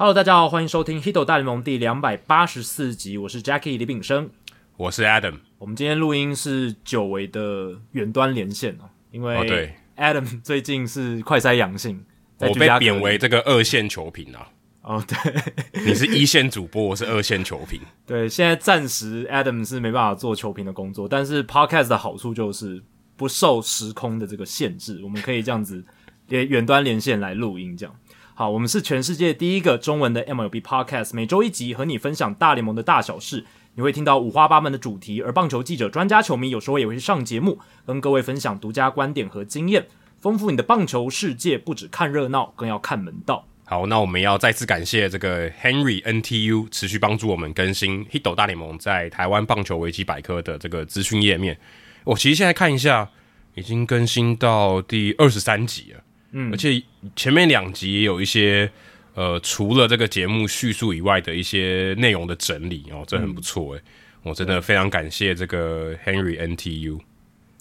[0.00, 4.30] Hello，大家好，欢迎收听《Hito 大联盟》第两百八十四集，我是 Jackie 李炳生，
[4.78, 5.34] 我是 Adam。
[5.58, 12.02] 我们今天录音是久违的远端连线哦，因为 Adam 最近是快筛阳性，
[12.38, 14.48] 我被贬为这个二线球评啊。
[14.80, 15.34] 哦，对，
[15.84, 17.78] 你是一线主播，我是二线球评。
[18.06, 22.82] 对，现在暂时 Adam 是没办法做球评的工作，但是 Podcast 的好处就是
[23.16, 25.84] 不受时空的这个限制，我们可以这样子
[26.28, 27.94] 连远端连线来录音，这样。
[28.40, 33.44] 好，我们是全世界第一个中文的 MLB Podcast，每周一集和你分享大联盟的大小事。
[33.74, 39.88] 你会听到五花八门的主题，而棒球记者、专家、球迷有时候也会上节目，跟各位分享独家观点和经验，
[40.20, 41.58] 丰富你的棒球世界。
[41.58, 43.46] 不只看热闹，更要看门道。
[43.66, 51.58] 好，那我们要再次感谢这个 Henry NTU 持续帮助我们更新 Hito 大联盟在台湾棒球维基百科的这个资讯页面。
[52.04, 53.10] 我其实现在看一下，
[53.54, 56.04] 已经更新到第二十三集了。
[56.32, 56.82] 嗯，而且
[57.16, 58.70] 前面两集也有一些
[59.14, 63.82] 呃，除了这个节目叙述以外的一些内容的整理哦，这很不错诶、嗯，
[64.30, 67.00] 我真的非常感谢这个 Henry NTU。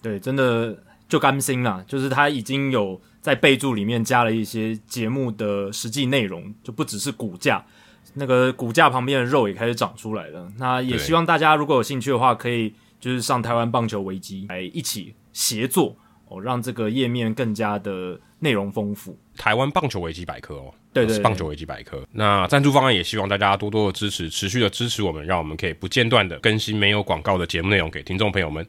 [0.02, 7.66] 对，真的就甘心啦，就是他已经有在备注里面加了一些节目的实际内容，就不只是骨架，
[8.14, 10.50] 那个骨架旁边的肉也开始长出来了。
[10.58, 15.98] 那也希望大家如果有兴趣的话，可以就是上台湾棒球危机来一起协作
[16.30, 18.20] 哦，让这个页面更加的。
[18.42, 22.08] 内容丰富，台湾棒球维基百科哦，对，对对，是棒球维基百科。
[22.14, 28.66] 那赞助方案也希望大家多多的支持，持续的支持我们，让我们可以不间断的更新没有广告的节目内容给听众朋友们。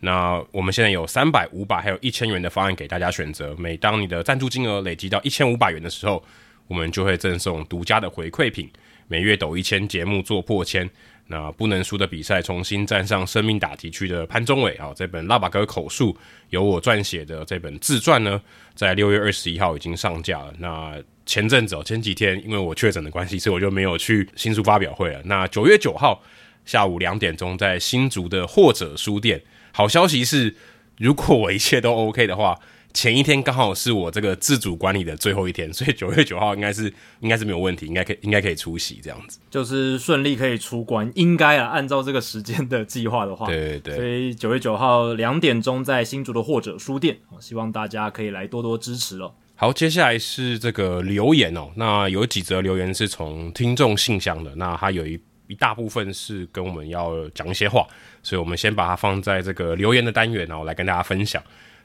[0.00, 3.54] 那我们现在有三百、五百，还有一千元的方案给大家选择。
[3.56, 6.20] 每当你的赞助金额累积到一千五百元的时候，
[6.66, 8.68] 我们就会赠送独家的回馈品，
[9.06, 10.90] 每月抖一千，节目做破千。
[11.26, 14.92] 那不能输的比赛，重新站上生命打击区的潘宗伟啊！
[14.94, 16.16] 这本拉巴哥口述
[16.50, 18.40] 由我撰写的这本自传呢，
[18.74, 20.52] 在六月二十一号已经上架了。
[20.58, 20.94] 那
[21.24, 25.22] 前阵子哦，前几天因为我确诊的关系，所以我就没有去新书发表会了。
[25.24, 26.22] 那九月九号
[26.64, 29.42] 下午两点钟，在新竹的或者书店。
[29.72, 30.54] 好消息是，
[30.98, 32.58] 如果我一切都 OK 的话。
[32.92, 49.32] 前一天刚好是我这个自主管理的最后一天，所以九月九号应该是应该是没有问题，应该可以应该可以出席这样子，就是顺利可以出关，应该啊，按照这个时间的计划的话，对对对，所以九月九号两点钟在新竹的或者书店，希望大家可以来多多支持哦。
[49.54, 57.86] 好，接下来是这个留言哦，那有几则留言是从听众信箱的，那它有一一大部分是跟我们要讲一些话，
[58.22, 61.42] 所以我们先把它放在这个留言的单元，然后来跟大家分享。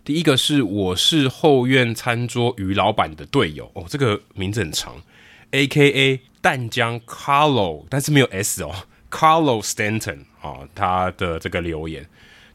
[0.08, 4.96] 第一个是我是后院餐桌鱼老板的队友哦，这个名字很长
[5.52, 8.74] ，A K A 淡江 Carlo，但是没有 S 哦
[9.12, 12.08] ，Carlo Stanton 啊、哦，他的这个留言，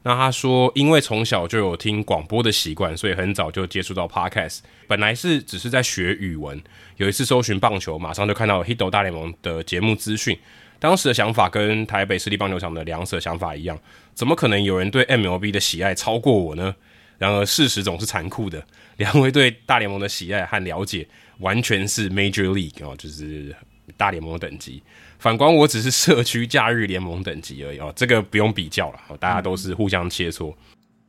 [0.02, 6.58] 那他说因为从小就有听广播的习惯，所以很早就接触到 Podcast，本来是只是在学语文，
[6.96, 10.38] 有一次搜寻棒球，马上就看到 Hito 大联盟的节目资讯，
[10.78, 13.78] 当时的想法跟台北市立棒球场的两者想法一样，
[14.14, 16.76] 怎么可能有人对 MLB 的喜爱超过我呢？
[17.22, 18.60] 然而，事实总是残酷的。
[18.98, 21.06] 两位对大联盟的喜爱和了解，
[21.38, 23.54] 完全是 Major League 哦，就是
[23.96, 24.82] 大联盟等级。
[25.20, 28.98] 反观我只是社区假日联盟等级而已哦，这个不用比较了。
[29.20, 30.52] 大家都是互相切磋，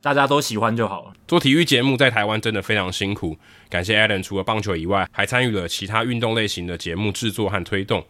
[0.00, 1.12] 大家都喜欢就好了。
[1.26, 3.36] 做体育节目在台湾真的非常辛苦。
[3.68, 8.04] 感谢 Alan，除了棒球以外，还参与了其他运动类型的节目制作和推动。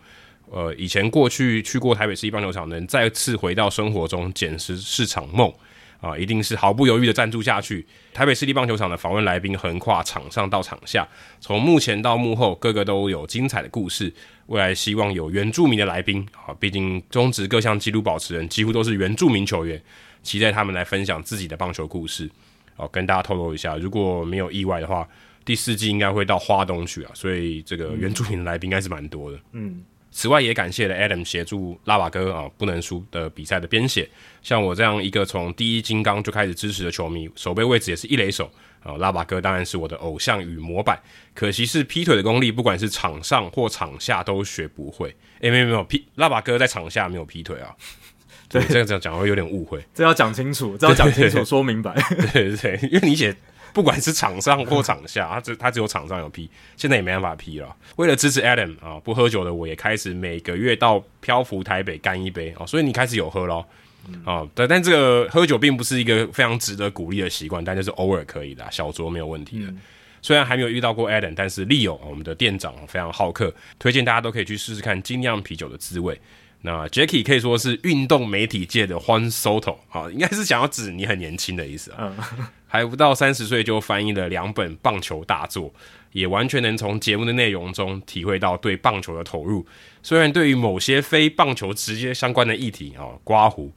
[0.51, 5.51] 呃，以前过去去过台北市立棒球场，能再次回到生活中，简直是场梦。
[6.05, 7.87] 啊，一定是毫不犹豫的赞助下去。
[8.13, 11.09] 台北市立棒球场的访问来宾横跨场上到场下，
[11.41, 14.13] 从幕前到幕后，个个都有精彩的故事。
[14.47, 19.81] 未来希望有原住民的来宾啊，毕竟中职各项纪录保持人几乎都是原住民球员，
[20.23, 22.31] 期待他们来分享自己的棒球故事。
[22.77, 25.09] 哦，跟大家透露一下，如果没有意外的话，
[25.45, 29.39] 第四季应该会到花东去啊，所以这个原住民的来宾应该是蛮多的。
[29.53, 29.83] 嗯。
[30.17, 34.09] 此外，也感谢了 Adam 协助拉瓦哥啊不能输的比赛的编写。
[34.43, 38.49] 像我这样一个从第一金刚就开始支持的球迷，守备位置也是一垒手
[38.85, 38.97] 啊。
[38.97, 40.97] 拉瓦哥当然是我的偶像与模板，
[41.35, 45.13] 可惜是劈腿的功力，不管是场上或场下都学不会。
[45.41, 47.75] 诶，没有没有劈，拉瓦哥在场下没有劈腿啊。
[48.49, 51.93] 对，这样这样讲会有点误会，这要讲清楚，这要讲清楚， 说明白。
[52.33, 53.35] 对对对，因为你写。
[53.75, 57.77] 不管是场上或场下，他只他只有场上有批，现在也没办法批了。
[57.97, 63.67] 为了支持 Adam 啊，不喝酒的我也开始每个月到漂浮台北干一杯啊，所以你开始有喝咯。
[64.25, 64.49] 啊。
[64.55, 69.67] 对，但这个喝酒并不是一个非常值得鼓励的习惯，但就是偶尔可以的，小酌没有问题的。
[69.67, 69.81] 嗯、
[70.23, 76.21] 虽然还没有遇到过 Adam，但是 Leo 我们的店长非常好客，推荐大家都可以去试试看精酿啤酒的滋味。
[76.67, 82.11] 那 Jackie 可以说是运动媒体界的 Juan Soto 啊，应该是想要指你很年轻的意思啊。
[82.19, 85.73] 嗯还不到三十岁就翻译了两本棒球大作，
[86.11, 89.65] 也完全能从节目的内容中体会到对棒球的投入。
[90.03, 93.71] 虽然对于某些非棒球直接相关的议题啊，刮胡、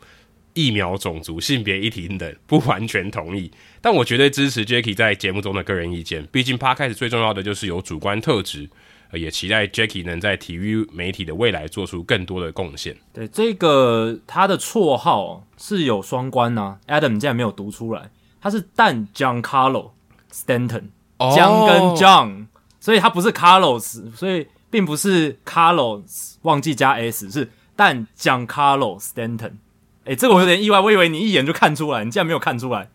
[0.56, 3.52] 疫苗、种族、性别议题等，不完全同意，
[3.82, 6.26] 但我绝对支持 Jacky 在节目中的个人意见。
[6.32, 8.68] 毕竟 Podcast 最重要的就是有主观特质。
[9.14, 12.96] 也期待 Jackie 能在体育媒体的未来做出更多的贡献。
[13.14, 18.10] 对，这个他的绰号是有双关呐、啊、，Adam 竟然没有读出来，
[18.42, 19.92] 他是但 John Carlo
[20.32, 20.90] Stanton，
[21.36, 21.70] 江、oh.
[21.70, 22.48] 跟 John，
[22.80, 29.54] 所以他不是 Carlos，所以并不是 Carlos 忘记加 S，是但 John Carlo Stanton。
[30.04, 32.90] 哎，这个我有点意外，我以为你一眼就看出来，你竟然没有看出来。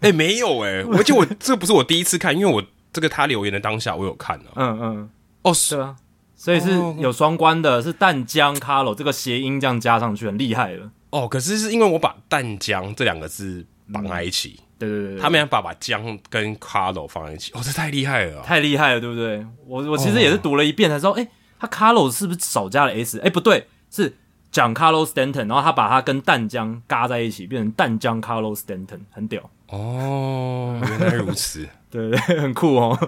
[0.00, 4.50] 哎，没有哎、欸，而且我这个不是我第一次看，因为我这个他留言的当下我有看啊。
[4.56, 5.10] 嗯 嗯。
[5.44, 5.96] 哦，是啊，
[6.34, 10.90] 所以是有双关的，是淡江卡罗这个谐音这样加上去很厉害了。
[11.10, 19.46] 哦，可是是因为我把淡江这两个字绑在一起，嗯、对，对对对，他们要把把江跟卡罗放在一起，哦，这太厉害了，太厉害了，对不对？
[19.66, 21.28] 我我其实也是读了一遍才知道，哎、哦，
[21.60, 23.20] 他卡罗是不是少加了 s？
[23.20, 24.16] 哎，不对，是
[24.50, 29.48] 讲卡罗 Stanton，然后他把它跟淡江嘎在一起，变成淡江卡罗 Stanton，很屌。
[29.68, 32.98] 哦，原来如此， 对对，很酷哦，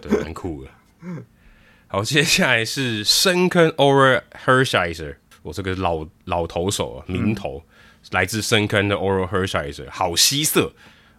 [0.00, 0.70] 对，蛮酷的。
[1.92, 10.72] 好， 接下来是深坑 Orel Hershiser，我这个老老投手啊，名头，嗯、来自深坑的 Orel Hershiser，好稀色。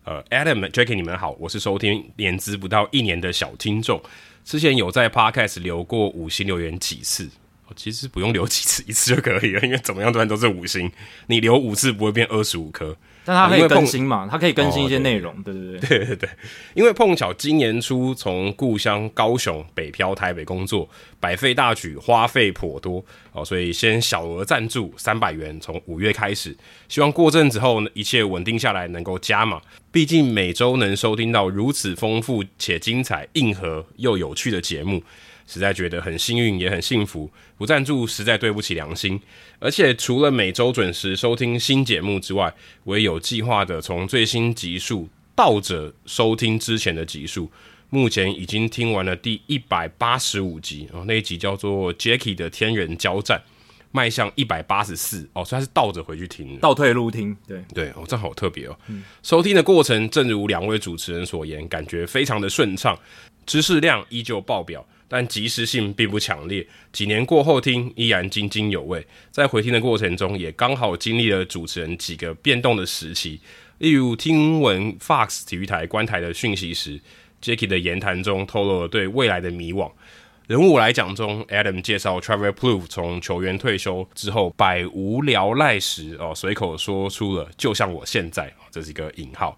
[0.03, 4.01] 呃，Adam、Jacky，你们好，我是收听年资不到一年的小听众，
[4.43, 7.29] 之前有在 Podcast 留过五星留言几次，
[7.75, 10.91] 其实不用留几次，一次就可以了，因为怎么样，突然都是五星，
[11.27, 12.97] 你留五次不会变二十五颗。
[13.25, 14.27] 但它可以更新嘛？
[14.29, 16.29] 它可以更新一些内容，对对对对对对。
[16.73, 20.89] 因为碰巧今年初从故乡高雄北漂台北工作，
[21.19, 26.55] 百废大举，花费颇多哦，所以先小额赞助三百元，从五月开始，
[26.89, 29.61] 希望过阵子后一切稳定下来能够加码。
[29.91, 35.01] 毕竟每周能收听到如此丰富且精彩、硬核又有趣的节目。
[35.45, 37.29] 实在觉得很幸运，也很幸福。
[37.57, 39.19] 不赞助实在对不起良心。
[39.59, 42.53] 而且除了每周准时收听新节目之外，
[42.83, 47.51] 我也有计划的从最新集数倒着收听之前的集数。
[47.89, 53.39] 目前已经听完了第一百八十五集哦，那一集叫做 Jacky 的天人交战，
[53.91, 57.37] 迈向一百八十四哦，所以它是倒着回去听，倒退路听。
[57.47, 58.75] 对对哦，这好特别哦。
[58.87, 62.97] 嗯、收听的过程，正如两位主持人所言，感觉非常的顺畅，
[63.45, 64.83] 知识量依旧爆表。
[65.13, 69.05] 但即时性并不强烈，几年过后听依然津津有味。
[69.29, 73.39] 在回听的过程中，也刚好经历了主持人几个变动的时期，
[73.77, 76.99] 例如听闻 Fox 体育台关台的讯息时
[77.43, 79.91] ，Jacky 的言谈中透露了对未来的迷惘。
[80.47, 89.55] 人物来讲中，Adam 介绍 Trevor Plouffe 从球员退休之后百无聊赖时，哦，随口说出了就像我现在，这是一个引号。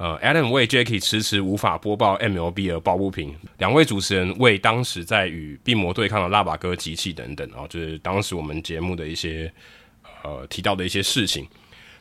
[0.00, 3.36] 呃，Adam 为 Jacky 迟迟无法播报 MLB 而抱不平。
[3.58, 9.52] 两位主持人为当时在与病魔对抗的腊把哥集气等等啊，就是当时我们节目的一些
[10.24, 11.46] 呃提到的一些事情。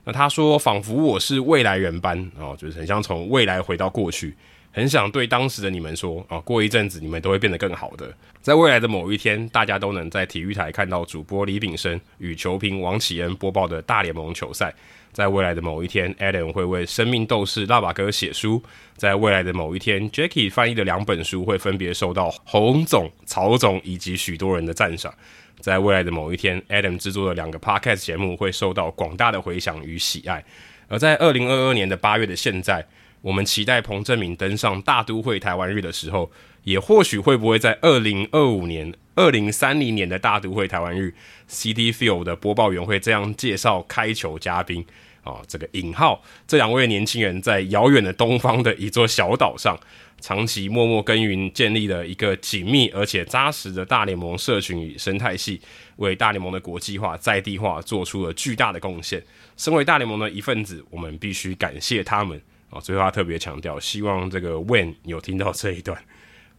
[0.05, 4.33] 那他说，仿佛我是未来人般哦，就是很像从未来回到过去，
[4.71, 14.73] 很想对当时的你们说啊，过一阵子你们都会变得更好的，在未来的某一天，大家都能在体育台看到主播李炳生与球评王启恩播报的大联盟球赛。
[15.11, 18.61] 在未来的某一天，Adam 会为生命斗士腊把哥写书。
[18.95, 25.13] 在未来的某一天，Jacky 翻译的两本书会分别受到洪总、曹总以及许多人的赞赏。
[25.59, 30.43] 在未来的某一天，Adam 制作的两个 Podcast 节目会受到广大的回响与喜爱。
[30.87, 32.85] 而在二零二二年的八月的现在，
[33.21, 36.31] 我们期待彭政闵登上大都会台湾日的时候，
[36.69, 41.15] 也或许会不会在二零二五年、二零三零年的大都会台湾日
[41.49, 44.85] ，Citi Field 的播报员会这样介绍开球嘉宾
[45.23, 49.75] 啊、哦，这个引号，这两位年轻人在遥远的东方的一座小岛上，
[50.21, 55.59] 长期默默耕耘，建立了一个紧密而且扎实的大联盟社群与生态系，
[55.95, 59.19] 为大联盟的国际化、在地化做出了巨大的贡献。
[59.57, 62.37] 身为大联盟的一份子，我们必须感谢他们
[62.69, 62.79] 啊、哦！
[62.79, 65.99] 最后他特别强调，希望这个 When 有听到这一段。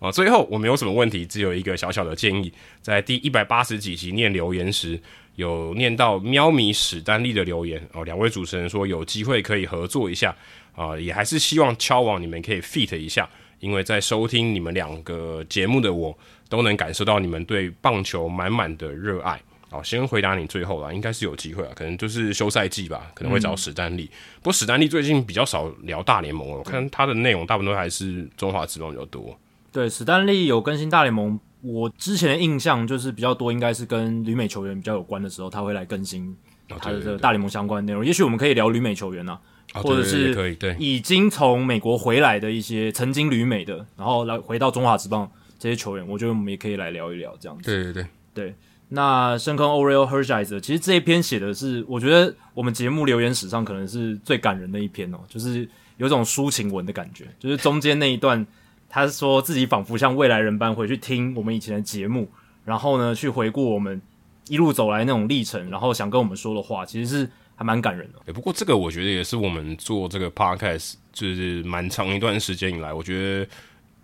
[0.01, 4.99] 啊，最后我没有什么问题，只有一个小小的建议，在第一百八十几集念留言时，
[5.37, 10.35] 有念到喵咪史丹利的留言哦，两位主持人说有机会可以合作一下
[10.75, 13.29] 啊，也还是希望敲网你们可以 fit 一下，
[13.59, 16.17] 因为在收听你们两个节目的我
[16.49, 19.39] 都能感受到你们对棒球满满的热爱。
[19.69, 24.05] 好，先回答你最后啦，应该是有机会啊，可能就是休赛季吧，可能会找史丹利。
[24.05, 29.39] 嗯、不过史丹利最近比较少聊大联盟了，我看他的内容大部分都还是中华职棒比较多。
[29.73, 36.37] 对，史丹利有更新大联盟，我之前的印象就是比较多，应该是跟旅美球员比较有关的时候，他会来更新
[36.69, 38.05] 他的这个大联盟相关的内容。
[38.05, 39.41] 也许我们可以聊旅美球员啊，
[39.75, 47.65] 哦、或者是可以对已经从美国回来的一些曾经旅美的，然后来回到中华职棒这些球员，我觉得我们也可以来聊一聊这样子。
[47.65, 48.55] 对对对对。
[48.93, 58.45] 那深坑 Oriol Hershiser 其实这一篇写的是，我觉得我们节目留言史上可能是最感人的一篇哦，就是有种抒情文的感觉，就是中间那一段，
[58.91, 62.29] 他说自己仿佛像未来人般回去听我们以前的节目，
[62.65, 64.03] 然后呢去回顾我们
[64.49, 68.19] 一路走来那种历程，然后想跟我们说的话，其实是还蛮感人的。
[68.27, 73.49] 欸，不过这个我觉得也是我们做这个 Podcast 就是蛮长一段时间以来，我觉得。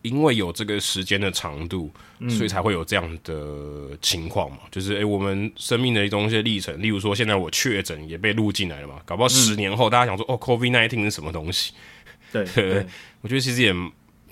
[0.03, 1.91] 因为有这个时间的长度，
[2.29, 4.59] 所以才会有这样的情况嘛。
[4.63, 9.01] 嗯、就是诶、欸，我们生命的一种一些历程，例如说，现在我确诊也被录进来了嘛。
[9.05, 11.73] 搞不好十年后，大家想说，嗯、哦，COVID nineteen 是什么东西？
[12.31, 12.87] 对， 对
[13.21, 13.75] 我觉得其实也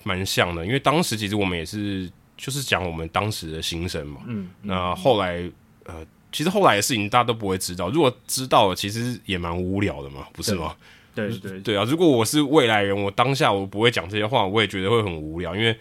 [0.05, 4.21] 蛮像的，因为当时其实我们也是就是讲我们当时的心声嘛。
[4.27, 5.51] 嗯，那后来
[5.83, 10.75] 呃，其实后来的事情大家都不会知道，如果知道了，其实也蛮无聊的嘛，不是吗？
[11.15, 11.83] 对对对啊！
[11.85, 15.73] 如果我是未来人，我当下我不会讲这些话，我也觉得会很无聊，因为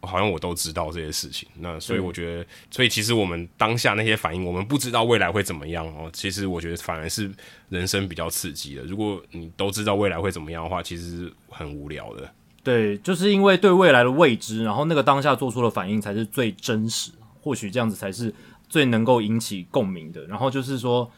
[0.00, 1.48] 好像我都知道这些事情。
[1.56, 6.08] 那所以我觉得，所以其实我们当下那些反应，我们不知道未来会怎么样哦。
[6.12, 7.28] 其实我觉得反而是
[7.68, 8.84] 人生比较刺激的。
[8.84, 12.32] 如果你都知道未来会怎么样的话，其实是很无聊的。
[12.62, 18.34] 对，就是因为对未来的未知，然后那个当下做出的反应才是最真实，或许这样子才是
[18.68, 20.24] 最能够引起共鸣的。
[20.26, 21.10] 然后就是说。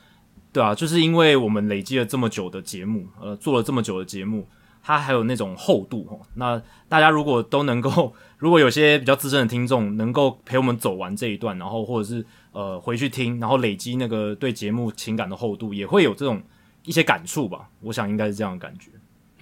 [0.55, 4.47] 对啊，就是因为我们累积了这么久的节目，呃，做了这么久的节目，
[4.83, 6.07] 它还有那种厚度。
[6.35, 12.23] 那大家如果都能够， 如果有些比较资深的听众能够陪我们走完这一段，然后或者是
[12.53, 16.43] 呃回去听，然后累积那个对节目情感的厚度，也会有这种
[16.85, 17.71] 一些感触吧。
[17.81, 18.91] 我想应该是这样的感觉。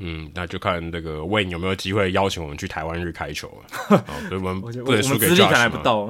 [0.03, 4.03] 嗯，那就看那个 Wayne 有没有机会邀请我们去台湾日开球了。
[4.29, 6.09] 所以我们不能输给 Josh 还不到。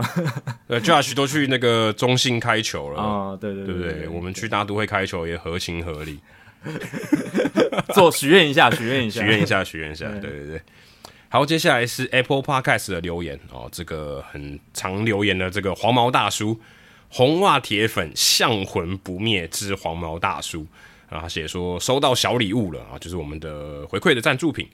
[0.69, 4.09] 呃，Josh 都去那个中信开球了啊， 对对对，对不对？
[4.09, 6.21] 我们去大都会开球也合情合理。
[7.95, 10.07] 做许愿一下，许愿一下，许愿一下，许愿一下。
[10.21, 10.63] 对对对。
[11.29, 16.61] 好，接下来是 Apple Podcast 的留言哦，这个很常留言的这个黄毛大叔，
[17.09, 20.67] 红袜铁粉向魂不灭之黄毛大叔。
[21.11, 24.67] 啊，他写说收到小礼物了啊，就是我们的回馈的赞助品。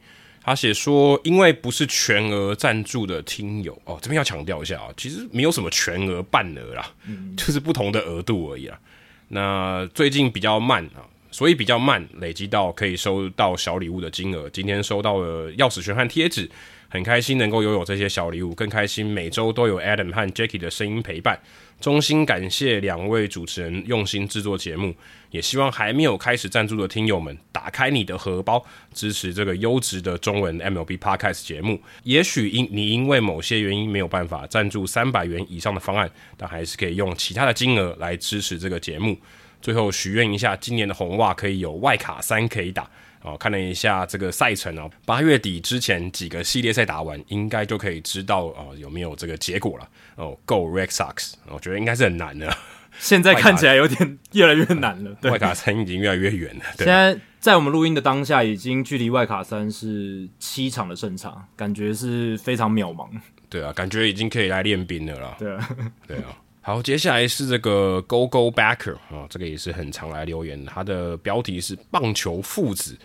[0.45, 8.79] 他写说，因为不是全额赞助的听友哦，这边要强调一下啊，其实没有什么全额、半额啦，嗯、 就是不同的额度而已啦。
[9.27, 11.03] 那最近比较慢啊，
[11.33, 14.49] 所以比较慢累积到可以收到小礼物的金额。
[14.51, 16.49] 今天收到了钥匙圈和贴纸，
[16.97, 21.39] 很开心能够拥有这些小礼物，更开心每周都有 Adam 和 Jackie 的声音陪伴。
[21.79, 24.95] 衷心感谢两位主持人用心制作节目，
[25.31, 31.79] 也希望还没有开始赞助的听友们打开你的荷包，支持这个优质的中文 MLB Podcast 节目。
[32.05, 39.19] 也许因你因为某些原因没有办法赞助三百元以上的方案，但还是可以用其他的金额来支持这个节目。
[39.61, 42.91] 最后许愿一下，今年的红袜可以有外卡三可以打。
[43.27, 49.89] 哦，看了一下这个赛程哦，八月底之前几个系列赛打完，应该就可以知道哦有没有这个结果了。
[50.15, 52.57] 哦，Go Red Sox，我觉得应该是很难的。
[52.99, 55.11] 现在看起来有点越来越难了。
[55.21, 56.65] 对，外卡三已经越来越远了。
[56.79, 56.87] 对。
[56.87, 63.09] 现在在我们录音的当下，已经距离外卡三是七场的胜场，感觉是非常渺茫。
[63.51, 65.37] 对啊，感觉已经可以来练兵了啦。
[65.39, 65.69] 对啊，
[66.07, 66.39] 对啊。
[66.63, 72.97] 好，接下来是这个 Go Go Backer 啊、哦，这个也是很常来留言，他的标题是棒球父子。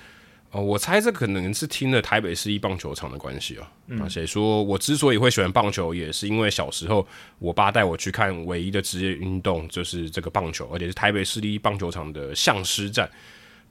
[0.51, 3.65] 哦，我猜这可能是听了台北市一棒球场的关系哦。
[4.01, 7.07] 而且说我之所以会喜欢棒球，也是因为小时候
[7.39, 13.09] 我爸带我去看唯一的职业运动就是这个棒球，而且是台北市立棒球场的象师战。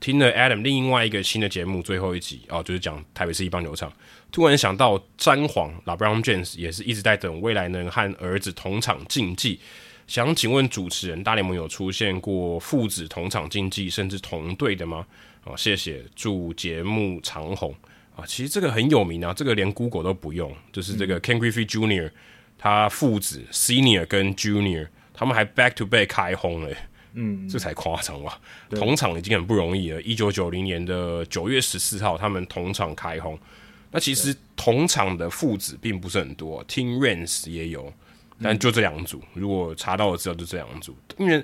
[0.01, 3.93] 听了 Adam 另外一个新的节目最后一集哦，就是讲台北市立棒球场，
[4.33, 9.61] 突然想到詹皇 LeBron James 也是一直在等未来能和儿子同场竞技。
[10.07, 15.07] 想请问主持人，大联盟有出现过父子同场竞技甚至同队的吗？
[15.45, 17.75] 哦，谢谢，祝节目长红
[18.15, 18.25] 啊！
[18.27, 22.11] 其实这个很有名啊，这个连 Google 都不用，就是这个 Ken Griffey Jr.
[22.59, 26.77] 他父子 Senior 跟 Junior 他们还 Back to Back 开轰嘞，
[27.15, 28.39] 嗯，这才夸张吧？
[28.69, 30.03] 同场已经很不容易了。
[30.03, 33.39] 一九九零年的九月十四号，他们同场开轰。
[33.91, 37.91] 那其实同场的父子并不是很多，Team Raines 也有，
[38.43, 39.23] 但就这两组。
[39.33, 41.43] 如果查到了资料，就这两组，因为。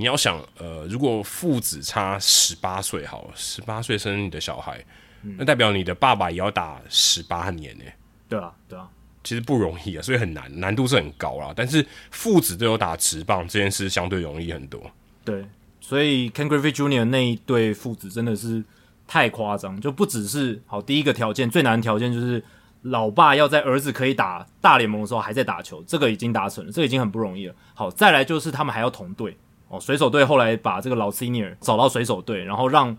[0.00, 4.82] 你要想，呃，如果父子差十八岁，好了，十八岁生你的小孩，
[5.22, 7.84] 嗯，那代表你的爸爸也要打十八年呢？
[8.26, 8.88] 对啊，对啊，
[9.22, 11.52] 其实不容易啊，所以很难，难度是很高啦。
[11.54, 14.90] 但是父子都有打直棒这件事相对容易很多。
[15.22, 15.44] 对，
[15.82, 17.04] 所以 Ken Griffey Jr.
[17.04, 18.64] 那一对父子真的是
[19.06, 22.42] 太夸张，就不只是好，第一个条件最难的条件就是
[22.80, 27.54] 老爸要在儿子可以打大联盟的时候还在打球，这个已经达成了，这个已经很不容易了。
[27.74, 29.36] 好，再来就是他们还要同队。
[29.70, 32.98] 哦，水手队后来把这个老 Senior 找到水手队，然后让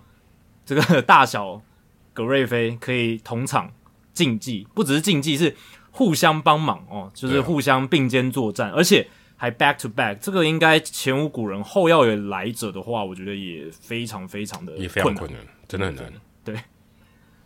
[0.66, 1.62] 这个大小
[2.14, 3.70] 葛瑞菲可以同场
[4.14, 5.54] 竞技，不只是竞技，是
[5.92, 16.14] 互相帮忙哦，就是互相并肩作战，而且还 back to back，这个应该前无古人，后要有来者的话，我觉得也非常非常的也非常困难，真的很难。
[16.46, 16.56] 对，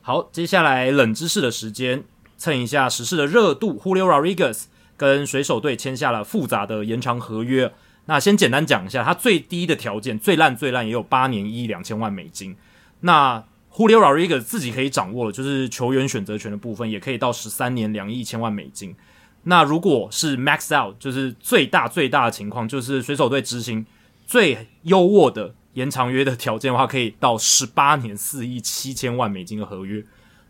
[0.01, 2.03] 好，接下来冷知识的时间，
[2.37, 4.65] 蹭一下时事的热度，Julio Rodriguez
[4.95, 7.73] 跟水手队签下了复杂的延长合约。
[8.07, 12.55] 那先简单讲一下，他最低的条件，最烂最烂也有八年一亿两千万美金。
[12.99, 13.43] 那
[13.73, 18.95] Julio Rodriguez 自己可以掌握的，就是球员选择权的部分，也可以到十三年两亿千万美金。
[19.43, 23.85] 那如果是 max out，就是最大最大的情况，就是水手队执行
[24.25, 30.03] 最优渥的延长约的条件的话，可以到十八年四亿七千万美金的合约。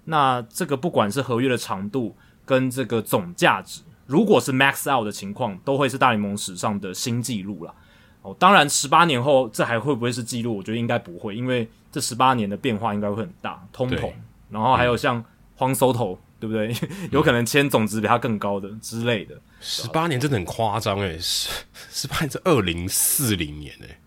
[0.06, 3.82] 那这个不管是合约的长度跟这个总价值。
[4.06, 7.74] 如果是 max out 的情况，都会是大联盟史上的新纪录了。
[8.22, 10.58] 哦，当然，十八年后这还会不会是纪录？
[10.58, 14.12] 我觉得应该不会，因为这十八年的变化应该会很大，通膨，
[14.50, 15.24] 然后还有像
[15.58, 16.76] Juan Soto，对不对？
[17.12, 19.40] 有可能签总值比他更高的之类的。
[19.60, 21.50] 十八年真的很夸张诶，十
[21.92, 23.98] 十八年是二零四零年诶。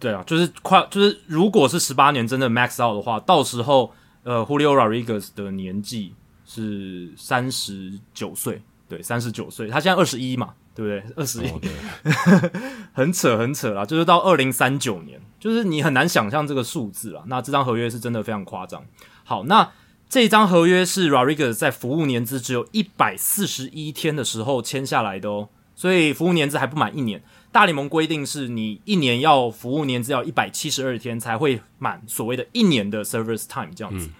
[0.00, 3.92] 对啊，就是快，就是如果是十八年真的 max out 的话，到时候
[4.24, 8.60] 呃，Julio Rodriguez 的年纪是三十九岁。
[8.88, 11.14] 对，三十九岁，他现在二十一嘛，对不对？
[11.14, 11.52] 二十一，
[12.94, 17.22] 很扯很扯啦，就是到二零三九年，就是你很难想象这个数字啦。
[17.26, 18.82] 那这张合约是真的非常夸张。
[19.24, 19.70] 好，那
[20.08, 27.22] 这张合约是 Rodriguez 在服务年资只有一百四十一天的时候签下来的哦，所以服务年资还不满一年。
[27.52, 34.06] 大联盟规定是你一年要服务年资要一百七十二天才会满所谓的一年的 service time 这样子。
[34.06, 34.12] 嗯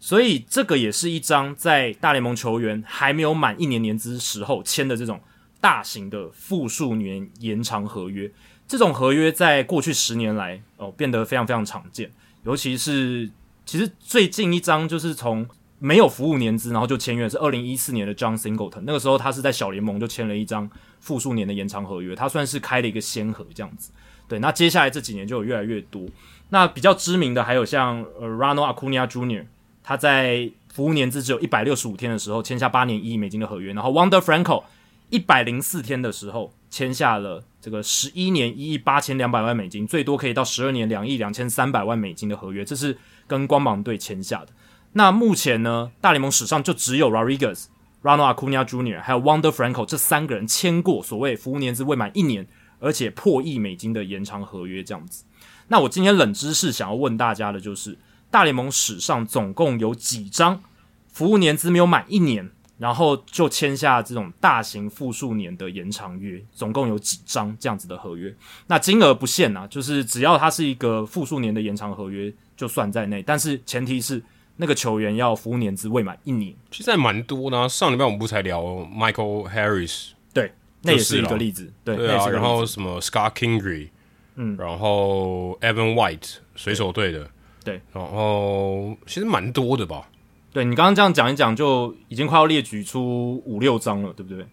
[0.00, 5.20] 所以这个也是一张在大联盟球员还没有满一年年资时候签的这种
[5.60, 8.30] 大型的复数年延长合约。
[8.66, 12.10] 这种合约在过去十年来哦变得非常非常常见，
[12.44, 13.28] 尤其是
[13.64, 23.90] 其实最近一张就是从没有服务年资然后就签约是二零一四年的 John Singleton，那个时候他是在小联盟就签了一张复数年的延长合约，他算是开了一个先河这样子。
[24.28, 26.06] 对，那接下来这几年就有越来越多。
[26.50, 29.46] 那比较知名的还有像呃 Ronald Acuna Jr.
[29.88, 34.64] 他在服务年资只有一百六十五天的时候签下八年一亿美金的合约，然后 Wander Franco
[35.08, 44.48] 一百零四天的时候签下了这个十一年一亿八千两百万美金，最多可以到十二年两亿两千三百万美金的合约，这是跟光芒队签下的。
[44.92, 47.64] 那目前呢，大联盟史上就只有 Rodriguez、
[48.02, 49.00] Ronald Acuna Jr.
[49.00, 52.46] 还有 Wander Franco 这三个人签过所谓服务年资未满一年
[52.78, 55.24] 而且破亿美金的延长合约，这样子。
[55.68, 57.96] 那我今天冷知识想要问大家的就是。
[58.30, 60.62] 大联盟史上总共有几张
[61.08, 66.40] 服务年资没有满一年，然后就签下这种大型复数年的延长约？
[66.52, 68.32] 总共有几张这样子的合约？
[68.66, 73.22] 那金额不限啊，就是只要它是一个复数年的延长合约，就算在内。
[73.22, 74.22] 但是前提是
[74.56, 76.54] 那个球员要服务年资未满一年。
[76.70, 81.72] 其实还蛮多的啊，上礼拜我们不才聊 Michael Harris，对，那也是一个例子。
[81.82, 83.88] 对，对啊，然后什么 Scott Kingery，
[84.36, 87.28] 嗯，然后 Evan White，水手队的。
[87.68, 90.08] 对，然后其实蛮多的吧？
[90.50, 94.46] 对，你刚刚这样讲一讲，就已经快要列举出五六张了，对不对？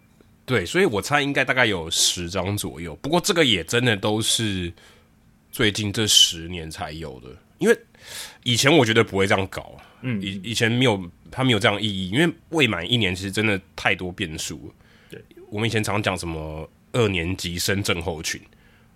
[0.44, 2.94] 对，所以我猜应该大概有十张左右。
[2.96, 4.70] 不过这个也真的都是
[5.50, 7.78] 最近这十年才有的，因为
[8.42, 9.72] 以前我觉得不会这样搞。
[10.02, 14.74] 嗯，以以前没有，它没有这样意义，因为未满一年其实真的太多变数了。
[15.08, 18.38] 对，我们以前常讲什么二年级生症候群，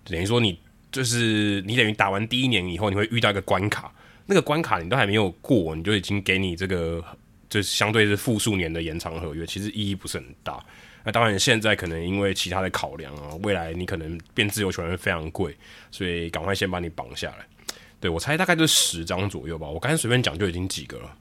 [0.05, 0.57] 等于说你
[0.91, 3.91] 就是你等于打完第一年以后，你会遇到一个关卡。
[4.31, 7.03] 那个关卡你都还没有过，你就已经给你这个，
[7.49, 10.57] 就相对是复数年的延长合约，其实意义不是很大。
[11.03, 15.53] 那当然现在可能因为其他的考量啊，未来你可能变自由球员会非常贵，
[15.91, 17.45] 所以赶快先把你绑下来。
[17.99, 21.13] 对，我猜大概就十张左右吧，我刚才随便讲就已经几个了，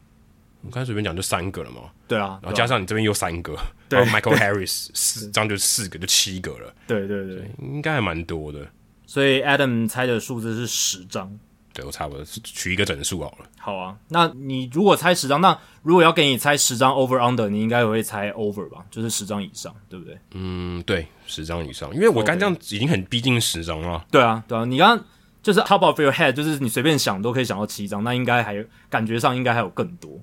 [0.63, 1.91] 我刚才随便讲就三个了嘛。
[2.07, 6.73] 对啊，然后加上你这边又三个，然后 Michael Harris 四张就四个，就七个了。
[6.87, 8.65] 对对对，应该还蛮多的。
[9.05, 11.37] 所以 Adam 猜的数字是十张。
[11.81, 13.47] 对，我差不多取一个整数好了。
[13.59, 18.85] 好啊，那你如果猜十张，那如果要给你猜十张 over under，你应该也会猜 over 吧？
[18.91, 20.19] 就是十张以上，对不对？
[20.33, 24.05] 嗯，对，十张以上，因为我刚这样已经很逼近十张了。
[24.11, 25.07] 对啊，对啊，你刚刚
[25.43, 30.21] 就是 top of your head，就是你随便想都可以想到七张，那应该还有感觉上应该还有更多。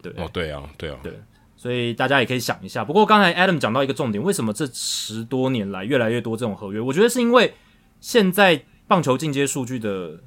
[0.00, 1.12] 对，哦，对啊，对啊，对，
[1.56, 2.84] 所以大家也可以想一下。
[2.84, 6.80] 不过刚才 Adam 讲到一个重点，为什么这十多年来越来越多这种合约？
[6.80, 7.52] 我觉得是因为
[8.00, 10.20] 现在棒球进阶数据的。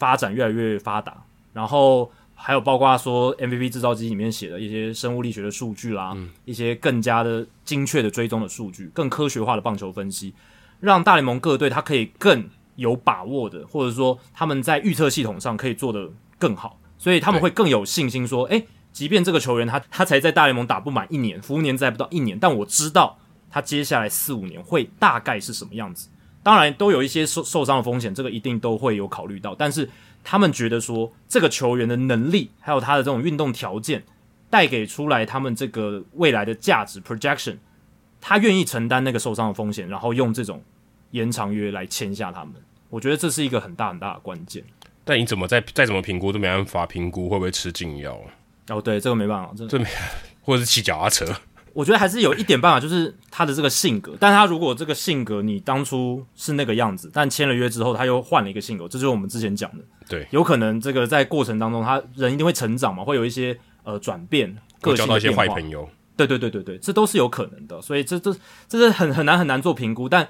[0.00, 10.34] 发展越来越发达，然后还有包括说 MVP 制造机里面写的一些生物力学的数据啦，嗯、一些更加的精确的追踪的数据，更科学化的棒球分析，
[10.80, 23.18] 让大联盟各队它可以更有把握的，或者说他们在预测系统上可以做得更好，所以他们会更有信心说，诶，即便这个球员他他才在大联盟打不满一年，服务年资还不到一年，但我知道
[23.50, 26.08] 他接下来四五年会大概是什么样子。
[26.42, 29.88] 当然都有一些受受伤的风险，这个一定都会有考虑到，但是
[30.24, 34.02] 他们觉得说这个球员的能力还有他的这种运动条件
[34.48, 37.56] 带给出来他们这个未来的价值 projection。
[38.22, 40.62] 他愿意承担那个受伤的风险，然后用这种
[41.12, 42.52] 延长约来签下他们，
[42.90, 44.62] 我觉得这是一个很大很大的关键。
[45.04, 48.20] 但你怎么再再怎么评估都没办法评估会不会吃禁药
[48.68, 49.86] 哦，对，这个没办法，这这没，
[50.42, 51.34] 或者是骑脚踏车。
[51.72, 54.16] 我觉得还是有一点办法，就是他的这个性格。
[54.18, 59.84] 但他如果这个性格你当初是那个样子，但签了约之后他又换了一个性格，这就是我们之前讲的。
[60.08, 65.88] 对，有可能这个在过程当中，他人一定会成长嘛，会有一些呃转变，个性交到一些坏朋友。
[66.16, 68.34] 对对对对对，这都是有可能的，所以这这
[68.68, 70.28] 这是很很难很难做评估，但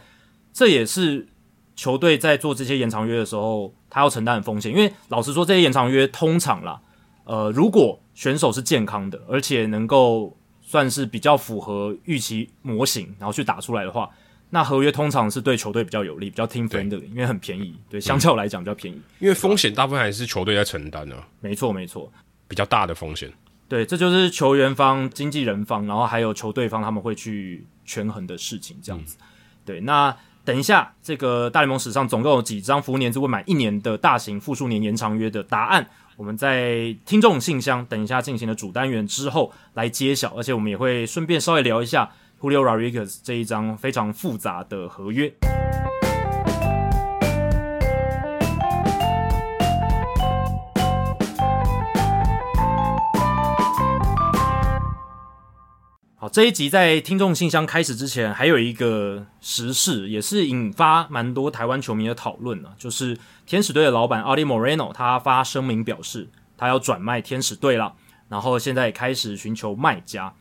[0.53, 1.27] 这也是
[1.75, 4.71] 球队在做这些延长约的时候，他要承担的风险。
[4.71, 6.81] 因为老实说，这些延长约通常啦，
[7.25, 10.37] 呃，如果选手是健康的，而且能够
[10.71, 14.09] 算是比较符合预期模型，然后去打出来的话，
[14.51, 19.03] 那合约通常是对球队比较有利，比较 team friendly，因为很便宜，对，相较来讲比较便宜。
[19.19, 22.09] 因为风险大部分还是球队在承担的，没错没错，
[22.47, 23.29] 比较大的风险。
[23.69, 29.17] 对，这就是球员方、经纪人方，然后还有球队方，他们会去权衡的事情，这样子。
[29.19, 29.27] 嗯、
[29.65, 35.89] 对，那等一下，这个大联盟史上总共有几张服务年资未满一年的大型复数年延长约的答案，
[36.21, 45.33] 我们在听众信箱等一下进行了主单元之后来揭晓，而且我们也会顺便稍微聊一下 Julio Rodriguez 这一张非常复杂的合约。
[56.17, 62.69] 好，这一集在听众信箱开始之前，还有一个时事，也是引发蛮多台湾球迷的讨论呢。
[62.77, 63.17] 就是
[63.51, 67.95] 天使队的老板 Arte Moreno，他发声明表示，他要转卖天使队了，
[68.29, 70.33] 然后现在也开始寻求卖家。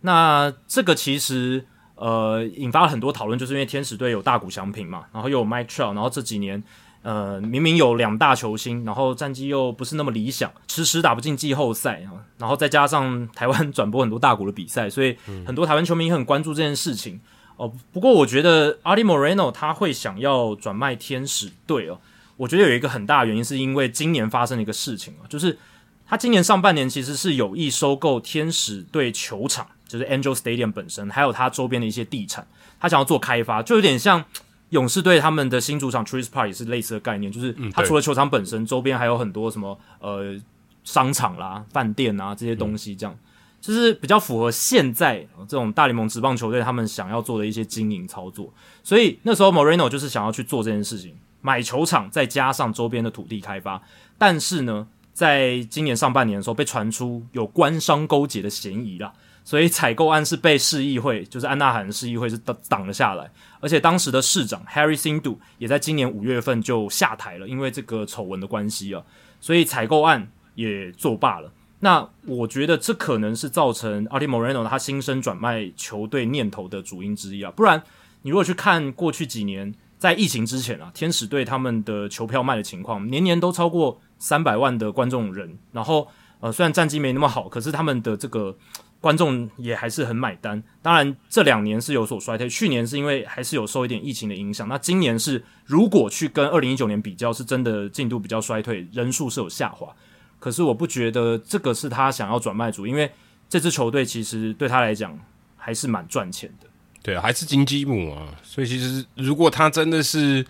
[0.00, 6.60] 那这个其实呃引发了很多讨论，就是因为天使队有大谷翔平嘛，然后又有 Trout，然后这几年。
[7.02, 17.20] 呃，明明有两大球星，然后战绩又不是那么理想，迟迟打不进季后赛啊，然后再加上台湾转播很多大谷的比赛，所以很多台湾球迷也很关注这件事情
[17.58, 17.72] 哦。
[17.92, 22.00] 不过我觉得 Arte Moreno 他会想要转卖天使队哦，
[22.36, 25.58] 我觉得有一个很大的原因是因为今年发生了一个事情啊，就是
[26.06, 32.46] 他今年上半年其实是有意收购天使队球场，就是 Angel Stadium 本身，还有它周边的一些地产，
[32.78, 34.24] 他想要做开发，就有点像。
[34.70, 40.34] 勇士队他们的新主场 Truist Park 也是类似的概念，就是它除了球场本身，嗯、周边还有很多什么呃
[40.82, 43.22] 商场啦、饭店啊这些东西，这样、嗯、
[43.60, 48.52] 就是比较符合现在这种大联盟职棒球队他们想要做的一些经营操作。
[48.82, 51.14] 所以那时候 Moreno 就是想要去做这件事情，
[51.46, 53.80] 买球场再加上周边的土地开发。
[54.18, 59.12] 但是呢，在今年上半年的时候，被传出有官商勾结的嫌疑啦。
[59.44, 63.30] 所以采购案是被市议会，就是安纳罕市议会是挡挡了下来，
[63.60, 69.00] 而且当时的市长 Harry Sindu 也在今年五月份就下台了，因为这个丑闻的关系啊，
[69.40, 71.52] 所以采购案也作罢了。
[71.78, 77.80] 那我觉得这可能是造成 Arte Moreno 他心生转卖球队念头的主因之一啊，不然
[78.22, 86.08] 你如果去看过去几年在疫情之前啊，天使队他们的球票卖的情况，年年都超过三百万的观众人，然后
[86.40, 88.56] 呃虽然战绩没那么好，可是他们的这个。
[88.98, 99.94] 观众也还是很买单，当然这两年是有所衰退，去年是因为还是有受一点疫情的影响，那今年是如果去跟二零一九年比较，是真的进度比较衰退，人数是有下滑。
[100.40, 103.12] 可是我不觉得这个是他想要转卖主，因为
[103.48, 105.16] 这支球队其实对他来讲
[105.56, 106.65] 还是蛮赚钱的。
[107.06, 110.44] 对啊，还是金鸡母啊，所以其实如果他真的是。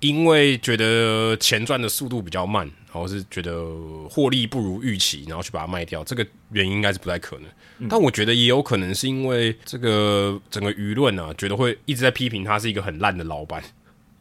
[0.00, 3.62] 因为觉得钱赚的速度比较慢，然后是觉得
[4.08, 7.44] 获利不如预期，然后去把它卖掉，这个原因应该是不太可能。
[7.80, 13.62] 嗯、但我觉得也有可能是因为这个整个舆论啊，觉得会一直在批评他是一个很烂的老板。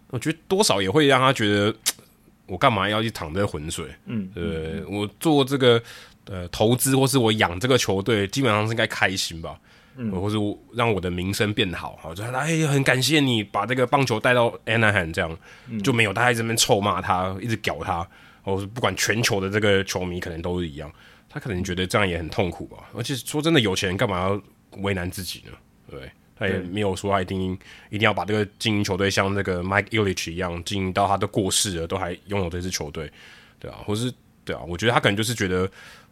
[0.10, 1.73] 我觉得多少也会让他觉得，
[2.47, 3.86] 我干嘛要去淌这浑水？
[4.06, 5.82] 嗯，对，嗯、我做这个
[6.25, 9.58] 呃投资，或是我养这个球队，基本上是应该开心吧。
[10.01, 10.38] 嗯，或是
[10.73, 18.07] 让我的名声变好，好，就哎，很感谢你把这个棒球带到 Anaheim，这样、嗯、就没有大家在这边臭骂他，一直屌他，
[18.41, 20.89] 或是不管全球的这个球迷可能都是一样，
[21.27, 22.77] 他可能觉得这样也很痛苦吧。
[22.95, 24.41] 而且说真的，有钱人干嘛要
[24.81, 25.51] 为难自己呢？
[25.91, 27.51] 对，他也没有说他一定
[27.89, 33.12] 一定要把这个经营球队像那个 Mike Ilitch 一样经营到他都过世了，都还拥有这支球队，
[33.59, 34.09] 对啊，或是
[34.45, 35.69] 对啊，我觉得他可能就是觉得。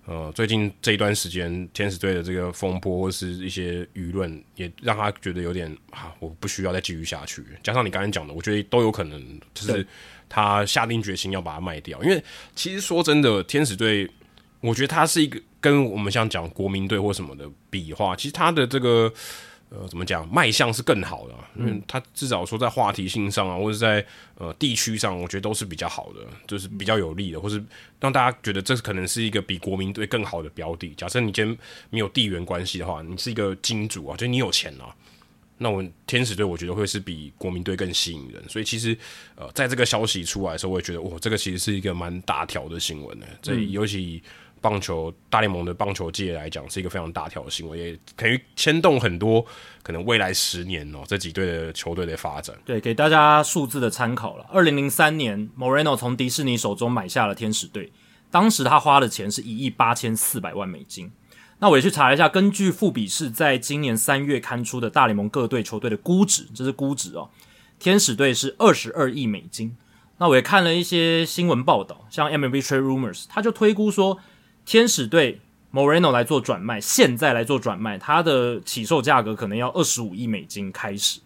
[0.08, 7.43] 呃，最近这一段时间，天使队的这个风波或是一些舆论，也让他觉得有点啊，我不需要再继续下去。
[7.62, 9.22] 加上你刚才讲的，我觉得都有可能，
[9.54, 9.86] 就是
[10.30, 12.02] 他下定决心要把它卖掉。
[12.02, 12.24] 因为
[12.56, 14.10] 其实说真的，天使队，
[14.62, 19.13] 我觉得他是一个跟我们像讲国民队或什么的比话，其实他的这个。
[19.69, 20.25] 呃，怎么讲？
[20.34, 27.62] 卖相是更好的，因为他至少说在话题性上啊，或者在呃地区上，我觉得都是比较好的，就是比较有利的，或是
[27.99, 30.93] 让大家觉得这可能是一个比国民队更好的标的。
[30.95, 31.58] 假设你今天
[31.89, 34.95] 没有地缘关系的话，你是一个金主啊，就你有钱啊，
[35.58, 38.41] 那我天使队我觉得会是比国民队更吸引人。
[38.47, 38.97] 所以其实
[39.36, 43.25] 呃，在这个消息出来的时候，我也觉得哇，这个其实是一个蛮大条的新闻呢。
[43.41, 44.23] 这尤其。
[44.62, 49.46] 棒球大联盟的棒球界来讲，是一个非常大条的新闻，也可以牵动很多
[49.82, 52.56] 可能未来十年哦、这几队的球队的发展。
[52.65, 54.46] 对，给大家数字的参考了。
[54.52, 57.91] 二零零三年，Moreno 从迪士尼手中买下了天使队，
[58.30, 61.12] 当时他花的钱是一亿八千四百万美金。
[61.60, 67.30] 那我也去查了一下，根据富比士在今年三月刊出的大联盟各队球队的估值，这是估值哦，
[67.80, 69.76] 天使队是二十二亿美金。
[70.20, 74.20] 那我也看了一些新闻报道，像 MLB Trade Rumors，他就推估说。
[74.67, 75.39] 天使队
[75.71, 81.21] Moreno 来做转卖，现在来做转卖，它的起售价格可能要二十五亿美金开始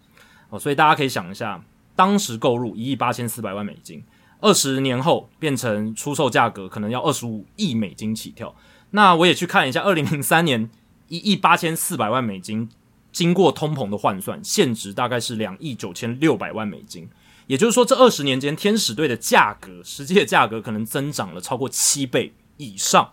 [0.50, 1.64] 哦，所以大家可以想一下，
[1.96, 4.04] 当时购入一亿八千四百万美金，
[4.42, 8.56] 二十年后变成出售价格可能要二十五亿美金起跳。
[8.92, 10.70] 那我也去看一下，二零零三年
[11.08, 12.70] 一亿八千四百万美金，
[13.12, 17.10] 经过通膨的换算，现值大概是两亿九千六百万美金。
[17.48, 23.10] 也就是说，这二十年间，天使队的价格实际的价格可能增长了超过七倍以上。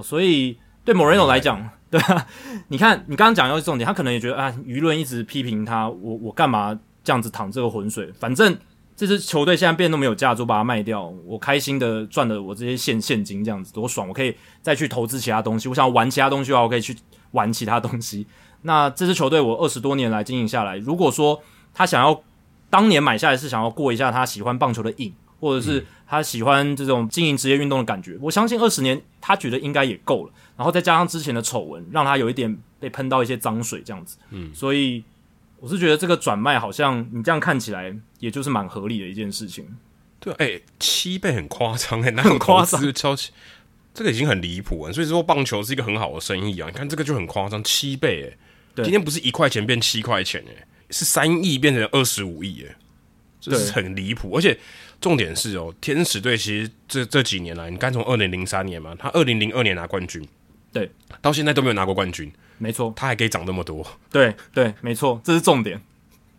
[0.00, 2.26] 哦，所以对 Moreno 来讲， 对啊，
[2.68, 8.10] 你看你刚刚讲到重点，他可能也觉得啊，舆论一直批评他，我我干嘛这样子淌这个浑水？
[8.12, 8.56] 反正
[8.96, 14.08] 这支球队现在变那么有价值，我把它卖掉，我开心的赚了我这些现现金，这样子多爽！
[14.08, 16.96] 我可以再去投资其他东西，我想玩其他东西的话，我可以去
[17.32, 18.26] 玩其他东西。
[18.62, 21.42] 那这支球队我二十多年来经营下来，如果说
[21.74, 22.22] 他想要
[22.68, 25.12] 当年买下来是想要过一下他喜欢棒球的瘾。
[25.40, 30.32] 或者是他喜欢这种经营职业运动的感觉，我相信二十年他觉得应该也够了。
[30.56, 34.18] 然后再加上之前的丑闻，让他有一点被喷到一些脏水这样子。
[34.30, 35.04] 嗯，所以
[35.60, 39.64] 我是觉得这个转卖好像你这样看起来，也就是蛮合理的一件事情。
[40.18, 43.14] 对，哎、欸，七倍很夸张哎， 那很夸张，超
[43.94, 44.92] 这个已经很离谱了。
[44.92, 48.38] 所以说棒球是一个很好的生意啊，你看这个就很夸张，七倍哎，
[48.74, 52.74] 对，今天不是一块钱变七块钱哎，是三亿变成二十五亿哎，
[53.40, 54.58] 这是很离谱，而且。
[55.00, 60.22] 重点是哦，天使队其实这这几年来，你刚从二零零三年嘛，他二零零二年拿冠军，
[60.72, 60.90] 对，
[61.22, 65.80] 到现在都没有拿过冠军，没错，他还可以涨那么多，对对，没错，这是重点。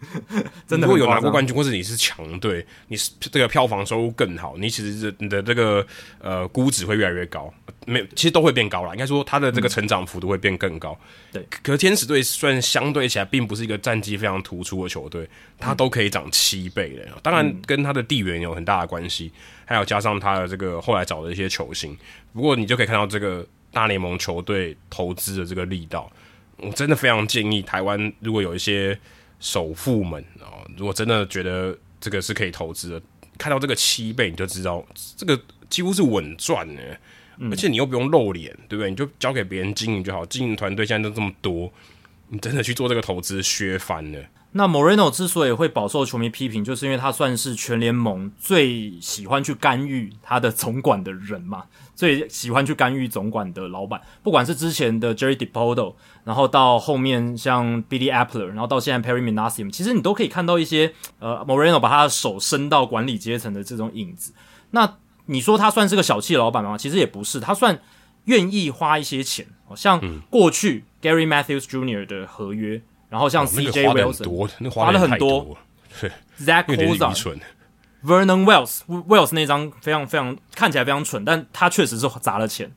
[0.67, 5.85] 真的，如果有拿过冠军，或者你是强队，你是这个票房收入更好，你其实是你的这个
[6.19, 7.53] 呃估值会越来越高，
[7.85, 8.91] 没，其实都会变高了。
[8.93, 10.97] 应该说，它的这个成长幅度会变更高。
[11.31, 17.07] 对、嗯，可是天使队虽然相对起来并不是一个战绩非常突出的球队，它都可以涨七倍的。
[17.21, 19.31] 当然，跟它的地缘有很大的关系，
[19.65, 21.95] 还有加上它的这个后来找的一些球星。
[22.33, 26.11] 不过，你就可以看到这个大联盟球队投资的这个力道。
[26.57, 28.97] 我真的非常建议台湾如果有一些。
[29.41, 33.01] 首富们啊，如果真的觉得这个是可以投资的，
[33.37, 34.85] 看到这个七倍，你就知道
[35.17, 35.37] 这个
[35.69, 36.81] 几乎是稳赚的，
[37.49, 38.89] 而且你又不用露脸，对不对？
[38.89, 41.73] 你就交给别人经营就好，经营团队现在都这么多，
[42.29, 44.19] 你真的去做这个投资，削翻了。
[44.53, 51.63] 那 Moreno 之所以会饱受球迷批评，就是因为他算是全联盟最喜欢去干预他的总管的人嘛，
[52.01, 64.33] 最喜欢去干预总管的老板，不管是之前的 Jerry Depoto，然后到后面像 Billy Appler，然后到现在 Perry Minasium，其实你都可以看到一些呃 Moreno 把他的手伸到管理阶层的这种影子。
[64.71, 66.75] 那你说他算是个小气的老板吗？
[66.75, 67.79] 其实也不是，他算
[68.23, 72.07] 愿意花一些钱，像过去 Gary Matthews Jr.
[72.07, 72.81] 的合约。
[73.09, 73.89] 然后像 C.J.
[73.89, 75.55] Wilson，花了很多。
[76.39, 76.65] Zach
[78.03, 82.71] Kozar，Vernon Wells，Wells 那张非常非常看起来非常蠢，但他确实是砸了钱。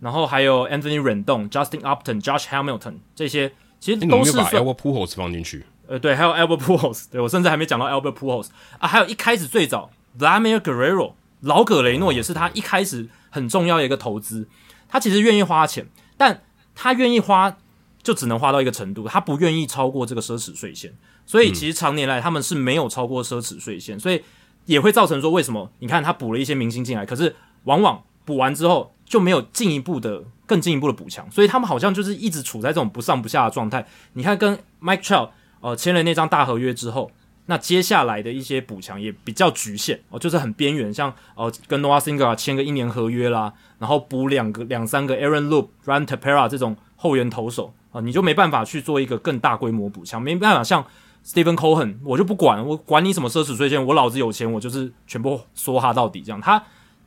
[0.00, 5.64] 然后还有 Anthony Rendon、Justin Upton、Josh Hamilton 这些，其实都是把 Albert Pujols 放进去。
[5.86, 14.48] 呃，对，还有 Albert Pujols，对我甚至还没讲到 Albert Pujols 啊，还有一开始最早 Vladimir Guerrero 老葛雷诺也是他一开始很重要的一个投资。
[14.88, 16.42] 他其实愿意花钱，但
[16.74, 17.56] 他愿意花。
[18.02, 20.92] 就只能花到一个程度，他不愿意超过这个奢侈税线，
[21.24, 24.22] 所以其实常年来他们是没有超过奢侈税线，所以
[24.66, 33.86] 也会造成说，为什么你看他补了一些明星进来，可是往往补完之后就没有进一步的更进一步的补强，所以他们好像就是一直处在这种不上不下的状态。
[34.14, 37.10] 你看跟 Mike Trout 呃签了那张大合约之后，
[37.46, 50.86] 那接下来的一些补强也比较局限哦，就是很边缘，像呃跟 Noah Singer 签个一年合约啦，然后补两个两三个 Aaron Loop、Ryan Tepera 这种后援投手啊，你就没办法去做一个更大规模补强，没办法像
[51.24, 56.40] Stephen Cohen，我就不管，我管你什么奢侈税线，我老子有钱，我就是全部梭哈到底这样。
[56.40, 56.62] 他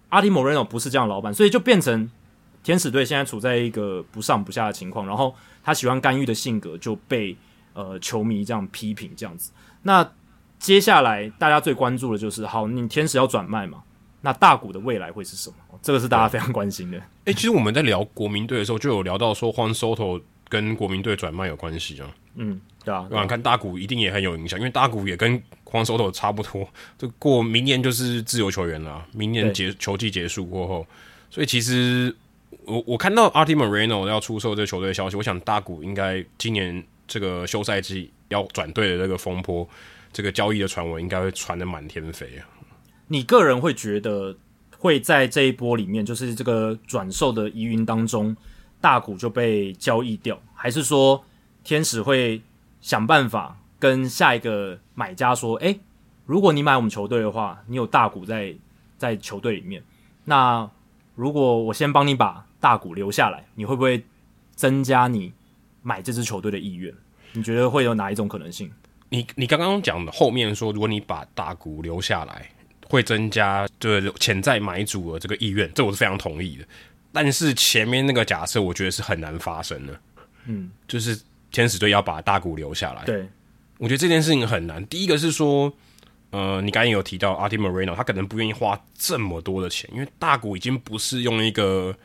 [0.09, 2.09] Arte Moreno 不是这样的老板，所以就变成
[2.63, 7.37] 天使队现在处在一个不上不下的情况，然后他喜欢干预的性格就被
[7.73, 9.51] 呃球迷这样批评这样子，
[9.83, 10.09] 那。
[10.59, 13.83] 接下来大家最关注的就是，好，你天使要转卖嘛？
[14.21, 15.55] 那大谷的未来会是什么？
[15.83, 16.99] 这个是大家非常关心的。
[17.25, 22.09] 诶，其实我们在聊国民队的时候，就有聊到说，Juan Soto 跟国民队转卖有关系啊。
[22.37, 29.05] 嗯，对啊，对啊，看大谷一定也很有影响，因为大谷也跟 Juan Soto 差不多，就过明年就是自由球员了。
[29.13, 30.87] 明年结球季结束过后，
[31.29, 32.15] 所以其实
[32.65, 39.67] 我我看到 Arte Moreno 要出售这个球队的消息，我想大谷应该今年这个休赛季要转队的这个风波。
[40.13, 42.47] 这个交易的传闻应该会传的满天飞啊！
[43.07, 44.35] 你个人会觉得
[44.79, 48.35] 会在这一波里面，就是这个转售的疑云当中，
[48.81, 51.23] 大谷就被交易掉，还是说
[51.63, 52.41] 天使会
[52.81, 55.79] 想办法跟下一个买家说：“诶，
[56.25, 58.55] 如果你买我们球队的话，你有大股在
[58.97, 59.83] 在球队里面，
[60.25, 60.69] 那
[61.15, 64.03] 如果我先帮你把大股留下来，你会不会
[64.55, 65.33] 增加你
[65.81, 66.93] 买这支球队的意愿？
[67.33, 68.71] 你觉得会有哪一种可能性？”
[69.09, 72.49] 你你刚刚讲的后面说，如果你把大股留下来，
[72.89, 76.65] 会增加就是潜在买主的这个意愿，这我是非常同意的。
[77.13, 79.99] 但是前面那个假设，我觉得是很难发生的。
[80.45, 81.17] 嗯，就是
[81.51, 83.03] 天使队要把大谷留下来。
[83.05, 83.27] 对，
[83.77, 84.85] 我觉得这件事情很难。
[84.87, 85.71] 第一个是说，
[86.31, 91.95] 呃，你刚才有提到 Arte Moreno，他可能不愿意花这么多的钱，因为大谷已经不是用一个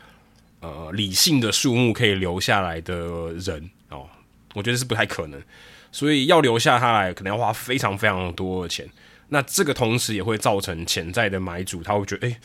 [0.61, 4.09] 呃理性的数目可以留下来的人哦，
[4.55, 5.43] 我觉得是不太可能。
[5.91, 8.89] 所以要留下他来，可能要花非常非常多的钱。
[9.29, 12.41] 那这个同时也会造成潜在的买主，他会觉得，诶、欸，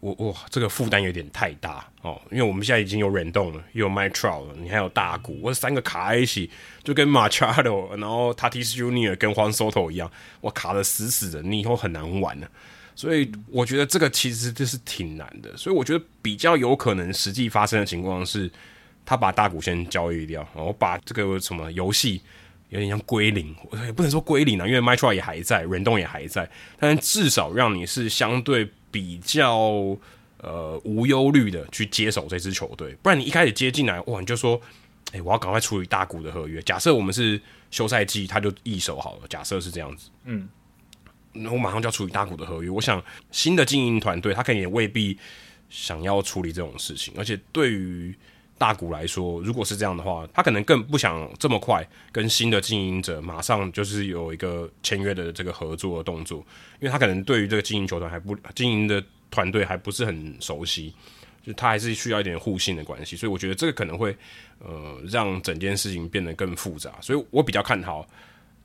[0.00, 2.20] 我哇，这个负担有点太大哦。
[2.30, 6.50] 因为我们现在已经有软动了，又有 Mike Trout 了，你还有大谷，我三个卡在一起，
[6.82, 10.10] 就跟 Machado，然后 Tatis Junior 跟 Juan Soto 一样，
[10.40, 12.48] 我卡得死死的，你以后很难玩了。
[12.96, 15.56] 所以我觉得这个其实就是挺难的。
[15.56, 18.50] 所以我觉得比较有可能实际发生的情况是，
[19.04, 22.20] 他把大谷先交易掉，然后把这个什么游戏。
[22.70, 23.52] 有点像归零，
[23.84, 29.96] 也不能说归零啊，因为 Mike Trout 也还在软动也还在，但至少让你是相对比较
[30.38, 34.60] 呃无忧虑的去接手这支球队，不然你一开始接进来，哇，你就说，
[35.12, 36.60] 哎、欸，我要赶快处理大股的合约。
[36.62, 40.48] 假设我们是休赛季，他就易手好了，假设是这样子，嗯，
[41.32, 42.70] 那我马上就要处理大股的合约。
[42.70, 45.18] 我想新的经营团队他可能也未必
[45.68, 48.14] 想要处理这种事情，而且对于。
[48.60, 56.44] 大谷来说，如果是这样的话，他可能更不想这么快跟新的经营者马上就是有一个签约的这个合作的动作，
[56.78, 60.92] 因为他可能对于这个经营球团还不经营的团队还不是很熟悉，
[61.42, 64.14] 就他还是需要一点互信的关系，所以我觉得这个可能会
[64.58, 68.06] 呃让整件事情变得更复杂，所以我比较看好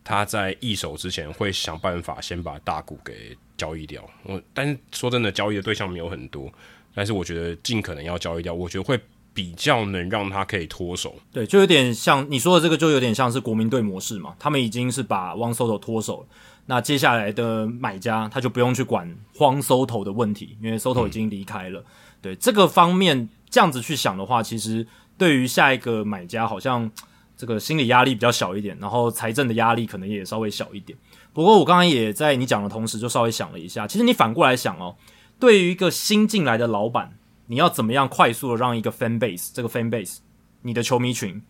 [0.04, 4.06] 他在易手之前会想办法先把大谷给交易掉。
[4.24, 6.52] 我但是说真的，交易的对象没有很多，
[6.94, 9.00] 但是我觉得尽可能要交易掉，我觉得会。
[9.36, 14.34] 比较能让他可以脱手，对，就有点像你说的这个，就有点像是国民队模式嘛。
[14.40, 16.28] 他们已经是把 Juan Soto 脱手了，
[16.68, 21.82] 那接下来的买家他就不用去管 Juan Soto 的问题，因为 Soto 已经离开了。
[21.82, 21.86] 嗯、
[22.22, 26.90] 对这个方面这样子去想的话，其实对于下一个买家，好像
[27.36, 30.98] 这个心理压力比较小一点，然后财政的压力可能也稍微小一点。
[31.34, 34.96] 不过我刚刚也在你讲的同时，就稍微想了一下，其实你反过来想哦，
[35.38, 37.18] 对于一个新进来的老板。
[37.48, 40.18] 你要怎么样快速的让一个 fan base 这个 fan base
[40.64, 41.42] 你的球迷群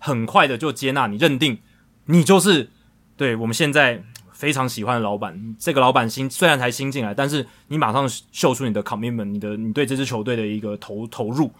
[0.00, 1.58] 很快的就接纳你，认定
[2.06, 2.70] 你就是
[3.16, 5.56] 对我们现在非常喜欢的老板。
[5.58, 11.52] 这个老板新虽然才新进来，但是你马上秀出你的 commitment，你的你对这支球队的一个投投入。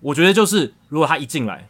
[0.00, 1.68] 我觉得就是如果他一进来，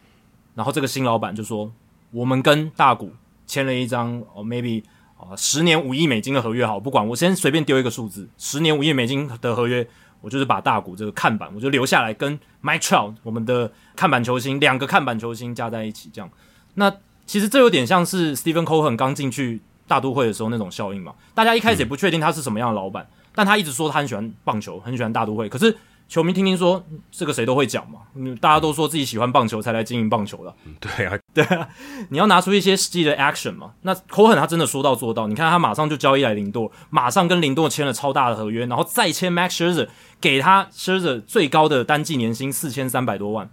[0.55, 1.71] 然后这个新老板就说
[2.11, 3.13] 我们跟大谷
[3.45, 4.83] 签了一张哦 maybe
[5.15, 9.87] 啊十年五亿美金的合约，好，不管我先随便丢一个数字，十年五亿美金的合约。
[10.21, 16.29] 我就是把大谷这个看板，我就留下来跟 my charm 我们的看板球星两个看板球星加在一起，这样。
[16.75, 16.93] 那
[17.25, 21.13] 其实这有点像是 Stephen Cohen 刚进去大都会的时候那种效应嘛。
[21.33, 25.49] 大家一开始也不确定他是什么样的老板，但他一直说他很喜欢棒球，很喜欢大都会。
[25.49, 25.75] 可是
[26.07, 27.99] 球迷听听说这个谁都会讲嘛，
[28.39, 30.53] 大家都说自己喜欢棒球才来经营棒球的。
[30.79, 31.67] 对啊，对啊，
[32.09, 33.71] 你要拿出一些实际的 action 嘛。
[33.81, 39.89] 那 Cohen 他真的说到做到，你看他马上就交易来林多，马上跟林多签了超大的合约，然后再签 Max Scherzer，
[40.21, 43.49] 给他 Scherzer 最高的单季年薪四千三百多万。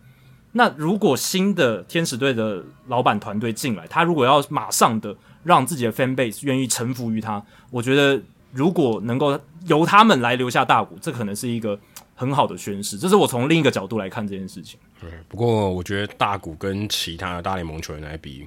[0.53, 7.45] 那如果新的天使队的老板团队进来，他如果要马上的让自己的 fan base 愿意臣服于他。
[7.73, 9.37] 我觉得如果能够
[9.67, 11.77] 由他们来留下大股，这可能是一个
[12.15, 12.97] 很好的宣示。
[12.97, 14.79] 这是我从另一个角度来看这件事情。
[15.01, 18.47] 对，不过我觉得大谷跟其他的大联盟球员来比，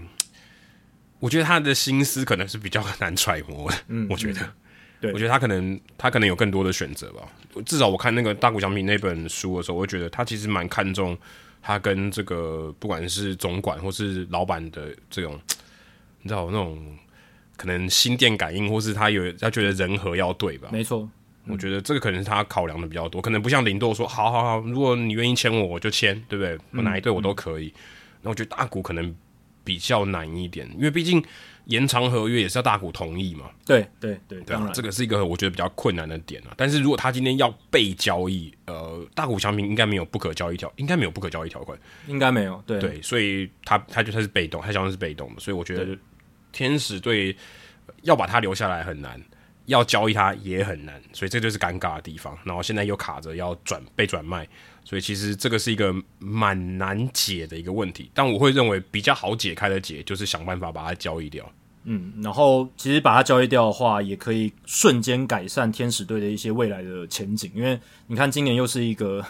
[1.19, 3.77] 我觉得他的心思可能是比较难揣摩的。
[3.87, 4.41] 嗯，我觉得。
[4.41, 4.53] 嗯
[4.99, 7.21] 对，我觉得他可能他可能有更多的选择吧。
[7.67, 11.15] 至少我看那个大谷翔平那本书的时候，我觉得他其实蛮看重
[11.61, 15.39] 他跟这个不管是总管或是老板的这种，
[16.23, 16.97] 你知道那种
[17.55, 20.69] 可能心电感应，或是他有他觉得人和要对吧？
[20.71, 21.07] 没错，
[21.49, 26.57] 我觉得这个可能是他考量的比较多，可能不像林多说，好好好，如果你愿意签我，我就签，对不对？
[26.73, 27.73] 我哪一队我都可以。
[28.21, 29.15] 那、嗯、我觉得大谷可能
[29.63, 31.23] 比较难一点，因为毕竟。
[31.67, 33.49] 延长合约也是要大谷同意嘛？
[33.65, 36.53] 对对对，对啊，当然，这个是一个我觉得比较困难的点啊。
[36.55, 41.77] 但是如果他今天要被交易，呃，大谷翔平应该没有不可交易条，应该没有不可交易条款，
[42.07, 42.63] 应该没有。
[42.65, 45.85] 对对，所以他他就他是被动，他相当是被动的，所以我觉得
[46.53, 47.35] 天使队
[48.03, 49.21] 要把他留下来很难，
[49.67, 52.37] 要交易它也很难，所以这就是尴尬的地方。
[52.43, 54.45] 然后现在又卡着要转被转卖。
[54.83, 61.45] 所以其实这个是一个蛮难解的一个问题，但我会认为比较好解开的解就是想办法把它交易掉。
[61.83, 69.21] 嗯，然后其实把它交易掉的话，也可以瞬间改善天使队的一些未来的前景，因为你看今年又是一个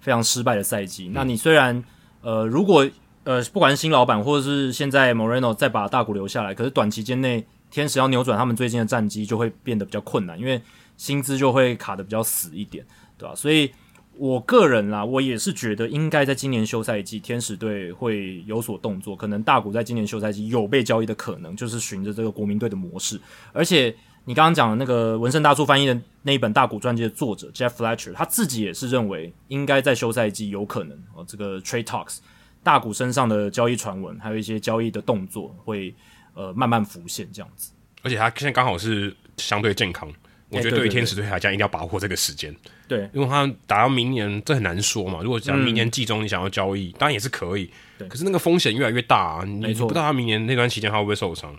[0.00, 1.08] 非常失败的赛季。
[1.08, 1.82] 嗯、那你虽然
[2.20, 2.86] 呃，如果
[3.24, 10.60] 呃，不管是新老板或者是现在 Moreno 再把大股留下来，可是短期间内天使要扭转他们最近的战绩就会变得比较困难，因为
[10.96, 12.84] 薪资就会卡得比较死一点，
[13.18, 13.34] 对吧？
[13.34, 13.70] 所以。
[14.18, 19.14] 我个人啦，我也是觉得应该在今年休赛季，天使队会有所动作。
[19.14, 23.20] 可能大谷在今年休赛季有被交易的可能，就是循着这个国民队的模式。
[23.52, 23.94] 而且
[24.24, 32.20] 你刚刚讲的那个文森大叔翻译的那一本大谷传记的作者 Jeff Fletcher，他自己也是认为应该在休赛季有可能哦，这个 Trade Talks
[32.62, 35.94] 大谷身上的交易传闻，还有一些交易的动作会
[36.36, 37.72] 呃慢慢浮现这样子。
[38.02, 40.08] 而且他现在刚好是相对健康。
[40.48, 42.54] 我觉得对于天使队来讲，一定要把握这个时间。
[42.86, 45.18] 对，因为他打到明年，这很难说嘛。
[45.20, 47.68] 如果讲明年季中你想要交易，嗯、当然也是可以。
[47.98, 49.44] 对，可是那个风险越来越大啊！
[49.44, 51.52] 你不知道他明年那段期间他会不会受伤。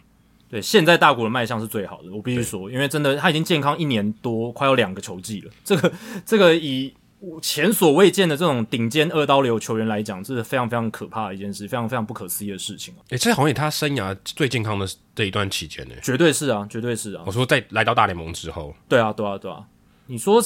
[0.50, 5.52] 对，现在大谷的卖相是最好的，我必须说，因为真的他已经健康一年多，快要两个球季了。
[5.66, 5.92] 这个
[6.26, 6.94] 这个以。
[7.42, 13.02] 前所未见的这种顶尖二刀流球员来讲，这是非常非常可怕的一件事，非常非常不可思议的事情啊！
[13.10, 17.24] 诶、欸，这好像也他生涯最健康的这一段期间呢，绝对是啊，绝对是啊！
[17.26, 19.66] 我说在来到大联盟之后，对啊，对啊，对啊，
[20.06, 20.40] 你说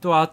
[0.00, 0.28] 对啊，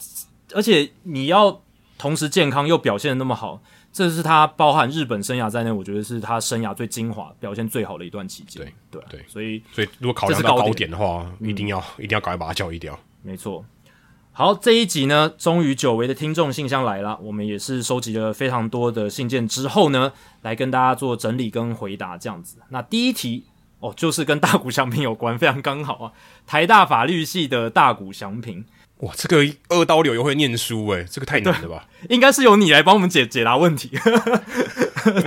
[0.56, 1.62] 而且你要
[2.00, 3.62] 同时健康又表现的那么好，
[3.94, 8.64] 这是他包含日本生涯在内，我觉得是他生涯最精华、表现最好的一段期间。
[8.90, 13.00] 对对对，所以所以如果考虑到高点的话，一定要、嗯、一定要赶快把它交易掉。
[13.22, 13.64] 没错。
[14.40, 17.20] 好，这一集呢，终于久违的听众信箱来了。
[17.22, 20.14] 我们也是收集了非常多的信件之后呢，
[20.44, 22.56] 来跟大家做整理跟回答这样子。
[22.70, 23.44] 那第一题
[23.82, 26.14] 哦，就是跟大谷祥平有关，非常刚好啊。
[26.48, 28.64] 台大法律系的大谷祥平，
[29.00, 31.86] 哇，这个二刀流又会念书诶，这个太难了吧？
[32.08, 33.90] 应该是由你来帮我们解解答问题，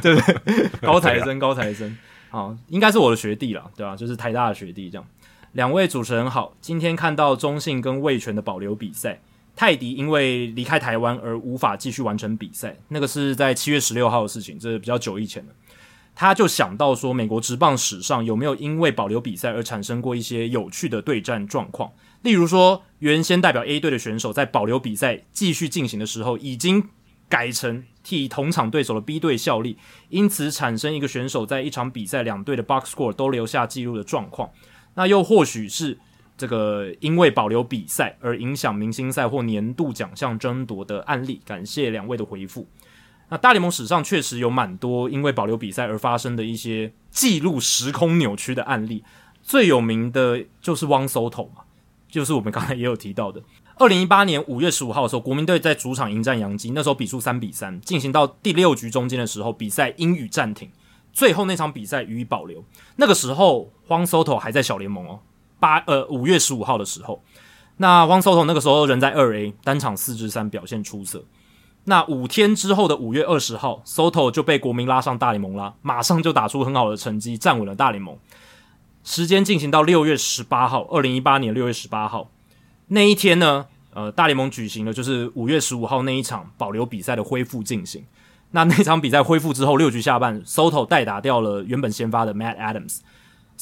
[0.00, 0.68] 对不对？
[0.80, 1.94] 高材生，高材生，
[2.30, 3.94] 好，应该是我的学弟了，对吧？
[3.94, 5.06] 就是台大的学弟这样。
[5.52, 9.20] 两位主持人好，今天看到中信跟味全的保留比赛，
[9.54, 15.52] 泰迪因为离开台湾而无法继续完成比赛，那个是在七月十六号的事情，这是比较久以前的。
[16.14, 21.90] 他就想到说，美国职棒史上有没有因为保留比赛而产生过一些有趣的对战状况？
[22.22, 26.82] 例如说，原先代表 A 队的选手在保留比赛继续进行的时候，已经
[27.28, 29.76] 改成替同场对手的 B 队效力，
[30.08, 34.50] 因此产生一个选手在一场比赛两队的 box score 都留下记录的状况。
[34.94, 35.98] 那又或许是
[36.36, 41.40] 这个因为保留比赛而影响明星赛或年度奖项争夺的案例。
[41.44, 42.66] 感谢两位的回复。
[43.28, 49.02] 那大联盟史上确实有蛮多因为保留比赛而发生的一些记录时空扭曲的案例。
[49.42, 51.62] 最有名的就是汪 Soto 嘛，
[52.08, 53.42] 就是我们刚才也有提到的。
[53.78, 60.70] 二零一八年五月十五号的时候，国民队在主场迎战洋基，那时候比数三比三，进行到第六局中间的时候，比赛因雨暂停。
[61.12, 62.64] 最后那场比赛予以保留。
[62.96, 65.20] 那个时候，汪 Soto 还在小联盟哦。
[65.60, 67.22] 八呃五月十五号的时候，
[67.76, 71.24] 那汪 Soto 那个时候人在二 A，单场四支三，表现出色。
[71.84, 78.16] 那五天之后的五月二十号，Soto 就被国民拉上大联盟啦，马上就打出很好的成绩，站稳了大联盟。
[79.04, 82.30] 时间进行到六月十八号，二零一八年六月十八号
[82.88, 88.04] 那一天呢，呃，大联盟举行了就是五月十五号那一场保留比赛的恢复进行。
[88.52, 92.98] 那那场比赛恢复之后，六局下半，Soto 代打掉了原本先发的 Matt Adams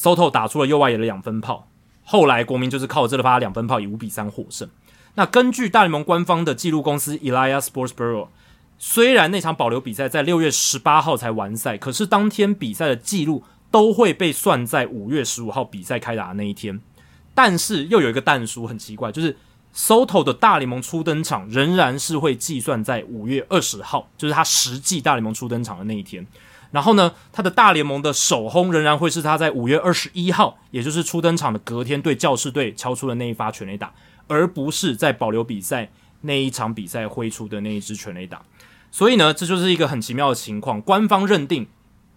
[0.01, 1.69] Soto 打出了右外野的两分炮。
[2.05, 4.67] 后来国民就是靠这发两分炮以五比三获胜。
[5.17, 8.29] 那根据大联盟官方的记录公司 ELIASPORTS Bureau，
[8.79, 16.81] 虽然那场保留比赛在六月十八号才完赛，可是当天比赛的记录都会被算在五月十五号比赛开打的那一天。
[17.35, 19.37] 但是又有一个但书很奇怪，就是
[19.75, 26.27] Soto 的大联盟初登场仍然是会计算在五月二十号，就是他实际大联盟初登场的那一天。
[26.71, 33.93] 然后呢，他的大联盟的首轰仍然会是他在五月二十一号，也就是初登场的隔天对教士队敲出的那一发全垒打，
[34.29, 35.91] 而不是在保留比赛
[36.21, 38.43] 那一场比赛挥出的那一支全垒打。
[38.93, 40.81] 所以呢，这就是一个很奇妙的情况。
[40.81, 41.67] 官方认定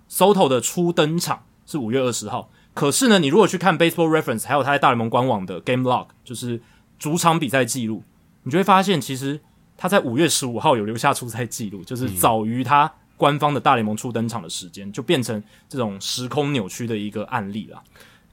[0.08, 6.62] Soto 的初登场是五月二十号，可是呢，你如果去看 Baseball Reference，还有他在大联盟官网的 Game Log，就是
[7.00, 8.04] 主场比赛记录，
[8.44, 9.42] 你就会发现，其实
[9.78, 12.94] 他在五月十五号有留下出赛记录，就是早于他。
[13.18, 17.82] 官方的大联盟初登场的时间就变成这种时空扭曲的一个案例了。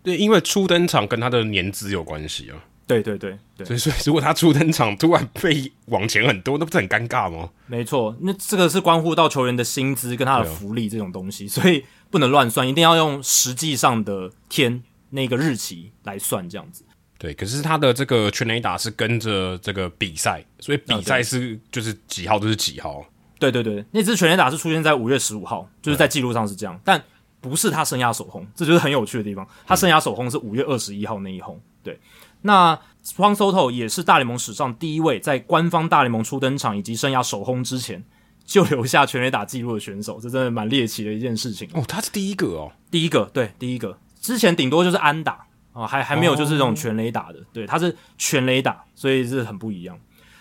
[0.03, 2.57] 对，因为初登场跟他的年资有关系啊。
[2.87, 7.49] 对对对对，所以所以如果他初登场突然被往前很多，那不是很尴尬吗？
[7.69, 16.83] 没错，那这个是关乎到球员的薪资跟他的福利这种东西，所以不能乱算，一定要用实际上的天那个日期来算这样子。
[17.17, 23.05] 对，可是他的这个全垒打是跟着这个比赛，所以比赛是就是几号就是几号。
[23.41, 27.03] 对对对，那支全垒打是出现在五月十五号，就是在记录上是这样，但
[27.41, 29.45] 不是他生涯首轰，这就是很有趣的地方。
[29.67, 31.59] 他生涯首轰是五月二十一号那一轰。
[31.83, 31.99] 对，
[32.43, 38.05] 那 Juan Soto 也是大联盟史上第一位在官方大联盟初登场以及生涯首轰之前
[38.45, 41.83] 就留下全垒打记录的选手，这真的蛮猎奇的一件事情哦。
[41.89, 49.99] 他是第一个哦，第一个，对，第一个，之前顶多就是安打啊，还还没有就是这种全垒打的，对，他是全垒打，所以是很不一样。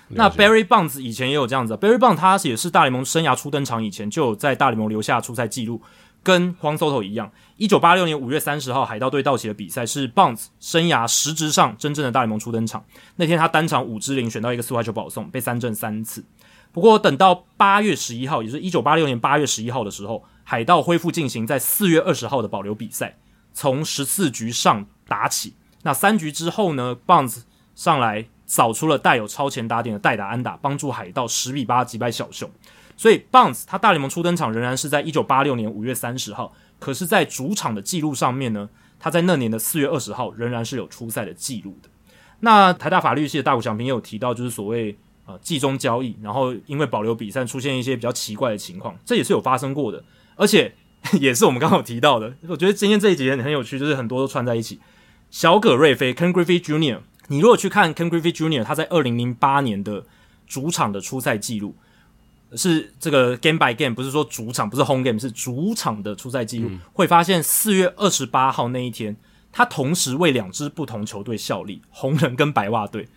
[0.10, 5.82] 那 Barry Bonds 以前也有这样子，Barry Bonds 他也是大联盟生涯初登场以前就有在大联盟留下出赛记录，
[6.24, 7.32] 跟 Juan Soto 一样。
[7.58, 12.84] 一九八六年五月三十号海盗队道奇的比赛是 Bonds 生涯实质上真正的大联盟初登场，
[13.18, 16.26] 那天他单场五支零选到一个四坏球保送，被三振三次。
[16.72, 23.18] 不过等到八月十一号，也就是一九八六年八月十一号的时候，海盗恢复进行在四月二十号的保留比赛，
[23.54, 25.54] 从十四局上打起。
[25.84, 27.44] 那三局之后呢，Bonds
[27.76, 28.26] 上来。
[28.50, 32.50] 扫出了带有超前打点的代打安打，帮助海盗十比八击败小熊。
[32.98, 38.68] 所以，Bounce 他大联盟初登场仍然是在一九八六年五月三十号，可是，在主场的记录上面呢，
[39.00, 41.90] 他在那年的四月二十号仍然是有出赛的记录的。
[42.42, 50.04] 那台大法律系的大谷翔平也有提到，就是所谓呃季中交易，然后因为保留比赛出现一些比较奇怪的情况，这也是有发生过的，
[50.36, 50.74] 而且
[51.22, 52.34] 也是我们刚刚有提到的。
[52.50, 54.80] 我觉得今天这一集很有趣，就是很多都串在一起。
[55.30, 57.00] 小葛瑞菲 Ken Griffey Jr.
[57.30, 58.64] 你如果去看 Ken Griffey Jr.
[58.64, 60.04] 他在二零零八年的
[60.46, 61.76] 主场的出赛记录，
[62.56, 69.16] 是这个 Game by Game，不是说主场，不是 Home Game，是主场的出赛记录，嗯、会发现四月二十八号那一天，
[69.52, 73.08] 他同时为两支不同球队效力，红人跟白袜队。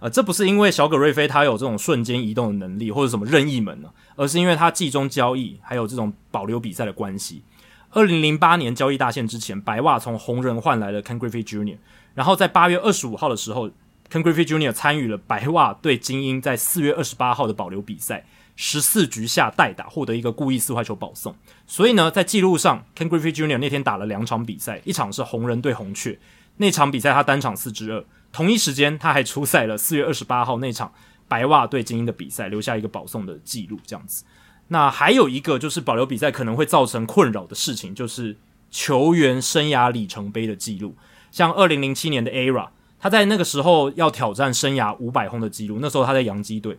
[0.00, 7.42] 呃，这不是因为小葛瑞菲他有这种瞬间移动的能力或者什么任意门呢，而是因为他季中交易还有这种保留比赛的关系。
[7.90, 11.76] 二零零八年交易大限之前，白袜从红人换来了 Ken Griffey Jr.，
[12.14, 13.68] 然后在八月二十五号的时候
[14.10, 14.72] ，Ken Griffey Jr.
[14.72, 21.34] 参与了白袜对精英在四月二十八号的保留比赛，十四局下代打获得一个故意四坏球保送。
[21.66, 23.58] 所以呢，在记录上，Ken Griffey Jr.
[23.58, 26.18] 那天打了两场比赛，一场是红人对红雀，
[26.58, 30.92] 那场比赛他单场四支二，同一时间他还出赛了四月二十八号那场
[31.26, 34.24] 白袜对精英的比赛，留下一个保送的记录，这样子。
[34.68, 38.36] 那还有一个就是保留比赛可能会造成困扰的事情，就是
[38.70, 40.94] 球员生涯里程碑的记录。
[41.32, 42.68] 像二零零七年的 ERA，
[43.00, 45.78] 他在那个时候要挑战生涯五百轰的记录。
[45.80, 46.78] 那时候他在洋基队，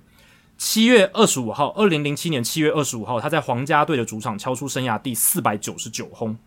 [0.57, 6.37] 七月二十五号，二零零七年七月二十五号，他在皇家队的主场敲出生涯第四百九十九轰。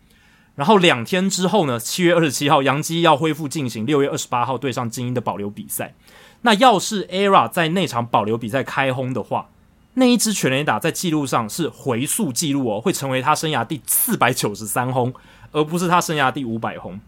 [0.55, 5.95] 然后两天之后呢，七月二十七号，洋基要恢复进行六月二十八号对上精英的保留比赛。
[6.43, 9.51] 那要是 ERA 在那场保留比赛开轰的话，
[9.95, 15.13] 那一支全垒打在记录上是回溯记录哦，会成为他生涯第四百九十三轰，
[15.51, 16.99] 而不是他生涯第五百轰。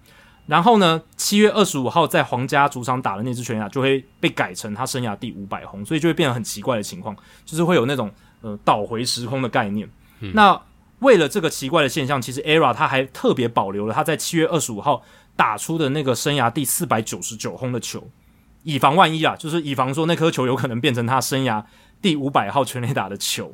[0.48, 9.86] 然后呢，七月二十五号在皇家主场打的那支全垒打就会被改成他生涯第五百轰，所以就会变得很奇怪的情况，就是会有那种呃倒回时空的概念。
[10.20, 10.58] 嗯、那
[11.00, 15.02] 为了这个奇怪的现象，其实 ERA 他还特别保留了他在七月二十五号
[15.36, 18.08] 打出的那个生涯第四百九十九轰的球，
[18.62, 21.62] 以防万一啊，就是以防说那颗球有可能变成他生涯。
[22.00, 23.52] 第五百号全垒打的球，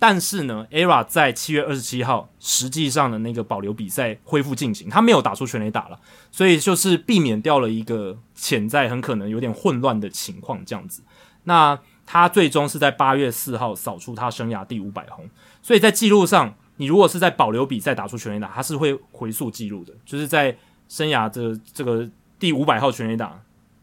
[0.00, 6.00] 但是呢，ERA 在七月二十七号实际上的那个保留比赛恢复进行，他没有打出全垒打了，
[6.32, 11.02] 所以就是避免掉了一个潜在很可能有点混乱的情况，这样子。
[11.44, 15.28] 那他最终是在八月四号扫出他生涯第五百轰，
[15.60, 20.56] 所以在记录上，你如果是在保留比赛打出全垒打，他是会回溯记录的，就是在
[20.88, 23.38] 生涯的这个第五百号全垒打。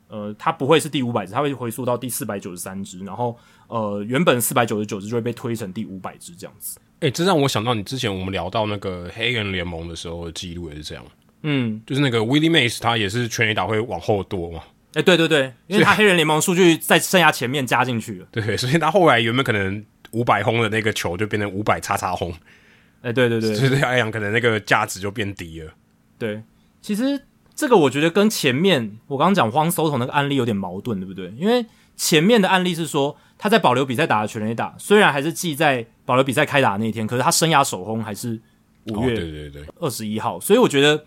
[0.10, 3.38] 呃，他不会是第五百支，他会回溯到第四百九十三支，然后
[3.68, 6.80] 呃，原本四百九十九支就会被推成第五百只这样子。
[7.02, 11.04] 诶、欸，这让我想到你之前我们聊到那个黑人联盟的时候的记录也是这样。
[11.44, 14.62] 嗯，就是那个 Willie Mays，他也是全垒打会往后多嘛。
[14.94, 18.28] 哎、欸，对对对，因为他黑人联盟数据在生涯前面加进去了。
[18.34, 22.32] 对，所以他后来原本可能五百轰的那个球就变成五百叉叉轰。
[23.02, 25.72] 哎、欸，对对对，所以对他来讲，可能那个价值就变低了。
[26.18, 26.42] 对，
[26.82, 27.22] 其实
[27.54, 31.32] 这个我觉得跟前面我刚刚讲荒收头那个案例有点矛盾，对不对？
[31.38, 31.64] 因为
[31.96, 38.40] 前面的案例是说他在保留比赛打的全垒打，虽然还是记在保留比赛开打的那一天，可是他生涯首轰还是
[38.86, 41.06] 五月对对对二十一号，所以我觉得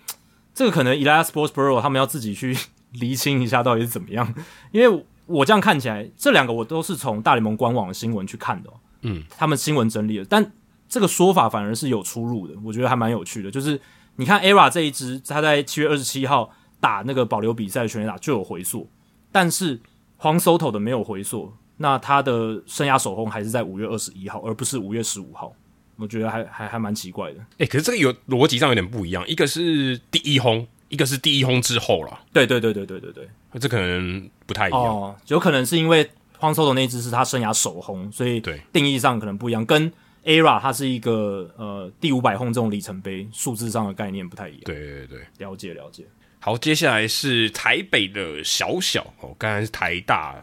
[0.55, 2.57] 这个可能 Elias Sports Bureau 他们要自己去
[2.93, 4.35] 厘清一下到底是怎么样，
[4.73, 8.71] 因为我这样看起来这两个我都是从大联盟官网的新闻去看的，
[9.03, 10.53] 嗯，他们新闻整理的，但。
[10.93, 13.49] 这个说法反而是有出入的，我觉得还蛮有趣的。
[13.49, 13.81] 就是
[14.17, 16.51] 你看 ERA 这一支，他在七月二十七号
[16.81, 18.91] 打那个保留比赛的全垒打就有回溯，
[19.31, 19.79] 但是
[20.21, 21.53] Juan Soto 的没有回溯，
[21.83, 25.51] 那他的生涯首轰还是在五月二十一号，而不是五月十五号。
[25.97, 27.41] 我觉得还还还蛮奇怪的。
[27.57, 32.21] 诶，可是这个有逻辑上有点不一样，一个是第一轰，一个是第一轰之后了。
[32.35, 33.29] 对对对对对对对，
[33.59, 34.81] 这可能不太一样。
[34.81, 36.05] 哦，有可能是因为
[36.39, 39.91] Juan Soto 那只是他生涯首轰，所以对定义上可能不一样，跟。
[40.23, 44.61] ERA 它是一个呃第五百轰这种里程碑，数字上的概念不太一样。
[44.67, 46.05] 对对对，了解了解。
[46.41, 50.37] 好，接下来是台北的小小哦，刚才是台大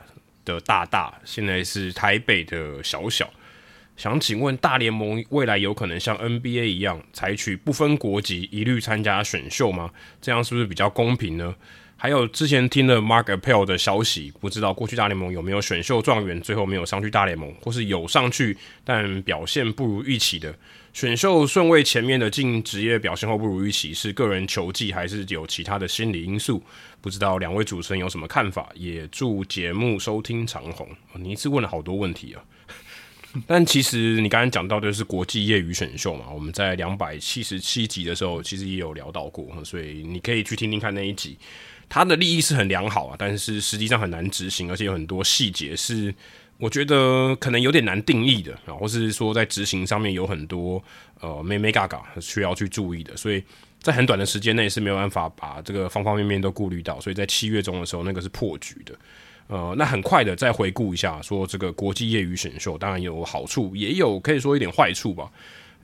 [0.48, 3.30] 的大大，现在是台北的小小。
[3.98, 9.92] 想请问大联盟未来有可能像 NBA 一样，采取不分国籍一律参加选秀吗？
[10.22, 11.54] 这样是不是比较公平呢？
[11.98, 20.56] 还有之前听了 Mark Appel 的消息，不知道过去大联盟有没有选秀状元最后没有上去大联盟，或是有上去但表现不如预期的
[20.98, 26.60] 选秀顺位前面的进职业表现后不如预期，是个人球技还是有其他的心理因素？
[27.02, 28.68] 不知道两位主持人有什么看法？
[28.74, 30.90] 也祝节目收听长虹。
[31.14, 32.42] 你一次问了好多问题啊！
[33.46, 41.38] 但其实你刚才讲到的是国际业余选秀嘛，我们在两百七十七集的时候其实也有聊到过，所以你可以去听听看那一集。
[41.88, 46.12] 他的利益是很良好啊，但是实际上很难执行，而且有很多细节是
[46.58, 50.84] 我觉得可能有点难定义的啊，或是说在执行上面有很多
[51.20, 53.44] 呃没没嘎嘎需要去注意的，所以
[53.80, 58.94] 在很短的时间内是没有办法把这个方方面面都顾虑到，所以在七月中的时候那个是破局的。
[59.48, 65.32] 呃，那很快的再回顾一下，说这个国际业余选秀当然有好处，也有可以说一点坏处吧。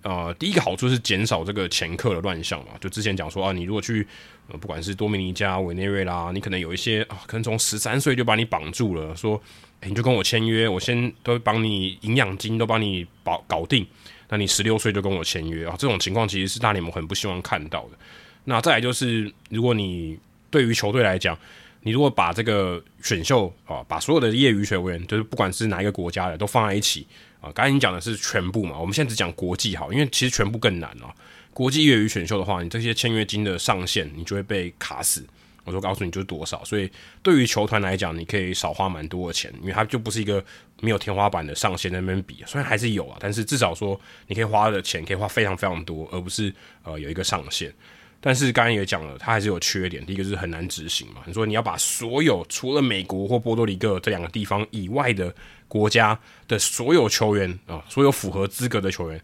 [0.02, 4.06] 呃，第一个好处是减少这个前客的乱象嘛，就之前讲说啊，你如果去。
[4.50, 9.42] 呃，不管是多米尼加、委内瑞拉，你可能有一些啊，可能从十三岁就把你绑住了，说，
[9.86, 13.86] 你就跟我签约，我先都帮你营养金都帮你保搞定，
[14.30, 17.98] 那你十六岁就跟我签约啊，这种情况其实是大联盟很不希望看到的。
[18.46, 20.18] 那再来就是，如果你
[20.50, 21.38] 对于球队来讲，
[21.82, 27.06] 你如果把这个选秀啊，把所有的业余球员，就是不管是哪一个国家的，都放在一起
[27.42, 31.14] 啊，刚才你讲的是全部嘛，我们现在只讲国际好，因为其实全部更难啊。
[31.54, 35.24] 国际业余选秀的话，你这些签约金的上限，你就会被卡死。
[35.66, 36.92] 我就告诉你就是多少，所以
[37.22, 40.44] 对于球团来讲，你可以少花蛮多的钱，因为它就不是一个
[40.82, 42.44] 没有天花板的上限那边比。
[42.46, 46.54] 虽然还是有啊，但是至少说你可以花的钱可以花非常非常多，而不是
[46.84, 47.74] 呃有一个上限。
[48.20, 50.06] 但是刚刚也讲了，它还是有缺点。
[50.06, 55.34] 第一个是很难执行嘛，你说你要把所有除了美国或波多黎各这两个地方以外的
[55.68, 59.22] 国家的所有球员啊，所有符合资格的球员。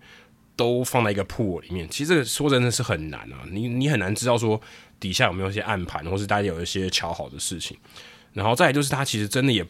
[0.55, 4.59] 都放在一个 pool 里面，其实这个说真的是很难啊，你你很难知道说
[4.99, 7.77] 底下有没有一些暗盘，或是大家有一些巧好的事情。
[8.33, 9.65] 然后再来就是，它其实真的也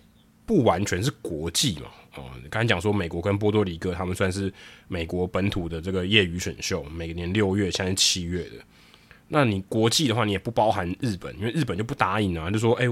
[0.46, 4.52] 不完全是国际嘛，哦，刚才讲说美国跟波多黎各，他们算是
[4.88, 8.56] 美国本土的这个业余选秀，每年六月，现在七月的。
[9.28, 12.86] 那你国际的话，你也不包含日本，因为日本就不答应啊，就说，哎，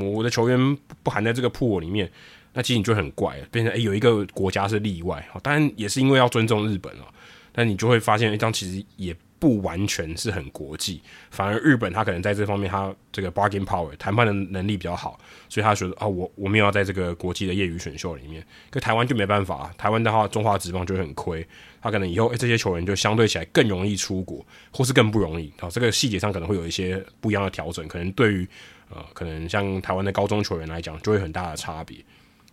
[0.00, 2.10] 我的球员不含在这个 pool 里面，
[2.52, 7.06] 那其实你就很怪，变成哎有一个国家是例外，当然也是因为要尊重日本啊。
[7.52, 15.18] 但你就会发现，一张其实也不完全是很国际，反而日本他可能在这方面，他这个 bargain power 谈判的能力比较好，
[15.48, 21.44] 所以他觉得啊，我我没有要在这个国际的业余选秀里面，可台湾就没办法，台湾的话，中华职棒就很亏，
[21.80, 28.46] 他可能以后诶这些球员就相对起来更容易出国，或是更不容易啊，这个细节上可能会有一些不一样的调整，可能对于
[28.90, 31.96] 呃，可能像台湾的高中球员来讲，就会很大的差别。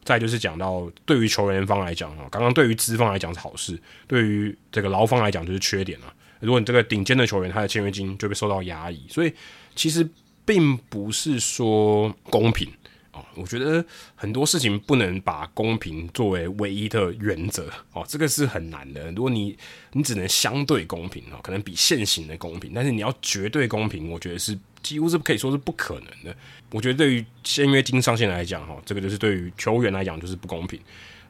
[0.05, 3.77] 再就是讲到，对于球员方来讲啊，刚刚对于资方来讲是好事，
[4.07, 6.13] 对于这个劳方来讲就是缺点了。
[6.39, 9.33] 如果你这个顶尖的球员，他的签约金就会受到压抑，所以
[9.75, 10.07] 其实
[10.45, 12.71] 并不是说公平
[13.11, 13.25] 啊。
[13.35, 13.83] 我觉得
[14.15, 19.11] 很多事情不能把公平作为唯一的原则哦，这个是很难的。
[19.11, 19.57] 如果你
[19.93, 26.35] 你只能相对公平哦，可能比现行的公平，但是你要绝对公平，我觉得是几乎是可以说是不可能的。
[26.71, 30.79] 我觉得对于签约金上限来讲，哈，这个就是对于球员来讲就是不公平。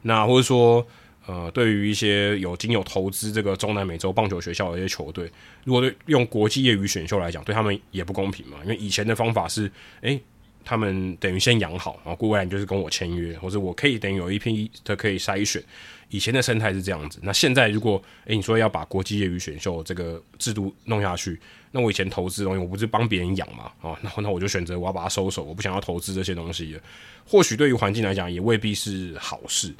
[0.02, 0.86] 那或者说，
[1.28, 5.30] 呃，对于一些有经有投资这个中南美洲棒球学校的一些球队，
[5.62, 8.56] 如果用国际业余选秀来讲，对他们也不公平嘛。
[8.62, 9.70] 因为以前的方法是，
[10.00, 10.18] 诶，
[10.64, 15.62] 他们等于先养好，然后过未来就是跟我签约，或者我可以等于有一批的可以筛选。
[16.08, 17.20] 以前的生态是这样子。
[17.22, 21.38] 那现在如果，诶，你说要把国际业余选秀这个制度弄下去，
[21.72, 23.70] 那我以前投资的东西，我不是帮别人养嘛？
[23.82, 26.80] 啊，那那我就选择我要把它收手，我不想要投资这些东西了。
[27.26, 29.74] 或许对于环境来讲，也未必是好事。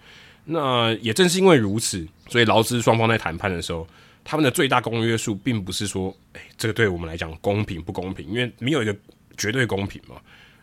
[0.51, 3.87] 那也正是因为如此，所以劳资双方在谈判的时候，
[4.25, 8.97] 他们的最大公约数并不是说，哎，这个对我们来讲公平不公平，因为没有一个
[9.37, 10.17] 绝对公平嘛，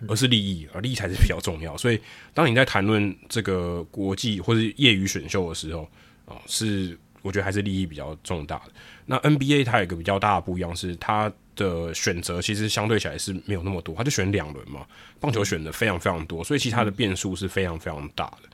[0.07, 1.77] 而是利益，而利益才是比较重要。
[1.77, 1.99] 所以，
[2.33, 5.87] 当你在谈论这个国际或是业余选秀的时候，
[6.25, 8.71] 啊，是我觉得还是利益比较重大的。
[9.05, 14.83] 那 NBA 它有一个比较大的不一样是，它的选择其实相对起来是没有那么多，它就选两轮嘛，
[15.19, 18.49] 棒球选的非常非常多，所以其他的变数是非常非常大的。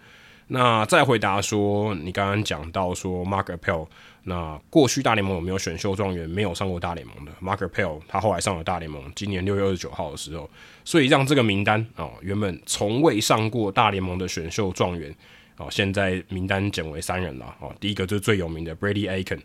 [0.47, 3.87] 那再回答说，你刚刚讲到说 Mark Appel，
[4.23, 10.49] 那过去大联盟有没有选秀状元没有上过大联盟的？Mark Appel，他后来上了大联盟，今年六月二十九号的时候，
[10.83, 15.15] 所以让这个名单啊、哦，原本从未上过大联盟的选秀状元，
[15.55, 19.39] 哦，现在名单减为三人了，哦，第一个就是最有名的 Brady Aiken，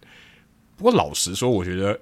[0.77, 2.01] 不过老实说，我觉得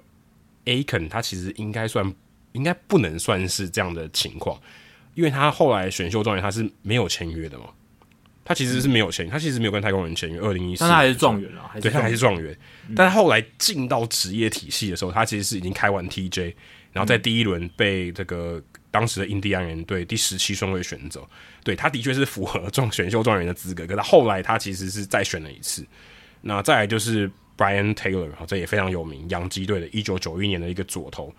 [0.65, 2.11] Aiken 他其实应该算，
[2.53, 4.59] 应该不能算是这样的情况，
[5.13, 7.65] 因为他后来选秀状元他是没有签约的嘛。
[8.47, 10.39] 他其实是没有签，他其实没有跟太空人签约。
[10.39, 12.55] 二零一四，但他还是状元啊，对，他还是状元。
[12.87, 16.53] 嗯、但他后来进到职业体系的时候，他其实是已经开完 TJ，
[16.93, 21.27] 然后在第一轮被这个当时的印第安人队第十七顺位选走。
[21.63, 25.83] 对，他的确是符合状选秀状元的资格，可是后来他其实是再选了一次。
[26.41, 27.27] 那再来就是
[27.57, 31.33] Brian Taylor，这也非常有名，洋基队的一九九一年的一个左投。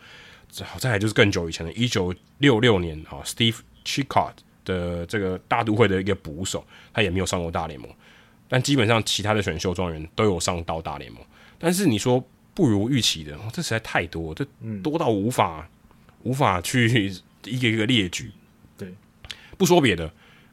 [0.65, 4.33] 好，再来就是更久以前的，一九六六年啊，Steve Chicott。
[4.67, 6.63] 的这个大都会的一个捕手，
[6.93, 7.89] 他也没有上过大联盟，
[8.47, 11.23] 但基本上其他的选秀状元都有上到大联盟。
[11.59, 14.47] 但是你说不如预期的，哦，这实在太多，这
[14.83, 15.67] 多到无法、
[16.23, 17.11] 嗯、无法去
[17.45, 18.31] 一个一个列举。
[18.77, 18.93] 对，
[19.57, 20.13] 不说别的，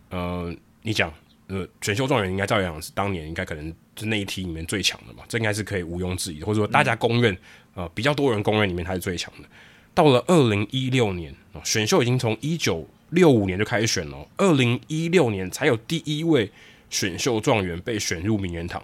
[0.10, 1.14] 呃，你讲
[1.48, 7.38] 呃，选秀状元应该照样是当年应该可能就那一梯里面最强的嘛，这应该是可以毋庸置疑的，或者说大家公认，
[7.74, 9.48] 呃，比较多人公认里面他是最强的。
[9.94, 16.52] 到了二零一六年，选秀已经从一九六五年就开始选了，二零一六年才有第一位
[16.90, 18.84] 选秀状元被选入名人堂，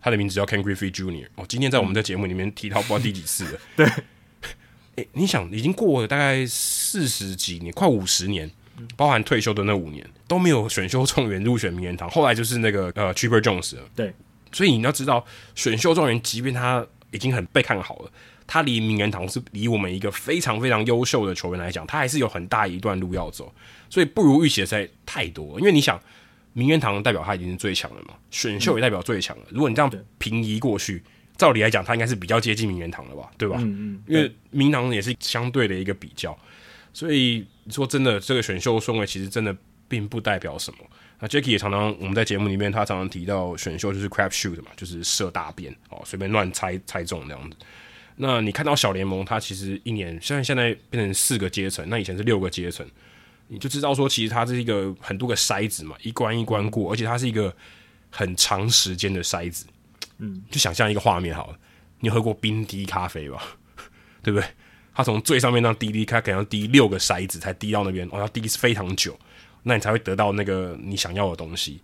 [0.00, 1.26] 他的名字叫 Ken Griffey Jr.
[1.34, 3.60] 哦，今天在我们的节目里面提到不知道第几次了。
[3.76, 3.88] 对，
[4.96, 8.50] 诶，你想已经过了大概四十几年，快五十年，
[8.96, 13.82] 包含退休的那五年都没有选秀状元入选名人堂，后来就是那个呃 Chipper Jones 了。
[13.94, 14.12] 对，
[14.52, 18.10] 所以你要知道，选秀状元即便他已经很被看好了。
[18.46, 23.52] 他离名人堂是离我们一个非常非常优秀的球员来讲，他还是有很大一段路要走，
[23.88, 25.58] 所以不如预期的实在太多。
[25.58, 26.00] 因为你想，
[26.52, 29.44] 名人堂代表他已经是最强了嘛，选秀也代表最强了。
[29.48, 31.02] 如果你这样平移过去，
[31.36, 33.56] 照理来讲，他应该是比较接近名人堂了吧，对吧？
[33.58, 34.02] 嗯嗯。
[34.06, 36.38] 因为名堂也是相对的一个比较，
[36.92, 39.56] 所以说真的，这个选秀顺位其实真的
[39.88, 40.78] 并不代表什么。
[41.18, 47.56] 那 Jacky 也常常我们在节目里面，他常常提到选秀就是 crap shoot 嘛，就是射大便哦，随便乱猜猜中这样子。
[48.16, 52.86] 那你看到小联盟，它其实一年现在现在变成四个阶层，那以前是六个阶层，
[53.48, 57.52] 你就知道说，其实它是一个很多个筛子嘛，一关一关过，而且它是一个
[58.10, 59.66] 很长时间的筛子。
[60.18, 61.58] 嗯，就想象一个画面好了，
[61.98, 63.42] 你喝过冰滴咖啡吧？
[64.22, 64.48] 对不对？
[64.94, 69.18] 它从最上面那滴滴，它可能要滴六个筛子才滴到那边，哦，要滴非常久，
[69.64, 71.80] 那你才会得到那个你想要的东西。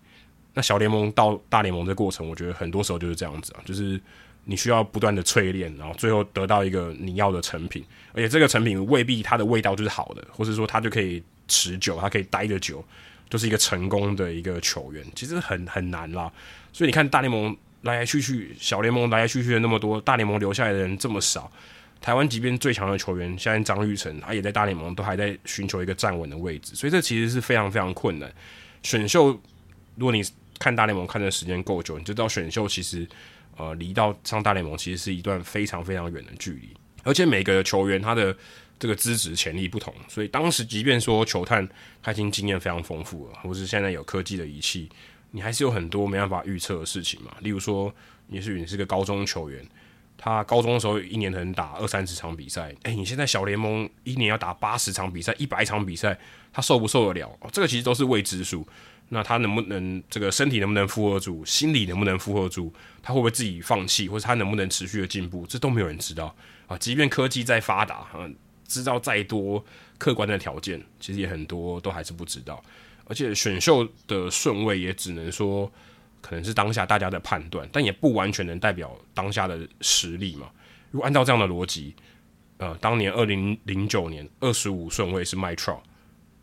[0.53, 3.99] 那小联盟到大联盟这过程，我觉得很多时候就是这样子啊，就是。
[4.45, 12.83] 你需要不断的淬炼，然后最后得到一个你要的成品，而且这个成品未必它的味道就是好的，或者说它就可以持久，它可以待得久，
[13.29, 16.31] 就是一个成功的一个球员，其实很很难啦。
[16.73, 21.49] 所以你看大联盟来来去去，小联盟来来去去的那么多，大联盟留下来的人这么少。
[22.01, 28.33] 台湾即便最强的球员，现在张育成他也在大联盟都还在寻求一个站稳的位置，所以这其实是非常非常困难。
[28.81, 29.27] 选秀，
[29.95, 30.23] 如果你
[30.57, 33.07] 看大联盟看的时间够久，你就知道选秀其实。
[33.57, 36.69] 呃，离到上大联盟其实是一段非常非常远的距离，
[37.03, 38.35] 而且每个球员他的
[38.79, 41.67] 这个资质潜力不同，所以当时即便说球探
[42.01, 44.89] 他已经经验非常丰富了，或是现在有科技的仪器，
[45.29, 47.31] 你还是有很多没办法预测的事情嘛。
[47.41, 47.93] 例如说，
[48.29, 49.63] 也许你是个高中球员，
[50.17, 56.17] 他高中的时候一年可能打二三十场比赛，诶，你现在小联盟一年要打八十场比赛、一百场比赛，
[56.51, 57.27] 他受不受得了？
[57.41, 58.67] 哦，这个其实都是未知数。
[59.13, 62.73] 那他能不能这个身体能不能负荷住，心理能不能负荷住？
[63.03, 65.45] 他会不会自己放弃，或者他能不能持续的进步？
[65.45, 66.33] 这都没有人知道
[66.67, 66.77] 啊！
[66.77, 68.29] 即便科技再发达，啊，
[68.65, 69.61] 知道再多
[69.97, 72.63] 客观的条件，其实也很多都还是不知道。
[73.03, 75.69] 而且选秀的顺位也只能说
[76.21, 80.49] 可能是当下大家的判断，但也不完全能代表当下的实力嘛。
[80.89, 81.93] 如果按照这样的逻辑，
[82.59, 85.77] 呃，当年二零零九年二十五顺位是麦特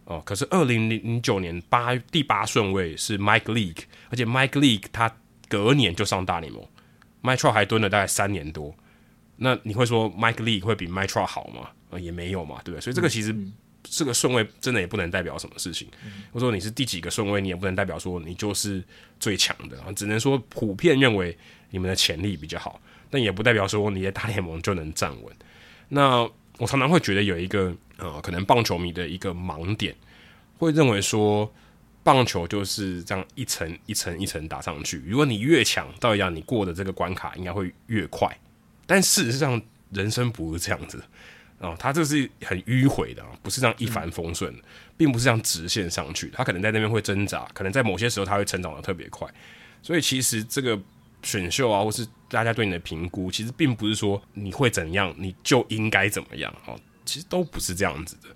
[0.09, 5.15] 哦，可是二零零九年八第八顺位是 Mike Leake，而且 Mike Leake 他
[5.49, 6.67] 隔年就上大联盟
[7.23, 8.75] ，Mike Trout 还蹲了大概三年多。
[9.37, 11.69] 那你会说 Mike Leake 会比 Mike Trout 好吗？
[11.91, 12.81] 呃，也没有嘛，对不对？
[12.81, 13.53] 所以这个其实、嗯、
[13.83, 15.87] 这个顺位真的也不能代表什么事情。
[16.03, 18.83] 嗯、或者说你是第几个顺位，你也不能代表说你就是
[19.21, 21.37] 最强的，只能说普遍认为
[21.69, 22.81] 你们的潜力比较好，
[23.11, 25.37] 但也不代表说你在大联盟就能站稳。
[25.91, 26.21] 那
[26.57, 29.95] 我常常会觉得有一个呃，可能棒球迷的一个盲点，
[30.57, 31.53] 会认为说
[32.03, 35.03] 棒球就是这样一层一层一层打上去。
[35.07, 38.29] 如果你越强，照样你过的这个关卡应该会越快。
[38.87, 39.61] 但事实上，
[39.93, 41.03] 人生不是这样子
[41.61, 44.55] 啊，它这是很迂回的，不是这样一帆风顺，
[44.97, 46.31] 并不是这样直线上去。
[46.33, 49.29] 他可能在那边会挣扎，可能在某些时候他会成长的特别快。
[49.83, 50.81] 所以其实这个。
[51.21, 56.79] 选秀啊，或是大家对你的评估，其实并不是说你会怎样，你就应该怎么样哦。
[57.09, 58.29] 其实都不是这样子的。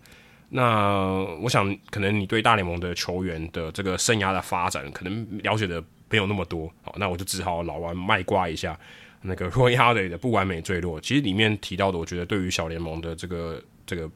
[0.49, 6.70] 那我想，可能你对大联盟的球员的这个生涯的发展，可能了解的没有那么多。
[6.83, 8.79] 好，那我就只好老王卖瓜一下
[9.23, 11.01] 那个 Royalty 的不完美坠落。
[11.01, 14.11] 其实里面提到的，我觉得对于小联盟的这个这个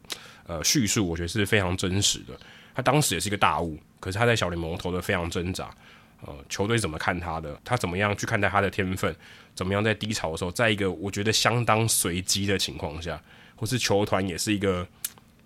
[0.47, 2.39] 呃叙述，我觉得是非常真实的。
[2.75, 5.71] 他当时也是一个大物，可是他在小联盟投的非常挣扎。
[6.27, 7.59] 呃，球队怎么看他的？
[7.65, 9.15] 他怎么样去看待他的天分？
[9.55, 13.19] 怎么样在低潮的时候，在一个我觉得相当随机的情况下，
[13.57, 14.87] 或是球团也是一个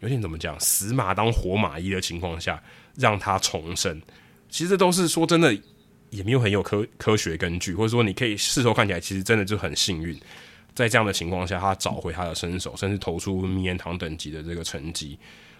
[0.00, 2.62] 有点怎么讲死马当活马医的情况下，
[2.96, 4.02] 让他重生？
[4.48, 5.56] 其实都是说真的，
[6.10, 10.14] 也没有很有科科学根据，或者说你可以事后看起来，其实真的就很幸运，
[10.74, 15.18] 在这样的情况下，他找回他的身手，甚至投出名人堂等级的这个成绩。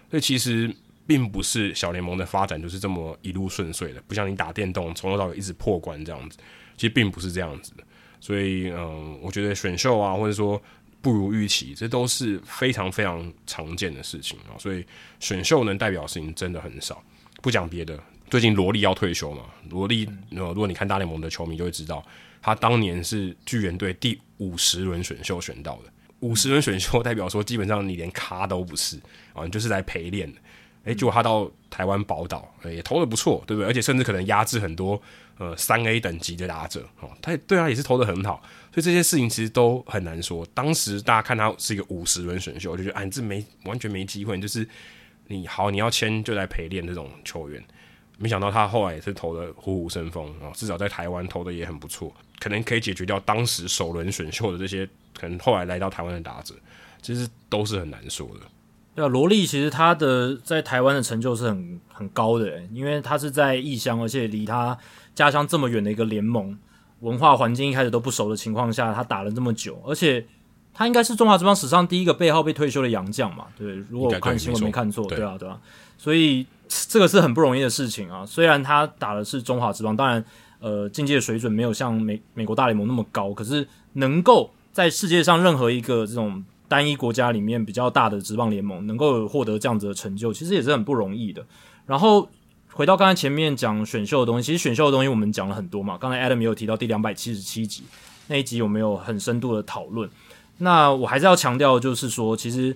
[0.09, 0.71] 所以其实。
[1.07, 6.37] 并不是小联盟的发展就是这么一路顺遂的，不像你打电动从头到尾一直破关这样子，
[6.77, 7.83] 其实并不是这样子的。
[8.21, 10.61] 所以，嗯，我觉得选秀啊，或者说
[11.01, 14.53] 不如预期，这都是非常非常常见的事情啊。
[14.59, 14.85] 所以，
[15.19, 17.03] 选秀能代表的事情真的很少。
[17.41, 17.99] 不讲别的，
[18.29, 22.05] 最近罗莉要退休嘛，罗力，呃，如果你看大联盟的球迷就会知道，
[22.41, 25.91] 他当年是巨人队第五十轮选秀选到的。
[26.19, 28.97] 五十轮选秀代表说，基本上你连咖都不是
[29.33, 30.39] 啊，你就是来陪练的。
[30.83, 33.67] 诶，结果他到台湾宝岛，也投的不错，对不对？
[33.67, 35.01] 而且甚至可能压制很多
[35.41, 37.09] 呃三 A 等级的打者哦。
[37.19, 38.39] 他对啊也是投的很好，
[38.71, 40.45] 所以这些事情其实都很难说。
[40.53, 44.67] 当时大家看他是一个五十轮选秀，就觉得哎，这没完全没机会，就是
[45.27, 47.63] 你好你要签就来陪练这种球员。
[48.17, 54.87] 没想到他后来也是投的虎虎生风啊，至少在台湾投的也很不错，可能可以解决掉当时首轮选秀的这些
[55.19, 56.53] 可能后来来到台湾的打者，
[57.01, 58.41] 其实都是很难说的。
[58.93, 64.77] 对啊，罗力其实他的在台湾的成就是很很高的，因为他是在异乡，而且离他
[65.15, 66.57] 家乡这么远的一个联盟，
[66.99, 70.25] 文化环境一开始都不熟的情况下，他打了这么久，而且
[70.73, 75.59] 他应该是中华职棒史上第一个背号被退休的洋将嘛，对，如果我看新闻没看错，对啊，对啊，
[75.97, 78.25] 所以这个是很不容易的事情啊。
[78.25, 80.23] 虽然他打的是中华职棒，当然
[80.59, 86.43] 呃竞技的水准没有像美美国大联盟那么高，可是能够在世界上任何一个这种。
[86.71, 91.45] 单一国家里面比较大的职棒联盟能够获得这样子的成就，其实也是很不容易的。
[91.85, 92.25] 然后
[92.73, 95.97] 回到刚才前面讲选秀的东西，其实选秀的东西我们讲了很多嘛。
[95.97, 97.83] 刚才 Adam 也有提到第两百七十七集
[98.27, 100.09] 那一集有没有很深度的讨论？
[100.57, 102.75] 那我还是要强调，就是说，其实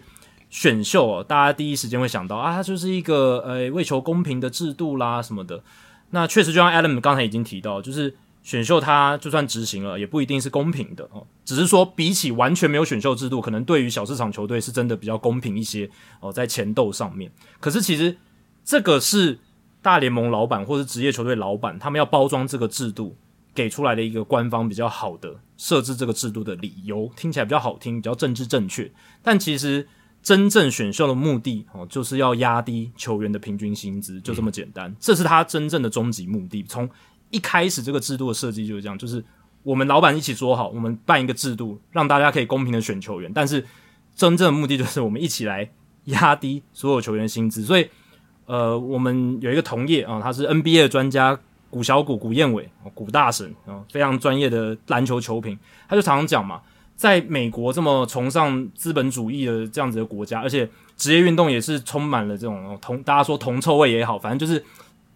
[0.49, 5.63] 选秀哦，大家第一时间会想到啊，它就是一个呃为求公平的制度啦什么的。
[6.11, 8.15] 那确实就像 Adam 刚才已经提到，就是。
[8.45, 11.25] 选秀它就算执行了，也不一定是公平的哦。
[11.43, 15.89] 只是说，比起完全没有选秀制度，可能对于小市场球队是真的比较公平一些
[16.19, 17.31] 哦，在前斗上面。
[17.59, 18.15] 可是其实
[18.63, 19.39] 这个是
[19.86, 23.15] 大联盟老板或是职业球队老板他们要包装这个制度
[23.53, 28.91] 给出来的一个官方比较好的设置这个制度的理由，听起来比较好听，比较政治正确。
[29.21, 29.88] 但其实
[30.23, 34.93] 真正选秀的目的哦，就是要压低球员的平均薪资，就这么简单。
[34.99, 36.63] 这是他真正的终极目的。
[36.63, 36.89] 从
[37.29, 39.23] 一开始这个制度的设计就是这样，就是
[39.61, 43.31] 我们老板一起说好，我们办一个制度，让大家可以公平的选球员。
[43.31, 43.63] 但是
[44.15, 45.69] 真正的目的就是我们一起来
[46.05, 47.63] 压低所有球员薪资。
[47.63, 47.88] 所以，
[48.45, 51.37] 呃，我们有一个同业啊，他是 NBA 的专家，
[51.69, 56.61] 古小古古彦伟，古大神啊，非常专业的篮球球评，他就常常讲嘛，
[56.95, 64.63] 在美国这么崇尚资本主义的这样子的国家，而且职业运动也是充满了这种铜，大家说铜臭味也好，反正就是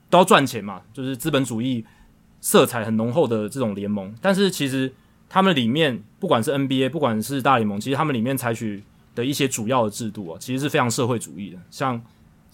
[0.10, 1.86] 都要赚钱嘛，就是资本主义。
[2.42, 4.90] 色彩很浓厚的这种联盟，但是其实
[5.28, 8.82] 他们里面不管是 NBA，不管是大联盟，其实他们里面采取
[9.14, 12.02] 的一些主要的制度啊，其实是非常社会主义的，像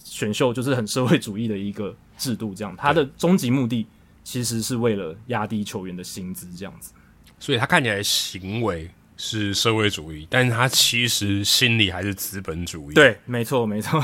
[0.08, 3.86] 选秀就是很社会主义的一个制度，这样它的终极目的
[4.22, 6.92] 其实是为了压低球员的薪资，这样子。
[7.40, 12.94] 所以他看起来行为是社会主义，但是他其实心里还是资本主义。
[12.94, 14.02] 对，没错，没错，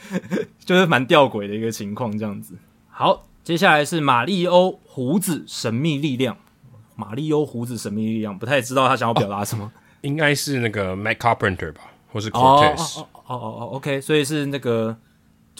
[0.64, 2.54] 就是蛮吊诡的一个情况，这样子。
[2.88, 6.36] 好，接下来是马里欧胡子神秘力量。
[6.94, 9.64] 马里欧胡子神秘力量，不太知道他想要表达什么。
[9.64, 9.72] 哦、
[10.02, 11.80] 应该是那个 Matt Carpenter 吧，
[12.12, 13.00] 或是 Cortez。
[13.00, 14.94] 哦哦哦哦，OK，所以是那个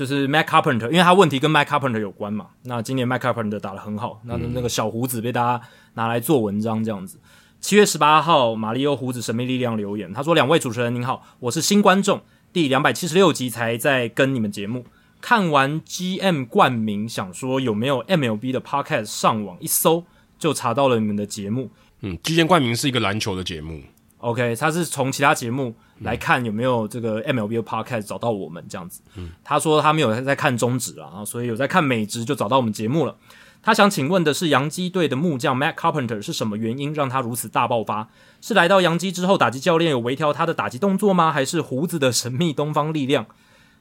[0.01, 2.47] 就是 Matt Carpenter，因为他问题跟 Matt Carpenter 有关嘛。
[2.63, 7.21] 那今年 Matt Carpenter 打得很好，那那个小胡子被大家拿来做文章这样子。
[7.61, 14.87] 七月十八号，马里欧胡子神秘力量留言，他说：“两位主持人您好，我是新观众，第两百七十六集才在跟你们节目，
[15.21, 20.07] 看完 GM 冠名，想说有没有 MLB 的 Podcast，上网一搜。”
[20.41, 21.71] 就查到了你们的节目，
[22.01, 23.83] 嗯，，GM 冠名是一个篮球的节目
[24.21, 33.17] ，OK，他是从其他节目来看有没有这个 MLB 的 Podcast 找到我们这样子，嗯，他说他没有在看中职啊，所以有在看美职就找到我们节目了。
[33.63, 38.09] 他想请问的是，洋基队的木匠 Matt Carpenter 是什么原因让他如此大爆发？
[38.41, 41.31] 是来到洋基之后，打击教练有微调他的打击动作吗？
[41.31, 43.27] 还是胡子的神秘东方力量？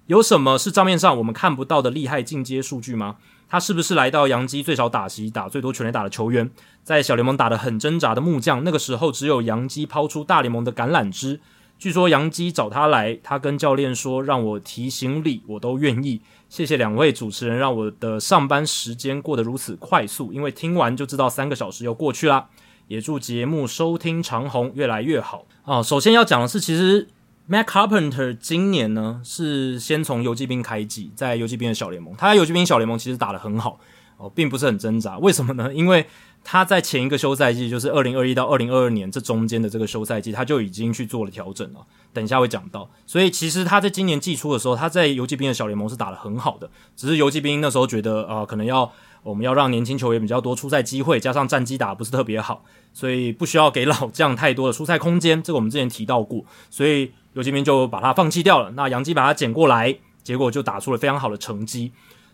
[0.08, 3.16] 有什么是账面上我们看不到的厉害进阶数据吗？
[3.50, 6.52] 他是不是来到洋基最少打席、打最多全垒打的球员，
[6.84, 8.64] 在小联盟打得很挣扎的木匠？
[8.64, 11.41] 那个时候只有洋基抛出大联盟的橄榄枝。
[11.80, 20.32] 据说洋基找他来，他跟教练说：“让我提行李，我都愿意。”谢谢两位主持人，让我的上班时间过得如此快速。
[20.32, 22.50] 因为听完就知道三个小时又过去啦。
[22.88, 25.82] 也祝节目收听长虹，越来越好啊！
[25.82, 27.08] 首先要讲的是，其实。
[27.50, 33.80] Matt Carpenter 今年呢是先从游骑兵开季，在游骑兵的小联盟，他在游骑兵小联盟其实打得很好
[34.18, 35.18] 哦，并不是很挣扎。
[35.18, 35.74] 为什么呢？
[35.74, 36.06] 因为
[36.43, 41.80] 他在前一个休赛季，就是二零二一到二零二二年这中间的这个休赛季，他就已经去做了调整了。
[42.14, 48.91] 等一下会讲到，所以其实他在今年季初的时候，他在游骑兵的小联盟是打得很好的，只是游骑兵那时候觉得啊、呃，可能要。
[49.24, 52.63] 我们要让年轻球员比较多出赛机会，加上战绩打不是特别好，
[52.93, 55.43] 所以不需要给老将太多的出赛空间。
[55.43, 58.72] 这个我们之前提到过，所以游骑兵就把他放弃掉了。
[58.72, 61.91] 那杨基把他捡过来，结果就打出了非常好的成绩。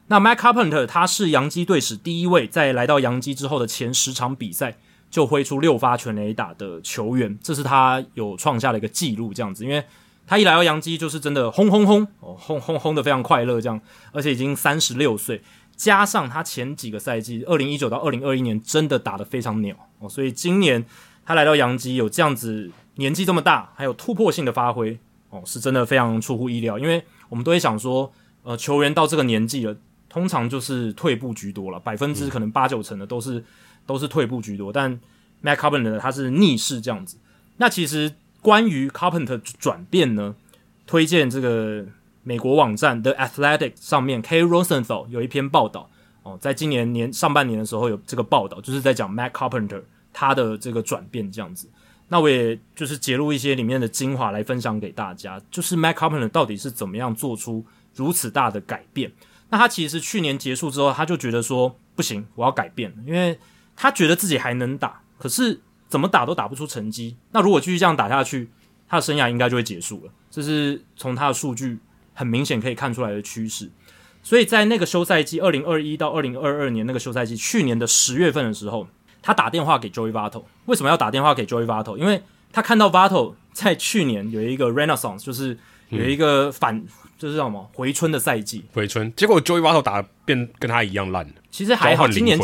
[0.08, 4.78] 那 Matt Carpenter 他是洋基队史第一位在来到洋基之后的前十场比赛
[5.10, 9.34] 就挥出六发全垒打的球员，这是他有创下了一个记录。
[9.34, 9.84] 这样子，因为
[10.28, 13.82] 他一来到洋基就是真的轰轰轰哦，轰轰轰的非常快乐，这样，
[14.12, 15.42] 而且已经三十六岁。
[15.76, 20.86] 加上他前几个赛季，二零一九到二零二一年真的打得非常鸟哦，所以今年
[21.26, 24.98] 他来到洋基有这样子年纪这么大，还有突破性的发挥
[25.30, 26.80] 哦，是真的非常出乎意料。
[26.80, 28.12] 因为我们都会想说，
[28.44, 29.76] 呃，球员到这个年纪了，
[30.08, 33.44] 通常就是退步居多了，百分之可能八九成的都是
[33.86, 34.72] 都是退步居多。
[34.72, 34.98] 但
[35.44, 37.18] Matt Carpenter 他是逆势这样子。
[37.58, 40.36] 那其实关于 Carpenter 转变呢，
[40.88, 41.86] 推荐这个。
[42.28, 44.44] 美国网站 The Athletic 上面，K.
[44.44, 45.88] Rosenthal 有一篇报道
[46.24, 51.70] 哦，在今年年上半年的时候有这个报道，就是在讲 Matt Carpenter 他的这个转变这样子。
[52.08, 57.64] 那我也就是截录一些里面的精华来分享给大家，就是 Matt Carpenter 到底是怎么样做出
[57.94, 59.12] 如此大的改变。
[59.50, 63.38] 那他其实去年结束之后，他就觉得说不行，我要改变，因为
[63.76, 67.16] 他觉得自己还能打，可是怎么打都打不出成绩。
[67.32, 68.50] 那如果继续这样打下去，
[68.88, 70.12] 他的生涯应该就会结束了。
[70.32, 71.78] 这是从他的数据。
[72.16, 73.70] 很明显可以看出来的趋势，
[74.24, 78.88] 所以在那个休赛季，二零二一到二零二二年那个休赛季，去年的十月份的时候，
[79.22, 80.44] 他打电话给 Joey Votto。
[80.66, 81.96] 为什么要打电话给 Joey Votto？
[81.96, 85.56] 因为他看到 Votto 在去年有一个 Renaissance，就是
[85.90, 86.88] 有一个反，嗯、
[87.20, 88.64] 就是叫什么回春的赛季。
[88.74, 91.32] 回春，结果 Joey Votto 打得变跟他一样烂。
[91.52, 92.40] 其实还好，今年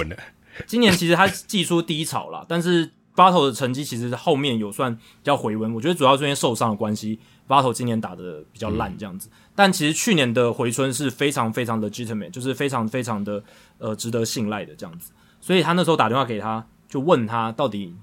[0.68, 5.74] 今年其实他技术低潮了， 但是 Votto 的成绩其实后面有算比较回温。
[5.74, 9.30] 我觉得主要是因为受伤的关系，Votto 今年打的比较烂这样子。
[9.32, 13.44] 嗯但其实去年的回春是非常非常的 legitimate，就是非常非常的
[13.78, 15.12] 呃值得信赖的这样子。
[15.40, 17.96] 所以他那时候打电话给他，就问他到底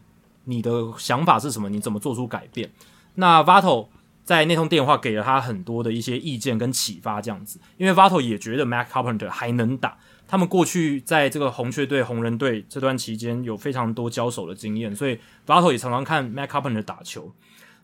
[0.45, 1.69] 你的想法是什么？
[1.69, 2.71] 你怎么做出改变？
[3.15, 3.89] 那 Votto
[4.25, 7.59] 在那通电话给了他很多的一些意见跟启发，这样子。
[7.77, 9.97] 因为 Votto 也觉得 Mac Carpenter 还能打，
[10.27, 17.33] 他们过去在这个红雀队、红人队这段期间有非常多交手的经验，所以 Votto 也常常看 Mac Carpenter 打球。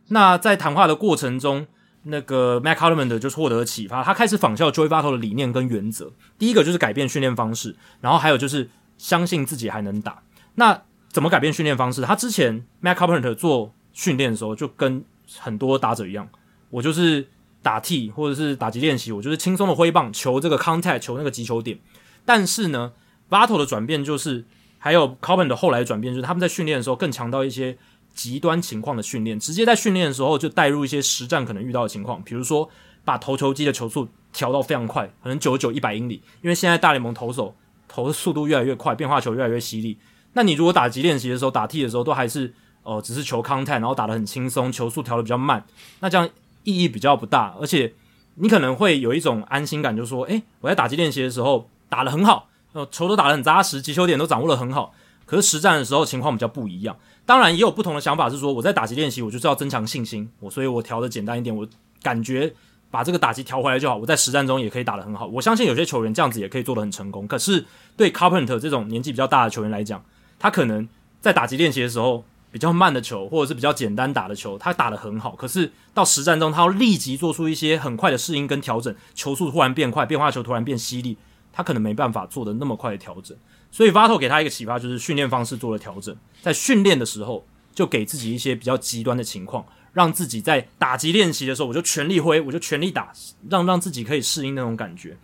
[0.09, 1.67] 那在谈话的过程中，
[2.05, 6.13] 那个 Matt Carpenter 就获得了启发，他开始仿效 Joey Votto 的理念跟原则。
[6.39, 10.23] 第一个就是改变训练方式，然后还有就是相信自己还能打。
[10.55, 12.03] 那怎么改变训练方式？
[12.03, 15.05] 他之前 Matt Carpenter 做训练的时候，就跟
[15.39, 16.29] 很多打者一样，
[16.71, 17.27] 我就是
[17.63, 21.79] 打 T 或者是打击练习，我就是轻松的挥棒，求这个 contact，求那个击球点。
[22.25, 22.93] 但是呢
[23.31, 24.45] ，Votto 的转变就是，
[24.79, 27.79] 还有 Carpenter 后来转变就是，他们在训练的时候更强调一些
[28.15, 32.69] 极端情况的训练，直接在训练的时候就带入一些实战可能遇到的情况，比如说
[33.05, 37.55] 把投球机的球速调到非常快，可能九十九、一百英里，因为现在大联盟投手
[37.89, 39.99] 投的速度越来越快，变化球越来越犀利。
[40.33, 42.53] 那你如果打击练习的时候、打 T 的时候，都还是
[42.83, 45.65] 呃只是球 contact，然后打得很轻松，球速调得比较慢，
[46.01, 46.29] 那这样
[46.63, 47.93] 意义比较不大，而且
[48.37, 54.93] 你可能会有一种安心感，就是说，诶，我在打击练习的时候打得很好，呃，球都打得很扎实，击球点都掌握得很好。
[55.27, 56.95] 可是实战的时候情况比较不一样，
[57.27, 61.67] 当然也有不同的想法，是说我在打击练习，我就是要增强信心，我所以我调的简单一点，我
[62.03, 62.53] 感觉
[62.91, 65.27] 把这个打击调回来就好，我在实战中也可以打得很好。
[65.27, 67.27] 我相信有些球员这样子也可以做得很成功。
[67.27, 67.65] 可是
[67.97, 70.05] 对 Carpenter 这种年纪比较大的球员来讲，
[70.39, 70.87] 他可能
[71.21, 72.23] 在打击练习的时候
[72.53, 75.35] 比较慢的球，或者是比较简单打的球，他打得很好。
[75.35, 81.17] 可是到实战中，他要立即做出一些很快的适应跟调整，球速突然变快，变化球突然变犀利，
[81.53, 83.37] 他可能没办法做得那么快的调整。
[83.75, 87.45] 所以 Vato 给他一个启发，就是训练方式做了调整，在训练的时候
[87.75, 93.13] 就给自己一些比较极端的情况，让自己在打击练习的时候，我就全力挥，我就全力打，
[93.51, 95.17] 让让自己可以适应那种感觉。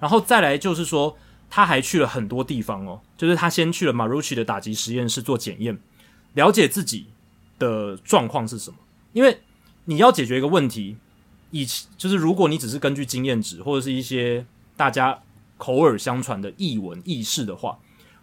[0.00, 1.14] 然后再来就是说，
[1.50, 5.78] 他还去了很多地方哦，就是他先去了 Marucci 的打击实验室做检验，
[6.32, 7.08] 了解自己
[7.58, 8.78] 的状况是什么。
[9.12, 9.38] 因为
[9.84, 10.96] 你要解决一个问题，
[11.50, 11.66] 以
[11.98, 14.46] 就是如果你只是根据经验值或者是一些
[14.78, 15.18] 大家
[15.58, 17.78] 口耳相传的译文軼事的话。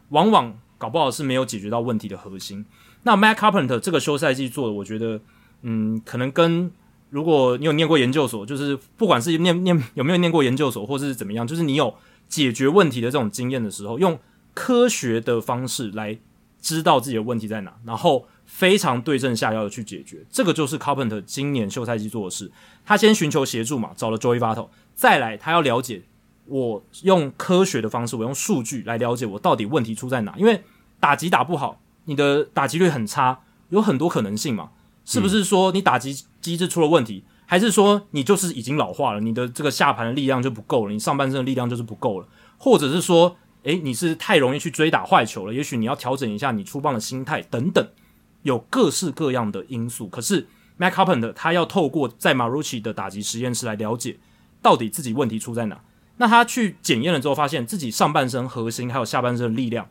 [0.10, 2.66] 往往搞不好是没有解决到问题的核心。
[3.04, 5.20] 那 Matt Carpenter 这个休赛季做的，我觉得，
[5.62, 6.72] 嗯，可能跟
[7.10, 11.94] 如果你有念过研究所，就是不管是念念有没有念过研究所，或是怎么样，就是你有
[12.28, 14.20] 解决问题的这种经验的时候，用
[14.54, 16.18] 科学的方式来
[16.60, 20.26] 知道自己的问题在哪，然后非常对症下药的去解决。
[20.32, 22.52] 这个就是 Carpenter 今年休赛季做的事。
[22.84, 26.02] 他先寻求协助嘛，找了 Joey Votto，再来他要了解。
[26.46, 30.36] 我用科学的方式，我用数据来了解我到底问题出在哪。
[30.38, 30.64] 因为
[31.00, 33.40] 打击打不好，你的打击率很差，
[33.70, 34.72] 有很多可能性嘛。
[35.04, 42.28] 是不是说你打击机制出了问题，还是说你就是已经老化了，你的这个下盘的力量就不够了，你上半身的力量就是不够了，
[42.58, 47.88] 或者是说，诶，你是太容易去追打坏球了，也许你要调整一下你出棒的心态等等，
[48.42, 50.08] 有各式各样的因素。
[50.08, 50.48] 可是
[50.80, 54.18] Matt Carpenter 他要透过在 Marucci 的打击实验室来了解
[54.64, 55.80] 到底自己问题出在哪。
[56.18, 59.90] 那他去检验了之后，发现自己上半身核心还有下半身的力量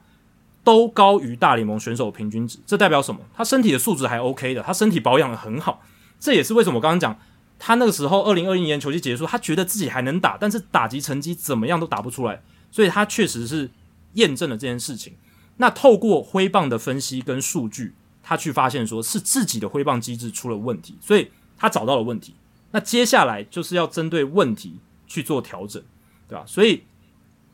[0.62, 3.20] 都高于大联盟选手平均值，这代表什么？
[3.34, 5.82] 他身体的素质还 OK 的，他身体保养得很好。
[6.18, 7.18] 这也是为什么我刚刚讲，
[7.58, 13.70] 他那个时候二零二一年球季结束，他觉得自己还能打，但是打击成绩怎么样都打不出来，所以他确实是
[14.14, 15.12] 验证了这件事情。
[15.58, 22.34] 那透过挥棒的分析跟数据，他去发现说是自己的挥棒机制出了问题，所以他找到了问题。
[22.70, 25.82] 那接下来就是要针对问题去做调整。
[26.28, 26.44] 对吧？
[26.46, 26.84] 所以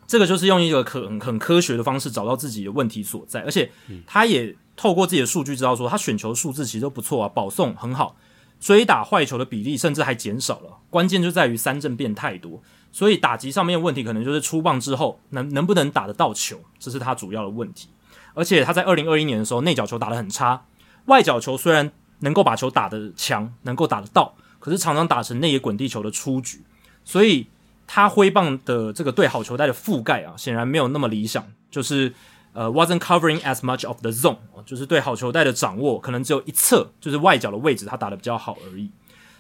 [0.06, 3.70] 这个就是用一个很很科学的方式找到自己的问题所在，而且
[4.06, 8.16] 他也透过自己的数据知道说，他选球数字其实都不错啊，保送很好，
[8.58, 10.78] 追打坏球的比例甚至还减少了。
[10.90, 12.60] 关键就在于三振变太多，
[12.90, 17.88] 所以打击上面的问题可能就是出棒之后能能不能打得到球，这是他主要的问题。
[18.34, 20.64] 而且他在二零二一年的时候内角球打得很差，
[21.04, 26.64] 外角球虽然能够把球打得强，能够打得到，可是常常打成内野滚地球的出局，
[27.04, 27.46] 所以。
[27.92, 32.14] 他挥棒的这个对好球带的覆盖啊，显然没有那么理想，就是
[32.52, 38.88] 呃，wasn't covering as much of the zone，就是对好球带的掌握可能只有一侧，就是外角的位置，他打得比较好而已。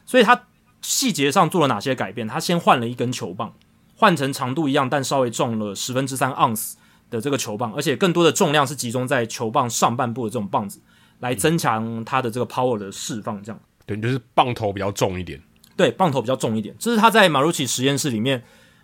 [0.04, 0.46] 所以他
[0.82, 2.26] 细节上做了哪些改变？
[2.26, 3.54] 他先换了一根球棒，
[3.94, 6.76] 换成长度一样但稍微重了十分之三盎司
[7.08, 10.80] 的这个球棒，而且更多的重量是集中在球棒上半部的这种棒子，
[11.20, 13.40] 来增强他的这个 power 的释放。
[13.44, 15.40] 这样，对，就是棒头比较重一点。
[15.80, 18.42] 对，棒头比较重一点，这是他在马鲁奇实验室里面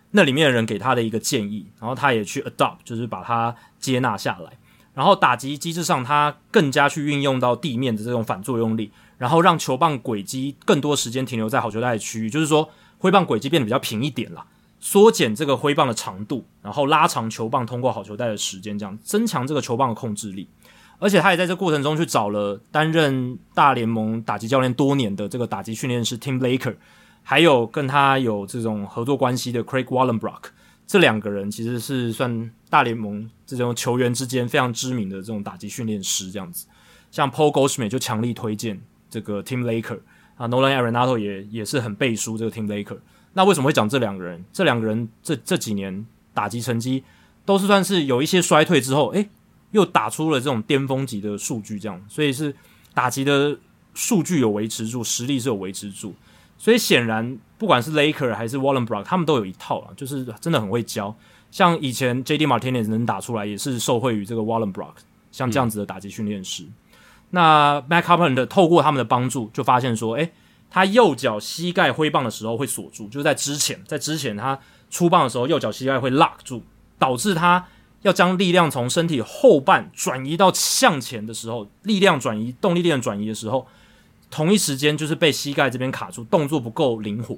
[0.09, 4.57] 那里面的人给他的一个建议，然后他也去 adopt，就是把它接纳下来。
[4.95, 12.67] 然后打击机制上，他更加去运用到地面的这种反作用力，然后让球棒轨迹更多时间停留在好球带的区域，就是说
[12.97, 14.43] 挥棒轨迹变得比较平一点啦，
[14.79, 20.49] 缩减这个挥棒的长度，然后拉长球棒通过好球带的时间，这样增强这个球棒的控制力。
[20.99, 26.75] 而且他也在这过程中去找了担任大联盟打击教练多年的这个打击训练师 Tim Laker，
[27.21, 30.43] 还有跟他有这种合作关系的 Craig Wallenbrock，
[30.87, 36.65] 这两个人其实是算大联盟这种球员之间非常知名的这种打击训练师这样子。
[37.11, 39.99] 像 Paul Goldschmidt 就强力推荐这个 Tim Laker
[40.35, 42.97] 啊，Nolan Arenado 也也是很背书这个 Tim Laker。
[43.33, 44.43] 那为什么会讲这两个人？
[44.51, 47.03] 这两个人这这几年打击成绩
[47.45, 49.29] 都是算是有一些衰退之后，诶。
[49.71, 52.55] 又打出了这种巅峰级的数据，这样，所以是
[52.93, 53.57] 打击的
[53.93, 56.13] 数据有维持住，实力是有维持住，
[56.57, 61.15] 所以显然不管是 Laker 还是 Wallenbrock，他们都有一套啊，就是真的很会教。
[61.49, 64.93] 像以前 JD Martinez 能打出来，也是受惠于这个 Wallenbrock，
[65.31, 66.65] 像这样子的打击训练师。
[67.29, 70.29] 那 m a c c a r p e n t 透过他们的帮助，就发现说，哎，
[70.69, 76.61] 他右脚膝盖挥棒的时候会锁住，就是在之前，在之前他出棒的时候，右脚膝盖会 lock 住，
[76.99, 77.65] 导致他
[78.01, 83.67] 要将力量从身体后半转移到向前的时候，力量转移、动力链转移的时候，
[84.29, 87.37] 同一时间就是被膝盖这边卡住，动作不够灵活，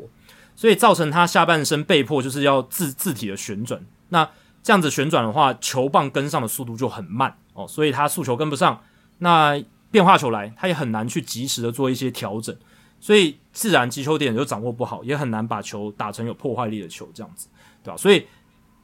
[0.56, 3.82] 所以造成他下半身被迫就是要自自体的旋转。
[4.10, 4.30] 那
[4.62, 8.82] 这样子旋转的话，球棒跟上的速度就很慢哦，所以他速球跟不上。
[9.20, 9.62] 那
[9.92, 12.56] 变化球来，他也很难去及时的做一些调整，
[13.00, 17.48] 所以自然击球点就掌握不好，也很难把球打成有破坏力的球，这样子，
[17.84, 17.98] 对吧？
[17.98, 18.28] 所以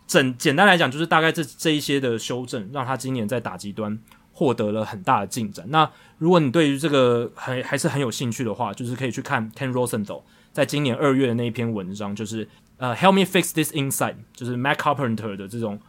[0.07, 3.97] 整简单来讲，就是大概这这一些的修正，让他今年在打击端
[4.31, 5.65] 获得了很大的进展。
[5.69, 15.79] 那如果你对于这个还还是很有兴趣的话，就是可以去看 Ken Rosenthal 在今年二月的那一篇文章，就是呃、uh,，Help me fix this inside，就是 Matt Carpenter 的这种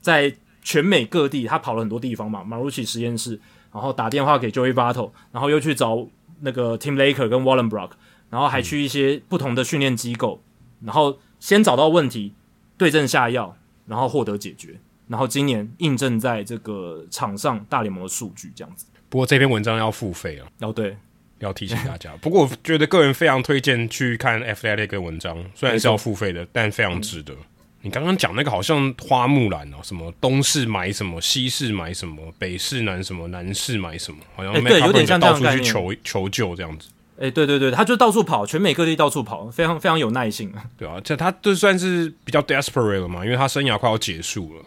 [0.00, 3.40] 在全美各地，他跑了很多地方嘛，Marucci 实验室。
[3.72, 6.06] 然后打电话给 Joey Votto，然后又去找
[6.42, 7.90] 那个 Tim Laker 跟 Wallenbrock，
[8.30, 10.40] 然后还去一些不同的训练机构，
[10.84, 12.34] 然后先找到问题，
[12.78, 13.56] 对症下药，
[13.86, 14.78] 然后获得解决，
[15.08, 18.86] 然后今年印证在这个场上大联盟的数据这样子。
[19.08, 20.96] 不过这篇文章要付费啊，哦对，
[21.38, 22.16] 要提醒大家。
[22.22, 27.32] 不过我觉得个人非常推荐去看 Athletic 的文章，虽然是要付费的，但非常值得。
[27.34, 27.38] 嗯
[27.84, 36.88] 你刚刚讲那个好像花木兰哦，什么东市买什么，西市买什么，北市南什么，南市买什么，好像、欸、对，有点像这样到处去求求救这样子。
[37.16, 40.52] 哎、欸，对对对，他就到处跑，全美各地到处跑，非常非常有耐性。
[40.76, 44.62] 对啊，这他就算是比较 desperate 了嘛，因为他生涯快要结束了，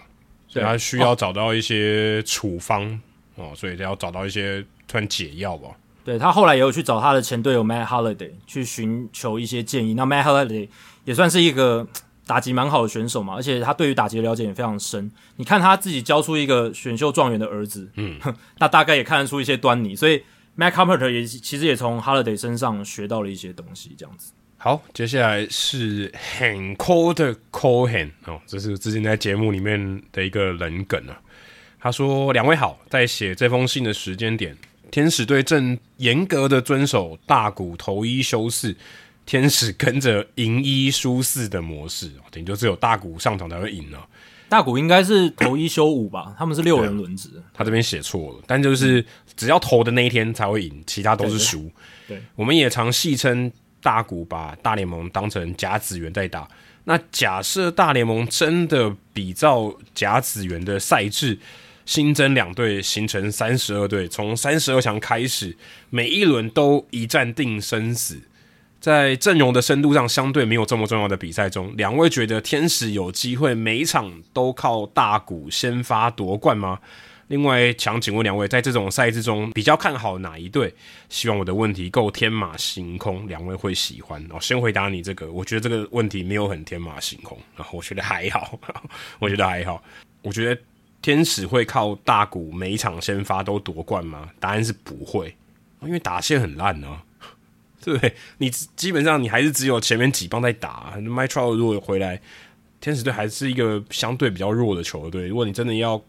[0.48, 2.84] 所以他需要找到一些处方
[3.36, 5.70] 哦，哦，所以他要找到一些突然解药吧。
[6.04, 9.94] 对，他后来也有去找他的前队友 Matt Holliday 去寻求一些建议。
[9.94, 10.70] 那 Matt Holliday
[11.06, 11.88] 也算是一个。
[12.28, 15.10] 打击蛮好的选手嘛，而且他对于打击的了解也非常深。
[15.38, 18.20] 你看他自己教出一个选秀状元的儿子，嗯，
[18.58, 19.96] 那大概也看得出一些端倪。
[19.96, 20.22] 所以
[20.58, 24.34] Matt Carpenter 也其实也从 Holiday 身上学到了一些东西，这样子。
[24.58, 31.22] 好，接下来是 Hank 的 Cohen 哦，这是之前在节目里面的一个人梗啊。
[31.80, 34.58] 他说：“两位好，在写这封信的时间点，
[34.90, 38.76] 天使队正严格的遵守大谷投一休四。”
[39.28, 44.08] 天使跟着赢一输四的模式，等于就只有大谷上场才会赢了。
[44.50, 46.34] 大谷应该是投一休五吧？
[46.38, 47.30] 他们是六人轮值。
[47.54, 49.06] 他这边写错了，但就是
[49.36, 51.70] 只要投的那一天才会赢，其他都是输。
[52.08, 53.52] 对，我们也常戏称
[53.82, 56.48] 大谷把大联盟当成甲子园在打。
[56.86, 61.38] 那假设大联盟真的比照甲子园的赛制，
[61.86, 65.58] 新增两队，形成三十二队，从三十二强开始，
[65.90, 68.22] 每一轮都一战定生死。
[68.88, 76.80] 在阵容的深度上相对没有这么重要的比赛中，两位觉得天使有机会每一场都靠大谷先发夺冠吗？
[77.28, 80.74] 另外，想请问两位，在这种赛制中比较看好哪一队？
[81.10, 84.26] 希望我的问题够天马行空，两位会喜欢。
[84.30, 88.58] 哦，先回答你这个，我觉得这个问题没有很天马行空，然后我觉得还好，
[89.20, 89.84] 我觉得还好。
[90.22, 90.62] 我觉得
[91.02, 94.30] 天使会靠大谷每一场先发都夺冠吗？
[94.40, 95.36] 答案是不会，
[95.82, 96.88] 因为打线很烂呢、
[97.88, 100.94] 对，你基本上你还是只有前面几棒在打。
[100.98, 102.20] Mike Trout 如果回来，
[102.82, 105.26] 天使队还是一个相对比较弱的球队。
[105.26, 106.02] 如果你真的要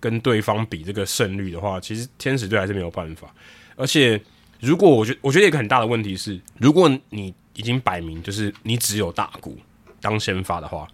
[0.00, 3.34] 跟对方比这个胜率的话，其实天使队还是没有办法。
[3.76, 4.18] 而且，
[4.60, 9.58] 如果我觉我觉得一个很大的问题是，如果你已经摆明就是你只有大谷
[10.00, 10.88] 当先发的话，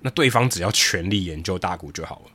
[0.00, 2.30] 那对方只要全力研究大谷就好了。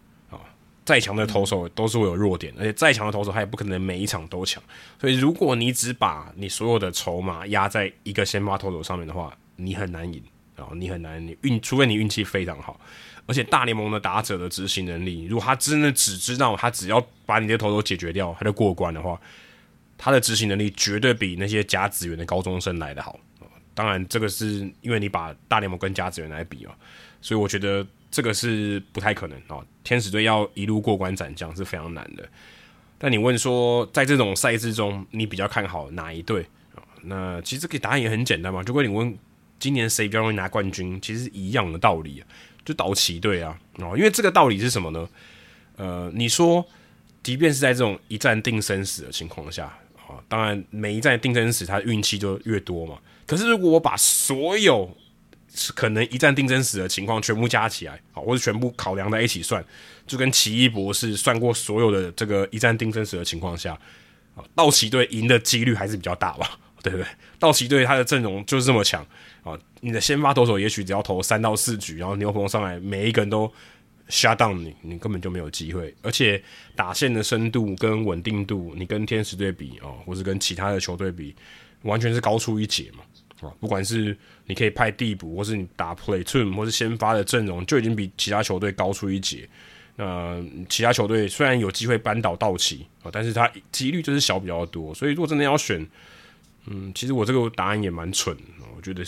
[0.89, 4.59] 再强的投手都是会有弱点，而且再强的投手他也不可能每一场都强。
[4.99, 10.19] 所以，如果你只把你所有的筹码压在一个先发投手上面的话，你很难赢
[10.55, 10.73] 然后！
[10.73, 12.79] 你很难，你运，除非你运气非常好。
[13.27, 19.21] 而且，大联盟的打者的执行能力，如果他真的只知道他只要把你的投手解决掉，他就过关的话，
[19.95, 23.19] 他的执行能力绝对比那些甲子园的高中生来得好。
[23.75, 26.71] 当然，这个是因为你把大联盟跟甲子园来比哦，
[27.21, 27.85] 所以我觉得。
[28.11, 32.27] 这个是不太可能哦，天使队要一路过关斩将是非常难的。
[32.97, 36.45] 但你问说，在这种赛制中，你比较看好哪一队？
[37.03, 39.17] 那其实这个答案也很简单嘛，就跟你问
[39.57, 42.27] 今年谁比较容易拿冠军，其实一样的道理啊，
[42.65, 43.57] 就道奇队啊。
[43.77, 45.09] 哦，因为这个道理是什么呢？
[45.77, 46.65] 呃，你说，
[47.23, 49.65] 即便是在这种一战定生死的情况下，
[49.95, 52.97] 啊，当然每一战定生死，他运气就越多嘛。
[53.25, 54.93] 可是如果我把所有
[55.75, 59.63] 可能一战定生死的情况全部加起来，好，或者全部考量在一起算，
[60.05, 63.73] 就跟奇异博士算过所有的这个一战定生死的情况下，
[64.35, 67.05] 啊，道奇队赢的几率还是比较大吧，对不对？
[67.39, 69.05] 道奇队他的阵容就是这么强
[69.43, 73.51] 啊，你的先发投手也许只要投三到四局，然后牛棚上来每一个人都
[74.09, 75.93] shut down 你，你根本就没有机会。
[76.01, 76.41] 而且
[76.75, 81.35] 打线的深度跟稳定度，你跟天使队比哦，或是跟其他的球队比，
[81.83, 83.03] 完全是高出一截嘛。
[83.41, 89.47] 啊，不管是你可以派替补，或是你打 play t o n 或是先发的阵容，就已经比其他球队高出一截。
[89.95, 94.93] 那、其他球队虽然有机会扳倒道奇啊，但是他几率就是小比较多。
[94.93, 95.85] 所以如果真的要选，
[96.67, 98.35] 嗯，其实我这个答案也蛮蠢，
[98.75, 99.03] 我觉得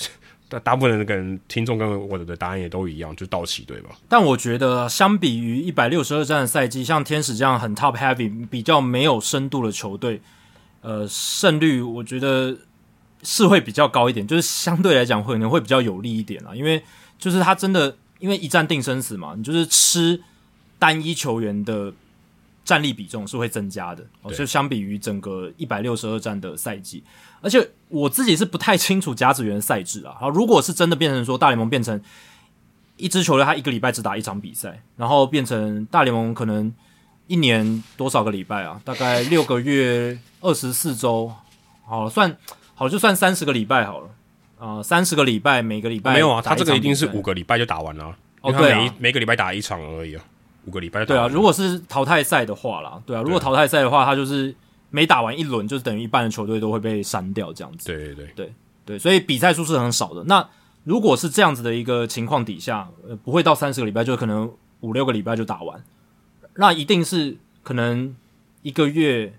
[0.48, 3.90] 大大部分人跟听众跟我的答案也都一样，就道奇队吧。
[4.08, 10.22] 但我觉得相比于一百六十二战的赛季，像天使这样很 top heavy、比较没有深度的球队，
[10.82, 12.58] 呃，胜率我觉得。
[13.24, 16.84] 是会比较高一点，就是相对来讲会可能会比较有利一点啦，因为
[17.20, 20.22] 就是他真的因为一战定生死嘛，你就是吃
[20.80, 21.94] 单一球员的
[22.66, 27.04] 战力比重是会增加的，哦，就相比于整个一百六十二战的赛季，
[27.42, 32.02] 而且我自己是不太清楚甲子园赛制啊，好，如果是真的变成说大联盟变成
[32.98, 36.74] 一支球队他一个礼拜只打一场比赛，然后变成大联盟可能
[37.28, 38.82] 一年多少个礼拜啊？
[38.84, 41.32] 大概六个月二十四周，
[41.86, 42.36] 好算。
[42.82, 44.08] 好，就算三十个礼拜好了，
[44.58, 50.26] 啊、呃，三十个礼拜，每个礼拜没有啊，他这个一定是五个礼拜就打完了，哦，对啊，每个礼拜打一场而已啊，
[50.66, 51.30] 五个礼拜就打完。
[51.30, 54.56] 对啊，如果是淘汰赛的话啦，对啊，如果淘汰赛的话，他就是
[54.90, 57.86] 每打完一轮，就是等于一半的球队都会被删掉这样子。
[57.86, 58.54] 对对对对
[58.84, 60.24] 对，所以比赛数是很少的。
[60.24, 60.50] 那
[60.84, 65.84] 如果是这样子的一个情况底下，呃，不会到三十个礼拜，就可能五六个礼拜就打完，
[66.56, 68.16] 那一定是可能
[68.64, 69.32] 一个月，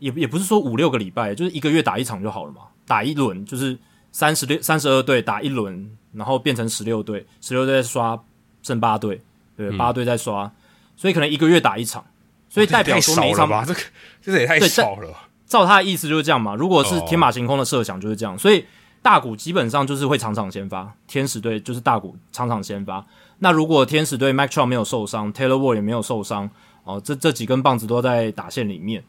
[0.00, 2.60] 也也不是说五六个礼拜，就是一个月打一场就好了嘛。
[2.90, 3.78] 打一轮就是
[4.10, 8.20] 三十六、三十二队打一轮，然后变成十六队，十六队再刷
[8.64, 9.20] 剩八队，
[9.56, 10.50] 对，八队再刷，嗯，
[10.96, 12.04] 所以可能一个月打一场，
[12.48, 13.80] 所以代表说每一场吧，这个
[14.20, 15.08] 这个也太少了。
[15.46, 16.56] 照他的意思就是这样嘛。
[16.56, 18.64] 如果是天马行空的设想就是这样，所以
[19.02, 23.06] 大谷基本上就是会场场先发，天使队就是大谷场场先发。
[23.38, 26.50] 那如果天使队 Mike Trout 没有受伤，Taylor Ward 也没有受伤，
[26.82, 29.04] 哦，这这几根棒子都在打线里面。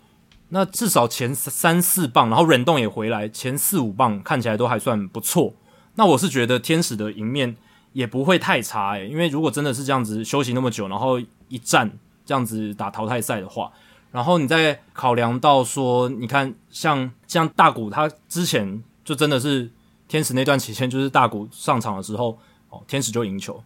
[0.54, 5.54] 那至少前三四棒，然后忍动也回来，前四五棒看起来都还算不错。
[5.96, 7.56] 那我是觉得天使的赢面
[7.94, 11.18] 也不会太差诶、因为如果真的是这样子休息那么久，然后
[11.48, 11.90] 一战
[12.26, 13.72] 这样子打淘汰赛的话，
[14.12, 19.72] 然后你再考量到说，你看像像大谷他之前就真的是
[20.10, 22.38] 天使那段期间，就是大谷上场的时候，
[22.70, 23.64] 哦，天使就赢球，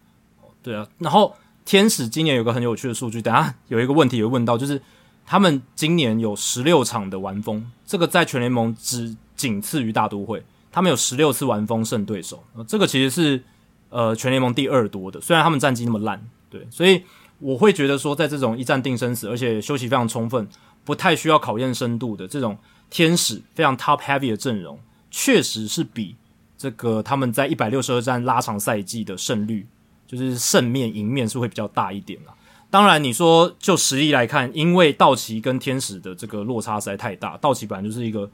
[0.62, 0.86] 对啊。
[0.98, 1.34] 然后
[1.64, 4.80] 天使今年有个很有趣的数据，等下有一个问题有问到，就是。
[5.26, 10.42] 他们今年有十六场的完封，这个在全联盟只仅次于大都会。
[10.70, 13.42] 他们有十六次完封胜对手，这个其实是
[13.88, 15.20] 呃全联盟第二多的。
[15.20, 17.02] 虽然他们战绩那么烂，对，所以
[17.38, 20.46] 我会觉得说，在这种一战定生死，而且休息非常充分，
[20.84, 22.56] 不太需要考验深度的这种
[22.88, 24.78] 天使非常 top heavy 的阵容，
[25.10, 26.14] 确实是比
[26.58, 29.66] 这个他们在一百六十二战拉长赛季的胜率，
[30.06, 32.34] 就是胜面赢面是会比较大一点啦。
[32.76, 38.30] 当然，你说就实力来看，因为道奇跟天使的这个落差实在太大，道奇本来就是一个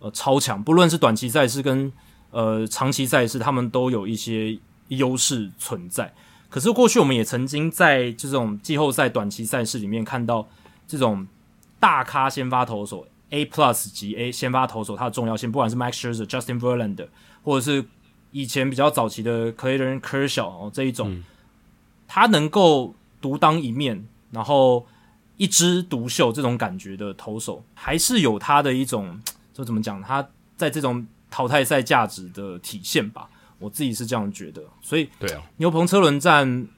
[0.00, 1.90] 呃超强，不论是短期赛事跟
[2.30, 4.58] 呃长期赛事，他们都有一些
[4.88, 6.12] 优势存在。
[6.50, 10.46] 可是过去我们也曾经在这种季后赛短期赛事里面看到
[10.86, 11.26] 这种
[11.80, 17.08] 大咖先发投手 A plus 级 A 先发投手它的重要性，不管是 Max Scherzer、Justin Verlander，
[17.42, 17.82] 或者是
[18.32, 21.22] 以前比较早期的 Clayton Kershaw 哦这一种，
[22.06, 22.94] 他能够。
[23.26, 24.86] 独当一面，然后
[25.36, 29.20] 一枝独秀这种感觉的投手，还是有他的一种，
[29.52, 30.00] 就怎么讲？
[30.00, 30.24] 他
[30.56, 33.28] 在这种淘汰赛价值的体现吧，
[33.58, 34.62] 我自己是这样觉得。
[34.80, 36.68] 所以，对啊，牛棚车轮战，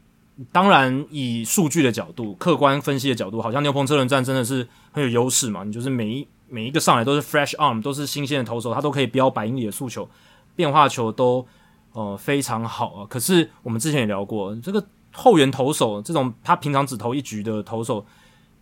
[0.51, 5.65] 当然以数据的角度、客观分析的角度，好像牛棚车轮战真的是很有优势嘛。
[5.65, 10.09] 你就是每一每一个上来都是 fresh arm，都是新鲜的投手，他都可以标百英里的速球，
[10.57, 11.47] 变化球都
[11.93, 13.07] 呃非常好啊。
[13.07, 14.83] 可是我们之前也聊过这个。
[15.19, 18.07] 后援投手这种，他平常只投一局的投手，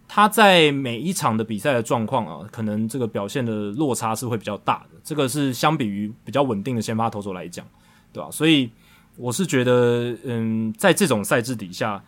[0.09, 4.99] 他在每一场的比赛的状况啊，可能这个表现的落差是会比较大的。
[5.05, 7.67] 这个是相比于比较稳定的先发投手来讲，
[8.11, 8.31] 对吧？
[8.31, 8.71] 所以
[9.17, 12.03] 我是觉得，嗯，在这种赛制底下，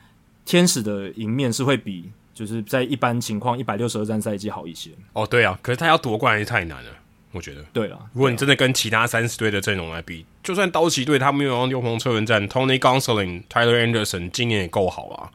[0.47, 4.91] 天使的赢面是会比就是在一般情况一百六十二战赛季好一些。
[5.13, 6.91] 哦，对啊，可是他要夺冠还是太难了。
[7.33, 15.31] 我觉得对了，如果你真的跟其他三十队的阵容来比，就算道奇队他没有用牛棚车轮战，Tony Gonsolin、Tyler Anderson 今年也够好啊，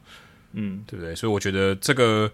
[0.52, 1.14] 嗯，对不对？
[1.14, 2.30] 所以我觉得这个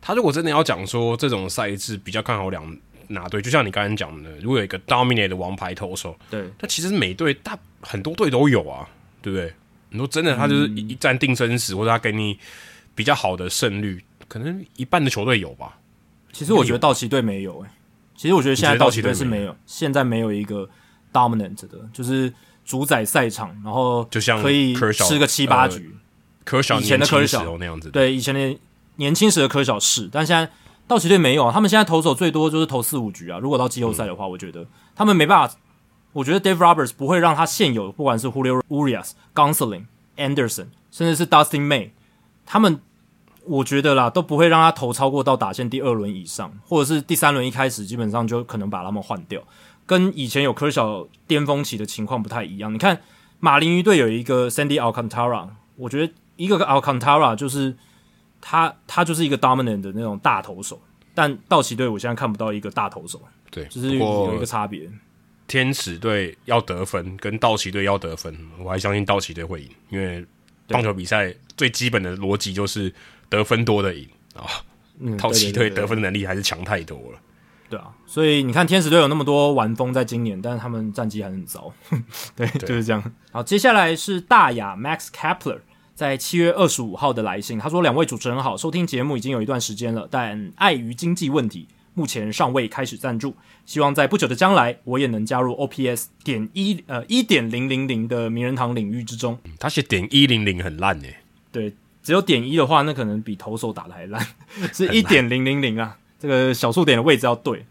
[0.00, 2.76] 他如果真的要讲说这种赛制比较看好两
[3.08, 8.88] 哪队，就像你刚才讲的，如果有一个 dominate 的王牌投手，对，那其实每队大很多队都有啊，
[9.20, 9.52] 对不对？
[9.90, 12.38] 你说真的，他就是一战定生死，嗯、或者他给你
[12.94, 15.78] 比较好的胜率，可能一半的球队有吧。
[16.32, 17.70] 其实我觉得道奇队没有诶、欸。
[18.16, 20.68] 其实我觉得现在道奇队是没有，现在没有一个
[21.12, 22.32] dominant 的，就是
[22.64, 25.94] 主宰赛场，然后就像可以吃个七八局，
[26.44, 28.58] 科小以前的科小那样子，对，以前的
[28.96, 30.50] 年轻时的科小是，但现在
[30.86, 33.38] 道奇队没有啊，他们现在投手最多就是投四五局啊。
[33.38, 35.54] 如果到季后赛的话，嗯、我觉得他们没办法。
[36.12, 39.86] 我觉得 Dave Roberts 不会让他现有，不管是 Julio Urias、Gonsolin、
[40.16, 41.90] Anderson，甚至是 Dustin May，
[42.46, 42.80] 他们
[43.46, 49.42] 我觉得啦都不会让他投超过到打线第二轮以上，或者是第三轮一开始基本上就可能把他们换掉，
[49.86, 52.72] 跟以前有科小巅峰期的情况不太一样。
[52.72, 53.00] 你看
[53.40, 57.76] 马林鱼队有一个 Sandy Alcantara，我觉得一个 Alcantara 就是
[58.40, 60.80] 他他就是一个 dominant 的那种大投手，
[61.14, 64.90] 但道奇队我现在看不到一个大投手，对，就是有一个差别。
[65.46, 70.24] 天使队要得分，跟道奇队要得分，我还相信道奇队会赢，因为
[70.68, 72.90] 棒球比赛最基本的逻辑就是
[73.28, 74.44] 得分多的赢啊。
[75.00, 77.18] 嗯、道奇队得分能力还是强太多了。
[77.68, 81.72] 对啊，所以你看天使队有那么多玩风在今年，但是他们战绩还是很糟。
[82.36, 83.12] 对，对就是这样。
[83.32, 85.60] 好，接下来是大雅 Max Kepler
[85.94, 99.38] 在七月二十五号的来信，他说：“两位主持人好，收听节目已经有一段时间了，但碍于经济问题。”目前尚未开始赞助，希望在不久的将来，我也能加入 OPS 点一呃一点零零零的名人堂领域之中。
[99.60, 101.18] 他写点一零零很烂诶，
[101.52, 101.72] 对，
[102.04, 104.24] 只有点一的话，那可能比投手打的还烂，
[104.72, 107.66] 是一点零零零啊，这个小数点的位置要对。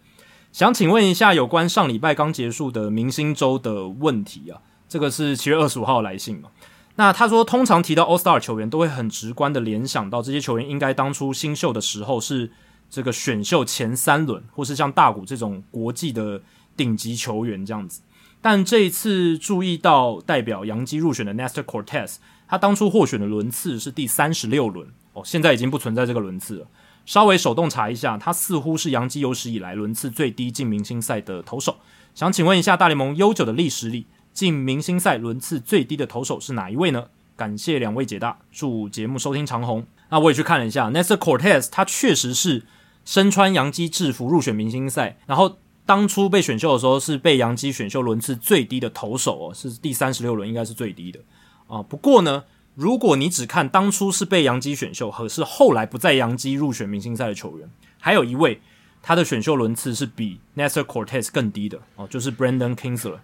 [0.52, 6.50] 想请问一下有关上礼拜刚结束的明星周的问题啊，这个是七月二十五号来信嘛？
[6.96, 12.52] 那他说，通常提到 All Star 球员，都会很直观的联想到这些球员应该当初新秀的时候是。
[12.90, 16.40] 这个选秀前三轮，或是像大谷这种国际的
[16.78, 18.02] 顶级球员这样子，
[18.40, 22.18] 但这一次注意到代表洋基入选的 Nestor Cortez，
[22.54, 26.68] 他当初获选的轮次是第三十六轮哦，现在已经不存在这个轮次了。
[27.04, 31.78] 稍微手动查一下，他似乎是洋基有史以来轮次最低进明星赛的投手。
[32.14, 37.08] 想请问一下，大联盟悠久的历史里，进明星赛轮次最低的投手是哪一位呢？
[37.36, 39.84] 感谢两位解答，祝节目收听长虹。
[40.12, 42.68] 那我也去看了一下 Nestor Cortez，他确实是。
[43.04, 45.58] 身穿洋基制服入选明星赛，然后
[45.88, 51.20] 当初被选秀的时候是被洋基选秀轮次最低的投手哦，是第三十六轮，应该是最低的
[51.68, 51.82] 啊。
[51.82, 52.44] 不过呢，
[52.76, 57.70] 如果你只看当初是被洋基选秀，可是后来不在洋基入选明星赛的球员，
[58.00, 58.62] 还有一位
[59.02, 63.20] 他的选秀轮次是比 Nestor Cortez 更低的哦，就是 Brandon Kingsler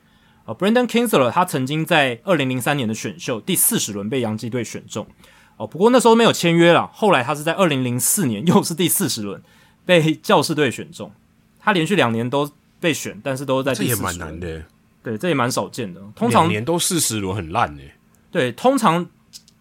[0.45, 0.53] 啊。
[0.53, 5.07] Brandon Kingsler 他曾经在二零零三年的选秀第四十轮被洋基队选中
[5.57, 6.89] 哦，不过那时候没有签约了。
[6.93, 9.41] 后来他是在二零零四年 又是第四十轮。
[9.85, 11.11] 被教士队选中，
[11.59, 12.47] 他连续两年都
[12.79, 13.97] 被选，但是都在第四轮。
[13.97, 14.63] 这也蛮难的，
[15.01, 15.99] 对，这也蛮少见的。
[16.15, 17.95] 通常两年都四十轮很烂诶。
[18.31, 19.07] 对，通常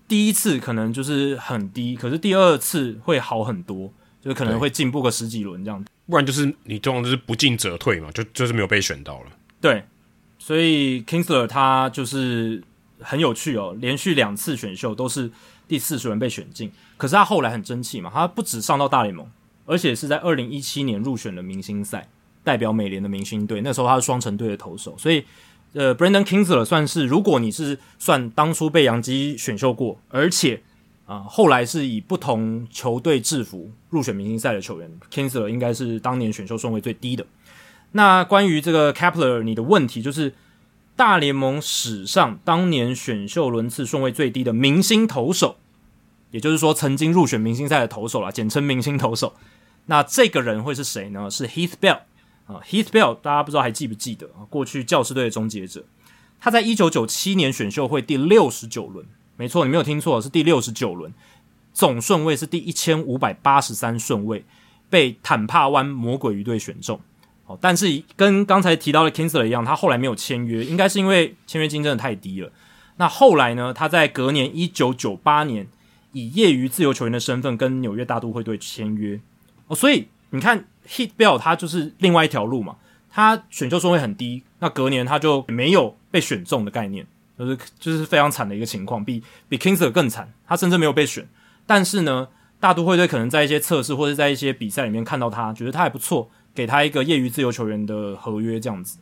[0.07, 5.85] 第一次可能就是很低，可是第二次会好很多，就是可能会进步个十几轮这样。
[6.07, 9.27] 不然就是你这种就是不进则退嘛，就就是没有被选到了。
[9.61, 9.85] 对，
[10.39, 12.63] 所以 Kingsler 他就是
[13.01, 15.31] 很有趣哦，连续两次选秀都是
[15.67, 19.27] 第四十轮被选进，可是他后来很争气嘛，他不止上到大联盟。
[19.71, 22.09] 而且是在二零一七年入选了明星赛，
[22.43, 23.61] 代表美联的明星队。
[23.61, 25.23] 那时候他是双城队的投手，所以
[25.75, 30.63] 呃，Brandon Kintzler 算是，如果你是算当初被洋基选秀过，而且
[31.07, 37.25] 啊、后来是以不同球队制服入选明星赛的球员，Kingsler 应该是当年选秀顺位最低的。
[37.93, 40.35] 那关于这个 Kepler，你的问题就是
[40.97, 45.57] 大联盟史上当年选秀轮次顺位最低的明星投手，
[46.31, 49.33] 也就是说曾经入选明星赛的投手啦，简称明星投手。
[49.87, 51.31] 那这个人会是谁呢？
[51.31, 52.01] 是 Heath Bell
[52.49, 54.43] 啊，Heath Bell，大家不知道还记不记得啊？
[54.51, 55.85] 过去教师队的终结者，
[56.41, 59.07] 他在一九九七年选秀会第六十九轮，
[59.37, 61.13] 没错，你没有听错，是第六十九轮，
[61.73, 64.45] 总顺位是第一千五百八十三顺位，
[64.91, 66.99] 被坦帕湾魔鬼鱼队选中。
[67.47, 72.51] 哦，但是跟刚才提到的 Kintzler 一样，他后来没有签约，应该是因为签约金真的太低了。
[72.97, 73.73] 那后来呢？
[73.73, 75.69] 他在隔年一九九八年
[76.13, 79.21] 以业余自由球员的身份跟纽约大都会队签约。
[79.69, 82.77] 哦，所以你看 hit bell 他就是另外一条路嘛。
[83.11, 87.05] 他选秀顺位很低，那隔年他就没有被选中的概念，
[87.37, 90.33] 就是就是非常惨的一个情况，比比 Kingser 更惨。
[90.47, 91.27] 他甚至没有被选，
[91.67, 92.29] 但是呢，
[92.61, 98.99] 大都会队可能在一些测试或者在一些比赛里面看到他，觉得他还不错，给他一个业余自由球员的合约这样子。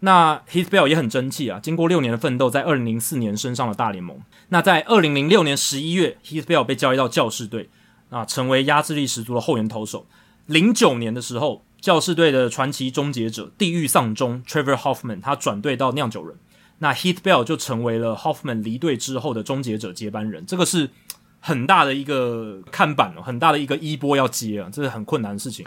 [0.00, 4.18] 那 hit bell 也很争气啊，经过六年的奋斗，在二零零四年升上了大联盟。
[4.48, 7.68] 那在二零零六年十一月，hit bell 被交易到教士队。
[8.08, 10.04] 啊，成为压制力十足的后援投手。
[10.50, 16.36] 零九年的时候，教士队的传奇终结者、地狱丧钟 Trevor Hoffman，他转队到酿酒人，
[16.78, 20.44] 那 Heath Bell 就成为了 Hoffman 离队之后的终结者接班人。
[20.44, 20.90] 这个是
[21.38, 25.64] 很大的一个看板哦，很大的一个衣钵要接啊，这是很困难的事情。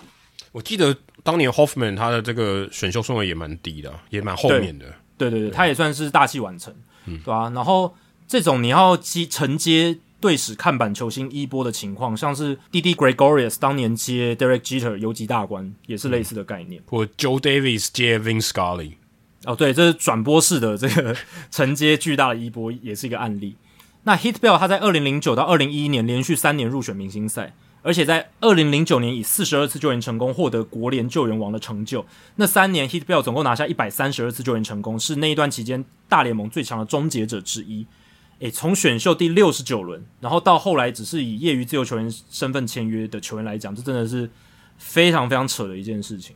[0.51, 0.93] 我记得
[1.23, 4.85] 当年 Hoffman 他的这个选秀顺位也蛮低的，也蛮后面的。
[5.17, 7.49] 对对对，对，他也算是大器晚成，嗯，对吧、啊？
[7.51, 7.95] 然后
[8.27, 9.99] 这种你要接承接。
[10.23, 16.81] 队史看板球星衣钵的情况，像是 Didi Gregorius 当年接 Derek Jeter 游击大关，也是类似的概念。
[16.81, 18.93] 嗯、或 Joe Davis 接 Vin Scully，
[19.43, 21.13] 哦，对，这是转播式的这个
[21.51, 23.57] 承接巨大的衣钵，也是一个案例。
[24.03, 27.53] 那 Heath Bell 他在二零零九到二零一一年连续三年入选明星赛。
[27.85, 32.05] 而且在二零零九年以四十二次救援成功获得国联救援王的成就，
[32.37, 37.85] 那三年 Heath Bell 总共拿下一百三十二次救援成功，是那一段期间大联盟最强的终结者之一。
[38.43, 44.29] 诶，从选秀第六十九轮，然后到后来只是以业余自由球员身份签约的球员来讲，这真的是
[44.77, 46.35] 非常非常扯的一件事情。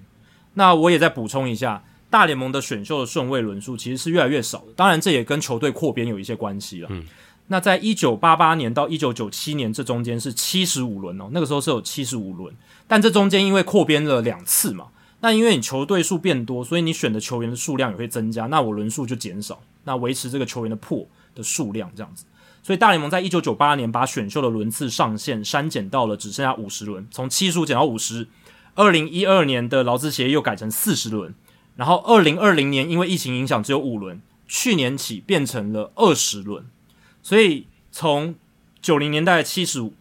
[0.54, 6.88] 那我也再补充一下，大联盟的选秀的顺位轮数其实是越来越少的，当然这也跟球队扩编有一些关系了。
[6.90, 7.04] 嗯。
[7.50, 12.56] 那在一九八八年到一九九七年这中间是七十五轮哦，那个时候是有七十五轮，
[12.88, 14.88] 但这中间因为扩编了两次嘛，
[15.20, 21.06] 那因为你球队数变多，所以你选的球员的数量也会增加，那我轮数就减少，那维持这个球员的 pool
[21.38, 22.26] 的数量这样子，
[22.64, 28.28] 所以大联盟在一九九八年把选秀的轮次上限删减到了只剩下五十轮，从七十五减到五十。
[28.76, 31.34] 二零一二年的劳资协议又改成四十轮，
[31.78, 36.64] 然后二零二零年因为疫情影响只有五轮，去年起变成了二十轮。
[37.24, 38.36] 所以从
[38.80, 39.94] 九零年代七十五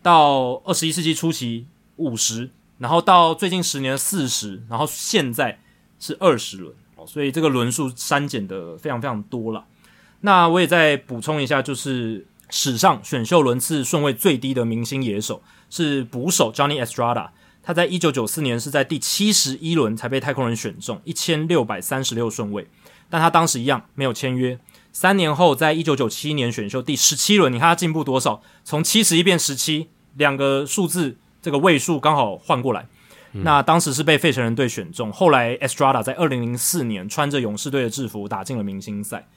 [0.00, 5.58] 到二十一世纪初期五十，然后到最近十年四十，然后现在
[5.98, 6.72] 是二十轮，
[7.06, 9.64] 所以这个轮数删减的非常非常多了。
[10.22, 17.30] 那我也再补充一下，就是史上选秀轮次顺位最低的明星野手是捕手 Johnny Estrada，
[17.62, 22.66] 他在一九九四年是在第七十一轮才被太空人选中，一千六百三十六顺位，
[23.08, 24.58] 但他当时一样没有签约。
[24.92, 28.42] 三年后，在一九九七年选秀第十七轮，你看他进步多少？
[28.64, 32.86] 从七十一变十七，两个数字这个位数刚好换过来。
[33.32, 39.28] 嗯、那当时是被费城人队选中，后来 Estrada 在二零零四年穿着勇士队的制服打进了明星赛。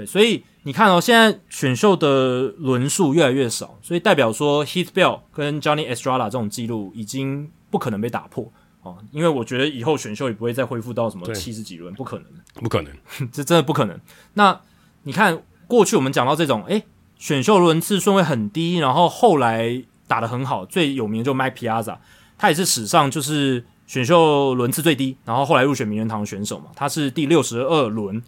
[0.00, 8.50] 对，所以你看哦，现在选秀的轮数越来越少，所以代表说 Heath Bell 跟 Johnny Estrada 这种记录已经不可能被打破
[8.82, 12.92] 哦，因为我觉得以后选秀也不会再恢复到什么七十几轮，不可能，不可能，
[13.30, 14.00] 这真的不可能。
[14.34, 14.58] 那
[15.02, 16.84] 你看，过去我们讲到这种，诶，
[17.18, 21.98] 选秀轮次顺位很低，然后后来打得很好，最有名的就 Mike Piazza，
[22.38, 28.22] 他也是史上就是选秀轮次最低，然后后来入选名人堂的选手嘛，他是第六十二轮，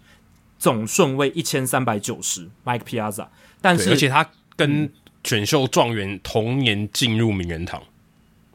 [0.62, 3.26] 总顺位一千三百九十，Mike Piazza，
[3.60, 4.89] 但是而且他跟
[5.24, 7.89] 选秀状元同年进入名人堂，嗯、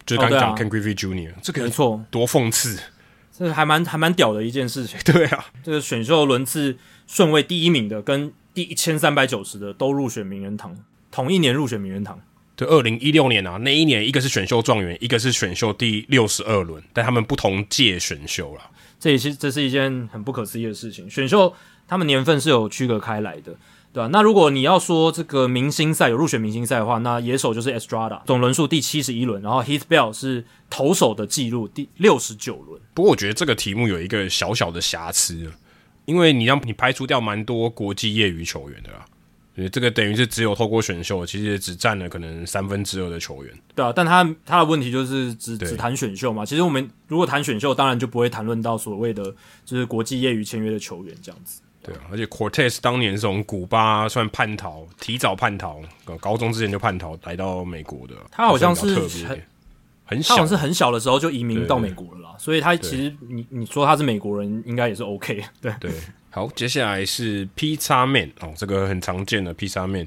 [0.06, 2.80] 就刚刚讲 Ken Griffey Jr.，这个没错，多讽刺，
[3.38, 6.78] 这还蛮还蛮屌的一件事情， 对啊，这个选秀轮次。
[7.10, 10.78] 顺位第一名的跟第一千三百九十的都入选名人堂，
[11.10, 12.20] 同一年入选名人堂。
[12.58, 18.62] 对，二零一六年啊，那一年一个是选秀状元，一个是选秀第六十二轮，但他们不同届选秀了。
[19.00, 21.10] 这也是这是一件很不可思议的事情。
[21.10, 21.56] 选秀
[21.88, 23.56] 他们年份是有区隔开来的，
[23.94, 24.10] 对吧、啊？
[24.12, 32.82] 那如果你要说这个明星赛有入选明星赛的话，那野手就是 Estrada，总轮数第七十一轮，然后 Heath Bell 是投手的记录第六十九轮。
[32.94, 35.52] 不过我觉得这个题目有一个小小的瑕疵。
[36.06, 39.04] 因为你让你排除掉蛮多国际业余球员的啦，
[39.54, 43.54] 所以这个等于是只有透过选秀，其实也只占了可能三分之二的球员。
[43.76, 46.46] 对啊，但他他的问题就是只只谈选秀嘛。
[46.46, 49.36] 其实我们如果谈选秀，当然就不会谈论到所谓的
[49.66, 51.60] 就是国际业余签约的球员这样子。
[51.88, 55.82] 对啊，而且 Cortez 当年是从古巴算叛逃，提早叛逃，
[56.20, 58.14] 高中之前就叛逃来到美国的。
[58.30, 58.94] 他好像是
[60.04, 65.42] 很小，他好像是很小的时候就移民到美国了啦，所以他其实你你说他是美国人，应该也是 OK。
[65.62, 65.74] 对。
[65.80, 65.90] 对，
[66.30, 70.06] 好，接下来是披萨面哦，这个很常见的披萨面，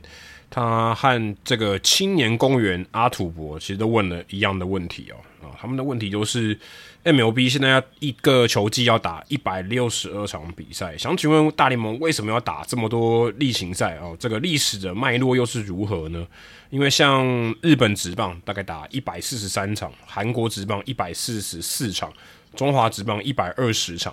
[0.50, 6.58] 他和这个青年公园阿土伯其实都问了一样的问题哦，啊，他们的问题就是
[7.04, 14.16] MLB 现在要一个球季要打一百六十二场比赛，想请问大联盟为什么要打这么多例行赛哦？
[14.18, 16.26] 这个历史的脉络又是如何呢？
[16.68, 17.24] 因为像
[17.62, 22.12] 日本职棒大概打一百四十三场，韩国职棒一百四十四场，
[22.56, 24.12] 中华职棒一百二十场。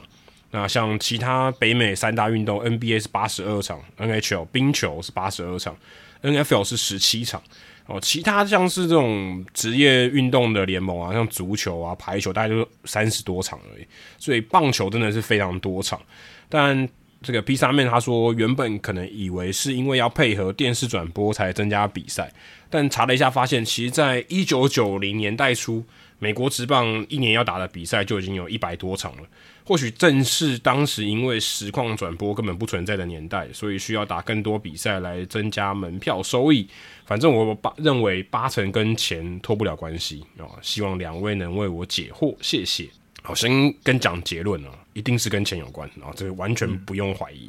[0.51, 5.75] 那像其他北美三大运动，NBA 是八十二场，NHL 冰球是八十二场
[6.21, 7.41] ，NFL 是十七场。
[7.85, 13.85] 哦，其他像是这种职业运动的联盟啊，像足球啊、排球，大概就三十多场而已。
[14.17, 16.01] 所以棒球真的是非常多场，
[16.49, 16.87] 但。
[17.19, 22.31] 这个披萨面他说，原本可能以为是因为要配合电视转播才增加比赛，
[22.69, 25.83] 但查了一下发现，其实在一九九零年代初，
[26.19, 29.23] 美国职棒一年要打的比赛就已经有一百多场了。
[29.67, 36.65] 或许正是当时因为实况转播根本不存在的年代，所以需要打更多比赛来增加门票收益。
[37.05, 42.87] 反正我八认为八成跟钱脱不了关系啊，希望两位能为我解惑，谢谢。
[43.21, 43.51] 好，先
[43.83, 47.45] 跟讲结论啊，一定是跟钱有关啊，这个完全不用怀疑。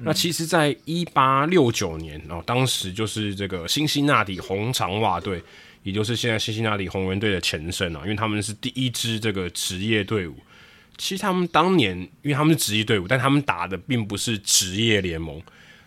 [0.00, 5.42] 那其实，在一八六九年哦，当时就是这个辛辛那提红长袜队，
[5.82, 10.36] 也就是现在辛辛那提红人队的前身啊，因为他们是第一支这个职业队伍。
[10.96, 15.40] 其实他们当年，因为他们是职业队伍，但他们打的并不是职业联盟，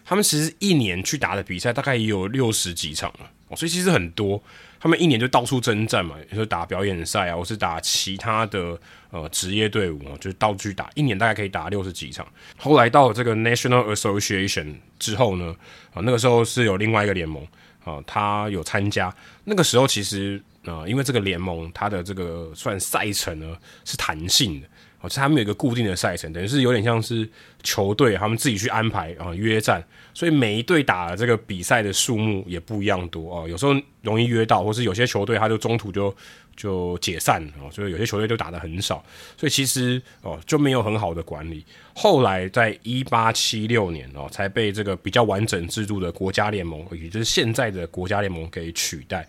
[0.06, 4.42] 他们其实一年去打的比赛大概也有六十几场了，所以其实很多。
[4.80, 8.80] 他们一年就到处征战嘛，也就打表演赛啊，或是打其他的
[9.10, 12.26] 呃职业队伍啊，就是到处打，一年大概可以打六十几场。
[12.58, 15.56] 后来到了这个 National Association 之后呢，
[15.96, 17.44] 啊，那个时候是有另外一个联盟
[17.84, 19.12] 啊，他有参加。
[19.46, 24.68] 那个时候其实啊，因为这个联盟它的这个算赛程呢是弹性的。
[25.10, 27.28] 是，他们有一个固定的赛程，等于是有点像是
[27.64, 33.48] 球队他们自己去安排啊约战，所以每一队打的这个比赛的数目也不一样多哦。
[33.48, 36.16] 有时候容易约到，或是有些球队他就中途就
[36.56, 39.04] 就解散哦，所以有些球队就打得很少，
[39.38, 41.66] 所以其实哦就没有很好的管理。
[41.94, 49.28] 后来在一八七六年哦，才被这个比较完整制度的国家联盟，也就是现在的国家联盟给取代。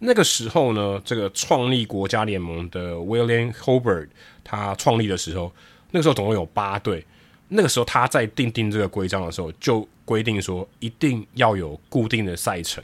[0.00, 4.08] 那个时候呢，这个创立国家联盟的 William Hobart。
[4.44, 5.50] 他创立的时候，
[5.90, 7.04] 那个时候总共有八队。
[7.48, 12.82] 那个时候他在订定这个规章的时候，就规定说一定要有固定的赛程。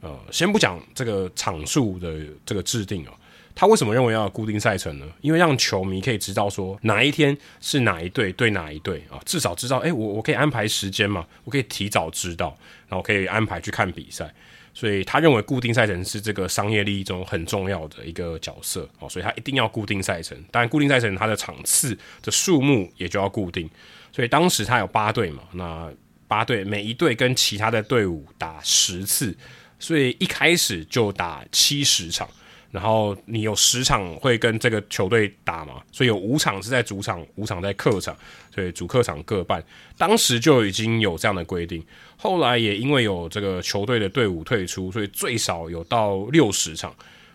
[0.00, 2.14] 呃，先不讲这个场数的
[2.44, 3.10] 这个制定哦，
[3.54, 5.06] 他为什么认为要有固定赛程呢？
[5.22, 12.54] 因为让球迷可以知道说哪一天是哪一队对哪一队啊，至少知道，诶，我我可以安排时间嘛，我可以提早知道，
[12.86, 14.32] 然后可以安排去看比赛。
[14.74, 20.36] 所以他认为固定赛程是这个商业利益中很重要的一个角色哦，所以他一定要固定赛程。
[20.50, 23.70] 当然，固定赛程它的场次的数目也就要固定。
[24.12, 25.90] 所以当时他有八队嘛，那
[26.26, 29.36] 八队每一队跟其他的队伍打十次，
[29.78, 32.28] 所以一开始就打七十场。
[32.74, 38.16] 然后你有十场会跟这个球队打嘛，所以有五场是在主场，五场在客场，
[38.52, 39.64] 所以主客场各半。
[39.96, 41.80] 当时就已经有这样的规定，
[42.16, 46.92] 后来也因为有这个球队的队伍退出，所以最少有到六十场。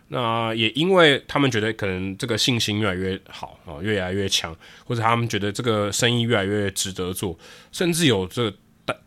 [0.09, 4.53] 那也因为他们觉得可能这个信心越来越好啊，越来越强，
[4.83, 7.39] 或者他们觉得这个生意越来越值得做，
[7.71, 8.57] 甚至有这个。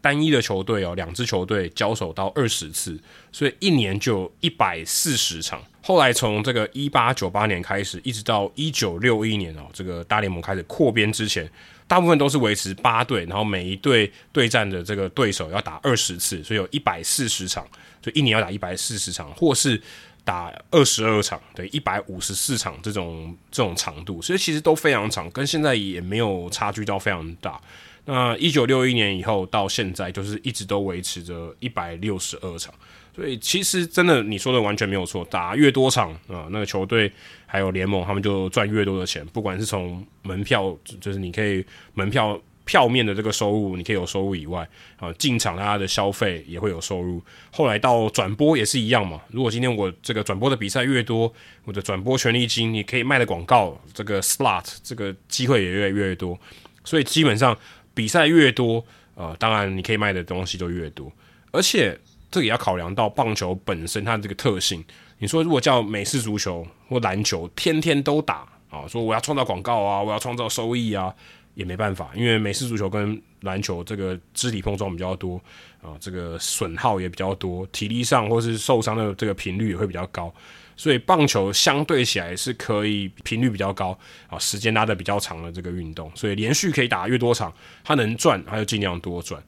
[0.00, 2.96] 单一的球队哦，两支球队交手到二十次，
[3.32, 5.60] 所以一年就一百四十场。
[5.82, 11.50] 后来从这个一八九八年开始，一直到一九六一年哦，这个大联盟开始扩编之前，
[11.88, 17.66] 大部分都是维持八队，然后每一队对战的这个对手要打二十次，所以有一百四十场，
[18.00, 19.80] 就一年要打一百四十场，或是
[20.24, 27.60] 打二十二场，对，一百五十四场这种这种长度，所以其实都非常长，跟现在也没有差距到非常大。
[28.04, 32.72] 那一九六一年以后到现在，就是一直都维持着一百六十二场，
[33.14, 37.12] 所以其实真的你说的完全没有错，打越多场啊，那个球队
[37.46, 41.64] 还有联盟他们就赚越多的钱，不管是从门票，就是你可以
[41.94, 44.68] 门票票面的这个收入，你可以有收入以外
[44.98, 47.22] 啊，进场大家的消费也会有收入。
[47.50, 51.32] 后来到转播也是一样嘛，如果今天我这个转播的比赛越多，
[51.64, 56.38] 我的转播权利金，你可以卖的广告这个 slot 这个机会也越来越多，
[56.84, 57.56] 所以基本上。
[57.94, 58.82] 比赛越多，
[59.16, 61.12] 呃，当然你可以卖的东西就越多，
[61.50, 61.94] 而且
[62.32, 64.84] 这也要考量到棒球本身它的这个特性。
[65.18, 71.14] 你说如果叫美式足球或篮球天天都打啊，说我要创造广告啊，我要创造收益啊，
[71.54, 75.40] 也没办法，因为美式足球跟篮球这个肢体碰撞比较多
[75.80, 80.32] 啊，这个损耗也比较多，体力上或是受伤的这个频率也会比较高。
[80.74, 83.96] 所以棒球相对起来是可以频率比较高
[84.28, 87.52] 啊，时间拉得比较长的这个运动，所以连续可以打越多场，
[87.84, 89.40] 它能赚它就尽量多赚。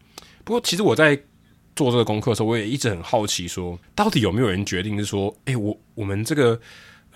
[0.45, 1.19] 不过其实我在
[1.75, 6.61] 做这个功课的时候，我也一直很好奇说，到底有没有人决定是说，诶、我我们这个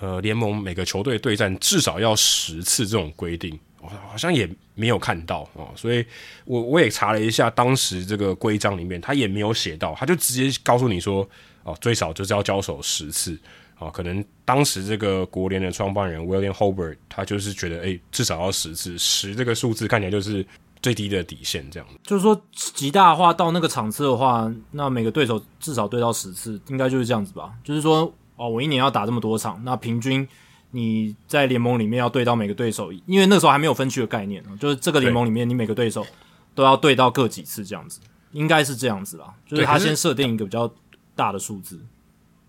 [0.01, 5.71] 呃联盟每个球队对战至少要十次这种规定，我好像也没有看到啊。
[5.77, 6.05] 所以
[6.45, 11.29] 我我也查了一下，当时这个规章里面他也没有写到，他就直接告诉你说，
[11.63, 13.39] 哦，最少就是要交手十次。
[13.79, 20.45] 啊，可能当时这个国联的创办人 William Hobart，他就是觉得，诶，至少要十次，十这个数字看起来就是
[20.81, 21.89] 最低的底线，这样。
[22.03, 27.53] 就是说，极大化到那个场次的话，那每个对手至少对到十次，应该就是这样子吧？
[27.65, 30.27] 就是说，哦，我一年要打这么多场，那平均
[30.71, 36.07] 你在联盟里面要对到每个对手，因为那时候还没有分区的概念，就是这个联盟里面你每个对手
[36.55, 38.01] 都要对到各几次这样子，
[38.33, 39.35] 应该是这样子吧？
[39.47, 40.73] 就是他先设定一个比较
[41.15, 41.81] 大的数字。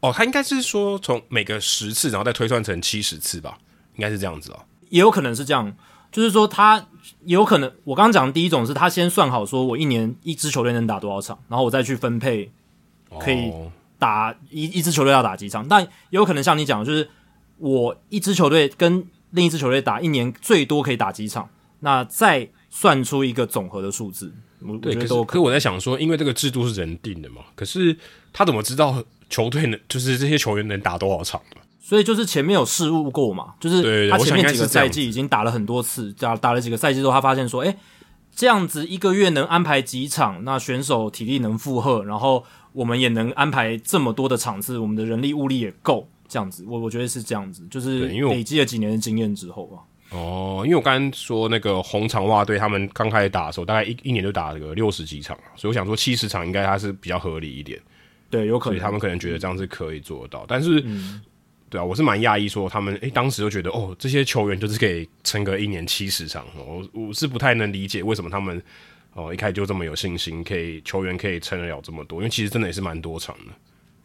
[0.02, 3.58] 哦，他应该是说从每个十次，然后再推算成七十次吧，
[3.96, 4.60] 应该是这样子哦。
[4.90, 5.76] 也有可能是这样，
[6.12, 6.88] 就是说他
[7.26, 12.52] 有可能，我刚刚讲的第一种是他先算好，说我一年一支球队能打多少场，然后我再去分配，
[13.20, 13.52] 可以
[13.98, 15.68] 打一一支球队要打几场。
[15.68, 17.10] 但也有可能像你讲的，就是
[17.58, 21.50] 我一支球队跟另一支球队打一年最多可以打几场，
[21.82, 24.34] 那再算出一个总和的数字。
[24.62, 27.96] 我对，我觉得都可是可是我在想说，因为这个制度是人定的嘛，可是
[28.34, 31.42] 他怎么知道球队能就是这些球员能打多少场？
[31.90, 37.76] 所以就是前面有试误过嘛，就是他前面几个赛季已经打了很多次，打打了几个赛季之后，他发现说，哎，
[38.36, 49.80] 这样子一个月能安排几场，那选手体力能负荷，然后我们也能安排这么多的场次，我们的人力物力也够，这样子，我我觉得是这样子，就是累积了几年的经验之后吧。
[50.12, 57.82] 哦，因为我刚刚说那个红长袜队，他们刚开始打的时候，大概一一年就打了个六十几场，所以我想说七十场应该还是比较合理一点。
[58.32, 61.20] 对，有可能，他们可能觉得这样是可以做得到，但是，嗯、
[61.70, 68.62] 对啊，我是蛮讶异，说他们诶、欸，当时就觉得哦，这些球员就是可以撑个一年七十场，我我是不太能理解为什么他们
[69.14, 73.54] 哦一开始就这么有信心，可以球员可以撑得了这么多，因为其实真的也是蛮多场的。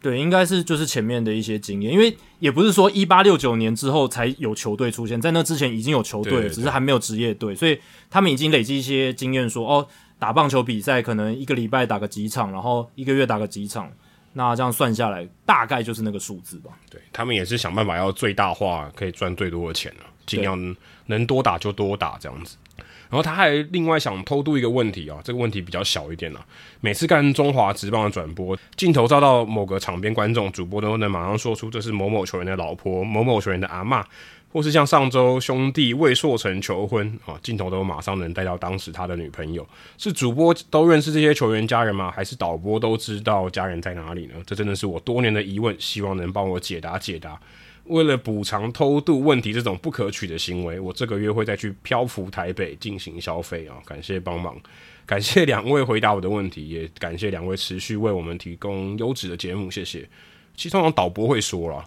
[0.01, 9.87] 对，应该是就是前面的一些经验，因为也不是说一八六九年之后才有球队出现，在那之前已经有球队了，对对对，只是还没有职业队，所以他们已经累积一些经验说，说哦，
[10.19, 13.91] 打棒球比赛可能一个礼拜打个几场，然后一个月打个几场，
[14.37, 16.71] 那这样算下来大概就是那个数字吧。
[16.89, 20.75] 对，他们也是想办法要最大化，可以赚最多的钱啊，尽量
[21.05, 22.57] 能多打就多打这样子。
[23.07, 26.43] 然后他还另外想偷渡一个问题啊，这个问题比较小一点啦。
[26.81, 34.03] 每次看中华职棒的转播，镜头照到某个场边观众，主播都能马上说出这是某某球员的老婆、某某球员的阿嬷，
[34.55, 39.67] 或是像上周兄弟魏硕成求婚啊，镜头都马上能带到当时他的女朋友。
[39.97, 42.09] 是主播都认识这些球员家人吗？
[42.09, 44.35] 还是导播都知道家人在哪里呢？
[44.45, 47.37] 这真的是我多年的疑问，希望能帮我解答解答。
[47.87, 53.75] 为了补偿偷渡问题这种不可取的行为，我这个月会再去漂浮台北进行消费啊！
[53.85, 54.55] 感谢帮忙，
[55.05, 60.07] 感谢两位回答我的问题，也感谢两位持续为我们提供优质的节目，谢谢。
[60.55, 61.85] 其实通常导播会说啦，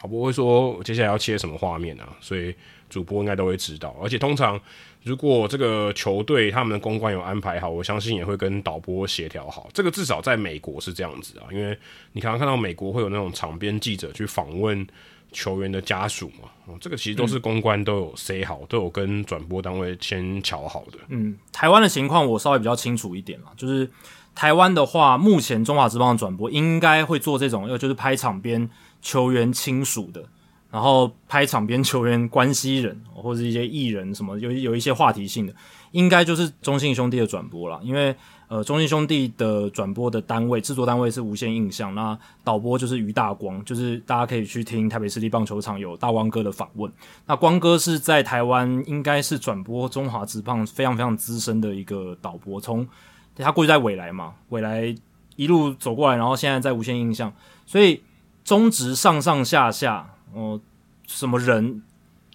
[0.00, 2.54] 导播会说接下来要切什么画面啊，所以
[2.88, 3.96] 主播应该都会知道。
[4.02, 4.60] 而且通常
[5.02, 9.68] 如果这个球队他们的公关有安排好，我相信也会跟导播协调好。
[9.72, 11.76] 这个至少在美国是这样子啊，因为
[12.12, 14.86] 你常常看到美国会有那种场边记者去访问。
[15.30, 20.98] 球员的家属嘛，哦，这个其实都是公关都有 say 好，嗯、都有跟转播单位先瞧好的。
[21.08, 23.90] 嗯，台湾的情况我稍微比较清楚一点啦，就是
[24.34, 28.70] 台湾的话，目前中华职棒的转播应该会做这种，又就是拍场边
[29.00, 30.24] 球员亲属的，
[30.70, 35.54] 然后拍场边球员关系人或者一些艺人什么，有有一些话题性的，
[35.92, 38.14] 应该就是中信兄弟的转播啦，因为。
[38.50, 46.90] 呃，中信兄弟的转播的单位、制作单位是无线印象，那导播就是于大光，就是大家可以去听台北市立棒球场有大光哥的访问。
[47.26, 52.88] 那光哥是在台湾应该是转播中华职棒非常非常资深的一个导播，从
[53.36, 54.94] 他过去在未来嘛，未来
[55.36, 57.30] 一路走过来，然后现在在无线印象，
[57.66, 58.00] 所以
[58.48, 60.58] 中职上上下下，哦、
[61.06, 61.82] 什么人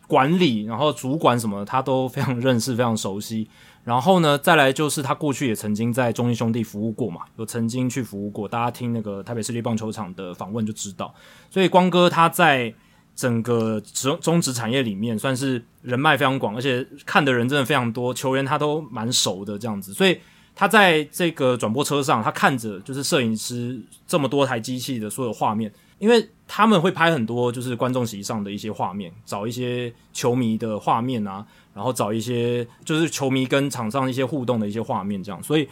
[0.05, 3.49] 管理，然后主管什么，他都非常认识，非常熟悉。
[3.83, 8.47] 然后呢，再来就是他过去也曾经在中信兄弟服务过嘛，有曾经去服务过。
[8.47, 11.11] 大家听那个台北市立棒球场的访问就知道。
[11.49, 12.71] 所以光哥他在
[13.15, 19.91] 整个中中职产业里面算是人脉非常广，而且看的人真的非常多，球员他都蛮熟的这样子。
[19.91, 20.19] 所以
[20.55, 25.73] 他在这个转播车上，他看着就是摄影师这么多台机器的所有画面，
[26.03, 31.45] 因为他们会拍很多就是观众席上的一些画面，找一些球迷的画面啊。
[31.73, 35.67] 然后找一些就是球迷跟场上一些互动的一些画面，这样，所以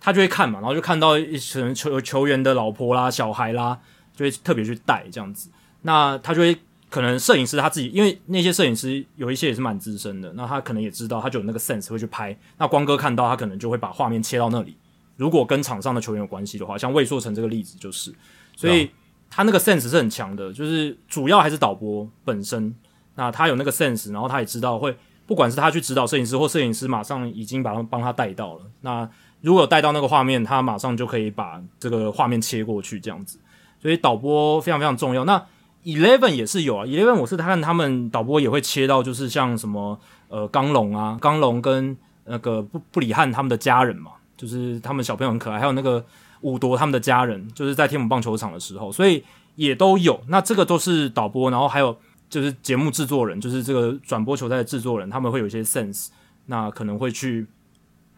[0.00, 3.78] 他就会看嘛，然后就看到一群球球员的老婆啦、小孩啦，
[4.16, 5.48] 就会特别去带这样子。
[5.82, 6.58] 那他就会
[6.90, 12.36] 可能摄影师他自己，因为那些摄影师有一些也是蛮资深的，那他可能也知道，他就有那个 sense 会去拍。
[12.56, 14.76] 那光哥看到他可能就会把画面切到那里。
[15.14, 18.12] 如果跟场上的球员有关系的话，像魏硕成这个例子就是，
[18.56, 18.90] 所以
[19.30, 22.74] 他那个 sense 是很强的，就是主要还是导播本身。
[23.14, 24.96] 那他有那个 sense，然后他也知道会。
[25.26, 28.62] 不管是他去指导摄影师，或摄影师马上已经把他帮他带到了。
[28.80, 29.06] 那
[29.42, 33.38] 如果有带到那个画面，他马上就可以把这个画面切过去，这样子。
[33.78, 35.26] 所以导播非常非常重要。
[35.26, 35.44] 那
[35.84, 41.94] Eleven 也是有啊，Eleven 我是看他们导播也会切到，就是像什么呃刚龙啊，刚龙跟
[42.24, 46.02] 那个布布里汉他们的家人嘛，就是他们小朋友很可爱，还有那个
[46.40, 49.24] 伍铎他们的家人，就是在天母棒球场的时候，所以
[49.56, 50.20] 也都有。
[50.28, 51.96] 那这个都是导播，然后还有。
[52.30, 56.08] 就是节目制作人，就是这个转播球赛的制作人，他们会有一些 sense，
[56.44, 57.46] 那可能会去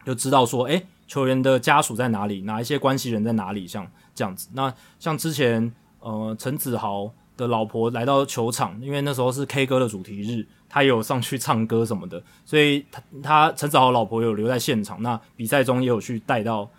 [0.05, 4.49] 就知道说，诶，球员的家属在哪里，哪一些关系人在哪里，像这样子。
[4.51, 16.69] 那像之前，呃，陈子豪的老婆来到球场，因为那时候是 K 歌的主题日，他也有上去唱歌什么的，所以他他陈子豪老婆有留在现场，那比赛中也有去带到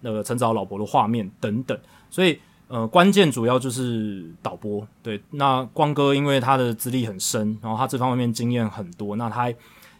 [0.00, 1.78] 那个陈子豪老婆的画面等等，
[2.10, 2.38] 所以。
[2.68, 5.22] 呃，关键主要就是导播，对。
[5.30, 9.48] 那光哥因为他的资历很深，然后他这方面经验很多，那他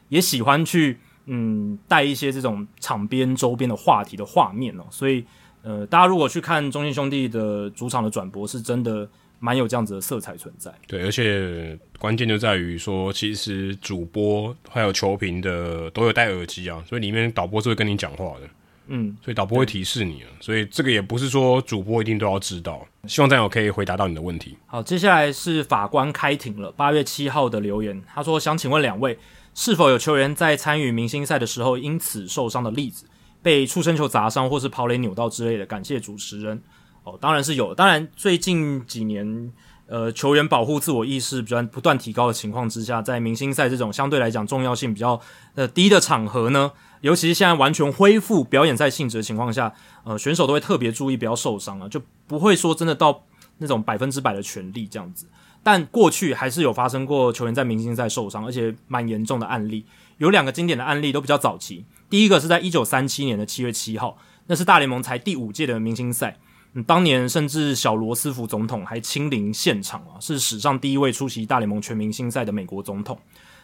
[0.08, 5.24] 也喜欢去嗯带一些这种场边周边的话题的画面哦，所以
[5.62, 9.08] 呃，大家如果去看中信兄弟的主场的转播，是真的
[9.38, 10.74] 蛮有这样子的色彩存在。
[10.88, 18.48] 对，而且关键就在于说，其实主播还有球评的都有戴耳机啊，所以里面导播是会跟你讲话的。
[18.88, 22.86] 嗯，所以导播会提示你了，所以这个也不是说主播一定都要知道。
[23.06, 24.56] 希望战友可以回答到你的问题。
[24.66, 26.70] 好，接下来是法官开庭了。
[26.72, 29.18] 八月七号的留言，他说想请问两位，
[29.54, 33.06] 是否有球员在参与明星赛的时候因此受伤的例子，
[33.42, 35.66] 被触身球砸伤或是跑垒扭到之类的？
[35.66, 36.62] 感谢主持人。
[37.04, 37.72] 哦，当然是有。
[37.72, 39.52] 当然，最近几年，
[39.88, 45.20] 呃，球员保护自我意识比较不断提高的情况之下，在明星赛这种相对来讲重要性比较
[45.54, 46.72] 呃低的场合呢，
[47.02, 49.72] 尤其是现在完全恢复表演赛性质的情况下，
[50.04, 53.22] 呃，选手都会特别注意不要受伤啊，就不会说真的到
[53.58, 55.26] 那种百分之百的全力这样子。
[55.62, 59.84] 但过去还是有发生过球员在明星赛受伤，而且蛮严重的案例。
[60.18, 66.38] 有两个经典的案例都比较早期，第一个是在一九三七年的七月七号，那是大联盟才第五届的明星赛，
[66.84, 73.18] 当年甚至小罗斯福总统还亲临现场啊，是史上第一位出席大联盟全明星赛的美国总统。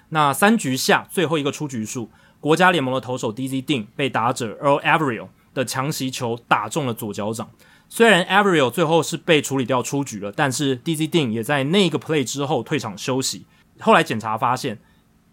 [0.09, 2.10] 那三局下最后一个出局数。
[2.40, 3.62] 国家联盟的投手 D.Z.
[3.62, 7.48] Dean 被打者 Earl Avril 的强袭球打中了左脚掌。
[7.89, 11.06] 虽然 Avril 最后是被处理掉出局了，但是 D.Z.
[11.06, 13.47] Dean 也在那个 play 之后退场休息。
[13.78, 14.80] 后来检查发现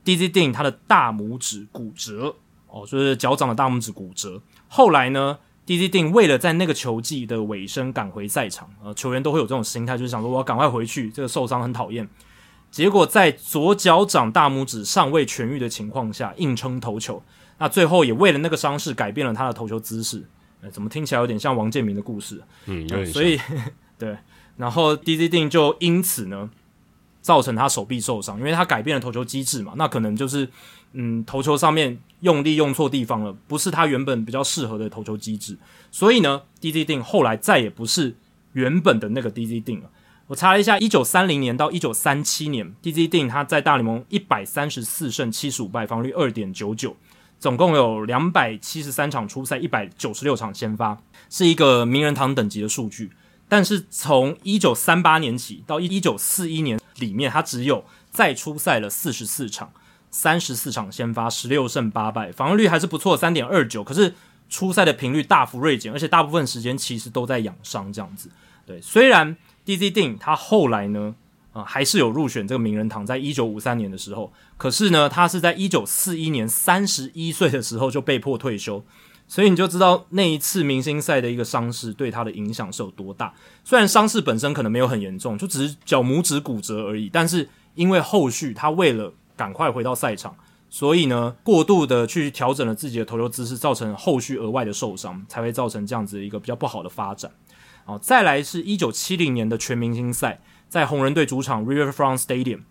[0.04, 0.30] ，D.Z.
[0.30, 2.36] Dean 他的大拇指骨折，
[2.68, 4.40] 哦，就是脚掌的大拇指骨折。
[4.68, 5.40] 后来呢
[5.70, 12.10] ，Dizzy Dean 为了在那个球季的尾声赶回赛场，呃，球员都会有这种心态，就是想说我要赶快回去，这个受伤很讨厌。
[12.72, 17.22] 结果在左脚掌大拇指尚未痊愈的情况下，硬撑投球。
[17.60, 20.28] 那最后也为了那个伤势改变了他的投球姿势。
[20.62, 22.42] 呃，怎么听起来有点像王建民的故事？
[22.66, 23.14] 嗯，有点像。
[23.14, 23.40] 所以
[23.98, 24.18] 对，
[24.58, 26.50] 然后 Dizzy Dean 就因此呢，
[27.22, 29.74] 造成他手臂受伤，因为他改变了投球机制嘛。
[29.76, 30.50] 那可能就是
[30.94, 35.58] 嗯，投球上面用力用错地方了，不是他原本比较适合的投球机制。
[35.92, 38.16] 所以呢，DZ 定后来再也不是
[38.54, 39.90] 原本的那个 DZ 定了。
[40.28, 46.96] 我查了一下，一九三零年到一九三七年，DZ 定他在大联盟一百三十四胜七十五败，防率二点九九，
[47.40, 51.02] 总共有两百七十三场出赛，一百九十六场先发，
[51.32, 53.12] 是一个名人堂等级的数据。
[53.48, 59.72] 但是从一九三八年起到一九四一年里面，他只有再出赛了四十四场，
[60.12, 63.84] 三十四场先发，十六胜八败，防御率还是不错，三点二九。
[63.84, 64.14] 可是
[64.50, 68.30] 出赛的频率大幅锐减，而且大部分时间其实都在养伤这样子。
[68.66, 69.38] 对，虽然。
[69.66, 71.14] dzd 他后来呢，
[71.54, 78.84] 啊、还是有入选这个名人堂，在一九五三年的时候，可是呢，他是在一九四一年三十一岁的时候就被迫退休，
[79.28, 83.32] 所以你就知道那一次明星赛的一个伤势对他的影响是有多大。
[83.64, 90.36] 虽然伤势本身可能没有很严重，就只是脚拇指骨折而已，但是因为后续他为了赶快回到赛场，
[90.70, 97.32] 所以呢，过度的去调整了自己的投球姿势，造成后续额外的受伤，才会造成这样子一个比较不好的发展。
[97.86, 102.64] 哦，再来是一九七零年的全明星赛，在红人队主场 Riverfront Stadium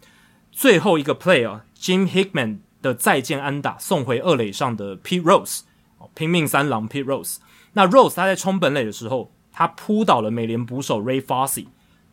[0.53, 5.61] 最后一个 play 啊，Jim Hickman 的再见安打送回二垒上的 Pete Rose，
[5.97, 7.39] 哦，拼命三郎 Pete Rose。
[7.73, 11.65] 那 Rose 他在冲本垒的时候，他扑倒了美联捕手 Ray Fosse，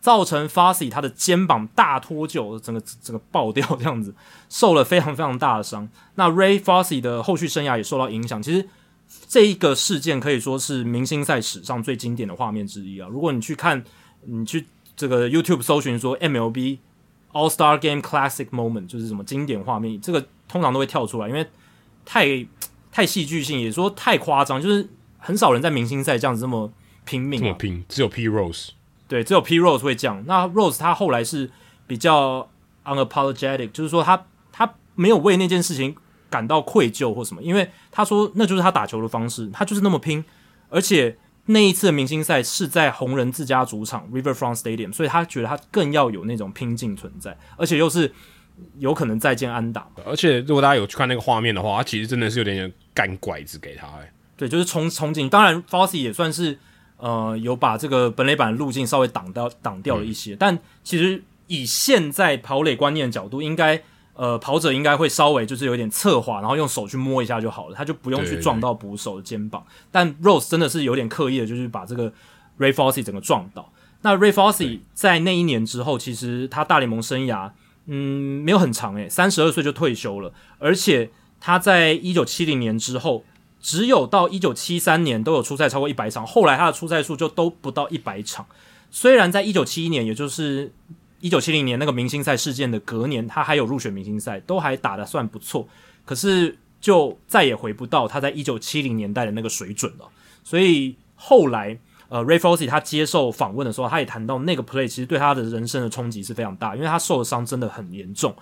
[0.05, 4.13] 造成 Fosse 他的肩膀大脱臼，整个整个爆掉这样子，
[4.49, 5.89] 受了非常非常大的伤。
[6.13, 8.41] 那 Ray Fosse 的后续生涯也受到影响。
[8.41, 8.69] 其实。
[9.27, 13.07] 这一个事件可以说是明星赛史上最经典的画面之一啊！
[13.07, 13.83] 如果你去看，
[14.25, 14.65] 你去
[14.95, 16.79] 这个 YouTube 搜寻说 MLB
[17.31, 21.45] All Star Game Classic Moment，就是什么经典画面，这个通常都会跳出来，因为
[22.03, 22.45] 太
[22.91, 26.73] 太戏剧性，也说太夸张，就是很少人在明星赛这样子这么
[27.05, 28.69] 拼命，这么拼，只有 P Rose，
[29.07, 30.23] 对，只有 P Rose 会这样。
[30.27, 31.49] 那 Rose 他后来是
[31.87, 32.49] 比较
[32.83, 35.95] unapologetic，就是说他他没有为那件事情。
[36.27, 40.25] 感到愧疚或什么，因为他说那就是他打球的方式，他就是那么拼，
[40.67, 41.15] 而且
[41.45, 48.11] 那一次的明星赛是在红人自家主场 Riverfront Stadium，所以他觉得他更要有那种拼劲存在，而且又是
[48.79, 49.87] 有可能再见安打。
[50.03, 55.29] 而且如果大家有去看那个画面的话，他其实真的是有点干拐子给他，哎，对，就是冲冲进。
[55.29, 56.59] 当然 f o s s y 也算是
[56.97, 63.81] 呃有把这个本垒板的路径稍微挡掉挡掉了一些，嗯、但其实以现在跑垒观念的角度，应该。
[64.17, 69.61] 呃，跑者应该会稍微就是有点侧滑，然后用手去摸一下就好了，他就不用去撞到捕手的肩膀。
[69.67, 72.09] 对对对，但 Rose 真的是有点刻意的，就是把这个
[72.57, 73.73] Ray Fosse 整个撞倒。
[74.03, 77.51] 那 Ray Fosse 在那一年之后，其实他大联盟生涯
[77.87, 81.09] 嗯没有很长诶，三十二岁就退休了，而且
[81.41, 83.25] 他在一九七零年之后，
[83.65, 88.45] 只有到一九七三年都有出赛超过一百场，后来他的出赛数就都不到一百场。
[88.91, 90.71] 虽然在一九七一年，也就是
[91.19, 95.67] 一九七零年那个明星赛事件的隔年，他还有入选明星赛，都还打得算不错。
[96.05, 100.07] 可是就再也回不到他在一九七零年代的那个水准了。
[100.43, 101.75] 所以后来，
[102.09, 108.35] 呃，Ray Fosse 他接受访问的时候，他也谈到那个 play 其实对他的人生的冲击是非常大，因为他受的伤真的很严重。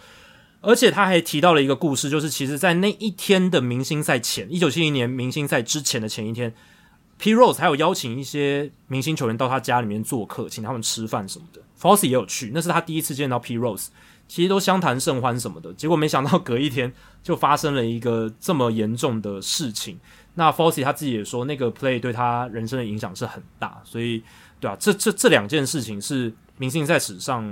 [0.65, 6.53] 而且他还提到了一个故事，就是其实在那一天的明星赛前，一九七零年明星赛之前的前一天
[7.17, 7.35] ，P.
[7.35, 11.61] Rose 还有邀请一些明星球员到他家里面做客，请他们吃饭什么的。
[11.77, 13.57] Fosse 也有去，那是他第一次见到 P.
[13.57, 13.87] Rose，
[14.29, 15.73] 其实都相谈甚欢什么的。
[15.73, 19.99] 结果没想到隔一天就发生了一个这么严重的事情。
[20.35, 24.23] 那 Fosse 他自己也说，那个 play 对他人生的影响是很大，所以
[24.61, 27.45] 对啊，这这这两件事情是明星赛史上。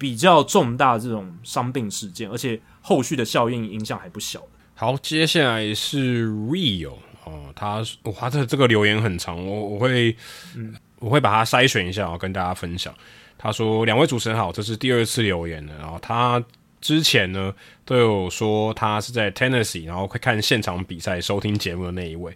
[0.00, 4.42] 比较重大的这种伤病事件，而且后续的效应影响还不小。
[4.74, 6.94] 好，接下来是 Real
[7.24, 10.16] 哦，他哇，这这个留言很长，我我会
[10.56, 12.94] 嗯，我会把它筛选一下，跟大家分享。
[13.36, 15.76] 他说：“两位主持人好，这是第二次留言了。
[15.78, 16.42] 然后他
[16.80, 17.54] 之前呢
[17.84, 22.34] 都有说他是在 Tennessee，然后会看现场比赛、收听节目的那一位。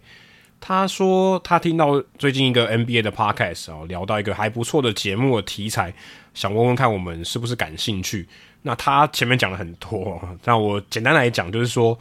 [0.61, 5.91] 他说他听到最近一个 NBA 的 Podcast 哦，聊到一个还不错的节目的题材。”
[6.35, 8.27] 想问问看，我们是不是感兴趣？
[8.61, 11.97] 那他前面讲了很多， 那我简单来讲，就是说，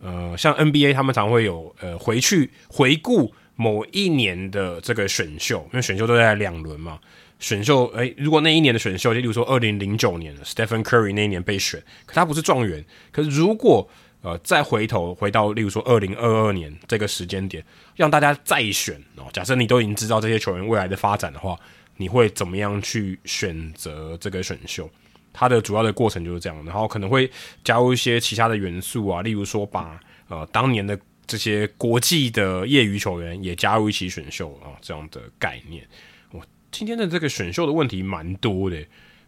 [0.00, 6.98] 呃，像 NBA 他们常会有呃回去回顾某一年的这个选秀，因为选秀都在两轮嘛。
[7.38, 12.84] 选秀，诶、如果那一年的选秀，就例如说二零零九年 Stephen Curry 那一年被选，可他不是状元。
[13.10, 13.88] 可是如果
[14.20, 17.64] 呃再回头回到例如说二零二二年这个时间点，
[17.96, 21.58] 让大家再选哦，假设你都已经知道这些球员未来的发展的话。
[21.96, 24.88] 你会怎么样去选择这个选秀？
[25.32, 27.30] 它的主要的过程就是这样，然后可能会
[27.62, 35.86] 加入一些其他的元素啊，例如说把呃当年的这些国际的业余球员也加入一起选秀啊，这样的概念。
[36.32, 38.84] 我今天的这个选秀的问题蛮多的，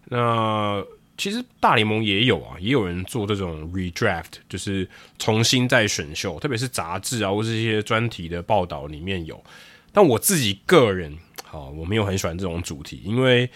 [0.07, 0.85] 那
[1.17, 4.89] 其实大联盟也有啊，也有人做这种 redraft，就是
[5.21, 9.41] 重新再选秀，特别是杂志啊或是一些专题的报道里面有，
[9.93, 11.17] 但我自己个人。
[11.53, 13.47] 好，我没有很喜欢这种主题，因为，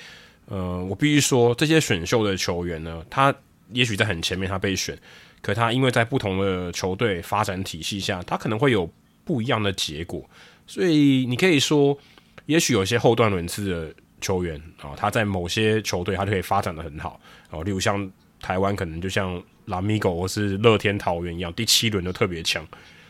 [0.48, 3.34] 呃，我必须说，这些选秀的球员呢，他
[3.72, 4.94] 也许在很前面他被选，
[5.40, 8.86] 可他因为在不同的球队发展体系下，他可能会有
[9.24, 10.22] 不一样的结果，
[10.66, 11.96] 所以你可以说，
[12.44, 17.18] 也许有些后段轮次的球员啊，他在某些球队他就可以发展得很好，
[17.48, 18.06] 哦，例如像
[18.42, 22.62] 台湾可能就像拉米狗或是乐天桃园一样，第七轮都特别强，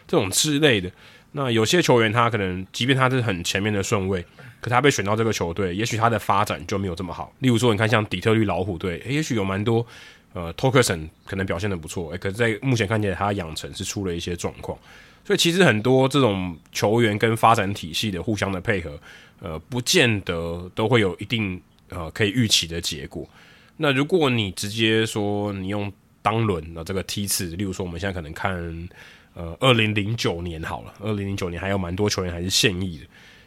[0.07, 0.89] 这种之类的。
[1.33, 4.25] 那有些球员他可能，即便他是很前面的顺位。
[4.61, 7.33] 可他被选到这个球队，也许他的发展就没有这么好。
[7.39, 9.87] 例如说，你看像底特律老虎队，也许有蛮多
[10.33, 14.77] 呃托克森可能表现的不错，可是在目前看起来他养成是出了一些状况。
[15.25, 18.99] 所以其实很多这种球员跟发展体系的互相的配合，
[19.41, 23.29] 呃，不见得都会有一定呃可以预期的结果。
[23.77, 25.93] 那如果你直接说你用
[26.23, 28.89] 当轮的这个梯次，例如说我们现在可能看
[29.35, 33.05] 呃二零零九年好了，二零零九年还有蛮多球员还是现役的。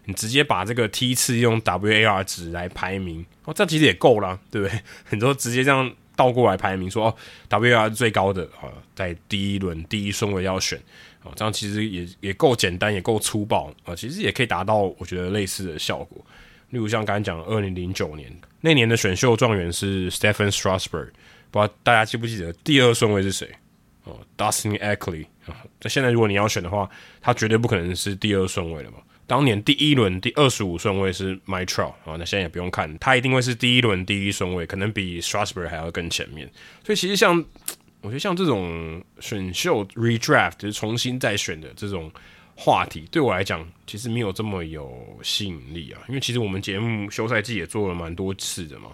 [0.09, 4.79] 你直接把这个梯次用 WAR 值来排名哦，这其实也够了，对不对？
[5.05, 7.15] 很多直接这样倒过来排名，说哦
[7.47, 10.81] ，WAR 最高的啊，在第一轮第一顺位要选
[11.21, 16.25] 哦，这样其实也也够简单，也够粗暴啊，其实也可以达到我觉得类似的效果。
[16.71, 21.09] 例如像刚才讲二零零九年那年的选秀状元是 Stephen Strasburg，
[21.51, 23.47] 不知道大家记不记得第二顺位是谁？
[24.05, 26.89] 哦，Dustin Ackley 啊，那现在如果你要选的话，
[27.21, 28.97] 他绝对不可能是第二顺位了嘛。
[29.29, 36.49] 当年第一轮第二十五顺位是 Mike Trout 啊，那现在也不用看，他一定会是第一轮第一顺位，可能比 Strasburg 还要更前面。
[36.83, 37.45] 所以其实像
[38.01, 42.11] 我觉得像这种选秀 redraft 就是重新再选的这种
[42.55, 44.91] 话题，对我来讲其实没有这么有
[45.21, 46.01] 吸引力啊。
[46.07, 48.89] 因为其实我们节目休赛季也做了蛮多次的嘛，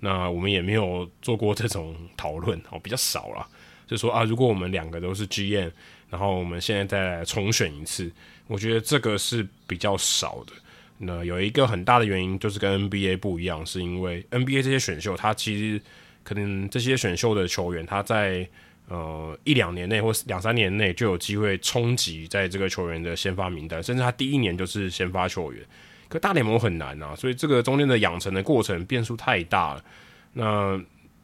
[0.00, 3.46] 那我们也没有做过这种讨论哦，比较少啦。
[3.86, 5.70] 就说啊，如果我们两个都是 GM，
[6.08, 8.10] 然后我们现在再来重选一次。
[8.50, 10.52] 我觉得这个是比较少的。
[10.98, 15.80] 那有一个很大的原因就是跟 NBA 不一样，是因为 NBA 这些选秀，它其实
[16.24, 18.46] 可能这些选秀的球员，他在
[18.88, 25.64] 呃一两年内或两三年内就有机会冲击在这个球员的先发名单，甚至他第一年就是先发球员。
[26.08, 29.84] 可大联盟很难啊，所以这个中间的养成的过程变数太大了。
[30.32, 30.78] 那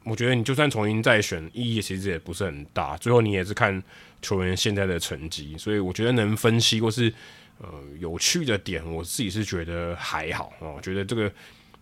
[0.07, 2.97] 我觉得你就算重新再选，意义其实也不是很大。
[2.97, 3.83] 最后你也是看。
[4.23, 7.13] 球员现在的成绩，所以我觉得能分析或是
[7.59, 7.69] 呃
[8.01, 10.73] 有趣的点，我自己是觉得还好哦。
[10.75, 11.31] 我觉得这个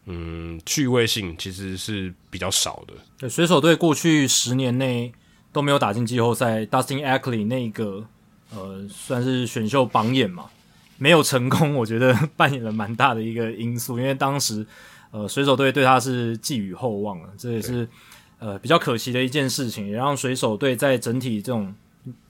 [0.07, 2.95] 嗯趣味性其实是比较少的。
[3.19, 5.11] 对，水手队过去十年内
[5.53, 8.05] 都没有打进季后赛，Dustin Ackley 那个
[8.51, 10.47] 呃算是选秀榜眼嘛，
[10.99, 14.67] 没有成功，我觉得 扮演了蛮大的一个因素，因为当时
[15.13, 17.89] 呃水手队对他是寄予厚望了，这也是
[18.39, 21.75] 呃比较可惜的一件事情，也让水手队在整体这种。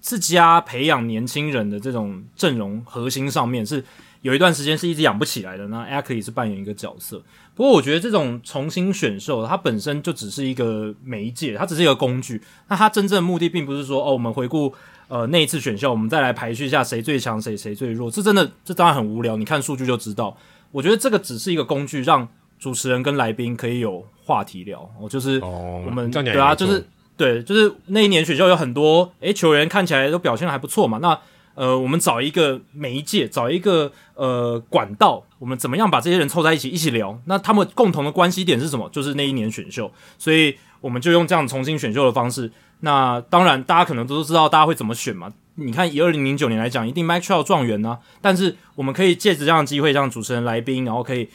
[0.01, 3.85] 自家培养年轻人的这种阵容核心上面是
[4.23, 5.67] 有一段时间是一直养不起来的。
[5.67, 7.21] 那 Ackley 是扮演一个角色，
[7.57, 12.41] 不过我觉得这种重新选秀，它本身就只是一个媒介，它只是一个工具。
[12.69, 14.73] 那它真正的目的并不是说哦，我们回顾
[15.09, 18.09] 呃那一次选秀，我们再来排序一下谁最强，谁谁最弱。
[18.09, 20.37] 这真的这当然很无聊，你看数据就知道。
[20.71, 22.29] 我觉得这个只是一个工具，让
[22.65, 24.91] 主持人跟来宾可以有话题聊。
[25.01, 26.85] 我就是我们、哦、对啊，就是。
[27.16, 30.99] 对，就是那一年选秀有很多诶球员看起来都表现得还不错嘛。
[31.01, 31.16] 那
[31.55, 37.16] 呃，我们找一个媒介，找一个呃管道，我们怎么样把这些人凑在一起一起聊？
[37.27, 38.89] 那他们共同的关系点是什么？
[38.91, 39.89] 就是那一年选秀。
[40.19, 42.51] 所以我们就用这样重新选秀的方式。
[42.81, 45.32] 那当然，大家可能都知道大家会怎么选嘛。
[45.55, 47.97] 你看以二零零九年来讲，一定 Mike Trout 状元呢。
[48.20, 51.28] 但是我们可以借着这样的机会，让主持人来宾，然后可以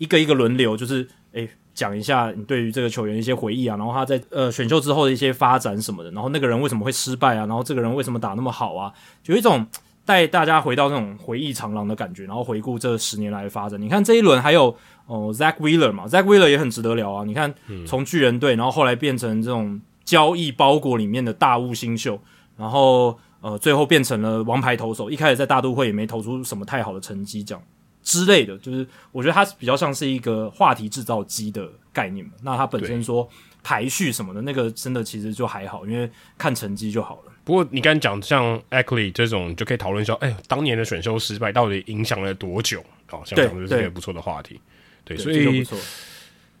[0.00, 1.48] 一个一个轮流，就是诶。
[1.72, 9.64] 讲一下你对于这个球员一些回忆啊，然后他在呃选秀之后的一些发展什么的，然后那个人为什么会失败啊，然后这个人为什么打那么好啊，就一种
[10.04, 13.80] 带大家回到那种回忆长廊的感觉，然后回顾这十年来的发展。
[13.80, 17.24] 你看这一轮还有哦、Zack Wheeler 嘛，Zack Wheeler 也很值得聊啊。
[17.24, 17.54] 你看
[17.86, 22.20] 从巨人队，然后后来变成这种交易包裹里面的大物新秀，
[22.58, 27.62] 然后呃最后变成了王牌投手，一开始在大都会也没投出什么太好的成绩，这样。
[28.10, 32.32] 之类的，就是我觉得它比较像是一个话题制造机的概念嘛。
[32.42, 33.28] 那它本身说
[33.62, 37.32] 排序什么的，那个真的其实就还好，因为看成绩就好了。
[37.44, 42.84] 不过你刚才讲像 Ackley 这种，就可以讨论说，哎，当年的选秀失败到底影响了多久？
[43.10, 44.60] 哦，像这是一个不错的话题。
[45.04, 45.64] 对，所以。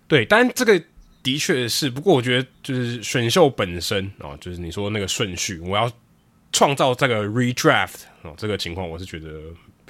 [0.06, 0.80] 对，但这个
[1.20, 5.90] 的确是，不过我觉得就是选秀本身啊、哦，就是你说那个顺序，我要
[6.52, 9.28] 创造这个 redraft 哦，这个情况我是觉得。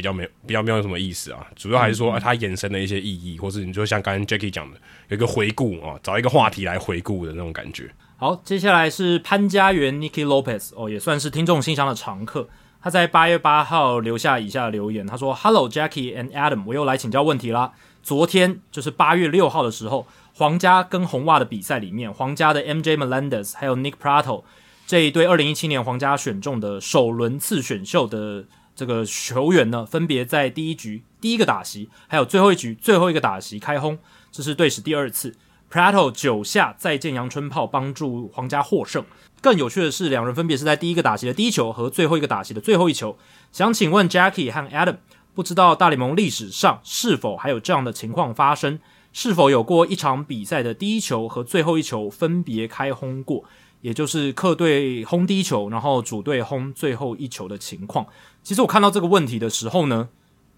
[0.01, 7.91] 比较没比较没有什么意思啊，主要还是说它延伸的一些意义，或是你就像刚刚 Jackie 讲的，有一个回顾啊，找一个话题来回顾的那种感觉。
[8.17, 12.49] 好，接下来是潘家园 Nicky Lopez 哦，也算是听众信箱的常客。
[12.81, 17.73] 他在八月八号留下以下的留言，他说：“Hello Jackie and Adam，我又来请教问题啦。
[18.03, 24.45] 昨天就是八月六号的时候，皇家跟红袜的比赛里面，皇家的 MJ Melendez 还有 Nick Pratto
[24.87, 28.47] 这一对二零一七年皇家选中的首轮次选秀的。”
[28.81, 33.99] 这个球员呢，分别在第一局第一个打席，还有最后一局最后一个打席开轰，
[34.33, 35.37] 这是队史第二次。
[35.71, 39.05] Prato 九下再见阳春炮，帮助皇家获胜。
[39.43, 43.19] 更有趣的是，两人分别是在第一个打席的第一球和最后一个打席的最后一球。
[43.53, 44.97] 想请问 Jackie 和 Adam，
[45.35, 48.79] 不知道大联盟历史上是否还有这样的情况发生？
[49.13, 53.45] 是否有过一场比赛的第一球和最后一球分别开轰过？
[53.81, 58.07] 也就是客队轰第一球，然后主队轰最后一球的情况。
[58.43, 60.09] 其实我看到这个问题的时候呢，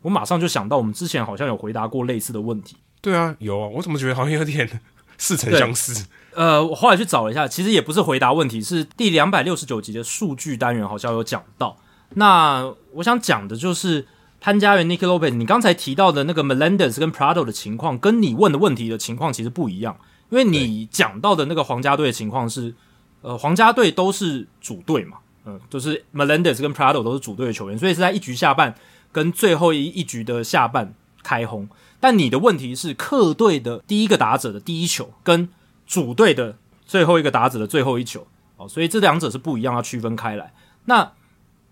[0.03, 2.77] 我马上就想到我们之前好像有回答过类似的问题。
[3.01, 4.81] 对啊，有啊，我怎么觉得好像有点
[5.19, 6.05] 似曾相识？
[6.35, 11.77] 呃，我后来去找了一下，其实也不是回答问题，是第两百六十九集的数据单元好像有讲到。
[12.15, 14.07] 那我想讲的就是
[14.40, 19.97] 潘家园 Nicky Lopez，你刚才提到的那个 Melendez 跟 Pratto 的情况，跟你问的问题的情况其实不一样，
[20.31, 22.74] 因为你讲到的那个皇家队的情况是。
[23.23, 28.74] 呃，皇家队都是主队嘛，嗯、就是 Melendez 跟 Prado 都是主队的球员，所以是在一局下半
[29.12, 30.93] 跟最后一一局的下半
[31.23, 31.69] 开轰。
[32.01, 35.49] 但你的问题是客队的第一个打者的第一球跟
[35.86, 38.27] 主队的最后一个打者的最后一球，
[38.57, 40.53] 哦，所以这两者是不一样，要区分开来。
[40.86, 41.12] 那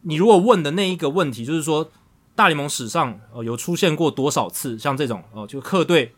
[0.02, 1.90] 你如果问的那一个问题就是说，
[2.36, 6.14] 大联盟史上呃有出现过多少次像这种、呃，就客队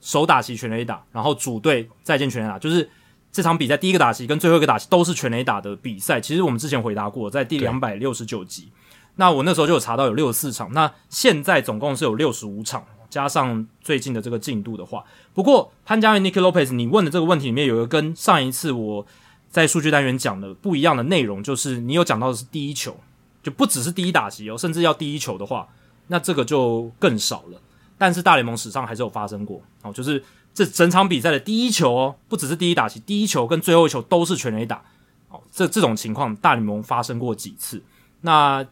[0.00, 2.90] 首打席全垒打，然后主队再见全垒打，就是。
[3.32, 8.68] 这场比赛第一个打席跟最后一个打席都是全垒打的比赛，其实我们之前回答过，在第两百六十九集。
[9.16, 15.02] 那我那时候就有查到有六十四场，那现在总共是有六十五场，加上最近的这个进度的话。
[15.32, 19.06] 不过潘家园 Nicky Lopez，你问的这个问题里面有一个跟上一次我
[19.48, 22.94] 在数据单元讲的不一样的内容，就是你有讲到的是第一球，
[23.42, 25.66] 就不只是第一打席哦，甚至要第一球的话，
[26.08, 27.58] 那这个就更少了。
[27.96, 30.22] 但是大联盟史上还是有发生过哦，就是。
[30.54, 34.82] 这整场比赛的第一球哦，不只是第一打席，第一球跟最后一球都是全垒打
[35.28, 35.40] 哦。
[35.50, 37.82] 这这种情况，大联盟发生过几次？
[38.20, 38.64] 那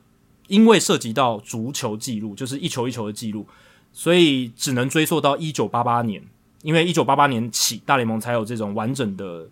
[0.48, 3.46] 因为涉及到足球记录，就是一球一球的记录，
[3.92, 6.22] 所以只能追溯到一九八八年。
[6.62, 9.48] 因为一九八八年起，大联盟才有这种完整的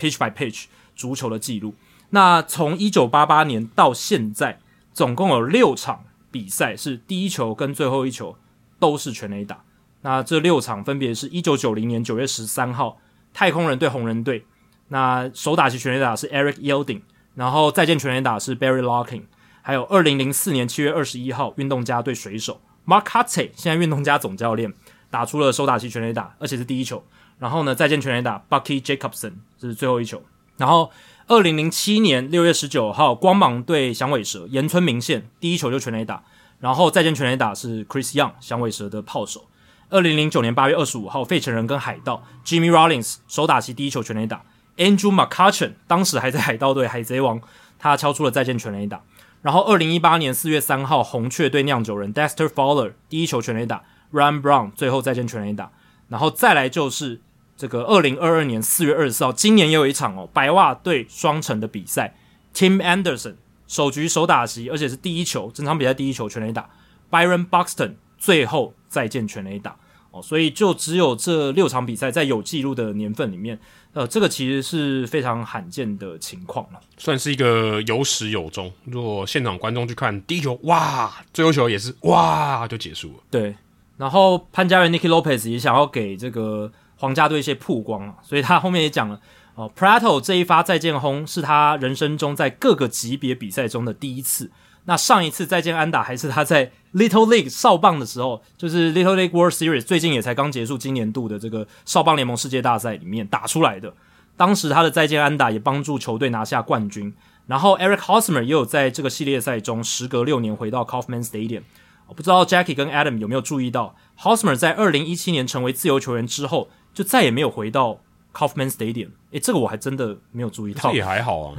[0.00, 0.64] pitch by pitch
[0.96, 1.74] 足球的记录。
[2.08, 4.58] 那从一九八八年到现在，
[4.92, 8.36] 总共有六场比赛是第一球跟最后一球
[8.80, 9.62] 都是全垒打。
[10.02, 12.98] 那这六场分别是一九九零年九月十三号，
[13.34, 14.44] 太空人对红人队，
[14.88, 17.02] 那首打席全垒打是 Eric Yelding，
[17.34, 19.22] 然后再见全垒打是 Barry Larkin，
[19.62, 24.72] 还有二零零四年七月二十一号，运动家对水手 Mark Kotsay，现在运动家总教练
[25.10, 27.04] 打出了首打席全垒打，而且是第一球。
[27.38, 30.22] 然后呢，再见全垒打 Bucky Jacobsen 这是最后一球。
[30.56, 30.90] 然后
[31.26, 36.22] 二零零七年六月十九号，光芒对响尾蛇，岩村明宪第一球就全垒打，
[36.58, 39.46] 然后再见全垒打是 Chris Young 响尾蛇的炮手。
[39.90, 44.44] 二零零九年八月二十五号，费城人跟海盗，Jimmy Rollins 首打席第一球全垒打
[44.76, 47.40] ，Andrew McCutchen 当时还在海盗队， 海贼王，
[47.76, 49.02] 他敲出了再见全垒打。
[49.42, 55.72] 然后二零一八年四月三号，红雀队酿酒人，Dexter Fowler 第一球全垒打，Ryan Braun 最后再见全垒打。
[56.06, 57.20] 然后再来就是
[57.56, 62.14] 这个二零二二年四月二十四号，今年也有一场哦，白袜对双城的比赛
[62.54, 63.34] ，Tim Anderson
[63.66, 66.70] 首局首打席，而且是第一球，整场比赛第一球全垒打
[67.10, 69.76] ，Byron Buxton 最后再见全垒打。
[70.12, 73.58] 哦，所以就只有这六场比赛在有记录的年份里面，
[73.92, 78.72] 呃，这个其实是非常罕见的情况了，算是一个有始有终。
[78.84, 83.22] 如果现场观众去看第一球，哇，最后球也是哇就结束了。
[83.30, 83.54] 对，
[83.98, 89.20] 然后潘家园 Nicky Lopez 也想要给这个皇家队一些曝光啊，所以他后面也讲了，
[89.54, 94.50] 哦，Pratto 这一发再见轰是他人生中在各个级别比赛中的第一次。
[94.84, 103.92] 那上一次再见安打还是他在 Little League 少棒的时候，就是 Little League World Series 最近也才刚结束，今年度的这个少棒联盟世界大赛里面打出来的。
[104.36, 107.14] 当时他的再见安打也帮助球队拿下冠军。
[107.46, 111.62] 然后 Eric Hosmer 也有在这个系列赛中时隔六年回到 Kauffman Stadium。
[112.06, 118.00] 我不知道 Jackie 跟 Adam 有没有注意到，Hosmer 在二零一七年成为自由球员之后，就再也没有回到
[118.32, 119.10] Kauffman Stadium。
[119.32, 120.90] 诶，这个我还真的没有注意到。
[120.90, 121.56] 这也还好啊。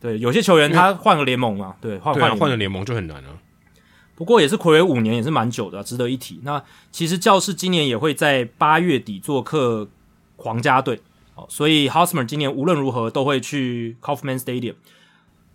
[0.00, 3.30] 对，有些球员他换个联盟嘛，对，换换换个联盟就很难了。
[4.14, 6.40] 不过也是魁违五年，也是蛮久的啊，值得一提。
[6.42, 9.88] 那其实教室今年也会在八月底做客
[10.36, 11.00] 皇家队，
[11.36, 14.74] 哦，所以 Hosmer 今年无论如何都会去 Kauffman Stadium。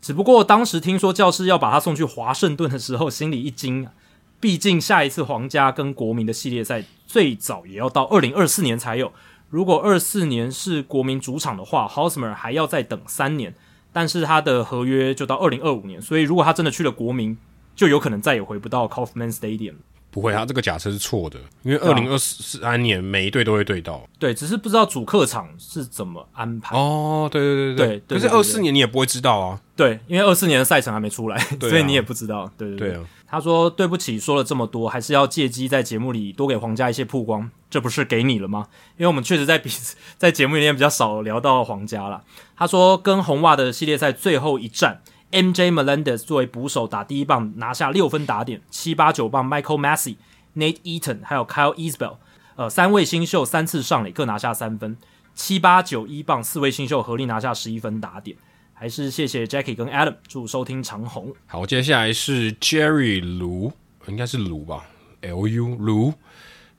[0.01, 3.91] 只不过当时听说教士要把他送去华盛顿的时候，心里一惊啊，
[4.39, 9.11] 毕竟下一次皇家跟国民的系列赛最早也要到二零二四年才有。
[9.49, 13.53] 如果二四年是国民主场的话，Hosmer 还要再等三年。
[13.93, 17.37] 但是他的合约就到二零二五年，所以如果他真的去了国民，
[17.75, 19.75] 就有可能再也回不到 Kauffman Stadium。
[20.09, 24.07] 不会，他这个假设是错的，因为二零二三年每一队都会对到。
[24.19, 26.77] 对，只是不知道主客场是怎么安排。
[26.77, 29.59] 哦，对对对对，对，对，可是二四年你也不会知道啊。
[29.75, 32.47] 对，因为二四年的赛程还没出来，啊、所以你也不知道。
[32.55, 33.03] 对对对，对啊。
[33.33, 37.49] 他说：“对不起，说了这么多，还是要借机在节目里多给皇家一些曝光。
[37.67, 38.67] 这不是给你了吗？
[38.95, 39.71] 因为我们确实在比
[40.19, 42.23] 在节目里面比较少聊到皇家了。”
[42.55, 45.01] 他说：“跟红袜的系列赛最后一战
[45.31, 50.17] ，MJ Melendez 作为捕手打第一棒，拿下六分打点；七八九棒 Michael Massey、
[50.55, 52.17] Nate Eaton 还有 Kyle Isbell，
[52.55, 54.93] 呃，三位新秀三次上垒各拿下三分；
[55.33, 58.37] 七八九一棒四位新秀合力拿下十一分打点。”
[58.83, 61.33] 还是谢谢 Jackie 跟 Adam，祝收听长虹。
[61.45, 63.71] 好，接下来是 Jerry 卢，
[64.09, 64.85] 应该是卢吧
[65.21, 66.13] ，L U 卢。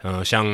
[0.03, 0.47] 呃，想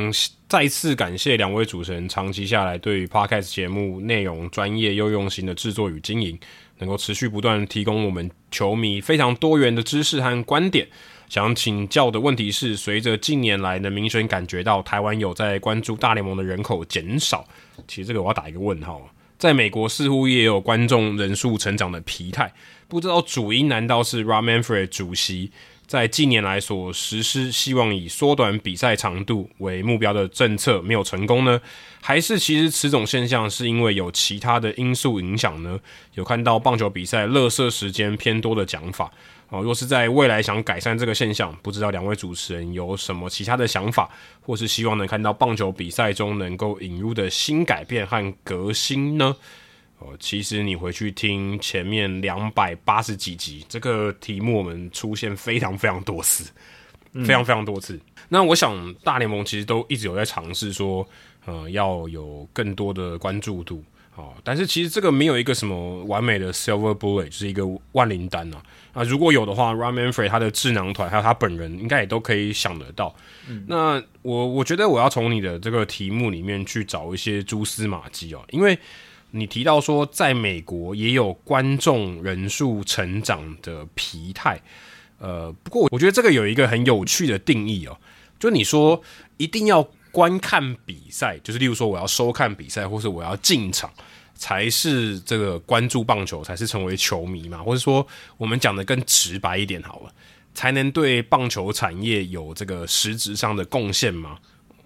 [0.48, 6.38] 再次感谢两位主持人长期下来对于 Podcast 节目内容专业又用心的制作与经营，
[6.78, 10.86] 能够持续不断提供我们球迷非常多元的知识和观点。
[11.28, 17.44] 想请教的问题是，随着近年来的明显感觉到台湾有在关注大联盟的人口减少，
[17.88, 19.04] 其实这个我要打一个问号。
[19.40, 22.52] 在美国似乎也有观众人数成长的疲态，
[22.86, 25.50] 不知道主因难道是 Rob Manfred 主席
[25.86, 31.58] 在近年来所实施希望以缩短比赛长度为目标的政策没有成功呢？
[32.02, 35.80] 还是其实此种现象是因为有其他的因素影响呢？
[36.16, 39.10] 有看到棒球比赛垃圾时间偏多的讲法。
[39.50, 44.08] 哦，若是在未来想改善这个现象，不知道两位主持人有什么其他的想法，
[44.40, 49.36] 或是希望能看到棒球比赛中能够引入的新改变和革新呢？
[49.98, 56.48] 哦，其实你回去听前面两百八十几集，这个题目我们出现非常非常多次，
[57.12, 57.94] 非常非常多次。
[57.96, 61.06] 嗯、那我想大联盟其实都一直有在尝试说，
[61.44, 63.84] 呃，要有更多的关注度。
[64.16, 68.62] 哦，但是其实这个没有一个什么完美的 silver bullet，就是一个万灵丹啊。
[68.92, 73.14] 啊，如果有的话，Raman Free 他的智囊团还有他本人应该也都可以想得到。
[73.48, 78.76] 嗯、那我我觉得我要从你的这个题目里面去找一些蛛丝马迹哦，因为
[79.30, 84.60] 你提到说在美国也有观众人数成长的疲态。
[85.18, 87.96] 呃，不过我觉得这个有一个很有趣的定义哦，
[88.40, 89.00] 就你说
[89.36, 93.90] 一定要观看比赛，就是例如说我要收看比赛，或是我要进场。
[94.34, 97.62] 才是这个关注棒球，才是成为球迷嘛？
[97.62, 98.06] 或者说，
[98.38, 100.10] 我们讲的更直白一点好了，
[100.54, 104.38] 才能对棒球产业有这个实质上的贡献吗？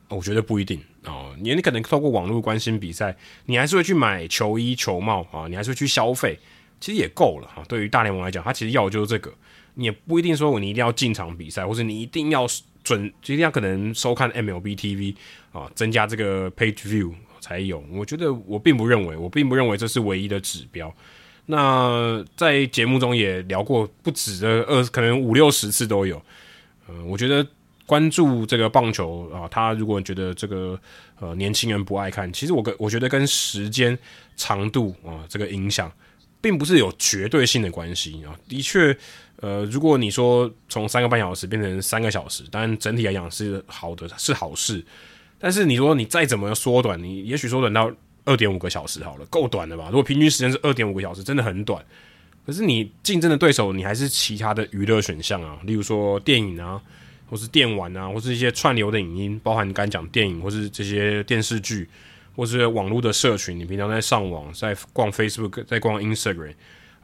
[0.08, 1.32] 我觉得不一定哦。
[1.38, 6.36] 你你可能透过网络关心比赛，你还是会去买球衣球帽啊，你还是会去消费，
[6.80, 7.62] 其实也够了哈。
[7.68, 9.32] 对于大联盟来讲，它其实要的就是这个，
[9.74, 12.44] 你也不一定说你一定要进场比赛，或者你一定要
[12.84, 15.16] 准，一定要可能收看 MLB TV
[15.50, 17.12] 啊，增加这个 page view。
[17.40, 17.84] 才有。
[17.92, 20.90] 我觉得我并不认为，我并不认为这是唯一的指标。
[21.44, 26.22] 那在节目中也聊过不止的二，可能五六十次都有。
[26.88, 27.46] 嗯、我觉得
[27.84, 30.80] 关注这个棒球啊，他如果觉得这个
[31.20, 33.98] 呃年轻人不爱看，其实我跟我觉得跟时间
[34.36, 35.92] 长度啊这个影响，
[36.40, 38.32] 并不是有绝对性的关系啊。
[38.48, 38.96] 的确，
[39.44, 44.82] 呃，如果你说从三个半小时变成三个小时，当然整体来讲是好的，是好事。
[45.38, 47.92] 但是你说你再怎么缩短，你也许缩短到。
[48.26, 49.84] 二点五个小时好了，够短了吧？
[49.88, 51.84] 如果平均时间是二点五个小时，真的很短。
[52.46, 56.80] 可是你竞争的对手，你还是其他的娱乐选项啊，例如说电影啊，
[57.28, 61.86] 或是电玩啊，或是一些串流的影音，包含你刚才讲电影，或是这些电视剧，
[62.34, 63.58] 或是网络的社群。
[63.58, 66.54] 你平常在上网，在逛 Facebook，在逛 Instagram，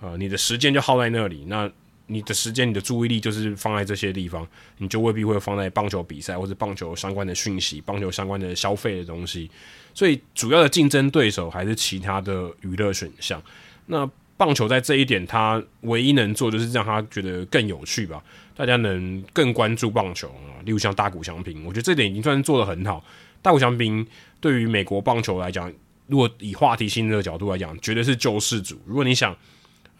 [0.00, 1.44] 呃，你的时间就耗在那里。
[1.46, 1.70] 那
[2.10, 4.46] 你的时间，你的注意力就是放在这些地方，
[4.78, 9.48] 你就未必会放在棒球比赛或者棒球相关的讯息、棒球相关的消费的东西。
[9.94, 13.40] 所以主要的竞争对手还是其他的娱乐选项。
[13.86, 18.22] 那棒球在这一点，它唯一能做就是让他觉得更有趣吧，
[18.56, 20.58] 大家能更关注棒球啊。
[20.64, 23.04] 例如像大谷翔平，我觉得这点已经算是做得很好。
[23.42, 24.06] 大谷翔平
[24.40, 25.72] 对于美国棒球来讲，
[26.06, 28.76] 如果以话题性的角度来讲，绝对是救世主。
[28.84, 29.36] 如果你想，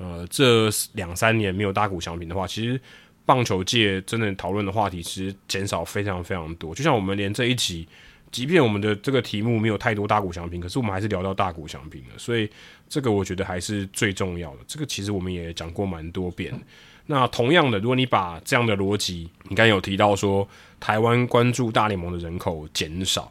[0.00, 2.80] 呃，这两三年没有大谷翔平的话，其实
[3.24, 6.74] 棒球界真的讨论的话题其实减少非常非常多。
[6.74, 7.86] 就像我们连这一集。
[8.32, 12.48] 即便我们的这个题目没有太多大谷翔平，可是我们还是聊到大谷翔平了，所以
[12.88, 14.58] 这个我觉得还是最重要的。
[14.68, 16.54] 这个其实我们也讲过蛮多遍。
[17.06, 20.48] 那同样的，如果你把这样的逻辑，你刚有提到说
[20.78, 23.28] 台湾关注大联盟的人口减少，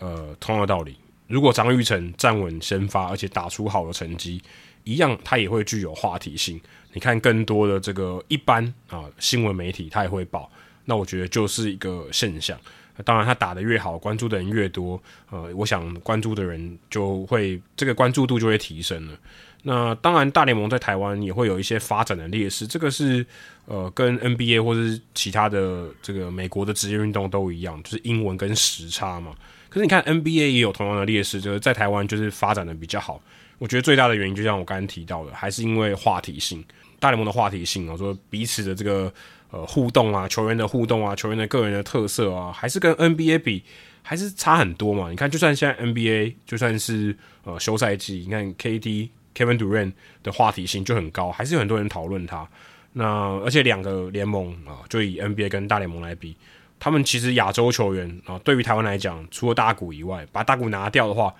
[0.00, 0.96] 呃，同样的道理，
[1.28, 4.42] 如果张育成站稳先发，而且打出好的成绩，
[4.84, 6.60] 一样它也会具有话题性。
[6.92, 10.50] 你看更多的这个一般啊新闻媒体，它也会报，
[10.84, 12.58] 那我觉得就是一个现象。
[13.04, 15.00] 当然，他打得越好，关注的人越多，
[15.30, 19.16] 呃，我想关注的人就会这个关注度就会提升了。
[19.62, 23.24] 那当然，大联盟在台湾也会有一些发展的劣势，这个是
[23.64, 29.34] 呃跟 NBA 或是其他的这个美国的职业运动都一样，就是英文跟时差嘛。
[29.70, 33.22] 可是你看 NBA 也有同样的劣势，就是在台湾就是发展的比较好。
[33.60, 36.64] 我觉得最大的原因，就像我刚刚提到的，还是因为话题性，
[36.98, 39.12] 大联盟的话题性啊，说彼此的这个。
[39.52, 43.64] 呃，互动啊，球员的互动啊，球员的个人的特色啊，还是跟 NBA 比，
[44.00, 45.10] 还是差很多嘛。
[45.10, 49.92] 你看，就算现在 NBA，就算是呃休赛季，你看 KD Kevin Durant
[50.22, 52.48] 的话题性就很高，还是有很多人讨论他。
[52.92, 53.04] 那
[53.40, 56.36] 而且两个联盟啊，就以 NBA 跟大联盟来比，
[56.78, 61.34] 他们其实亚洲球员啊，对于台湾来讲，除了大谷以外，把大谷拿掉的话，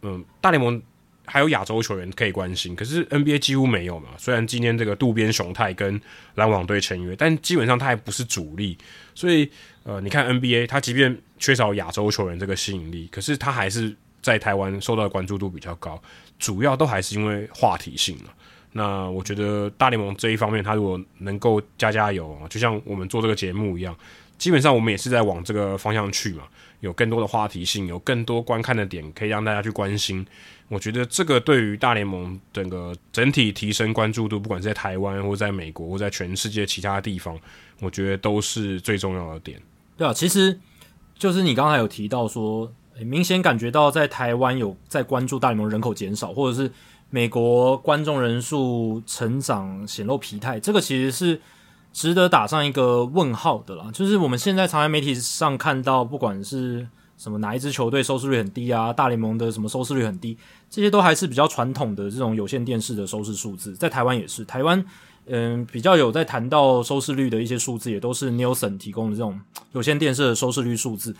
[0.00, 0.82] 嗯、大联盟。
[1.24, 4.08] 还有亚洲球员可以关心，可是 NBA 几乎没有嘛。
[4.18, 6.00] 虽然今天这个渡边雄太跟
[6.34, 8.76] 篮网队签约，但基本上他还不是主力。
[9.14, 9.48] 所以，
[9.84, 16.00] 呃，你看 NBA，他即便缺少亚洲球员这个吸引力，可是他还是在台湾受到的关注度比较高。
[16.38, 18.30] 主要都还是因为话题性嘛。
[18.72, 23.96] 那我觉得大联盟这一方面，他如果能够加加油，就像我们做这个节目一样，
[24.38, 26.44] 基本上我们也是在往这个方向去嘛。
[26.80, 30.26] 有更多的话题性，有更多观看的点，可以让大家去关心。
[30.68, 37.38] 我觉得这个对于大联盟整个整体提升关注度，不管是在台湾或在美国或在全世界其他地方，
[37.80, 39.60] 我觉得都是最重要的点。
[39.96, 40.58] 对啊，其实
[41.18, 42.72] 就是你刚才有提到说，
[43.04, 46.72] 明显感觉到在台湾有在关注大联盟人口减少，或者是
[47.10, 51.38] 美国观众人数成长显露疲态，这个其实是
[51.92, 53.90] 值得打上一个问号的啦。
[53.92, 56.88] 就是我们现在常在媒体上看到，不管是
[57.22, 58.92] 什么哪一支球队收视率很低啊？
[58.92, 60.36] 大联盟的什么收视率很低？
[60.68, 64.44] 这些都还是比较传统的这种有线电视的收视数字，在台湾也是。
[64.44, 64.84] 台湾
[65.26, 69.40] 嗯，比较有在谈到收视率的一些数字，也都是 Nielsen 提供的这种
[69.70, 71.14] 有线电视的收视率数字。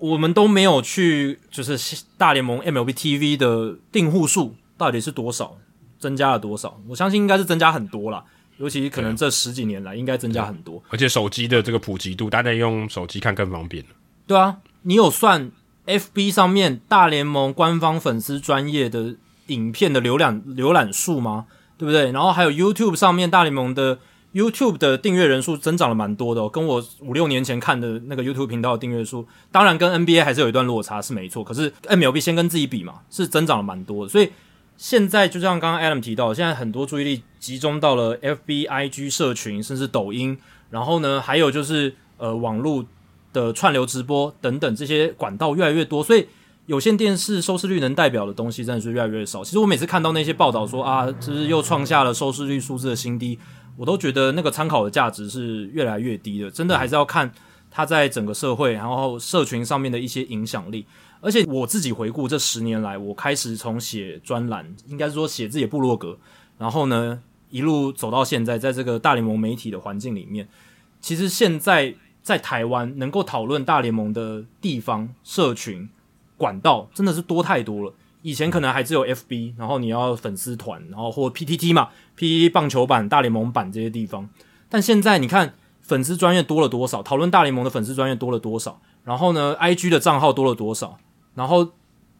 [0.00, 1.78] 我们都没有去，就是
[2.18, 5.56] 大联盟 MLB TV 的订户数到底是多少，
[6.00, 6.76] 增加了多少？
[6.88, 8.24] 我相信应该是增加很多啦，
[8.56, 10.82] 尤其可能这十几年来应该增加很多。
[10.88, 13.84] 而且手机的这个普及度，大家用手机看更方便。
[14.26, 14.56] 对啊。
[14.88, 15.50] 你有算
[15.86, 19.16] FB 上面大联盟官方粉丝专业的
[19.48, 21.46] 影片的浏览浏览数吗？
[21.76, 22.12] 对不对？
[22.12, 23.98] 然后还有 YouTube 上面大联盟的
[24.32, 31.42] YouTube 的订阅人数增长了蛮多的哦，跟我五六年前看的那个 YouTube 频道的订阅数，当然跟 NBA 还是有一段落差，是没错。
[31.42, 34.08] 可是 MLB 先跟自己比嘛，是增长了蛮多的。
[34.08, 34.30] 所以
[34.76, 40.38] 现在就像刚刚 Adam 提到，现在很多注意力集中到了 FB、IG 社群，甚至抖音。
[40.70, 42.84] 然后呢，还有就是呃网络。
[43.36, 46.26] 的串流直播等等这些管道越来越多，所以
[46.64, 49.44] 有线电视收视率能代表的东西真的是越来越少。
[49.44, 53.38] 其实我每次看到那些报道说啊，就是又创下了收视率数字的新低，
[53.76, 56.50] 我都觉得那个参考的价值是越来越低的。
[56.50, 57.30] 真的还是要看
[57.70, 60.86] 它在整个社会然后社群上面的一些影响力。
[61.20, 66.16] 而且我自己回顾这十年来，我开始从写专栏，应该是说写自己的部落格，
[66.58, 70.48] 然后呢一路走到现在，在这个大联盟媒体的环境里面，
[71.00, 71.94] 其实现在
[72.26, 75.88] 在台湾能够讨论大联盟的地方、社群、
[76.36, 77.94] 管道，真的是多太多了。
[78.22, 84.28] 以前可能还只有 FB，然后你要粉丝团，然后或 PTT 嘛，PTT 棒球版、大联盟版这些地方，
[84.68, 85.54] 但现在你看。
[85.88, 87.00] 粉丝专业多了多少？
[87.00, 88.80] 讨论大联盟的粉丝专业多了多少？
[89.04, 90.98] 然后呢，IG 的账号多了多少？
[91.36, 91.68] 然后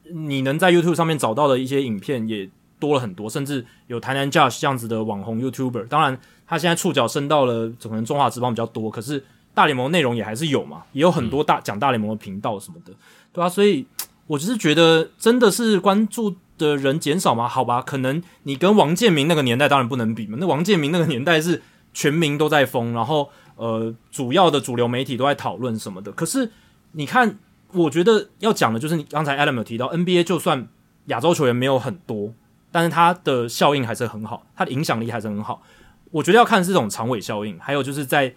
[0.05, 5.89] 你能在 YouTube 上面找到的一些影片也多了很多，甚至有台南 Josh 这样子的网红 YouTuber。
[5.89, 6.17] 当然，
[6.47, 9.25] 他现在触角伸到了可能中华职棒比较多，可是
[9.57, 12.93] 大联盟内容也还是有嘛，也有很多大讲大联盟的频道什么的，
[13.33, 13.49] 对吧、啊？
[13.49, 13.87] 所以
[14.29, 17.49] 我就是觉得，真的是关注的人减少吗？
[17.49, 21.63] 好吧，可能你跟王建民那个年代当然不能比嘛，那王建民那个年代是
[21.95, 23.31] 全民都在疯，然后。
[23.59, 26.13] 呃，主要的主流媒体都在讨论什么的。
[26.13, 26.53] 可是
[26.93, 27.39] 你看，
[27.73, 30.69] 我觉得要讲的就是你刚才 Adam 有提到，NBA 就算
[31.07, 32.35] 亚洲球员没有很多，
[32.71, 35.63] 但是它的效应还是很好，它的影响力还是很好。
[36.11, 38.35] 我觉得要看是这种长尾效应，还有就是在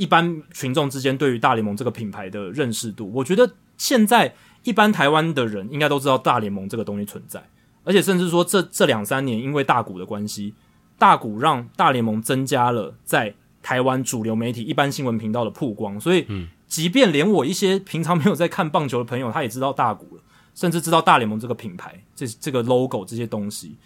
[0.00, 3.10] 一般群众之间对于大联盟这个品牌的认识度。
[3.14, 7.42] 我觉得现在一般台湾的人应该都知道大联盟这个东西存在，
[7.84, 10.54] 而且甚至说这这两三年因为大股的关系，
[10.98, 13.34] 大股让大联盟增加了在。
[13.62, 16.26] 台湾主流媒体、一般新闻频道的曝光，所以，
[16.66, 20.22] 即便连我一些平常没有在看棒球的朋友，他也知道大股了，
[20.54, 23.76] 甚至知道大联盟这个品牌、这这个 logo 这些东西。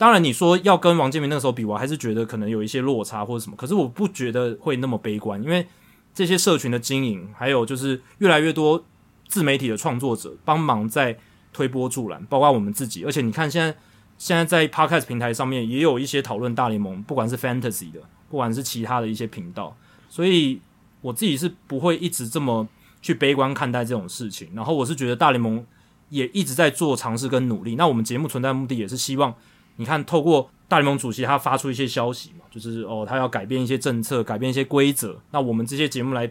[0.00, 3.56] 当然，你说要跟王建民那个时候比，我还是觉得可能有一些落差或者什么。
[3.58, 5.66] 可是，我不觉得会那么悲观，因为
[6.14, 8.82] 这些社群的经营，还有就是越来越多
[9.28, 11.18] 自媒体的创作者帮忙在
[11.52, 13.04] 推波助澜，包括我们自己。
[13.04, 13.76] 而且，你看现在
[14.16, 18.00] 现在在 Podcast 平台上面也有一些讨论大联盟，不管是 Fantasy 的。
[18.30, 19.76] 不管是其他的一些频道，
[20.08, 20.60] 所以
[21.00, 22.68] 我自己是不会一直这么
[23.02, 24.48] 去悲观看待这种事情。
[24.54, 25.66] 然后我是觉得大联盟
[26.10, 27.74] 也一直在做尝试跟努力。
[27.74, 29.34] 那我们节目存在的目的也是希望，
[29.80, 35.18] 你看透过大联盟主席他发出一些消息嘛，就是哦他要改变一些政策，改变一些规则。
[35.32, 36.30] 那我们这些节目来，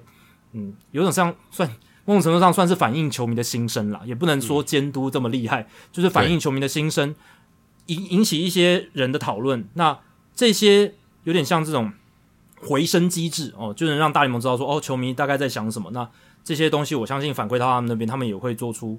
[0.53, 1.67] 嗯，有种像算
[2.05, 7.13] 某种程度上算是反映球迷的心声啦，也不能说监督这么厉害，就是反映球迷的心声，
[7.87, 9.67] 引引起一些人的讨论。
[9.73, 9.99] 那
[10.33, 10.93] 这些。
[11.25, 11.91] 有点像这种
[12.61, 15.91] 回声机制哦，就能让大联盟知道说哦，球迷大概在想什么。
[15.91, 16.09] 那
[16.45, 18.97] 这些东西，我相信反馈到他们那边，他们也会做出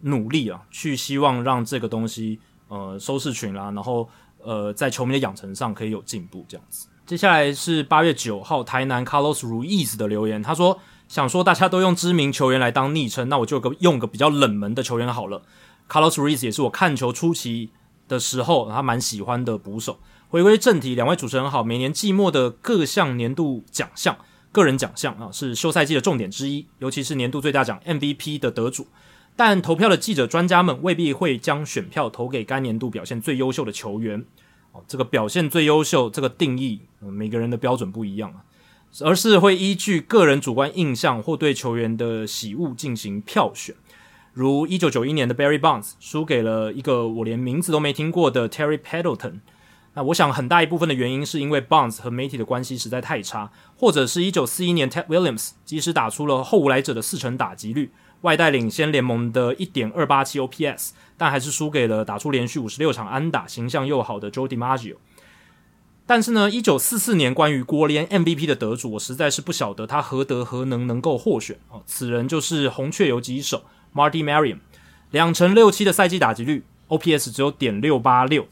[0.00, 4.08] 努力啊，去希望让这个东西呃收视群啦，然后
[4.42, 6.86] 呃在球迷的养成上可以有进步这样子。
[7.04, 10.78] 接下来是八月九号台南 Carlos Ruiz 的留言，他说
[11.08, 15.42] 想说大家都用知名球员来当昵称，那我就个用个比较冷门的球员好了。
[15.88, 17.70] Carlos Ruiz 也是我看球初期
[18.06, 19.98] 的时候他蛮喜欢的捕手。
[20.28, 21.64] 回归正题，两位主持人好。
[21.64, 24.14] 每年季末的各项年度奖项、
[24.52, 28.86] 个人奖项啊，是休赛季的重点之一，尤其是年度最大奖 MVP 的得主。
[29.38, 34.24] 但投票的记者、专家们未必会将选票投给该年度表现最优秀的球员。
[34.72, 38.42] 哦，这个表现最优秀这个定义，每个人的标准不一样啊，
[39.04, 43.76] 而是会依据个人主观印象或对球员的喜恶进行票选。
[44.32, 49.38] 如一九九一年的 Barry Bonds 输给了一个我连名字都没听过的 Terry Pendleton。
[49.94, 57.92] 那我想很大一部分的原因是因为 Bonds 和媒体的关系实在太差，或者是一九四一年 Ted Williams 即使打出了后无来者的四成打击率，
[58.22, 64.96] 外带领先联盟的一点二八七 OPS，但还是输给了打出连续五十六场安打、形象又好的 Joe DiMaggio。
[66.06, 71.82] 但是呢，一九四四年关于国联 MVP 的得主，我实在是不晓得他何德何能能够获选哦。
[71.84, 73.64] 此人就是红雀游击手
[73.94, 74.58] Marty Marion，
[75.10, 78.48] 两成六七的赛季打击率，OPS 只有点六八六。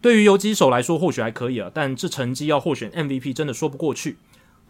[0.00, 4.16] 对于游击手来说，或许还可以啊，但这成绩要获选 MVP 真的说不过去。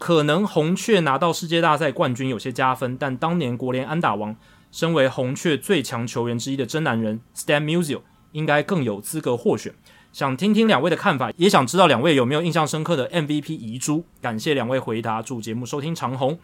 [0.01, 4.35] 可能红雀拿到世界大赛冠军有些加分，但当年国联安打王，
[4.71, 8.01] 身为红雀最强球员之一的真男人 Stan Musial
[8.31, 9.71] 应该更有资格获选。
[10.11, 14.03] 想听听两位的看法，也想知道两位有没有印象深刻的 MVP 遗珠。
[14.19, 16.39] 感谢两位回答，祝节目收听长虹，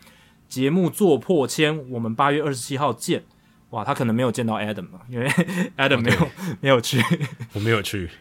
[0.47, 3.23] 节目做破千，我们八月二十七号见。
[3.71, 5.27] 哇，他可能没有见到 Adam 嘛，因为
[5.77, 6.27] Adam 没有、哦、
[6.61, 7.03] 没有去，
[7.53, 8.11] 我没有去。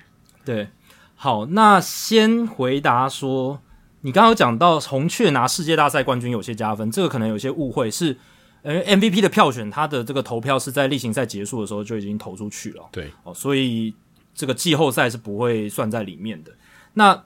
[0.47, 0.69] 对，
[1.15, 3.61] 好，那先回答说，
[4.07, 8.17] 你刚刚有讲到红雀拿世界大赛冠军有些加分，这个可能有些误会，是
[8.63, 13.93] 呃 MVP 的票选，他的这个投票是在例行赛结束的时候就已经投出去了，对，哦，所以
[14.33, 16.53] 这个季后赛是不会算在里面的。
[16.95, 17.25] 那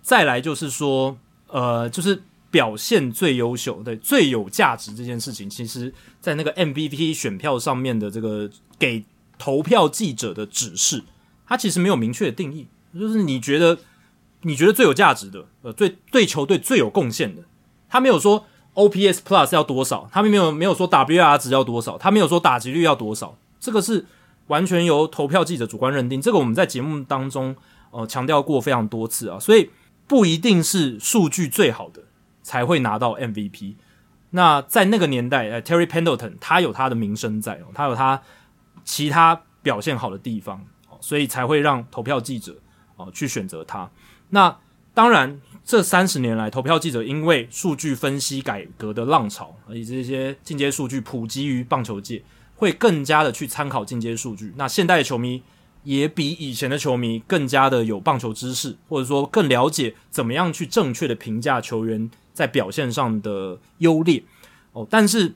[0.00, 1.18] 再来就是说，
[1.48, 2.22] 呃，就是
[2.52, 9.04] 表现最优秀，对，最有价值这件事情，其实在那个 MVP 选票上面的这个给
[9.38, 11.02] 投票记者的指示。
[11.48, 13.76] 它其实没有明确的定义，就是你觉得
[14.42, 17.42] 你觉得最有价值的，呃，最对球队最有贡献的，
[17.88, 24.06] 他没有说 OPS Plus 要多少，他们没有没有说 WR 值要多少，他没有说打击率要多少，这个是
[24.48, 26.20] 完全由投票记者主观认定。
[26.20, 27.54] 这个我们在节目当中
[27.90, 29.70] 呃强调过非常多次啊，所以
[30.06, 32.02] 不一定是数据最好的
[32.42, 33.74] 才会拿到 MVP。
[34.30, 38.22] 那在那个年代，呃，Terry Pendleton 他有他的名声在哦，他有他
[38.82, 40.64] 其他表现好的地方，
[41.00, 42.56] 所以才会让投票记者
[42.96, 43.90] 哦去选择他。
[44.32, 44.58] 那
[44.92, 45.40] 当然。
[45.64, 52.20] 这三十年来，投票记者因为数据分析改革的浪潮，以及这些进阶数据普及于棒球界，
[52.56, 54.52] 会更加的去参考进阶数据。
[54.56, 55.40] 那现代的球迷
[55.84, 64.24] 也比以前的球迷更加的有棒球知识，或者说更了解怎么样去正确的评价球员在表现上的优劣。
[64.72, 65.32] 哦，但是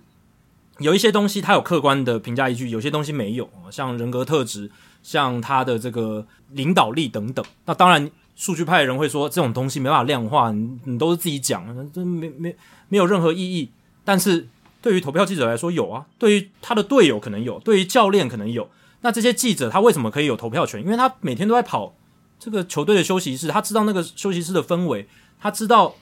[0.80, 4.68] 有一些东西它有客观的评价依据，有些东西没有，像人格特质，
[5.04, 7.46] 像他的这个领导力等等。
[7.64, 8.10] 那当然。
[8.36, 12.54] 数据派的人会说，这种东西没办法量化，你你都是自己讲，这没没
[12.88, 13.70] 没有任何意义。
[14.04, 14.46] 但是
[14.82, 18.68] 对于投票记者来说有啊，对于他的队友可能有，对于教练可能有。
[19.00, 20.82] 那这些记者他为什么可以有投票权？
[20.82, 21.94] 因为他每天都在跑
[22.38, 25.08] 这个球队的休息室，他知道那个休息室的氛围，
[25.40, 25.94] 他知道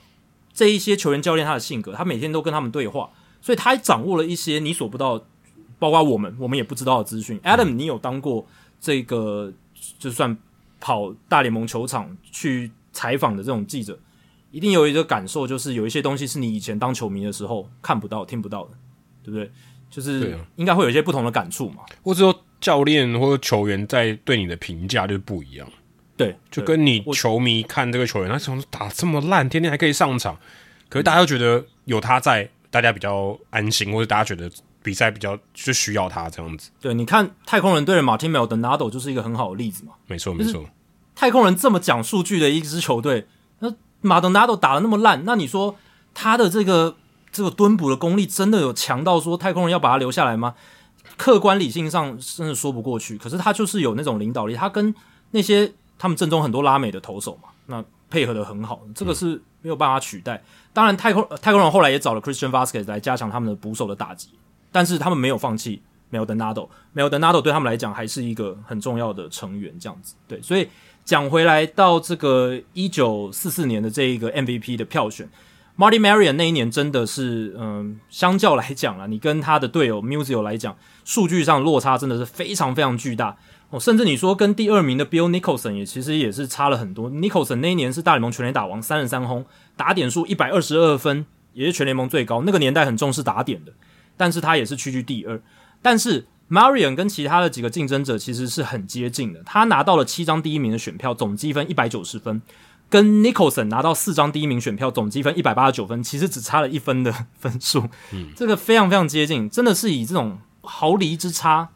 [0.52, 5.22] 这一些球员教练他的性格，他每天都跟他们对话，所以他掌握了一些你所不到，
[5.78, 7.38] 包括我们我们也不知道的资讯。
[7.44, 8.44] Adam，你有当过
[8.80, 9.52] 这个
[10.00, 10.36] 就算。
[10.84, 13.98] 跑大联盟球场去采访的这种记者，
[14.50, 18.72] 一定有一个感受，就是有一些东西是你以前当球迷的时候看不到、听不到的，
[19.22, 19.50] 对不对？
[19.88, 21.84] 就是应该会有一些不同的感触嘛。
[22.02, 25.66] 或者说教练或者球员在对你的评价就是不一样，
[26.18, 30.38] 对，就跟你球迷看这个球员，他怎么打这么烂，天天还可以上场，
[30.90, 34.50] 可是大家都觉得有他在，大家比较安心，或者大家觉得。
[34.84, 36.70] 比赛比较就需要他这样子。
[36.78, 39.94] 对，你看太空人对的 Martin Maldonado 就是一个很好的例子嘛。
[40.06, 40.62] 没错，没错。
[41.14, 43.26] 太空人这么讲数据的一支球队，
[43.60, 43.70] 那
[44.02, 45.74] Maldonado 打的那么烂，那你说
[46.12, 46.96] 他的这个
[47.32, 50.54] 这个蹲捕的功力真的有强到说太空人要把他留下来吗？
[51.16, 53.16] 客观理性上真的说不过去。
[53.16, 54.94] 可是他就是有那种领导力，他跟
[55.30, 60.36] 那些他们正中很多拉美的投手嘛，那配合的很好，这个是没有办法取代。
[60.36, 60.44] 嗯、
[60.74, 64.28] 当然，太空太空人后来也找了 Christian Vasquez 来加强他们的捕手的打击。
[64.74, 65.80] 但是他们没有放弃
[66.10, 70.16] Maldonado，Maldonado 对他们来讲还是一个很重要的成员，这样子。
[70.26, 70.68] 对，所以
[71.04, 75.30] 讲回来到这个一九四四年的这一个 MVP 的票选
[75.78, 83.36] ，Marty Marion 那一年真的是，嗯，相较来讲啦，你跟他的队友 Musial 来讲，数据上落差真的是非常非常巨大
[83.70, 83.78] 哦。
[83.78, 87.08] 甚至你说跟第二名的 Bill Nicholson 也其实也是差了很多。
[87.08, 89.46] Nicholson 那一年是大联盟全垒打王，三十三轰，
[89.76, 92.42] 打点数一百二十二分，也是全联盟最高。
[92.42, 93.72] 那个年代很重视打点的。
[94.16, 95.40] 但是他也是屈居第二，
[95.82, 102.42] 但是 Marion 跟其他的几个竞争者其实是很接近的，他拿到了七张第一名的选票，总积分一百九十分，
[102.90, 111.70] 跟 Nicholson 拿到四张第一名选票，总积分一百八十九分，其实只差了一分的分数，嗯， 这个非常非常接近，真的是以这种毫厘之差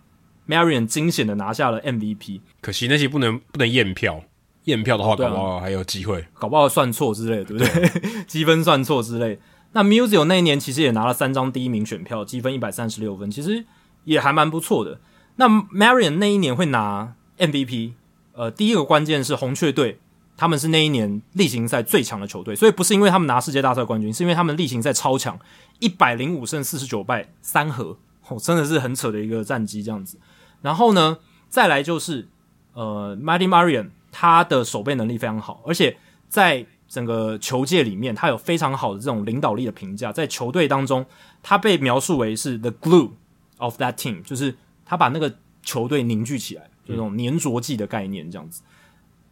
[0.46, 2.40] ，Marion 惊险的拿下了 MVP。
[2.60, 4.22] 可惜那些不能不能验票，
[4.64, 8.24] 验票的话搞不好还有机会，搞不好算错之类的，对不对？
[8.28, 9.40] 积分算错之类的。
[9.72, 13.64] 那 Musial 那一年其实也拿了三张第一名选票，积分一百三十六分，其实
[14.04, 15.00] 也还蛮不错的。
[15.36, 17.92] 那 Marion 那一年会拿 MVP，
[18.32, 20.00] 呃，第一个关键是红雀队，
[20.36, 25.38] 他们是那一年例行赛最强的球队，所以不是因为他们拿世界大赛冠军，是因为他们例行赛超强，
[25.78, 27.96] 一百零五胜四十九败三和，
[28.26, 30.18] 哦，真的是很扯的一个战绩这样子。
[30.62, 31.18] 然后呢，
[31.48, 32.26] 再来就是
[32.72, 35.96] 呃，Marty Marion 他的守备能力非常好，而且
[36.28, 41.04] 在整个球界里面，他有非常好的这种领导力的评价，在球队当中，
[41.42, 43.10] 他被描述为是 the glue
[43.58, 44.56] of that team，就是
[44.86, 48.62] 他把那个球队凝聚起来，就这种粘着剂的概念这样子。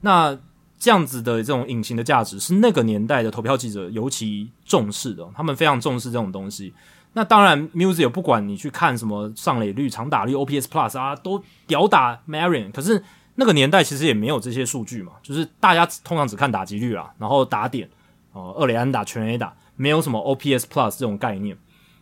[0.02, 0.38] 那
[0.78, 6.74] 这样子的这种隐形的价值，是那个年代的投票记者尤其重视的，他们非常重视这种东西。
[7.14, 13.02] 那当然，Musial 不管你去看什么上垒率、长打率、OPS Plus 啊，都屌打 Marion，可是。
[13.38, 17.88] 那个年代其实也没有这些数据嘛，就是大家通常只看打击率啦，然后打点，
[18.32, 21.56] 哦，二垒安打、全垒打，没有什么 OPS Plus 这种概念。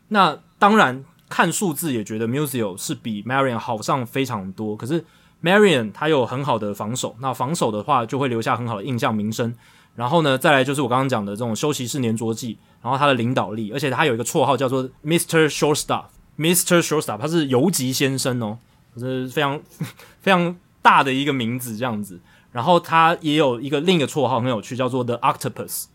[0.09, 5.05] 那当然看数字也觉得 Musial 是比 Marion 好上非常多，可是
[5.43, 9.53] Marion 他有很好的防守，那防守的话就会留下很好的印象名声。
[9.97, 15.49] 然后呢，再来就是我刚刚讲的这种休息室黏着剂，然后他的领导力，而且他有一个绰号叫做 Mr.
[15.49, 16.81] Shortstop，Mr.
[16.81, 18.59] Shortstop，他是游击先生哦，
[18.95, 19.61] 这是非常
[20.23, 20.57] 非常。
[20.85, 22.21] 大的一个名字这样子，
[22.53, 25.87] 然后他也有一个另一个绰号很有趣，叫做 The Octopus，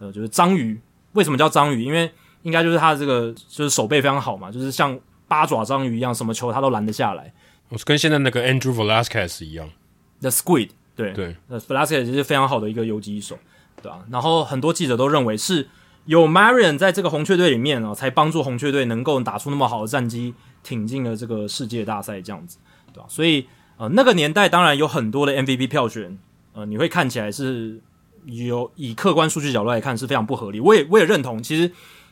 [0.00, 0.80] 呃，就是章鱼。
[1.12, 1.84] 为什么叫章鱼？
[1.84, 2.10] 因为
[2.42, 4.98] 应该就是他的这个就是手背非常好嘛，就是像
[5.28, 7.32] 八爪章鱼一样，什么球他都拦得下来。
[7.68, 9.70] 我是跟现在那个 Andrew Velasquez 一样
[10.20, 13.38] ，The Squid，对对，那 Velasquez 是非常好的一个游击手，
[13.80, 14.04] 对吧、啊？
[14.10, 15.68] 然后很多记者都认为是
[16.06, 22.58] 有 Marion 在这个红雀队里面啊，才帮助红雀队能够打出那么好的战绩，挺进了这个世界大赛这样子，
[22.92, 23.06] 对吧？
[23.08, 23.46] 所以
[23.82, 26.16] 呃，那个年代当然有很多的 MVP 票选，
[26.52, 27.80] 呃，你会看起来是
[28.26, 30.60] 有以客观数据角度来看是非常不合理。
[30.60, 31.68] 我也我也认同，其实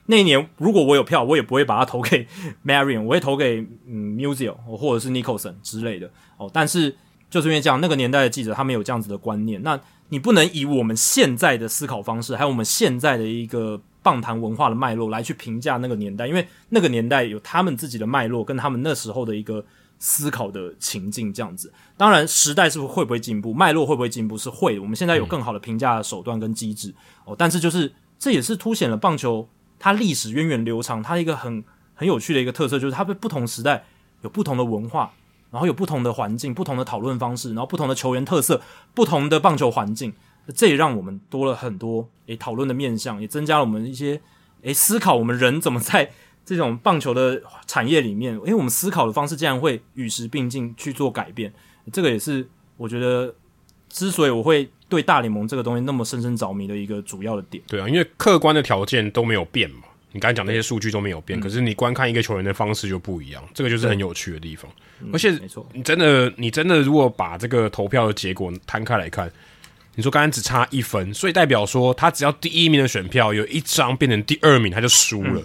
[0.07, 2.27] 那一年如果我有票，我也不会把它投给
[2.67, 6.51] Marion，我会投给嗯 Musial 或者是 Nicholson 之类的哦。
[6.53, 6.97] 但是
[7.31, 9.79] 就是因为这样，那个年代的记者他们有这样子的观念，那
[10.09, 19.65] 你不能以我们现在的思考方式，还有我们现在的一个棒坛文化的脉络来去评价那个年代，因为那个年代有他们自己的脉络跟他们那时候的一个
[20.01, 21.73] 思考的情境这样子。
[21.97, 24.81] 当然，时代是会不会进步，脉络会不会进步是会。
[24.81, 26.93] 我们现在有更好的评价的手段跟机制
[27.25, 29.49] 哦，但是就是这也是凸显了棒球
[29.79, 31.63] 它历史源远流长，它一个很
[31.95, 33.85] 很有趣的一个特色，就是它被不同时代
[34.23, 35.13] 有不同的文化。
[35.53, 38.63] 然后有不同的环境、不同的讨论方式，然后不同的球员特色、
[38.95, 40.13] 不同的棒球环境，
[40.55, 44.21] 这也让我们多了很多诶讨论的面向，也增加了我们一些
[44.63, 46.13] 诶思考，我们人怎么在
[46.51, 51.53] 这种棒球的产业里面，因为我们思考的方式竟然会与时并进去做改变，
[51.93, 52.45] 这个也是
[52.77, 53.33] 我觉得
[53.89, 57.63] 之所以我会对大联盟这个东西那么深深着迷的一个主要的点。
[57.69, 59.83] 对啊，因为客观的条件都没有变嘛。
[60.11, 64.69] 你刚才讲那些数据都没有变，嗯，可是你观看一个球员的方式就不一样，这个就是很有趣的地方。
[65.13, 69.31] 而且，没错，你真的，你真的如果把这个投票的结果摊开来看，
[69.95, 75.41] 你说刚刚只差一分，所以代表说他只要第一名的选票有一张变成第二名，他就输了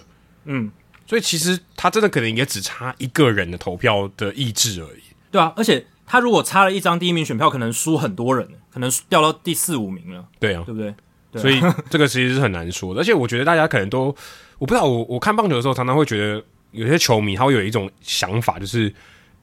[0.46, 0.64] 嗯。
[0.64, 0.72] 嗯，
[1.06, 5.02] 所以其实他真的可能也只差一个人的投票的意志而已。
[5.30, 10.26] 对啊，而且他如果差了一张第一名选票，可能输很多人，可能掉到第四五名了。
[10.38, 10.94] 对啊，对不对？
[11.32, 11.60] 对啊，所以
[11.90, 13.00] 这个其实是很难说的。
[13.00, 14.14] 而且我觉得大家可能都。
[14.58, 18.90] 我不知道，我我看棒球的时候，常常会觉得有些球迷他会有一种想法，就是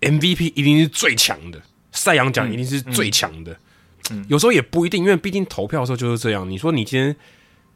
[0.02, 1.62] MVP 一定是最强的，
[1.92, 3.52] 赛扬奖一定是最强的。
[4.10, 4.26] 嗯嗯。
[4.28, 6.50] 有时候也不一定，因为毕竟投票的时候就是这样。
[6.50, 7.16] 你说你今天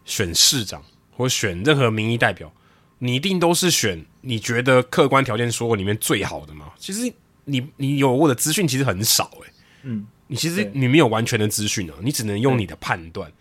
[0.04, 0.82] 选市长
[1.16, 2.52] 或选任何民意代表，
[3.00, 6.72] 你一定都是选你觉得客观条件说里面最好的吗？
[6.78, 7.12] 其实
[7.46, 9.54] 你你有过的资讯其实很少诶、欸。
[9.84, 13.32] 嗯，你其实你没有完全的资讯啊，你只能用你的判断。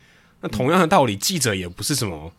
[0.41, 2.33] 那同样的道理，记者也不是什么。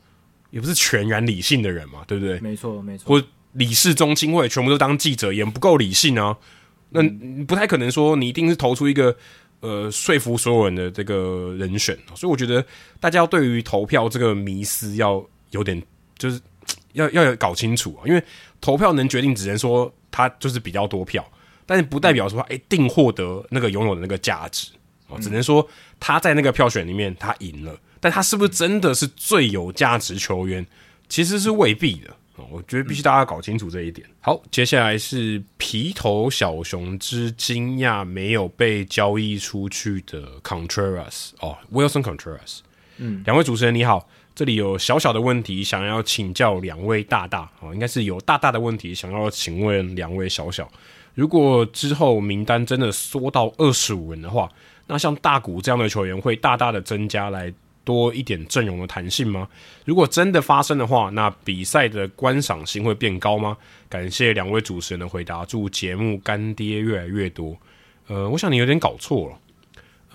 [0.50, 2.40] 也不是全然理性的人嘛，对不对？
[2.40, 3.06] 没错，没错。
[3.20, 6.36] 或理事中心会全部都当记者，也不够理性啊。
[6.90, 7.04] 那
[7.46, 9.14] 不太可能说你一定是投出一个
[9.60, 12.00] 呃说服所有人的这个人选。
[12.16, 12.66] 所以我觉得
[12.98, 15.22] 大家要对于投票这个迷思要
[15.52, 15.84] 有点，
[16.18, 16.40] 就是
[16.94, 18.08] 要要搞清楚啊。
[18.08, 18.24] 因为
[18.62, 21.26] 投票能决定，只能说他就是比较多票，
[21.66, 24.72] 但是不代表说他一定获得那个拥有的那个价值
[25.10, 25.18] 啊。
[25.20, 25.68] 只能说
[26.00, 27.80] 他在那个票选里面他赢了。
[28.00, 30.66] 但他是不是真的是最有价值球员？
[31.10, 32.16] 其实是未必的。
[32.52, 34.08] 我觉得必须大家搞清楚这一点。
[34.22, 42.60] 好，接下来是皮头小熊之惊讶没有被交易出去的 Contreras 哦，Wilson Contreras。
[42.98, 50.70] 嗯，两位主持人你好，这里有小小的问题想要请教两位大大哦，应该是有大大的问题想要请问两位小小。
[51.14, 54.50] 如果之后名单真的缩到二十五人的话，
[54.88, 57.54] 那像大谷这样的球员会大大的增加来。
[57.88, 59.48] 多一点阵容的弹性吗？
[59.86, 63.56] 如果真的发生的话，那比赛的观赏性会变高吗？
[63.88, 67.56] 感谢两位主持人的回答，祝节目干爹越来越多。
[68.08, 69.40] 呃，我想你有点搞错了，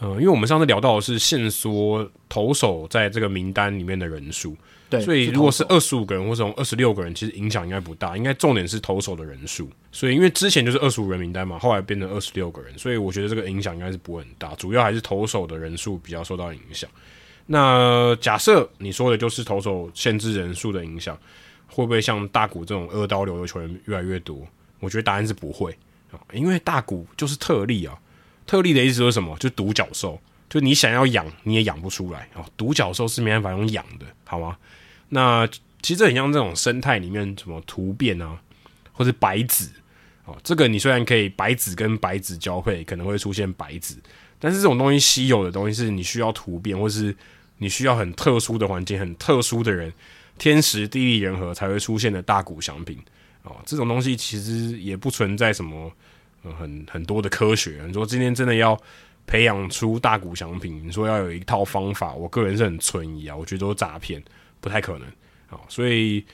[0.03, 4.57] 呃，因为我们上次聊到的是限缩投手在这个名单里面的人数，
[4.91, 9.71] 对，所以如果是二十五个人或者二十六个人，其实影响应该不大，应该重点是投手的人数。
[9.93, 16.91] 所以因为之前就是二十五人名单嘛，后来变成二十六个人，所以我觉得这个影响应该是不会很大，主要还是投手的人数比较受到影响。
[17.47, 21.17] 那假设你说的就是投手限制人数的影响，
[21.69, 24.45] 会不会像大谷这种二刀流的球员越来越多？
[24.81, 25.71] 我觉得答案是不会
[26.11, 27.97] 啊，因为大谷就是特例啊。
[28.47, 29.37] 特例的意思是什么？
[29.39, 32.45] 就独角兽，就你想要养你也养不出来啊。
[32.57, 34.57] 独角兽是没办法用养的，好吗？
[35.09, 35.49] 那
[35.83, 38.39] 其实很像这种生态里面什么突变啊，
[38.93, 39.71] 或者白子
[40.25, 44.01] 哦，这个你虽然可以白子跟白子交配，可能会出现白子。
[44.39, 47.15] 但是这种东西稀有的东西是你需要突变，或是
[47.59, 49.93] 你需要很特殊的环境、很特殊的人，
[50.37, 52.99] 天时地利人和才会出现的大谷翔平
[53.43, 53.57] 哦。
[53.65, 55.93] 这种东西其实也不存在什么、
[56.43, 57.83] 呃、很很多的科学。
[57.87, 58.79] 你说今天真的要
[59.27, 64.23] 培养出大谷翔平，你说要有一套方法，我个人是很存疑啊，我觉得都是诈骗，
[64.61, 65.03] 不太可能
[65.49, 65.61] 啊、哦。
[65.69, 66.25] 所以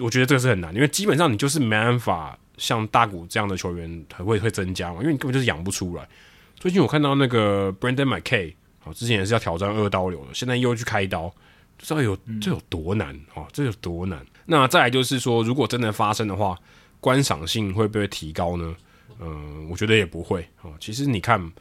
[0.00, 6.08] 我觉得这个是很难，因为基本上你就是没办法像大股这样的球员会会增加嘛，因为你根本就是养不出来。
[6.56, 11.28] 最近我看到那个 Brendan McKay，好，之前也是要挑战二刀流的，现在又去开刀，
[11.76, 14.24] 不知道有这有多难哦，这有多难？
[14.46, 16.58] 那再来就是说，如果真的发生的话，
[17.00, 18.74] 观赏性会不会提高呢？
[19.20, 20.72] 嗯，我觉得也不会哦。
[20.80, 21.52] 其实你看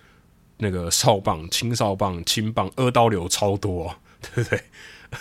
[0.57, 3.95] 那个少棒、青少棒、青棒，二刀流超多，
[4.35, 4.61] 对不对？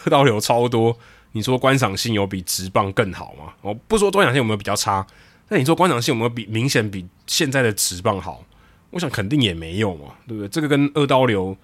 [0.05, 0.97] 二刀流超多，
[1.33, 3.55] 你说观赏性有比直棒更好吗？
[3.62, 5.07] 我不说观赏性有没有比较差，
[5.49, 8.44] 那你说观赏性有没有比明显比现在的直棒好？
[8.91, 10.49] 我想肯定也没有嘛，对不对？
[10.49, 11.57] 这个跟二刀流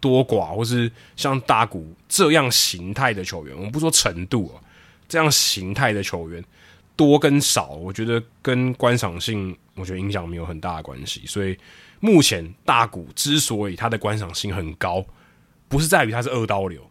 [0.00, 4.56] 多寡，或是像大谷这样形态的球员，我们不说程度啊，
[5.06, 6.42] 这样形态的球员
[7.00, 11.22] 多跟少，我觉得跟观赏性，我觉得影响没有很大的关系。
[11.24, 11.56] 所以
[11.98, 15.02] 目前大谷之所以它的观赏性很高，
[15.66, 16.82] 不是在于它是二刀流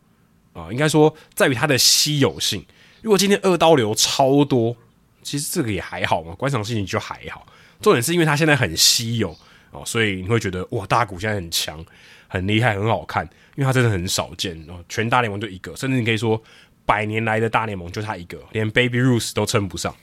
[0.53, 2.65] 啊，应该说在于它的稀有性。
[3.03, 4.75] 如果今天二刀流超多，
[5.21, 7.45] 其实这个也还好嘛，观赏性就还好。
[7.79, 9.37] 重点是因为它现在很稀有。
[9.71, 11.85] 哦，所以你会觉得哇，大谷现在很强、
[12.27, 13.23] 很厉害、很好看，
[13.55, 14.83] 因为它真的很少见哦。
[14.89, 16.41] 全大联盟就一个，甚至你可以说
[16.89, 19.93] 百年来的大联盟就他一个，连 Baby Ruth 都称不上，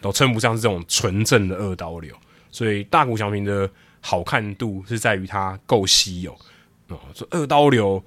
[0.00, 2.16] 都称不上是这种纯正的二刀流。
[2.50, 3.68] 所以大谷翔平的
[4.00, 6.32] 好看度是在于他够稀有
[6.88, 6.98] 哦。
[7.12, 8.02] 这二刀流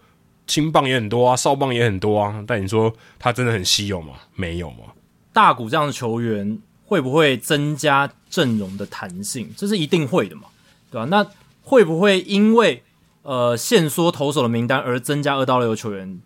[0.47, 4.15] 青棒也很多啊，少棒也很多啊，但你说他真的很稀有吗？
[4.33, 4.85] 没有吗？
[5.31, 9.53] 大谷这样的球员会不会增加阵容的弹性？
[9.55, 10.47] 这是一定会的嘛。
[10.89, 11.05] 对吧、啊？
[11.11, 11.27] 那
[11.61, 12.81] 会不会因为
[13.21, 16.19] 呃限缩投手的名单而增加二刀流球员？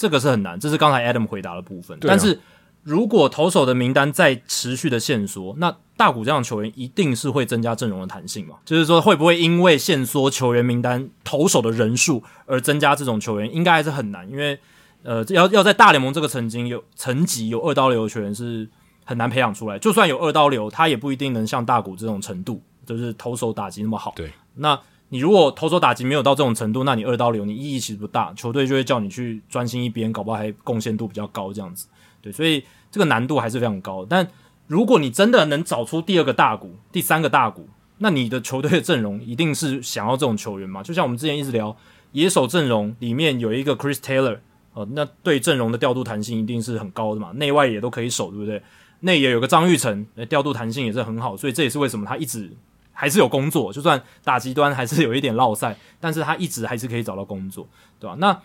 [0.00, 1.94] 这个是很难，这是刚才 Adam 回答的部分。
[1.98, 2.40] 啊、但是
[2.82, 8.54] 如果投手的名单在持续的限缩，那大谷这样的球员一定是会增加阵容的弹性嘛？
[8.64, 13.54] 就是说会不会因为限缩球员名单投手的人数而增加这种球员？
[13.54, 14.58] 应该还是很难，因为
[15.02, 18.66] 呃要要在大联盟这个曾经有层级有二刀流的球员是
[19.04, 19.78] 很难培养出来。
[19.78, 22.62] 就算有二刀流，他也不一定能像大谷这种程度。
[22.86, 24.32] 就是投手打击那么好，对。
[24.54, 24.76] 那
[25.10, 31.86] 你如果投手打击没有到这种程度，那你二刀流你意义其实不大，球队就会叫你去专心一边，搞不好还贡献度比较高这样子。
[32.22, 34.06] 对，所以这个难度还是非常高。
[34.08, 34.26] 但
[34.66, 40.82] 如果你真的能找出第二个大谷、第三个大谷，那你的球队的阵容一定是想要这种球员嘛？
[40.82, 41.76] 就像我们之前一直聊
[42.12, 44.38] 野手阵容里面有一个 Chris Taylor，
[44.74, 48.62] 呃，那对阵容的调度弹性一定是很高的嘛，内外也都可以守，对不对？
[49.00, 52.50] 内野有个张玉成，调度弹性也是很好，所以这也是为什么他一直。
[52.92, 57.66] 还是有工作，就算打极端还是有一点落赛，但是他一直还是可以找到工作，
[57.98, 58.16] 对吧？
[58.18, 58.38] 那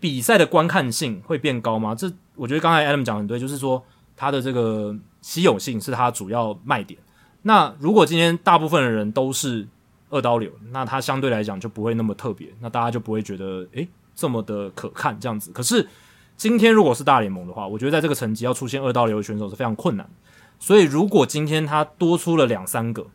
[0.00, 1.94] 比赛的观看性会变高吗？
[1.94, 3.80] 这我觉得刚才 Adam 讲的很对，就是说
[4.16, 6.98] 他的这个稀有性是他主要卖点。
[7.42, 9.68] 那如果今天大部分的人都是
[10.10, 15.52] 二刀流，那他相对来讲就不会那么特别，那大家就不会觉得诶这么的可看这样子。
[15.52, 15.88] 可是
[16.36, 20.10] 今天如果是大联盟的话，我觉得在这个层级要出现二刀流的选手是非常困难。
[20.58, 23.06] 所以如果今天他多出了两三个。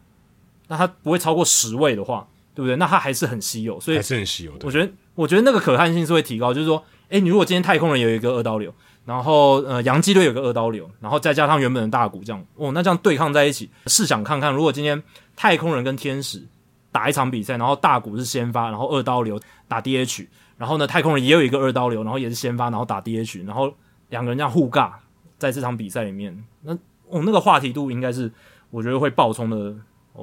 [0.68, 2.76] 那他不会超过十位的话，对不对？
[2.76, 4.66] 那他还是很稀有，所以还是很稀有的。
[4.66, 6.54] 我觉得，我觉得那个可看性是会提高。
[6.54, 8.74] 就是说，诶，你如果今天太空人有一个二刀流，
[9.06, 15.02] 然后呃，洋基队有个二刀流，然后再加上原本的大谷这样，哦，那这样对抗在一起，试想看看，如果今天
[15.36, 16.46] 太空人跟天使
[16.92, 23.74] 打一场比赛，然后大谷是先发，然后二刀流打 DH，然后呢，太空人也有一个二刀流，然后也是先发，然后打 DH，然后
[24.10, 24.92] 两个人这样互尬，
[25.38, 26.74] 在这场比赛里面，那
[27.08, 28.30] 哦，那个话题度应该是
[28.72, 29.74] 我觉得会爆冲的。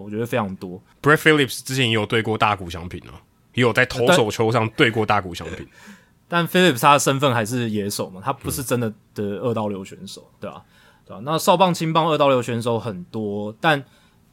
[0.02, 0.80] 我觉得非常多。
[1.02, 3.14] Brett Phillips 之前也有对过大谷翔平啊，
[3.54, 5.66] 也有在投手球上对过大谷翔平。
[6.26, 10.64] 但 Phillips 他的身份还是野手嘛，他不是真的的二刀流选手，嗯、对吧、啊？
[11.06, 11.20] 对吧、啊？
[11.22, 13.82] 那少棒、青棒二刀流选手很多，但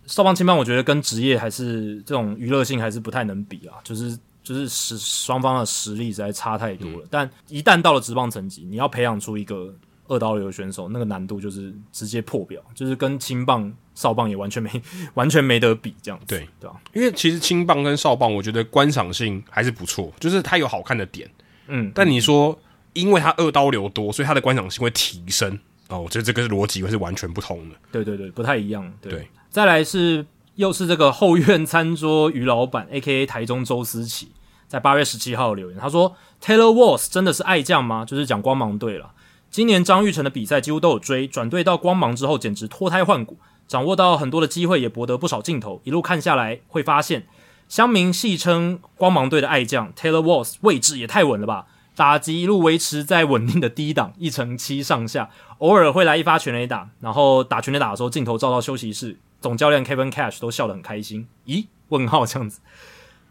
[0.07, 6.99] 少棒、青棒我觉得跟职业还是这种娱乐性还是不太能比啊，就是就是实双方的实力实在差太多了。
[7.03, 9.75] 嗯、但一旦到了职棒层级，你要培养出一个
[10.11, 13.72] 二刀流选手，那个难度就是直接破表，就是跟青棒。
[13.93, 14.69] 少棒也完全没
[15.15, 16.81] 完全没得比，这样子对对吧？
[16.93, 21.30] 因为其实青棒跟少棒，我觉得观赏性还是不错，就是它有好看的点。
[21.67, 22.57] 嗯，但你说，
[22.93, 25.59] 因为它二刀流多，所以它的观赏性会提升
[25.90, 27.75] 哦，我觉得这个逻辑会是完全不同的。
[27.91, 28.91] 对对对，不太一样。
[29.01, 30.25] 对，对再来是
[30.56, 33.25] 又是这个后院餐桌鱼老板，A.K.A.
[33.25, 34.31] 台中周思琪，
[34.69, 38.06] 在八月十七号留言，他说：“Taylor Walls 真的是爱将吗？
[38.06, 39.11] 就是讲光芒队了。
[39.51, 45.81] 今年张玉成的比赛几乎都有追，转队到光芒之后，简直脱胎换骨。”掌握到很多的机会，也博得不少镜头。
[45.85, 47.25] 一路看下来，会发现
[47.69, 51.67] 乡民戏称光芒队的爱将 Taylor Walls 位置也太稳了吧！
[51.95, 56.89] 打击一路维持在稳定的低档，一成七上下，偶尔会来一发全垒打。
[56.99, 61.27] 然后打全垒打的时候，镜头照到休息室，总教练 Kevin Cash 都笑得很开心。
[61.45, 61.67] 咦？
[61.88, 62.59] 问号这样子。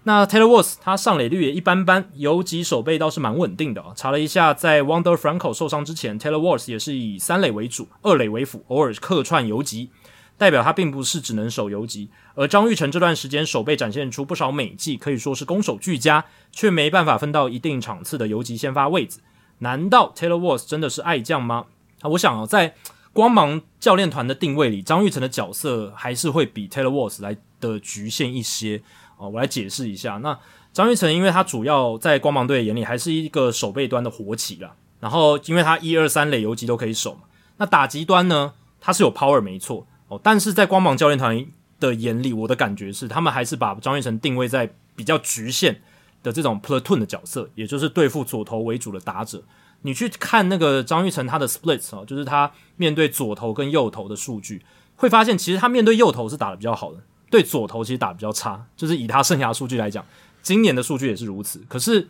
[0.04, 3.84] 那 Taylor Walls 他上垒率也一般般，游击守备倒是蛮稳定的。
[3.94, 9.90] 查了一下，在 Wander Franco 受伤之前，Taylor Walls 也是以三垒为主，二垒为辅，偶尔客串游击。
[10.38, 19.18] 代表他并不是只能守游击，而张玉成这段时间守备展现出不少美技，可以说是攻守俱佳，却没办法分到一定场次的游击先发位置。
[19.58, 21.66] 难道 Taylor Walls 真的是爱将吗？
[22.00, 22.74] 啊，我想啊，在
[23.12, 28.82] 光芒教练团的定位里，张玉成的角色还是会比 Taylor Walls 来的局限一些。
[29.20, 30.16] 哦，我来解释一下。
[30.18, 30.36] 那
[30.72, 34.72] 张玉成，因为他主要在光芒队眼里还是一个守备端的活棋啦。
[34.98, 37.20] 然后因为他一二三垒游击都可以守嘛，
[37.58, 41.46] 那打击端呢，他是有 power 没错哦，但是在光芒教练团
[41.78, 45.80] 的眼里，我的感觉是他们还是把张玉成定位在比较局限
[46.22, 49.42] 的这种 platoon 的角色，也就是对付左投为主的打者。
[49.82, 54.62] 你去看那个张玉成他的 splits 哦，就是他面对左投跟右投的数据，
[54.96, 56.98] 会发现其实他面对右投是打得比较好的，
[57.30, 60.04] 对左投其实打比较差，就是以他生涯数据来讲，
[60.42, 61.62] 今年的数据也是如此。
[61.68, 62.08] 可是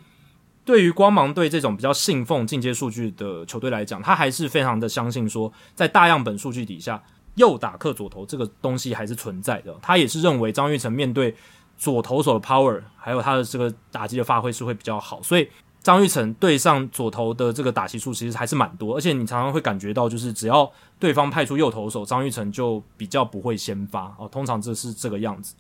[0.65, 7.03] 对于光芒队这种比较信奉进阶数据的球队来讲，他还是非常的相信说，在大样本数据底下，
[7.35, 9.77] 右打克左投这个东西还是存在的。
[9.83, 11.35] 他也是认为张玉成面对
[11.77, 15.49] 左投手的 power，还有他的这个打击的发挥是会比较好，所以
[15.83, 18.97] 张玉成对上左投的这个打击数其实还是蛮多。
[18.97, 25.55] 而且你常常会感觉到，就是只要对方派出右投手，张玉成就比较不会先发哦，通常这是这个样子。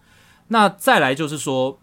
[0.48, 1.78] 那再来就是说。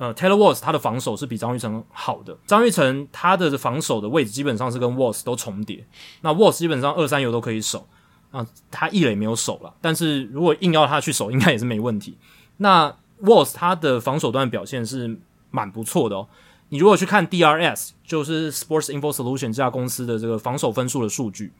[0.00, 2.34] 呃，Taylor Walls 他的防守是比张玉成好的。
[2.46, 5.86] 张玉成他的防守的位置基本上是跟 Walls 都重叠。
[6.22, 7.86] 那 Walls 基本上二三游都可以守
[8.30, 9.74] 啊，他一垒没有守了。
[9.82, 12.16] 但是如果硬要他去守，应该也是没问题。
[12.56, 12.90] 那
[13.22, 15.18] Walls 他的防守端表现是
[15.50, 16.26] 蛮不错的哦。
[16.70, 21.52] 你如果去看 DRS，就是 Sports Info Solution 这家公司的这个防守分数的数据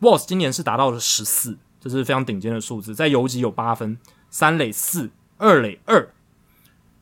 [0.00, 2.94] w a l s 今年是达到了十四，这是非常顶尖的数字。
[2.94, 3.98] 在游击有八分，
[4.30, 6.08] 三垒四，二垒二。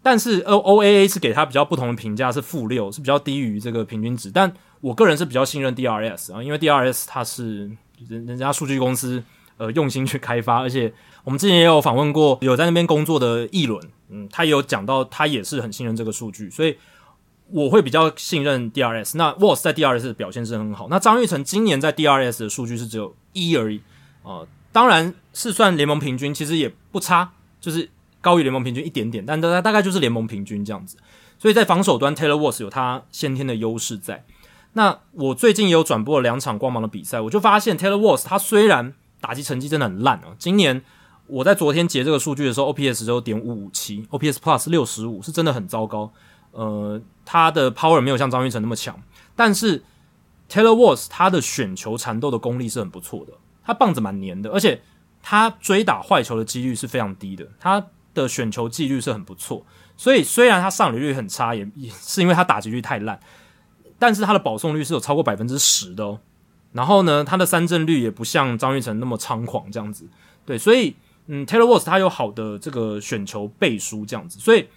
[0.03, 4.31] 但是 O O A A 是给他比较不同的评价，是负六，是比较低于这个平均值。
[4.31, 7.71] 但我个人是比较信任 D R S 啊，因为 D R S 它是
[8.09, 9.23] 人人家数据公司
[9.57, 10.93] 呃用心去开发，而且
[11.25, 16.77] 我们之前也有访问过有在那边工作的议论，嗯，他也有讲到他也是很信任这个数据，所以
[17.51, 19.17] 我会比较信任 D R S。
[19.17, 23.81] 那 w a s 在 D R S 的表现是很好，那张玉成今年在 D R S 的数据是只有一而已
[24.23, 27.91] 啊，呃，当然是算联盟平均，其实也不差，就是。
[28.25, 30.97] 高于联盟平均一点点，但大大概就是联盟平均这样子，
[31.39, 34.25] 所以在防守端，Taylor w a s 有他先天的优势在。
[34.73, 40.83] 那我最近也有转播了两场光芒的比赛，我就发现 Taylor Walls 他虽然打击成绩真的很烂啊，今年
[41.27, 46.11] 我在昨天截这个数据的时候，OPS 只有点五五七，OPS Plus 六十五，是真的很糟糕。
[46.55, 48.99] 呃，他的 Power 没有像张玉成那么强，
[49.37, 49.85] 但是
[50.49, 54.81] Taylor Walls 他的选球缠斗的功力是很不错的，他棒子蛮黏的，而且
[55.23, 57.87] 他追打坏球的几率是非常低的，他。
[58.15, 59.67] 的选球纪律是很不错，
[59.97, 63.19] 所以虽然他上垒率很差，也也是因为他打击率太烂，
[63.99, 66.21] 但是他的保送率是有超过百分之十的哦。
[66.71, 70.07] 然后呢，他的三振率也不像张玉成那么猖狂这样子。
[70.47, 70.95] 对，所以
[71.27, 74.69] 嗯，Taylor Walls 他有好的这个选球背书这样子，所以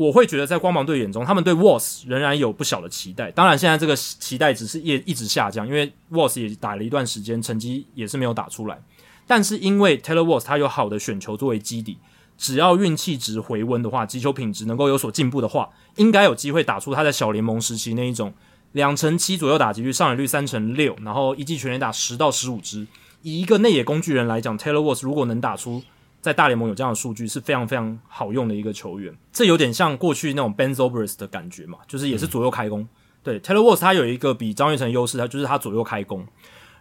[0.00, 3.30] 我会觉得在光芒队眼中，他们对 Walls 仍然有不小的期待。
[3.32, 8.82] 当然，现在这个期待值是也一直下降，因为 Walls 也打了一段时间，成绩也是没有打出来。
[9.26, 11.98] 但是因为 Taylor Walls 他有好的选球作为基底。
[12.38, 18.32] 只要运气值回温的话，击球品质能够有所进步的话，应该有机会打出他在小联盟时期那一种
[18.72, 22.86] 两成七左右打击率、上垒率三成六，然后一季全垒打十到十五支。
[23.20, 25.82] 以一个内野工具人来讲，Taylor Walls 如果能打出
[26.20, 29.14] 在大联盟有这样的数据，是非常非常好用的一个球员。
[29.32, 32.80] 这有点像过去那种 Ben Zobrist 的感觉嘛，就是也是左右开弓。
[32.80, 32.88] 嗯、
[33.22, 36.26] 对，Taylor Walls 他有一个比张玉成优势，他就是他左右开弓。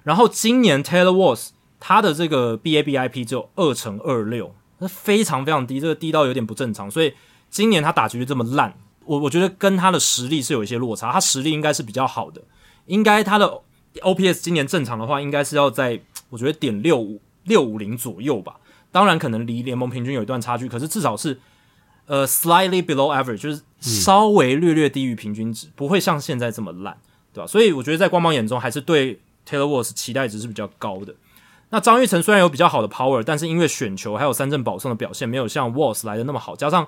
[0.03, 4.53] 然后今年 Taylor Walls 他的这个 BABIP 只有二乘二六。
[4.81, 7.13] 那非常非常低，这个低到有点不正常，所以
[7.49, 12.41] 今年他打击率这么烂，我我觉得跟他的实力是有一些落差，他实力应该是比较好的，
[12.85, 13.59] 应该他的
[13.95, 18.55] OPS 今年正常的话，应该是要在我觉得点六五六五零左右吧，
[18.91, 21.39] 当然可能离联盟平均有一段差距，可是至少是
[22.07, 26.97] 呃 slightly below average，就是稍微略略低于平均值，不会像现在这么烂，
[27.33, 27.47] 对吧？
[27.47, 31.13] 所以我觉得在光芒眼中，还是对 Taylor Walls 期待值是比较高的。
[31.69, 36.87] 那张玉成虽然有比较好的 power，但是因为选球还有三振保送的表现没有像 Walls 来的那么好，加上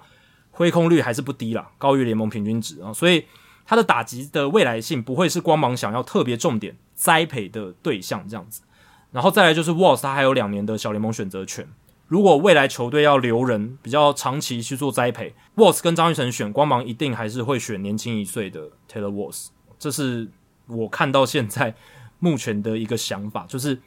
[0.50, 3.26] 挥空率还是不低啦，高于联盟平均值啊，所以
[3.64, 8.64] 他的打击的未来性不会是光芒想要特别重点栽培的对象这样子。
[9.12, 11.68] 然后再来就是 Walls，他还有两年的小联盟选择权，
[12.12, 19.48] 如果未来球队要留人比较长期去做栽培，Walls 跟张玉成选光芒一定还是会选年轻一岁的 Taylor Walls，
[19.80, 20.28] 这是
[20.68, 21.74] 我看到现在
[22.20, 23.80] 目前的一个想法，就是。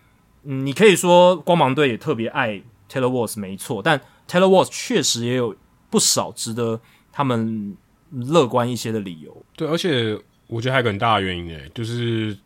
[0.47, 5.57] 嗯，你可以说光芒队也特别爱 Taylor Walls 没错，但 Taylor Walls 确实也有
[5.89, 6.79] 不少值得
[7.11, 7.75] 他们
[8.11, 9.43] 乐观一些的理由。
[9.57, 10.15] 对，而且
[10.47, 12.37] 我觉得还有个很大的原因诶，就是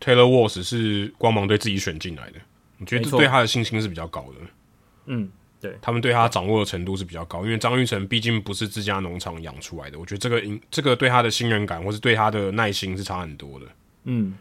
[0.00, 2.40] Taylor Walls 是光芒队自己选进来的，
[2.78, 4.46] 我觉得这对他的信心是比较高的。
[5.06, 13.66] 嗯，对，他们对他掌握的程度是比较高，因为张玉成毕竟不是自家农场养出来的，我觉得这个这个对他的信任感或是对他的耐心是差很多的。
[14.04, 14.34] 嗯。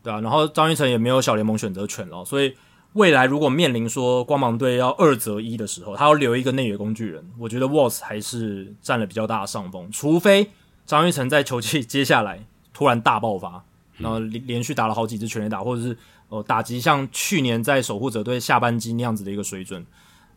[0.00, 2.54] 对啊，然后张玉成也没有小联盟选择权了，所以
[2.92, 10.50] 未来如果面临说光芒队要二择一的时候，他要留一个内野工具人，我觉得 Walls 还是占了比较大的上风，除非
[10.86, 13.64] 张玉成在球季接下来突然大爆发，
[13.98, 15.98] 然后连连续打了好几支全垒打，或者是
[16.28, 19.84] 呃打击像去年在守护者队下半季那样子的一个水准，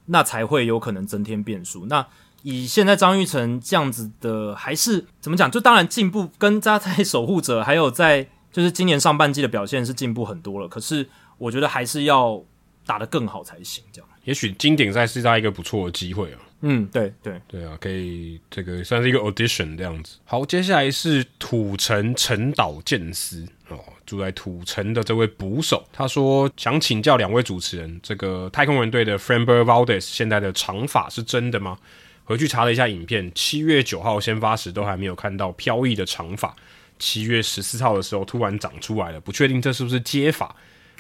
[0.05, 1.85] 那才会有可能增添变数。
[1.85, 2.05] 那
[2.43, 5.49] 以现在张玉成这样子的，还是怎么讲？
[5.51, 10.67] 就当然进步跟他在 守护者，还有在就是今年上半季的表现是进步很多了。
[10.67, 12.43] 可是我觉得还是要
[12.85, 13.83] 打得更好才行。
[13.91, 16.39] 这样，也许经典赛是他一个不错的机会啊。
[16.63, 20.17] 嗯，对对对啊，可以这个算是一个 audition 这样子。
[20.25, 23.79] 好，接下来是土城陈岛健司哦，
[24.11, 31.77] 住在土城的这位捕手，他说想请教两位主持人，这个太空人队的 Framber Valdez 现在的长发是真的吗？
[32.25, 36.53] 回去查了一下影片，七月九号先发时都还没有看到飘逸的长发，
[36.99, 40.53] 七月十四号的时候突然长出来了，不确定这是不是接发。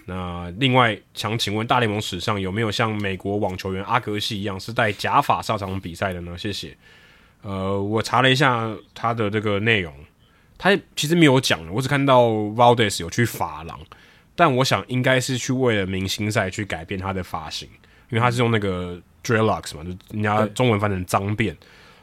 [0.05, 6.37] 那另外想请问大联盟史上有没有像美国网球员阿格西一样是戴假发上场比赛的呢？
[6.37, 6.77] 谢谢。
[7.41, 9.93] 呃，我查了一下他的这个内容，
[10.61, 13.79] 他其实没有讲，我只看到 Valdez 有去发廊，
[14.35, 17.67] 但我想应该是去为了明星赛去改变他的发型，
[18.09, 19.01] 因为他是用那个。
[19.23, 21.53] Dreadlocks 嘛，就人家中文翻成脏辫，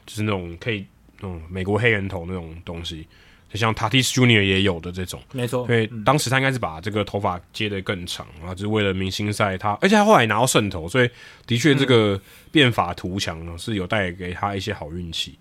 [0.05, 0.85] 就是那种可以，
[1.21, 3.05] 嗯，美国黑人头那种东西，
[3.51, 5.67] 就像 Tatis Junior 也有的这种，没错。
[5.67, 11.09] 所以当时他应该是把这个头发接得更长，然后就是为了明星赛，他而且他后来拿到胜投，所以
[11.45, 12.17] 的确这个
[12.53, 15.37] 变法图强呢是有带给他一些好运气。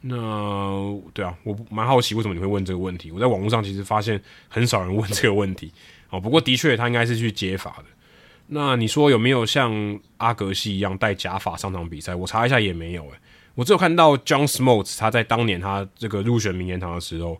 [0.00, 3.10] 那对啊，我蛮好奇为什么你会问这个问题。
[3.10, 5.72] 我在网络上其实发现很少人问这个问题
[6.10, 7.84] 哦，不过的确他应该是去接发的。
[8.46, 12.14] 那你说有没有像阿格西一样戴假发上场比赛？
[12.14, 13.12] 我查一下也没有诶、
[13.54, 17.38] 我只有看到 John Smoltz 他在当年他这个入选名人堂的时候，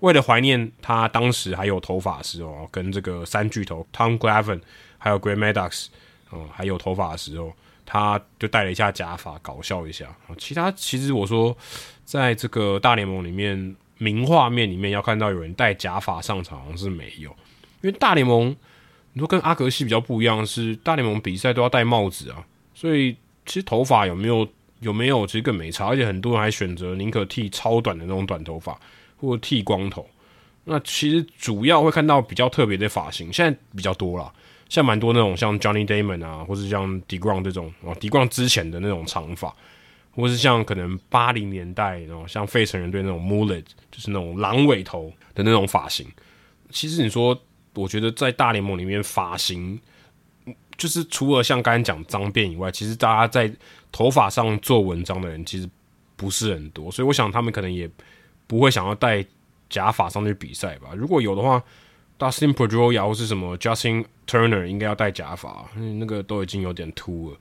[0.00, 4.60] 为了怀念他当时还有头发的时候，跟这个三巨头 Tom Glavin
[4.96, 5.86] 还有 Greg Maddux
[6.30, 7.52] 哦，还有头发的时候，
[7.86, 10.06] 他就戴了一下假发搞笑一下。
[10.38, 11.56] 其他其实我说，
[12.08, 17.28] 在这个大联盟里面名画面里面要看到有人戴假发上场好像是没有，
[17.82, 18.56] 因为大联盟。
[19.12, 23.14] 你说跟阿格西比较不一样是，大联盟比赛都要戴帽子啊，所以
[23.44, 24.46] 其实头发有没有
[24.80, 28.78] 有没有其实更没差，而且很多人还选择宁可剃超短的那种短头发，
[29.16, 30.08] 或剃光头。
[30.64, 34.32] 那其实主要会看到比较特别的发型，现在比较多啦，
[34.68, 39.52] 像蛮多那种像 Johnny Damon 啊，或是像 Degrom 这种哦，Degrom 之前的那种长发，
[40.20, 46.06] 或是像可能八零年代哦，像费城人队那种 Mullet，就是那种狼尾头的那种发型。
[46.70, 47.40] 其实你说。
[47.74, 49.78] 我觉得在大联盟里面发型，
[50.76, 53.48] 就是除了像刚才讲脏辫以外，其实大家在
[53.92, 55.70] 头发上做文章的人其实
[56.16, 57.88] 不是很多，所以我想他们可能也
[58.48, 59.24] 不会想要戴
[59.70, 60.88] 假发上去比赛吧。
[60.96, 61.62] 如果有的话
[62.18, 67.36] ，Dustin Pedroia 或是什么 Justin Turner 应该要戴假发，那个都已经有点秃了，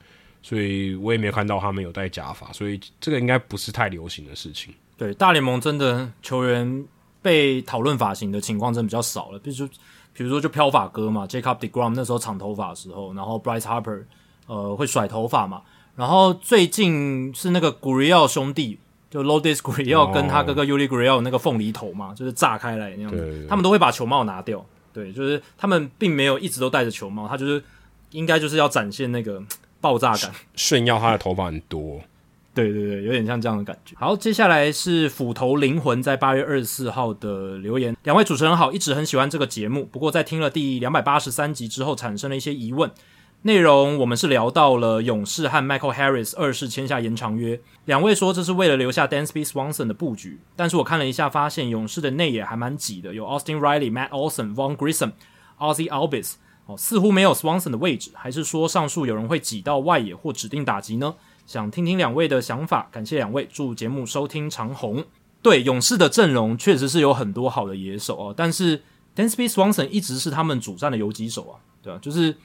[0.48, 4.74] 所以我也没有看到他们有戴假发，所以这个应该不是太流行的事情。
[4.96, 6.86] 对，大联盟真的球员
[7.22, 9.68] 被讨论发型的情况真的比较少了，比如说。
[10.14, 14.04] 比如说，就飘发哥嘛，Jacob Degrom 那时候长头发的时候，然后 Bryce Harper
[14.48, 15.62] 呃会甩头发嘛，
[15.96, 18.80] 然后最近是那个 Gurriel 兄弟，
[19.12, 27.64] 就 Lourdes Gurriel 跟他哥哥 Yuli Gurriel 那个凤梨头嘛，就是炸开来那样子，他们都会把球帽拿掉，对，就是他们并没有一直都戴着球帽，他就是
[28.10, 29.40] 应该就是要展现那个
[29.80, 32.00] 爆炸感，炫耀他的头发很多。
[32.54, 33.96] 对对对，有点像这样的感觉。
[34.00, 37.96] 好，接下来是斧头灵魂在八月二十四号的留言。
[38.04, 42.90] 两位主持人好，一直很喜欢这个节目，不过在听了第两百八十三集之后，产生了一些疑问。
[43.44, 55.12] 内容我们是聊到了勇士和 Michael Harris 二世签下延长约，两位说这是为了留下 Dansby Swanson 的布局，但是我看了一下，发现勇士的内野还蛮挤的，有 Austin Riley、Matt Olson、Vaughn Grissom、
[55.60, 56.34] Ozzie Albies，
[56.68, 61.16] 哦，似乎没有 Swanson 的位置，还是说上述有人会挤到外野或指定打击呢？
[61.46, 65.06] 想听听两位的想法，感谢两位，祝节目收听长虹。
[65.42, 68.82] 对，勇士的阵容确实是有很多好的野手哦，但是
[69.16, 72.36] Dansby Swanson 一直是他们主战的游击手啊，对啊，就是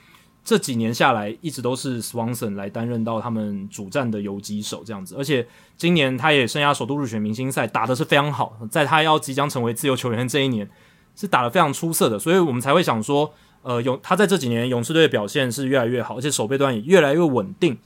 [0.45, 10.71] 这几年下来一直都是 Swanson 来担任到他们主战的游击手这样子，而且今年他也生涯首度入选明星赛，打得是非常好，在他要即将成为自由球员这一年
[11.17, 17.79] 是打得非常出色的，所以我们才会想说，呃，勇他在这几年勇士队的表现是越来越好，而且守备端也越来越稳定。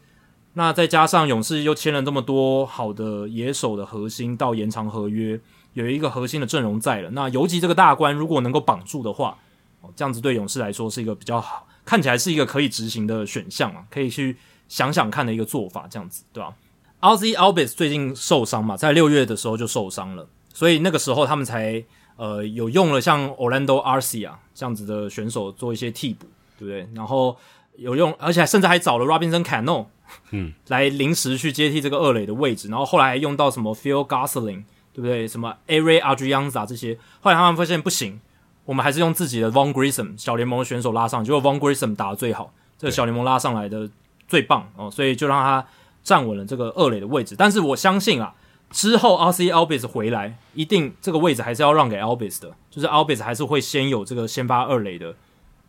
[0.55, 5.39] 那再加上勇士又签了这么多好的野手的核心到延长合约，
[5.75, 7.11] 有一个核心的阵容在了。
[7.11, 9.37] 那游击这个大关如果能够绑住的话，
[9.83, 14.39] 哦，这样子对勇士来说是一个比较好，看起来是一个可以执行的选项啊，可以去
[14.69, 16.55] 想想看的一个做法，这样子对吧
[17.03, 21.85] ？Ozzie Albies 最近受伤嘛，在六月的时候就受伤了，所以那个时候他们才
[22.17, 26.27] 呃有用了像 Orlando Arcia 这样子的选手做一些替补，
[26.59, 26.89] 对不对？
[26.95, 27.37] 然后
[27.77, 29.87] 有用，而且甚至还找了 Robinson Cano。
[30.31, 34.63] 嗯， 来临时去接替这个二垒的位置，然后后来还用到什么 Phil Gosselin，
[34.93, 35.27] 对不对？
[35.27, 38.21] 什么 Ehire Adrianza 这些，后来他们发现不行，
[38.65, 43.91] 我们还是用自己的 Vaughn Grissom 小联盟的选手拉上，结果 Vaughn Grissom 打的最好，这个小联盟拉上来的
[44.29, 45.67] 最棒哦，所以就让他
[46.05, 47.35] 站稳了这个二垒的位置。
[47.37, 48.33] 但是我相信啊，
[48.71, 55.15] 之后 Ozzie Albies 回来，一定这个位置还是要让给 Albies 的，就是 Albies 还是会先有这个先发二垒的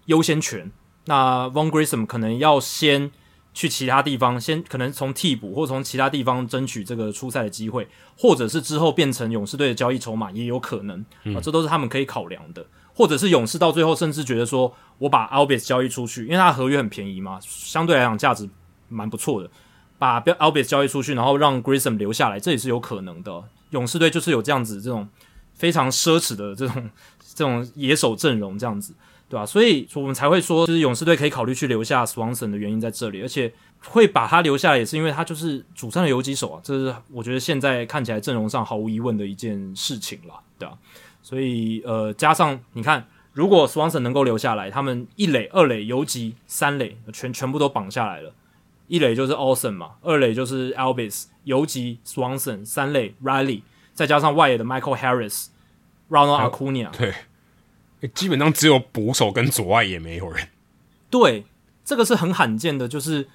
[0.05, 0.71] 优先权。
[1.05, 3.11] 那 Vaughn Grissom 可能要先
[3.53, 10.99] 去其他地方，先可能从替补或从其他地方争取这个出赛的机会，或者是之后变成勇士队的交易筹码也有可能
[11.35, 12.65] 啊，这都是他们可以考量的。
[12.93, 18.49] 或者是勇士到最后甚至觉得说，我把 Albies 交易出去，因为他合约很便宜嘛，相对来讲价值
[18.89, 19.49] 蛮不错的，
[19.97, 23.43] 把 Albies 交易出去，然后让 Grissom 留下来，这也是有可能的。
[23.71, 25.07] 勇士队就是有这样子这种
[25.53, 26.89] 非常奢侈的这种
[27.35, 28.93] 这种野手阵容，这样子，
[29.27, 29.45] 对吧？
[29.45, 33.51] 所以我们才会说，就是勇士队可以考虑去留下 Swanson 的原因在这里，而且
[33.83, 40.77] 会把他留下来，也是因为他就是主战的游击手啊，这是我觉得现在看起来阵容上毫无疑问的一件事情了，对吧？
[41.21, 48.31] 所以，呃，加上你看，如果 Swanson 能够留下来，他们一垒、二垒、游击、三垒全全部都绑下来了。
[48.87, 53.61] 一垒就是 Olson 嘛，二垒就是 Albies，游击 Swanson，三垒 Riley，
[53.93, 55.47] 再加上外野的 Michael Harris、
[56.09, 57.13] Ronald Acuna，对，
[58.13, 60.47] 基本上只有捕手跟左外野没有人。
[61.09, 61.45] 对，
[61.85, 63.27] 这个是很罕见的，就是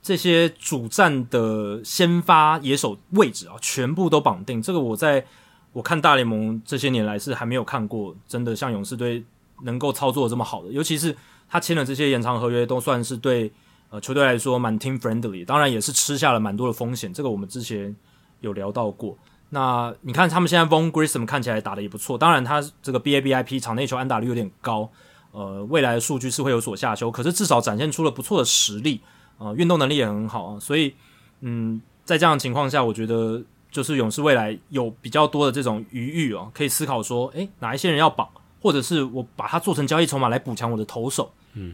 [0.00, 4.62] 这些主战的先发野手位置啊，全部都绑定。
[4.62, 5.26] 这个我在。
[5.72, 9.22] 我看大联盟这些年来是还没有看过真的像勇士队
[9.62, 11.16] 能够操作这么好的，尤其是
[11.48, 13.52] 他签了这些延长合约，都算是对
[13.90, 17.12] 呃球队来说蛮 team friendly，当然也是吃下了蛮多的风险。
[17.12, 17.94] 这个我们之前
[18.40, 19.16] 有聊到过。
[19.50, 24.90] 那你看他们现在 Von Grissom 看起来打得也不错，当然他这个 BABIP 场内球安打率有点高，
[25.32, 29.00] 呃，未来的数据是会有所下修，可是至少展现出了不错的实力，
[29.38, 30.94] 呃，运动能力也很好啊，所以
[31.40, 33.42] 嗯，在这样的情况下，我觉得。
[33.72, 38.28] 就是勇士未来有比较多的这种余裕哦，可以思考说，诶，哪一些人要绑，
[38.60, 41.72] 或者是我把它做成交易筹码来补强我的投手，嗯，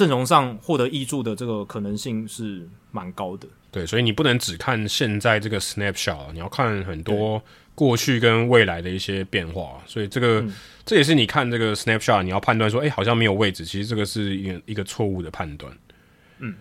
[0.00, 3.46] 阵容上获得益助的这个可能性是蛮高的。
[3.70, 7.42] 对，所以你不能只看现在这个 snapshot，你要看很多
[7.74, 9.82] 过去跟未来的一些变化。
[9.86, 10.54] 所以这个、嗯、
[10.86, 15.70] 这也是你看这个 snapshot，你要判断说，诶，好像没有位置，其实这个是一个一个错误的判断。
[16.38, 16.54] 嗯，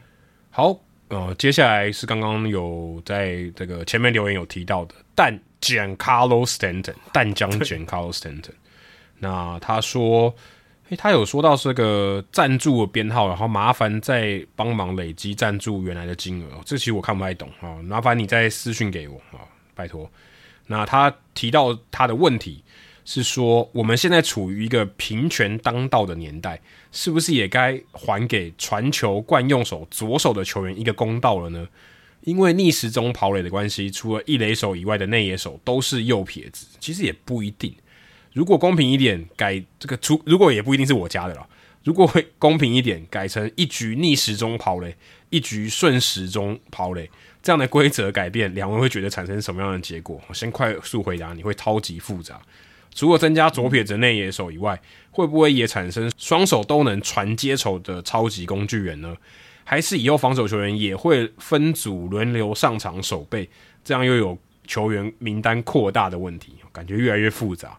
[0.49, 0.77] 好。
[1.07, 8.53] 呃，接下来是刚刚有在这个前面留言有提到的，但 Giancarlo Stanton，淡江 Giancarlo Stanton，
[9.17, 10.31] 那他说，
[10.97, 19.43] 他有说到这个赞助的编号，然后麻烦再帮忙累积赞助原来的金额，这其实我看不太懂啊，麻烦你再私讯给我啊，
[19.75, 20.09] 拜托。
[20.67, 22.63] 那他提到他的问题。
[23.05, 26.61] 是说，我们现在处于一个平权当道的年代，
[26.91, 31.67] 是不是也该还给传球惯用手左手的球员一个公道了呢？
[32.21, 37.73] 因为逆时钟跑垒的关系，除了一垒手以外的内野手都是右撇子，其实也不一定。
[38.33, 41.47] 如果公平一点，改这个出，如果也不一定是我家的了。
[41.83, 44.95] 如果会公平一点，改成一局逆时钟跑垒，
[45.29, 47.09] 一局顺时钟跑垒，
[47.41, 50.21] 这样的规则改变，两位会觉得产生什么样的结果？
[50.27, 52.39] 我先快速回答，你会超级复杂。
[52.93, 54.79] 除了增加左撇子内野手以外，
[55.11, 59.15] 会不会也产生双手都能传接球的超级工具人呢？
[59.63, 63.49] 还是以后防守球员也会分组轮流上场守备，
[63.83, 66.55] 这样又有球员名单扩大的问题？
[66.73, 67.77] 感觉越来越复杂。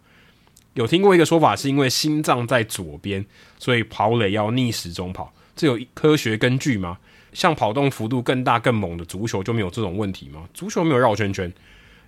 [0.73, 3.25] 有听过一个说法，是因为心脏在左边，
[3.57, 6.97] 所以跑垒要逆时钟跑，这有科学根据吗？
[7.33, 10.43] 像跑动幅度更大更猛的足球就没有这种问题吗？
[10.53, 11.51] 足球没有绕圈圈。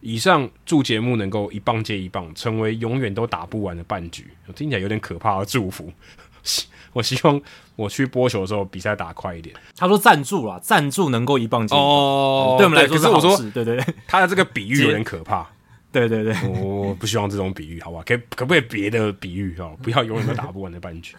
[0.02, 4.28] 以上祝节目能够一棒接一棒，成为永远都打不完的半局。
[4.54, 5.90] 听起来有点可怕的祝福。
[6.92, 7.42] 我希望
[7.78, 9.56] 我去播球的时候，比赛打快一点。
[9.78, 11.88] 他说赞助啦，赞助能够一棒接一棒。
[11.88, 13.28] 哦，对我们来说是好事。
[13.28, 15.50] 可是我说，对对对，他的这个比喻有点可怕。
[15.94, 18.04] 对对对，我不希望这种比喻，好吧？
[18.06, 19.78] 可可不可以别的比喻哦？
[19.82, 21.16] 不要永远都打不完的半局。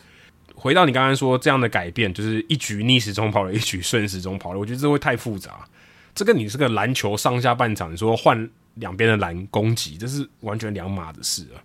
[0.54, 4.58] 回到你刚刚说这样的改变，就是一局逆时钟跑了，一局顺时钟跑了。
[4.58, 5.66] 我觉得这会太复杂。
[6.14, 8.50] 这跟你是个篮球上下半场，你说换。
[8.78, 11.62] 两边的拦攻击，这是完全两码的事啊！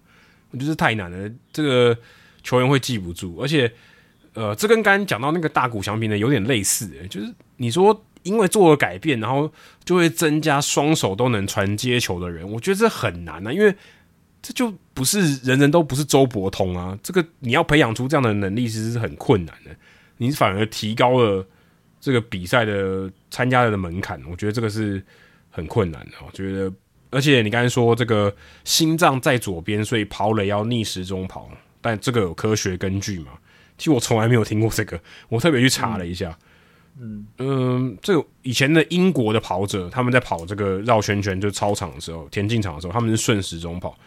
[0.51, 1.97] 我觉得太难了，这个
[2.43, 3.73] 球员会记不住，而且，
[4.35, 9.51] 呃，这跟刚刚讲到那个大谷翔平的有点类似，诶，就是你说因为做了改变，然后
[9.83, 13.73] 就会增加双手都能传接球的人，我觉得这很难啊，因为
[14.41, 19.71] 这就不是人人都不是周伯通啊，这个你要培养出这样的能力，其实是很困难的，
[20.17, 21.45] 你反而提高了
[21.99, 25.03] 这个比赛的参加的门槛，我觉得这个是
[25.49, 26.71] 很困难的，我觉得。
[27.11, 28.31] 而且你刚才说这个
[28.63, 31.49] 心脏在左边，所以跑垒要逆时钟跑，
[31.81, 33.31] 但这个有科学根据吗？
[33.79, 36.37] 其实我从来没有听过这个，我特别去查了一下。
[37.37, 43.97] 嗯，这个以前的英国的跑者，他们在跑这个绕圈圈就操场的时候，田径场的时候，他们是顺时钟跑。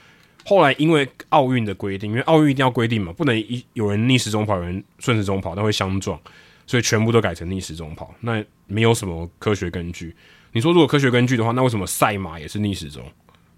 [0.44, 6.20] 后来因为奥运的规定，因为奥运一定要规定嘛，不能一有人逆时钟跑，有人顺时钟跑，那会相撞，
[6.66, 8.12] 所以全部都改成逆时钟跑。
[8.20, 10.14] 那没有什么科学根据。
[10.52, 13.02] 你说如果科学根据的话，那为什么赛马也是逆时钟？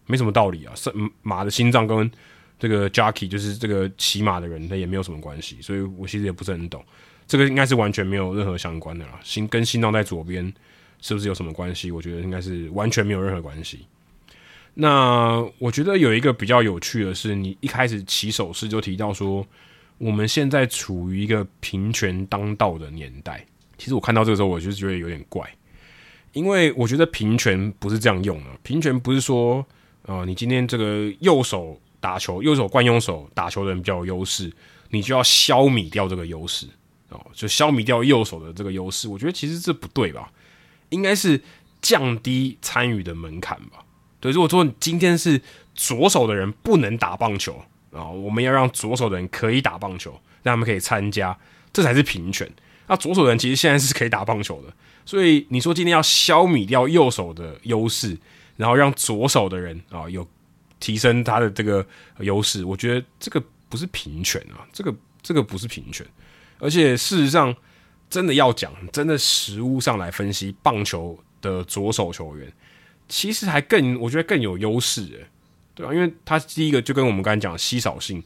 [0.06, 0.72] 没什么道理啊。
[0.76, 2.08] 赛马的心脏跟
[2.58, 5.56] 这个 jockey 就是这个骑马的人，他也没有什么关系。
[5.60, 6.84] 所以我其实也不是很懂，
[7.26, 9.18] 这个应该是完全没有任何相关的啦。
[9.22, 10.52] 心跟心脏在左边
[11.00, 11.90] 是不是有什么关系？
[11.90, 13.86] 我觉得应该是完全没有任何关系。
[14.74, 19.46] 那我觉得有一个比较有趣的是，你一开始起手式就提到说，
[19.98, 23.46] 我们现在处于一个平权当道的年代。
[23.78, 25.48] 其实我看到这个时候，我就觉得有点怪，
[26.32, 28.50] 因为我觉得平权不是这样用的。
[28.62, 29.64] 平权不是说，
[30.02, 34.52] 呃，你今天这个右手打球，右手惯用手打球的人比较有优势，
[34.90, 36.66] 你就要消弭掉这个优势
[37.14, 39.08] 哦，就消弭掉右手的这个优势。
[39.08, 40.30] 我觉得其实这不对吧？
[40.90, 41.40] 应该是
[41.80, 43.84] 降低参与的门槛吧。
[44.20, 45.40] 对，如果说今天是
[45.74, 47.62] 左手的人不能打棒球
[47.92, 50.12] 啊，我们要让左手的人可以打棒球，
[50.42, 51.36] 让他们可以参加，
[51.72, 52.50] 这才是平权。
[52.86, 54.72] 那左手的人其实现在是可以打棒球的，
[55.04, 58.16] 所以你说今天要消弭掉右手的优势，
[58.56, 60.26] 然后让左手的人啊有
[60.80, 61.86] 提升他的这个
[62.18, 66.06] 优势，我觉得这个不是平权啊，这个这个不是平权。
[66.64, 67.54] 而且事实上，
[68.08, 72.50] 真的要讲，真的实物上来分析棒球的左手球员。
[73.06, 75.26] 其实还更，我觉得更有优势诶，
[75.74, 78.24] 对啊，因为他第一个就跟我们刚才讲的稀少性，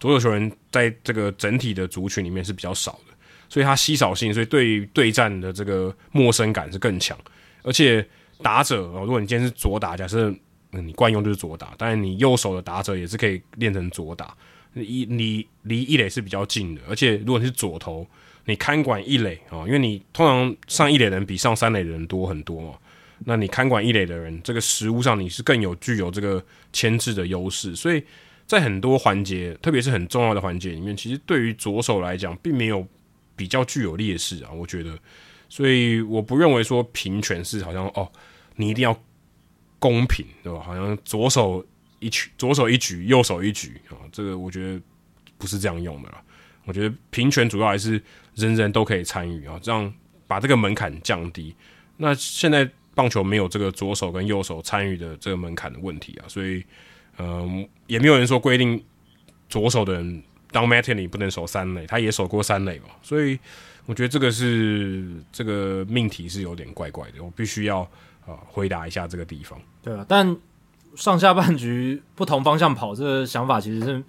[0.00, 3.14] 左手球员在这个整体的族群里面是比较少的，
[3.48, 7.16] 所以他稀少性，所以对对战的这个陌生感是更强。
[7.62, 8.04] 而且
[8.42, 10.34] 打者哦，如果你今天是左打，假设
[10.72, 14.36] 你惯用就是左打，当然你右手的打者也是可以练成左打。
[14.84, 18.06] 一你离一垒是比较近的，而且如果你是左投，
[18.44, 22.78] 你看管一垒啊，因为你通常上一垒的人比上三垒的人多很多嘛。
[23.24, 28.04] 那你看管一垒的人，这个实物上你是更有具有这个牵制的优势，所以
[28.46, 32.86] 在很多环节，特别是很重要的环节里面，其实对于左手来讲，并没有
[33.34, 34.98] 比较具有劣势啊，我觉得，
[35.48, 38.06] 所以我不认为说平权是好像哦，
[38.56, 38.94] 你一定要
[39.78, 40.60] 公平，对吧？
[40.60, 41.64] 好像左手
[41.98, 44.80] 一举，左手一举，右手一举啊，这个我觉得
[45.38, 46.22] 不是这样用的啦。
[46.64, 48.02] 我觉得平权主要还是
[48.34, 49.92] 人人都可以参与啊，这样
[50.26, 51.54] 把这个门槛降低。
[51.96, 52.68] 那现在。
[52.96, 56.64] 棒球没有这个左手跟右手参与的这个门槛的问题啊，所以，
[57.18, 58.82] 嗯、也没有人说规定
[59.50, 63.38] 左手的人当 Mattingly 你不能守三垒，他也守过三垒嘛，所以
[63.84, 67.80] 我觉得这个是这个命题是有点怪怪的，我必须要
[68.24, 69.60] 啊、回答一下这个地方。
[69.82, 70.34] 对啊，但
[70.96, 74.02] 上下半局不同方向跑这个想法其实是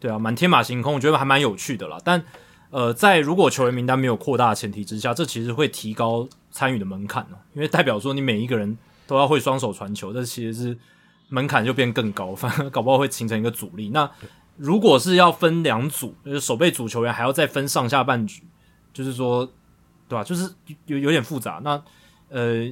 [0.00, 1.98] 对啊，蛮天马行空，我觉得还蛮有趣的啦。
[2.02, 2.24] 但
[2.70, 6.26] 呃，在如果球员名单没有扩大的前提之下，这其实会提高。
[6.50, 8.76] 参与的门槛哦，因为代表说你每一个人
[9.06, 10.76] 都要会双手传球，这其实是
[11.28, 13.90] 门槛就变更高，反而搞不好会形成一个阻力。
[13.90, 14.10] 那
[14.56, 18.42] 如果是要分两组，就是守备组球员还要再分上下半局，
[18.94, 19.46] 就是说，
[20.08, 20.24] 对吧？
[20.24, 20.50] 就是
[20.86, 21.60] 有有点复杂。
[21.62, 21.80] 那
[22.30, 22.70] 呃，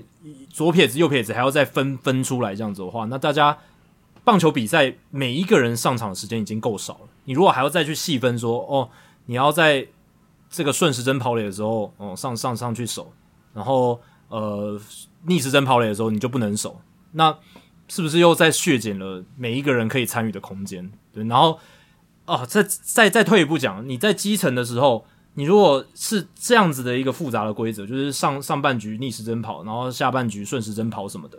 [0.50, 3.56] 左撇子、右撇子还要再分分出来这样子的话，那大家
[4.24, 8.88] 棒球比赛每一个人上场的时间已经够少了，你如果还要再去细分说，哦，
[9.26, 9.86] 你要在
[10.50, 13.12] 这个顺时针跑垒的时候，哦，上上上去守。
[13.54, 14.78] 然后，呃，
[15.24, 16.78] 逆时针跑垒的时候你就不能守，
[17.12, 17.34] 那
[17.88, 20.92] 是不是又在削减了每一个人可以参与的空间？
[21.10, 21.58] 对，然后，
[22.26, 31.38] 哦，再再再退一步讲，你在基层的时候，你如果是这样子的一个复杂的规则，就是上上半局逆时针跑，然后下半局顺时针跑什么的，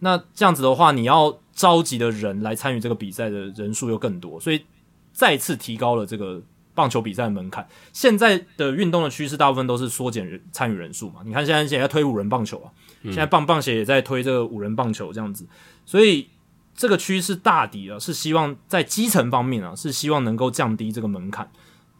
[0.00, 4.64] 那这样子的话，你要召集的人来参与这个比赛的人数又更多，所以
[5.12, 6.42] 再次提高了这个。
[6.76, 11.20] 棒球比赛的门槛，现在的运动的趋势大部分都是缩减人参与人数嘛。
[11.24, 12.66] 你看现在现在推五人棒球啊，
[13.04, 15.46] 现在棒棒协也在推这个五人棒球这样子，
[15.86, 16.26] 所以
[16.74, 21.48] 这个趋势大抵啊是希望在基层方面啊是希望能够降低这个门槛，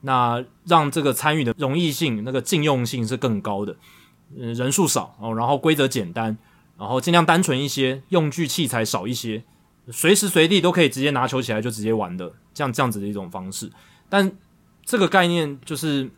[0.04, 3.76] 那让这个参与的容易性、那个禁用性是更高的，
[4.36, 6.38] 嗯，人数少哦，然后规则简单，
[6.78, 9.42] 然后尽量单纯一些，用具器材少一些，
[9.90, 13.70] 随时随地都可以直接拿球起来就直接玩的，这样这样子的一种方式，
[14.08, 14.32] 但。
[14.86, 16.10] 这个概念就是，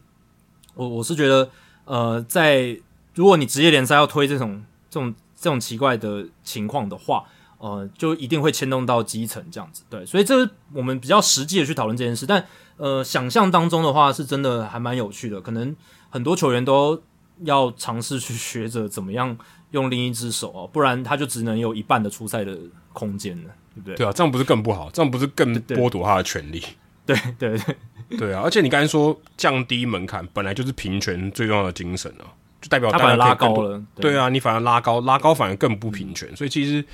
[0.75, 1.49] 我我是觉得，
[1.85, 2.77] 呃，在
[3.15, 7.25] 如果你职业联赛要推这种这种这种奇怪的情况的话，
[7.59, 12.27] 呃，就一定会牵动到基层这样子，对，所以这是我们比较实际的去讨论这件事。
[12.27, 12.45] 但
[12.77, 15.75] 呃，想象当中的话，是真的还蛮有趣的，可能
[16.11, 17.03] 很多球员都
[17.45, 19.37] 要尝试去学着怎么样
[19.71, 22.57] 用另一只手哦，不然他就只能有一半的出赛的
[22.93, 23.97] 空间了，对不对？
[23.97, 24.91] 对啊，这样不是更不好？
[24.93, 26.63] 这样不是更剥夺他的权利？
[27.05, 27.77] 对对对。
[28.17, 32.31] 对啊，而且你刚才说降低门槛，本来就是平权最重要的精神啊，
[32.61, 33.83] 就代表他反而拉高了。
[33.97, 36.29] 对，对啊，你反而拉高，拉高反而更不平权。
[36.37, 36.85] 所以其实，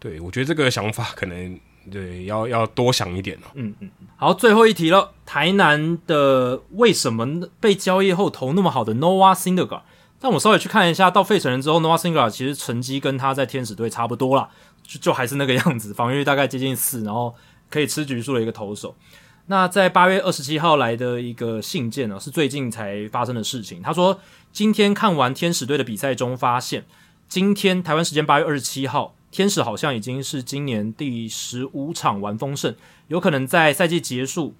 [0.00, 1.56] 对我觉得这个想法可能
[1.90, 3.50] 对，要要多想一点哦。
[3.54, 5.12] 嗯嗯，好，最后一题了。
[5.26, 9.80] 台南的为什么被交易后投那么好的 Noah Singer？
[10.20, 14.48] 但我稍微去看一下，到费城人之后，Noah Singer 其实成绩跟他在天使队差不多啦，
[14.82, 17.34] 就就还是那个样子，防御率大概接近四，然后
[17.70, 18.96] 可以吃局数的一个投手。
[19.46, 23.80] 那在八月二十七号来的一个信件呢，是最近才发生的事情。
[23.80, 24.20] 他说，
[24.52, 26.84] 今天看完天使队的比赛中，发现
[27.28, 32.74] 今天台湾时间八月二十七号，天使好像已经是今年第十五场完封胜，
[33.08, 34.54] 有可能在赛季结束，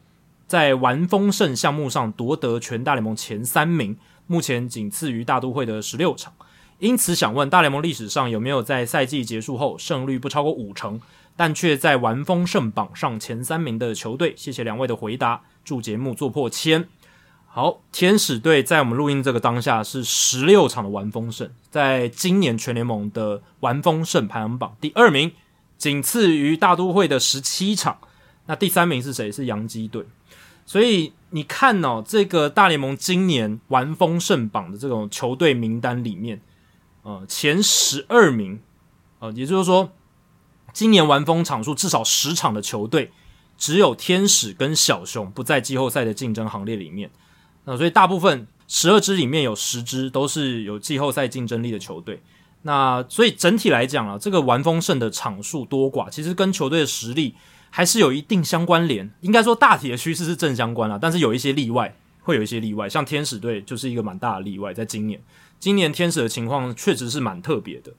[0.47, 6.33] 在完封胜项目上夺得全大联盟前三名，目前仅次于大都会的十六场。
[6.79, 11.01] 因此想问，大联盟历史上有没有在赛季结束后胜率不超过五成？
[11.35, 16.89] 但却在完封胜榜上前三名的球队，谢谢两位的回答，祝节目做破千。
[17.51, 25.33] 好，天使队在我们录音这个当下是十六场的完封胜，在今年全联盟的完封胜排行榜第二名，
[25.77, 27.99] 仅次于大都会的十七场。
[28.47, 29.33] 那第三名是谁？
[29.33, 30.05] 是洋基队。
[30.65, 36.41] 所以你看哦，这个大联盟今年完封胜榜的这种球队名单里面，
[37.03, 38.61] 呃，前十二名，
[39.19, 39.91] 呃，也就是说。
[40.71, 43.11] 今年完封场数至少十场的球队，
[43.57, 47.11] 只有天使跟小熊不在季后赛的竞争行列里面。
[47.69, 52.23] 那所以大部分十二支里面有十支都是有季后赛竞争力的球队。
[52.63, 57.35] 那所以整体来讲啊，这个完封胜的场数多寡，其实跟球队的实力
[57.71, 59.09] 还是有一定相关联。
[59.21, 62.89] 应该说大体的趋势是正相关啦，但是有一些例外，会有一些例外。
[62.89, 65.21] 像天使队就是一个蛮大的例外，在今年，
[65.61, 67.93] 今年天使的情况确实是蛮特别的。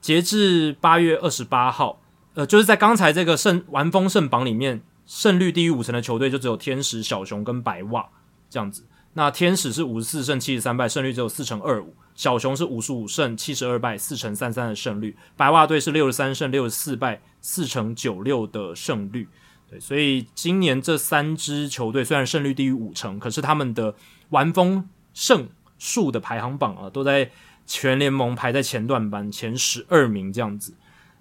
[0.00, 2.00] 截至八月二十八号。
[2.34, 8.06] 呃，就是在刚才这个胜完封胜榜里面，胜率低于五成的球队就只有天使、小熊跟白袜
[8.48, 8.84] 这样子。
[9.14, 19.28] 那天使是五十四胜七十三败，胜率只有四成二五；小熊是五十五胜七十二败，四成三三的胜率；白袜队是六十三胜六十四败，四成九六的胜率。
[19.68, 23.94] 对，所以今年这三支球队虽然胜率低于五成，可是他们的
[24.28, 25.48] 完封胜
[25.78, 27.30] 数的排行榜啊，都在
[27.66, 30.74] 全联盟排在前段班前十二名这样子。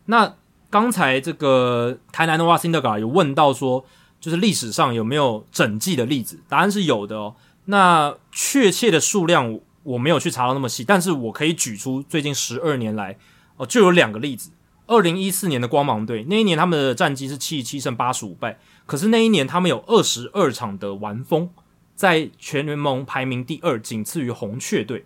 [0.06, 0.36] 那
[0.70, 3.84] 刚才这个台南的 Noah Syndergaard 有问到说，
[4.20, 6.40] 就是历史上有没有整季的例子？
[6.48, 7.36] 答案是有的哦。
[7.70, 13.18] 那确切的数量我没有去查到那么细，但是我可以举出最近十二年来
[13.58, 14.52] 哦，就有两个例子。
[14.88, 21.50] 二零一四年的光芒队那一年他们的战绩是七十七胜八十五败，可是那一年他们有二十二场的完封，
[21.96, 25.06] 在全联盟排名第二，仅次于红雀队。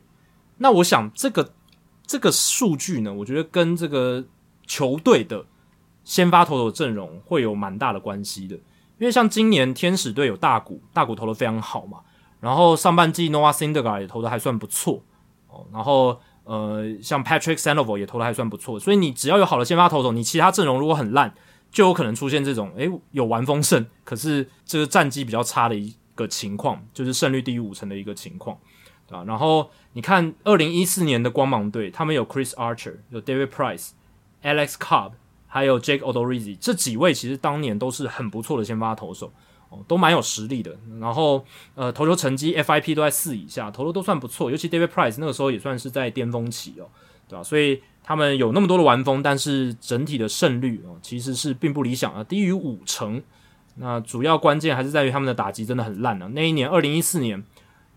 [0.57, 1.53] 那我想这个
[2.07, 4.23] 这个数据呢，我觉得跟这个
[4.65, 5.45] 球队的。
[6.05, 8.55] 先发投手阵容会有蛮大的关系的，
[8.97, 11.99] 因为像今年天使队有大谷，大谷投的非常好嘛，
[12.43, 15.01] 然后上半季 Noah Syndergaard 也投的还算不错
[15.47, 21.33] 哦，然后呃像 Patrick Sandoval 也投的还算不错，所以你只要有好的先发投手，你其他阵容如果很烂，
[21.71, 28.57] 就有可能出现这种诶有完封胜，可是这个战绩比较差的一个情况，就是胜率低于五成的一个情况，
[29.07, 29.23] 对吧？
[29.25, 35.13] 然后你看二零一四年的光芒队，他们有 Chris Archer，有 David Price，Alex Cobb。
[35.45, 39.31] 还有 Jake Odorizzi 这几位其实当年都是很不错的先发投手
[39.87, 40.75] 都蛮有实力的。
[40.99, 41.45] 然后
[41.75, 44.51] 呃，投球成绩 FIP 都在四以下，投的都算不错。
[44.51, 46.85] 尤其 David Price 那个时候也算是在巅峰期哦，
[47.27, 47.43] 对吧？
[47.43, 53.21] 所以他们有那么多的完封，但是整体的胜率哦其实是并不理想啊，低于五成。
[53.75, 56.27] 那主要关键还是在于他们的打击真的很烂啊。
[56.33, 57.43] 那一年二零一四年，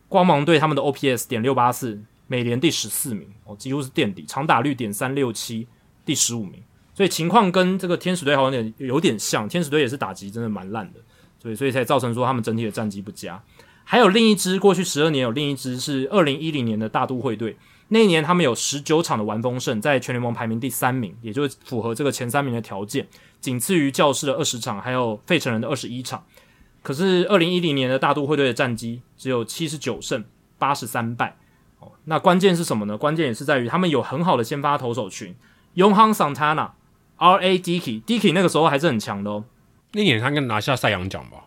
[0.09, 4.25] 光芒队他们的 OPS 点六八四，美联第十四名哦，几乎是垫底。
[4.27, 5.67] 长打率点三六七，
[6.05, 6.63] 第十五名。
[6.95, 11.01] 所以情况跟这个天使队好像有点有点像，天使队也是打击真的蛮烂的，
[11.47, 13.41] 所以所以才造成说他们整体的战绩不佳。
[13.85, 17.57] 还有另一支过去十二年有另一支是二零一零年的大都会队，
[17.89, 23.07] 那一年他们有十九场的完封胜，在全联盟排名第三名，也就是符合这个前三名的条件，
[23.41, 26.25] 仅次于教士的二十场，还有费城人的二十一场。
[26.83, 30.25] 可是二零一零年的大都会队的战绩只有七十九胜
[30.59, 31.37] 八十三败。
[31.79, 32.99] 哦，那关键是什么呢？
[32.99, 35.35] 关键也是在于他们有很好的先发投手群
[35.77, 36.71] ，Yohan Santana。
[37.19, 37.59] R.A.
[37.59, 39.45] Dicky，Dicky 那个时候还是很强的哦。
[39.97, 41.47] 那年他应该拿下赛扬奖吧？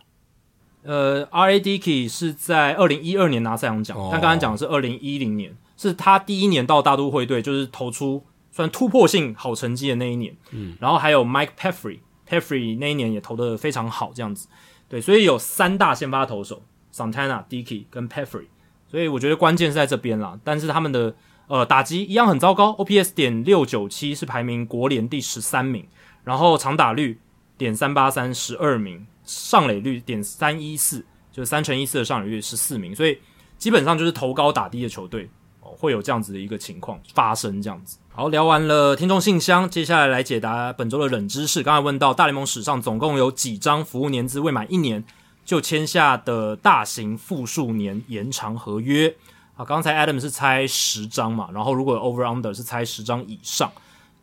[0.82, 1.60] 呃，R.A.
[1.60, 10.36] Dickey 是在二零一二年拿赛扬奖，哦、但刚刚讲的是二零一零年，是他第一年到大都会队，就是投出算突破性好成绩的那一年。
[10.50, 14.48] 嗯，然后还有 Mike Pelfrey，Pelfrey 那一年也投得非常好，这样子。
[14.88, 16.62] 对，所以有三大先发投手
[16.92, 18.46] ：Santana、Dickey 跟 Pelfrey。
[18.88, 21.14] 所以我觉得关键是在这边啦，但是他们的。
[21.46, 25.84] 呃，打击一样很糟糕，OPS 点六九七是排名国联第十三名，
[26.22, 27.18] 然后长打率
[27.60, 33.18] 点三八三十二名，上垒率点三一四，就是三乘一四的上垒率十四名，所以
[33.58, 35.28] 基本上就是投高打低的球队
[35.60, 37.60] 哦，会有这样子的一个情况发生。
[37.60, 41.62] 这样子，好，聊完了听众信箱，接下来来解答本周的冷知识。
[41.62, 45.04] 刚才问到大联盟史上总共有几张服务年资未满一年
[45.44, 49.14] 就签下的大型复数年延长合约？
[49.54, 53.70] 啊，刚才 Adam 是猜十张嘛，然后如果 Over Under 是猜十张以上，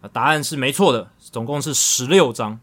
[0.02, 2.60] 啊，答案是没错的，总共是十六张。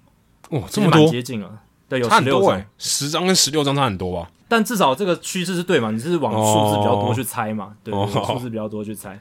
[0.51, 4.31] 哇，这么多，接近了，对，有十六张，十张跟十六张差很多吧？
[4.47, 5.91] 但至少这个趋势是对嘛？
[5.91, 7.75] 你是往数字比较多去猜嘛？
[7.83, 7.93] 对，
[8.25, 9.19] 数字比较多去猜，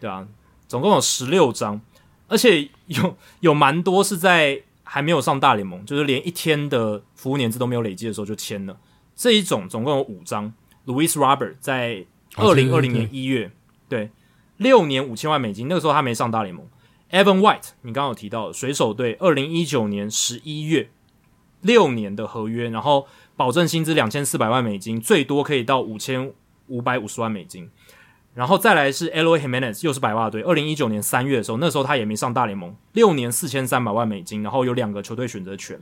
[0.00, 0.26] 对啊，
[0.66, 1.80] 总共有十六张，
[2.26, 8.76] 而且有有蛮多是在还没有上大联盟，就是连一天的服务年资都没有累积的时候就签了。
[9.14, 10.52] 这一种总共有五张
[10.86, 12.04] ，Louis Robert 在
[12.36, 13.52] 二零二零年一月，
[13.88, 14.10] 对，
[14.56, 16.66] 六年五千万美金，那个时候他没上大联盟。
[17.12, 20.90] Evan White，你刚刚有提到水手队二零一九年十一月
[21.60, 23.06] 六年的合约，然后。
[23.34, 26.32] 保证薪资两千四百万美金，最多可以到五千
[26.68, 27.70] 五百五十万美金。
[28.34, 30.42] 然后再来是 Eloy Jimenez，又是白袜队。
[30.42, 35.80] 二零一九年三月的时候，那时候他也没上大联盟，六年四千三百万美金，然后有两个球队选择权。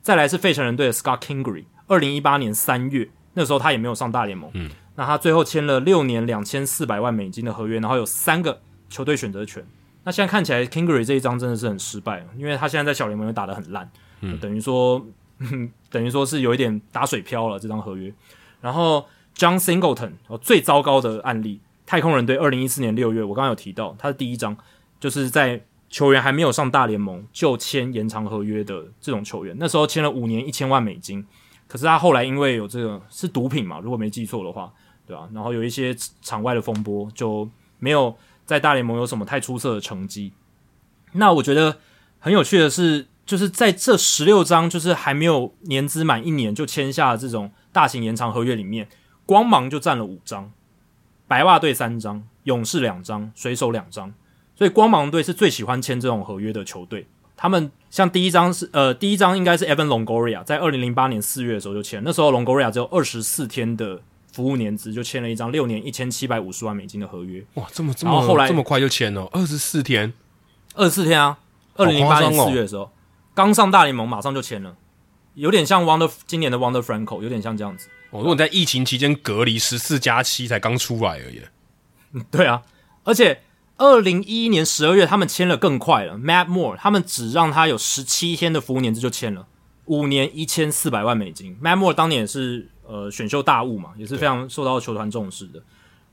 [0.00, 4.48] 再来是费城人队的 Scott Kingery，二零一八年三月，那时候他也没有上大联盟。
[4.54, 9.66] 嗯，那他最后签了六年两千四百万美金的合约，然后有三个球队选择权。
[10.04, 13.90] 那现在看起来 Kingery 这一张真的是很失败，因为他现在在小联盟又打得很烂，
[14.20, 15.04] 嗯，等于说。
[15.90, 18.14] 等于说是有一点打水漂了这张合约，
[18.60, 19.04] 然后
[19.36, 24.56] John Singleton 哦，最糟糕的案例，太空人队二零一四年六月，我刚刚有提到他的第一张，
[25.00, 31.26] 就是在球员还没有上大联盟就签延长合约的这种球员，那时候签了五年一千万美金，
[31.66, 34.72] 可是他后来因为有这个是毒品嘛，如果没记错的话，
[35.04, 35.28] 对吧、啊？
[35.34, 37.48] 然后有一些场外的风波，就
[37.80, 40.32] 没有在大联盟有什么太出色的成绩。
[41.12, 41.78] 那我觉得
[42.18, 43.06] 很有趣的是。
[43.24, 48.88] 就是在这十六张，就是还没有年资满一年就签下的这种大型延长合约里面，
[49.24, 50.50] 光芒就占了五张，
[51.28, 54.12] 白袜队三张，勇士两张，水手两张，
[54.56, 57.06] 所以光芒队是最喜欢签这种合约的球队。
[57.36, 67.44] 他们像第一张是呃，第一张应该是 Evan Longoria，在二零零八年四月的时候就签，那时候 Longoria 只有二十四天的服务年资，就签了一张六年一千七百五十万美金的合约。
[67.54, 70.12] 哇，这么这么后来这么快就签了，二十四天，
[70.74, 71.38] 二十四天啊，
[71.76, 72.90] 二零零八年四月的时候。
[73.34, 74.76] 刚上大联盟，马上就签了，
[75.36, 77.88] 有点像 Wonder 今年的 Wonder Franco，有点像这样子。
[78.10, 81.40] 哦，如果你在疫情期间隔离十四加七才刚出来而已。
[82.12, 82.62] 嗯，对啊，
[83.04, 83.40] 而且
[83.78, 89.46] 二零一一年十二月他们签了更快了，Matt Moore 他们只让他有十七天的服务年资就签了
[89.86, 91.56] 五年一千四百万美金。
[91.62, 95.62] Matt Moore 当年也是呃选秀大物嘛，也是非常受到球团重视的。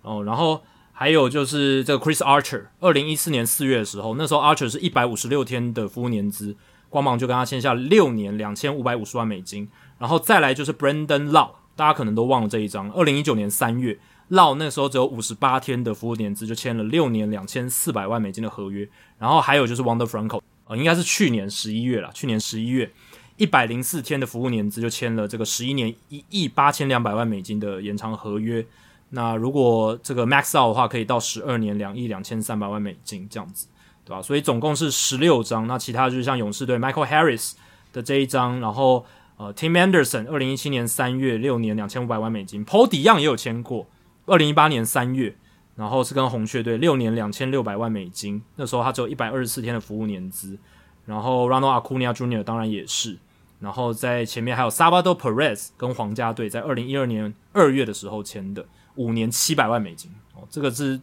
[0.01, 6.55] 哦，然后还有就是这个 Chris Archer，二零一四年四月的时候，那时候 Archer 是一百五十六天的服务年资。
[6.91, 12.91] 光芒就跟他签下六年两千五百五十万美金，然后再来就是 Brandon Lowe，大家可能都忘了这一张。
[12.93, 13.99] 二零一九年三月
[14.31, 18.89] ，Lowe 那时候只有五十八天的服务年资，就签了六年两千四百万美金的合约。
[19.19, 22.91] 然后还有就是 Wander Franco，呃，应该是去年十一月了，去年十一月
[23.39, 28.63] 一百零四天的服务年资就签了这个十一年一亿八千两百万美金的延长合约。
[29.09, 33.65] 那如果这个 Max Out 的话，可以到十二年两亿两千三百万美金这样子。
[34.05, 34.23] 对吧？
[34.23, 37.51] 所以总共是十六张，那其他就是像勇士队 Michael Harris
[37.93, 39.05] 的这一张，然后
[39.37, 43.85] 呃 Tim Anderson 二零一七年三月六年两千五百万美金，Paul DeJong 也有签过，
[44.25, 45.35] 二零一八年三月，
[45.75, 50.57] 然后是跟红雀队六年两千六百万美金，那时候他只有一百二十四天的服务年资，
[51.05, 52.43] 然后 Ronald Acuna Jr.
[52.43, 53.15] 当然也是，
[53.59, 58.65] 然后在前面还有 Salvador Perez 跟皇家队在二零一二年二月的时候签的
[58.95, 60.99] 五年七百万美金，哦，这个是。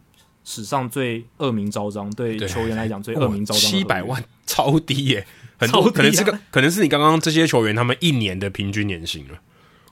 [0.49, 3.61] 史上最恶名昭彰，对球员来讲最 恶名昭彰。
[3.61, 5.27] 七百万超低耶，
[5.59, 9.41] 很多、啊、可能是个可能是你刚刚这些球员他们一年的平均年薪了。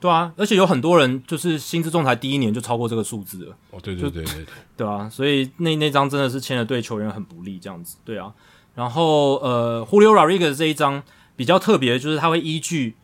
[0.01, 3.57] 对啊，而且有很多人就是薪资仲裁第一年就超过这个数字了。
[3.73, 7.97] 哦，对对对对对， 对啊，所以那那张真的是签的对球员很不利，这样子。
[8.05, 8.33] 对啊，
[8.77, 11.03] 然后呃，Julio Rodriguez 这一张
[11.37, 12.95] 比较特别的，就是他会依据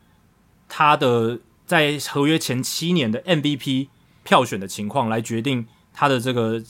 [0.68, 3.88] 他的在合约前七年的 MVP
[4.22, 6.62] 票选的情况来决定他的这个。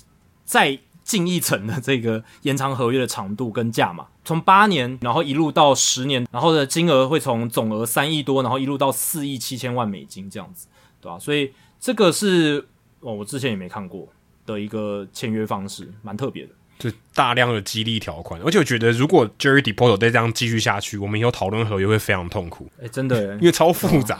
[0.42, 10.66] 再进一层的这个延长合约的长度跟价码，从八年，然后一路到十年，然后的金额会从总额三亿多，然后一路到四亿七千万美金这样子，
[11.00, 11.16] 对吧？
[11.20, 12.66] 所以这个是
[12.98, 14.08] 哦，我之前也没看过
[14.44, 22.68] 的一个签约方式，蛮特别的，就大量的激励条款，而且我觉得如果 Jerry Depoto 再这样继续下去，我们以后讨论合约会非常痛苦。
[22.82, 24.16] 哎，真的，因为超复杂。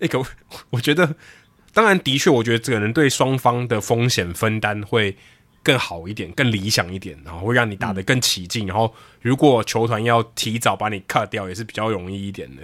[0.00, 0.26] 哎、 哦，可
[0.68, 1.14] 我觉得，
[1.72, 5.16] 当然的确，我觉得这个人对双方的风险分担会。
[5.62, 8.64] 更好一点，更理想一点，然后会让你打得更起劲。
[8.64, 12.62] 嗯、然后，如果球团要提早把你 cut 掉，也是比较容易一点的。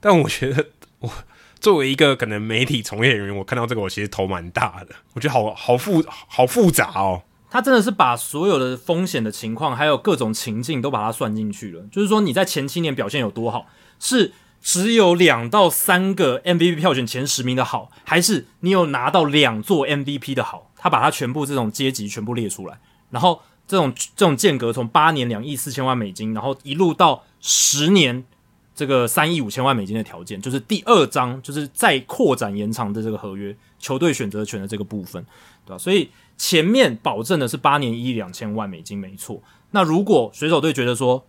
[0.00, 0.64] 但我觉得，
[1.00, 1.12] 我
[1.60, 4.94] 作为一个可能媒体从业人员，我看到这个，我其实头蛮大的。
[5.12, 7.22] 我觉得好好复好复杂哦。
[7.50, 11.82] 他真的是把所有的风险的情况，还有各种情境都把它算进去了。
[11.90, 13.66] 就是说你在前七年表现有多好，
[13.98, 20.70] 是只有两到三个 MVP 票选前十名的好，还是你有拿到两座 MVP 的好？
[20.76, 22.78] 他把它全部这种阶级全部列出来，
[23.10, 28.24] 然后这种这种间隔从八年两亿四千万美金，然后一路到十年。
[28.72, 35.22] 这个三亿五千万美金的条件，就是第二章，就是再扩展延长的这个合约，球队选择权的这个部分，
[35.66, 35.76] 对吧？
[35.76, 36.08] 所以
[36.40, 39.42] 前面保证的是八年一亿两千万美金，没错。
[39.72, 41.26] 那如果水手队觉得说，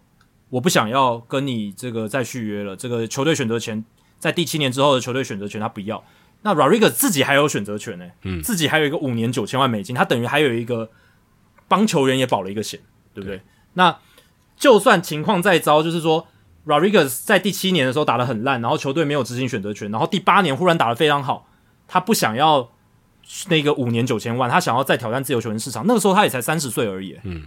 [0.51, 3.83] 我不想要跟你这个再续约了，这个球队选择权
[4.19, 6.01] 在第七年之后的球队选择权他不要，
[6.43, 10.89] 那 Rodriguez 自己还有选择权呢，嗯，自己还有一个五年九千万美金，他等于还有一个
[11.67, 12.79] 帮球员也保了一个险，
[13.13, 13.35] 对不对？
[13.35, 13.43] 对。
[13.73, 13.99] 那
[14.55, 16.27] 就算情况再糟，就是说。
[16.63, 21.47] Rodriguez 在第七年的时候打得很烂，然后球队没有执行选择权，然后第八年忽然打得非常好，
[21.87, 22.69] 他不想要
[23.49, 25.85] 那个五年九千万，他想要再挑战自由球员市场。
[25.87, 27.45] 那个时候他也才三十岁而已，嗯，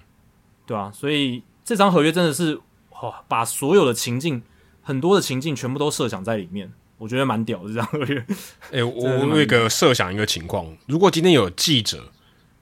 [0.66, 2.62] 对啊，所以这张合约真的是哇、
[3.02, 4.42] 哦，把所有的情境，
[4.82, 8.18] 很多的情境全部都设想在里面，我觉得蛮屌的这张合约。
[8.70, 12.10] 哎、欸， 我那个设想一个情况，如果今天有记者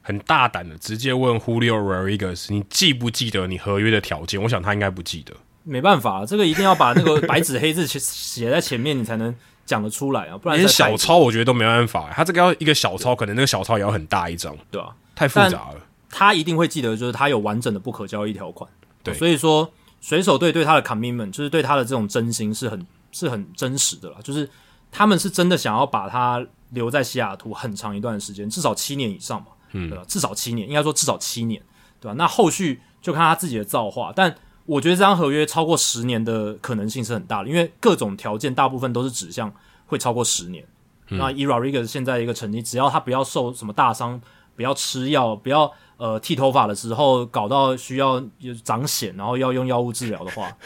[0.02, 4.42] 很大胆的直接问 Julio Rodriguez，你记不记得你合约的条件？
[4.42, 5.32] 我想他应该不记得。
[5.64, 9.32] 没办法，这个一定要把那个白纸黑字写写在前面，你才能
[9.72, 10.36] 讲得出来啊！
[10.36, 12.10] 不然连小抄我觉得都没办法。
[12.14, 15.76] 他这个要一个小抄，可能那个小抄也要很大一张，对啊，太复杂了。
[16.10, 18.68] 他一定会记得，就是他有完整的不可交易条款。
[19.02, 24.18] 对，所以说水手队对他的 commitment，就是对他的这种真心是很是很真实的啦。
[24.22, 24.46] 就是
[24.90, 30.04] 他们是真的想要把他留在西雅图很长一段时间，至少七年以上嘛，嗯，对吧？
[30.06, 31.62] 至少七年，应该说至少七年，
[31.98, 32.14] 对吧？
[32.18, 34.36] 那后续就看他自己的造化，但。
[34.72, 39.52] 我觉得这张合约超过十年的可能性是很大的，因为各种条件大部分都是指向
[39.84, 40.64] 会超过十年。
[41.10, 44.18] 嗯、那以 Rodriguez 现在一个成绩，只要他不要受什么大伤，
[44.56, 48.18] 不要吃药，不要呃剃头发的时候搞到需要
[48.64, 50.56] 长癬，然后要用药物治疗的话，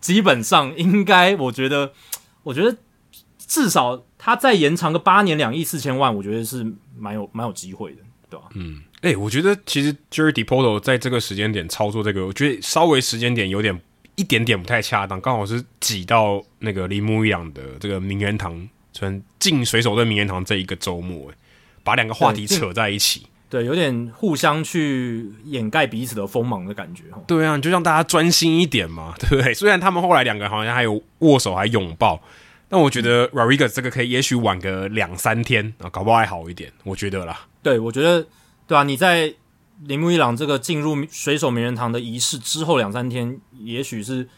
[0.00, 1.92] 基本上应该我觉得，
[2.44, 2.76] 我觉得
[3.38, 6.64] 至少他再延长个八年两亿四千万，我觉得是
[6.96, 8.46] 蛮有蛮有机会的，对吧？
[8.54, 8.84] 嗯。
[9.02, 13.80] 哎、欸，我觉得其实 Jerry Depoto 在这个时间点操作这个，我觉得稍微时间点有点
[14.14, 21.34] 一点点不太恰当，刚好是挤到那个铃木一朗的这个名人堂，从进水手队名人堂这一个周末，哎，
[21.82, 29.52] 把两个话题扯在一起，对，有点互相去掩盖彼此的锋芒的感觉，对啊，就让大家专心一点嘛， 对不对？
[29.52, 32.22] 虽然他们后来两个好像还有握手还拥抱，
[32.68, 37.46] 但我觉得 Rodriguez 这个可以也许晚个两三天啊，搞不好还好一点，我觉得啦。
[37.64, 38.24] 对，我觉得。
[38.66, 39.34] 对啊，你在
[39.84, 44.28] 铃木一朗这个进入水手名人堂的仪式之后两三天，也许是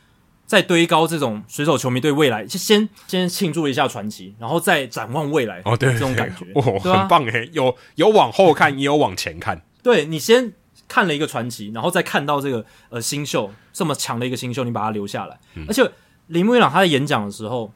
[0.47, 5.61] 在堆高这种水手球迷对未来，先先庆祝一下传奇，然后再展望未来。
[5.65, 9.63] 哦，对，这种感觉，哦，很棒诶，有有往后看，也有往前看。
[9.83, 10.53] 对，你先
[10.89, 15.39] 看了一个传奇，然后再看到这个呃新秀这么强的一个新秀，你把他留下来。
[15.55, 15.89] 嗯、而且
[16.29, 17.71] 铃木一朗他在演讲的时候，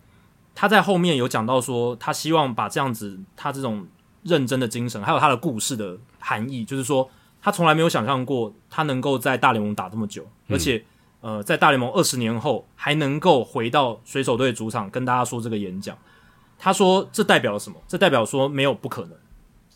[0.55, 3.87] 他在后面有讲到说，他希望把这样子他这种。
[4.25, 7.09] 认真的精神，还有他的故事的含义，就是说
[7.41, 10.85] 他从来没有想象过他能够在大联盟打这么久，嗯、而且
[11.21, 15.97] 呃，在大联盟二十年后还能够回到水手队主场跟大家说这个演讲。
[16.59, 17.77] 他说这代表了什么？
[17.87, 19.13] 这代表说没有不可能。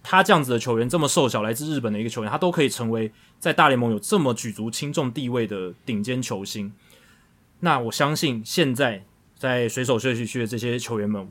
[0.03, 6.73] 他这样子的球员这么瘦小，来自日本的一个球员，他都可以成为在大联盟有这么举足轻重地位的顶尖球星。
[7.61, 9.05] 那我相信现在
[9.37, 11.31] 在水手休息区的这些球员们，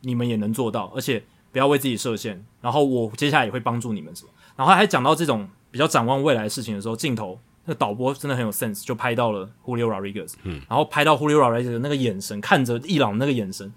[0.00, 1.24] 你们也能做到，而且。
[1.50, 4.30] 不要为自己设限，然后我接下来也会帮助你们什么。
[4.58, 13.72] 然后还讲到这种比较展望未来的事情的时候，镜头那个导播真的很有 sense，就拍到了 Julio Rodriguez，嗯，然后拍到 Julio Rodriguez 的那个眼神，看着伊朗那个眼神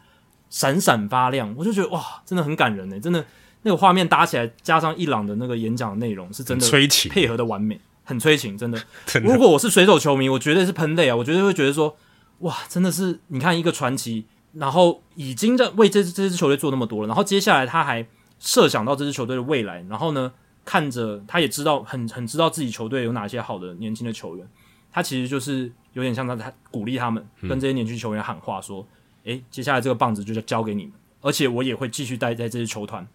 [0.49, 3.23] 闪闪发亮，我就觉得哇，真的很感人诶，真的
[3.61, 8.81] 那个画面搭起来，加上伊朗的那个演讲的内容，是真的催情，配合的完美，很催情，真的。
[9.21, 11.95] 如果我是水手球迷，我绝对是喷泪啊，我绝对会觉得说，
[12.39, 14.25] 哇，真的是你看一个传奇。
[14.53, 18.05] 然后已经在为这支这支球队做那么多了，然后接下来他还
[18.37, 20.29] 设想到这支球队的未来，然后呢，
[20.63, 24.47] 看着他也知道很很知道自己球队有哪些好的年轻的球员，
[24.91, 28.85] 他其实就是有点像他他鼓励他们，跟这些年轻球员喊话说，
[29.23, 33.05] 诶、嗯，接下来这个棒子就交给你们，而且我也会继续待在这些球团，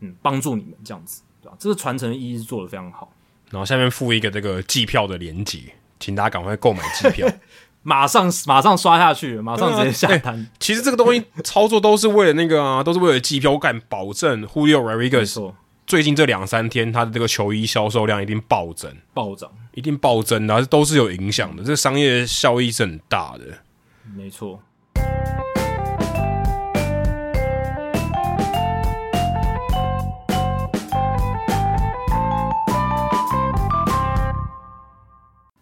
[0.00, 1.56] 嗯，帮助你们这样子，对吧？
[1.58, 3.12] 这个传承的意义是做的非常好。
[3.50, 5.58] 然后下面附一个这个季票的连接，
[6.00, 7.28] 请大家赶快购买季票。
[7.84, 10.46] 马上马上刷下去，马上直接下单、啊欸。
[10.60, 13.50] 其实这个东西操作都是为了那个啊，都是为了季票。
[13.50, 15.52] 我敢保证，Julio Rodriguez
[15.92, 21.62] 最近这两三天他的这个球衣销售量一定暴增，暴涨，一定暴增的，都是有影响的。
[21.62, 23.58] 这个商业效益是很大的，
[24.16, 24.62] 没错。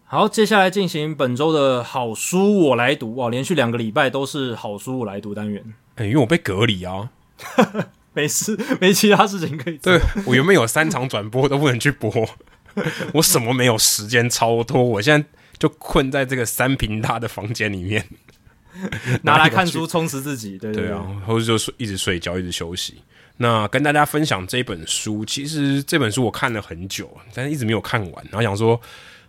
[0.05, 5.73] 好，接下来进行本周的好书我来读哇，连续两个礼拜都是好书我来读单元。
[5.95, 7.09] 哎、欸，因为我被隔离啊，
[8.13, 9.97] 没事， 没其他事情可以做。
[9.97, 12.11] 对，我原本有三场转播都不能去播，
[13.13, 18.05] 我什么没有时间超脱，我现在就困在这个三平大的房间里面，
[19.23, 20.57] 拿来看书充实自己。
[20.57, 23.01] 对对，啊，或者就睡，一直睡觉，一直休息。
[23.37, 28.79] 那跟大家分享这本书，其实这本书我看了很久，但是一直没有看完，然后想说。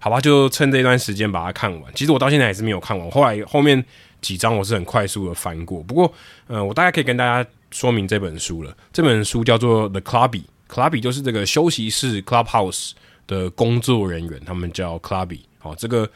[0.04, 1.92] 好吧，就趁这段时间把它看完。
[1.94, 3.80] 其实我到现在还是没有看完，后来后面
[4.20, 5.80] 几章我是很快速的翻过。
[5.80, 6.12] 不过，
[6.48, 8.76] 呃，我大概可以跟大家说明这本书了。
[8.92, 12.92] 这本书叫做《The Clubby》，Clubby 就是这个休息室 （Clubhouse）
[13.26, 15.40] 的工作人员，他们叫 Clubby。
[15.58, 16.08] 好，这个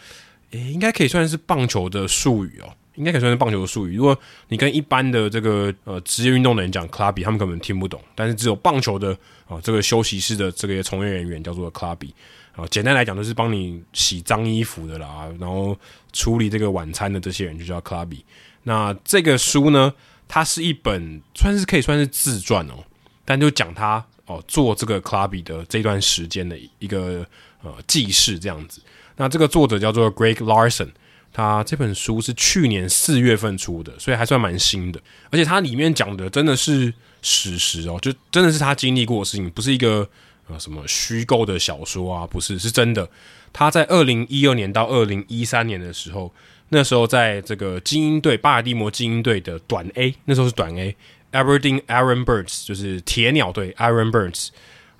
[0.50, 3.96] 诶，应该可以算是棒球的术语哦，应该可以算是棒球的术语。
[3.96, 4.16] 如果
[4.48, 8.00] 你跟一般的这个呃职业运动的人讲 Clubby，他们根本听不懂。
[8.14, 9.16] 但是只有棒球的
[9.48, 12.10] 啊、这个休息室的这个从业人员叫做 Clubby。
[12.56, 15.78] 啊，简单来讲就是帮你洗脏衣服的啦，然后
[16.12, 18.20] 处理这个晚餐的这些人就叫 Clubby。
[18.62, 19.92] 那这个书呢，
[20.28, 22.84] 它是一本算是可以算是自传哦，
[23.24, 27.26] 但就讲他哦做这个 Clubby 的这段时间的一个
[27.62, 28.80] 呃记事这样子。
[29.16, 30.90] 那这个作者叫做 Greg Larson，
[31.32, 35.00] 他这本书是去年四月份出的，所以还算蛮新的。
[35.30, 40.08] 而且它里面讲的真的是史实哦，就真的是他经历过的事情，不是一个。
[40.48, 42.24] 呃，什么虚构的小说啊？
[42.24, 43.10] 不是，是真的。
[43.52, 46.32] 他在二零一二年到二零一三年的时候，
[46.68, 54.48] 那时候在这个精英队巴尔的摩精英队的短 A，那时候是短 A，Aberdeen Iron Birds 就是铁鸟队 Iron Birds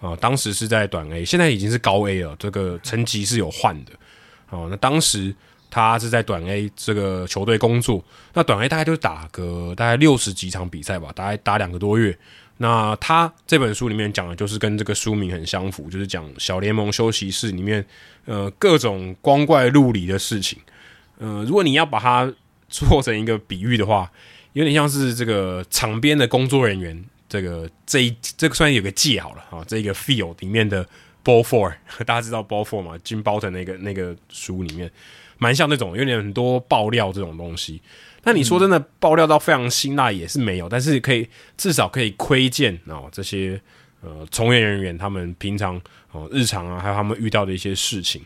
[0.00, 3.92] 啊，当时是在短 A，现在已经是高 A 了，这个层级是有换的。
[4.50, 5.34] 哦，那当时
[5.68, 12.16] 他是在短 A 这个球队工作，那短 A 大概就打个大概六十几场比赛吧，大概打两个多月。
[12.58, 17.84] 那他这本书里面讲的，就是跟这个书名很相符，就是讲小联盟休息室里面，
[18.24, 20.58] 呃，各种光怪陆离的事情。
[21.18, 22.32] 呃，如果你要把它
[22.68, 24.10] 做成一个比喻的话，
[24.52, 30.84] 有点像是这个场边的工作人员，这个这一这个虽然有个界好了啊，这个 field 里面的
[31.24, 31.72] ball four，
[32.04, 34.90] 大家知道 ball four 吗？Jim Bouton 那个那个书里面，
[35.38, 37.80] 蛮像那种有点很多爆料这种东西。
[38.24, 43.60] 那你说真的爆料到非常辛辣也是没有，但是可以至少可以窥见哦这些
[44.00, 45.80] 呃从业人员他们平常
[46.10, 48.20] 哦日常啊，还有他们遇到的一些事情。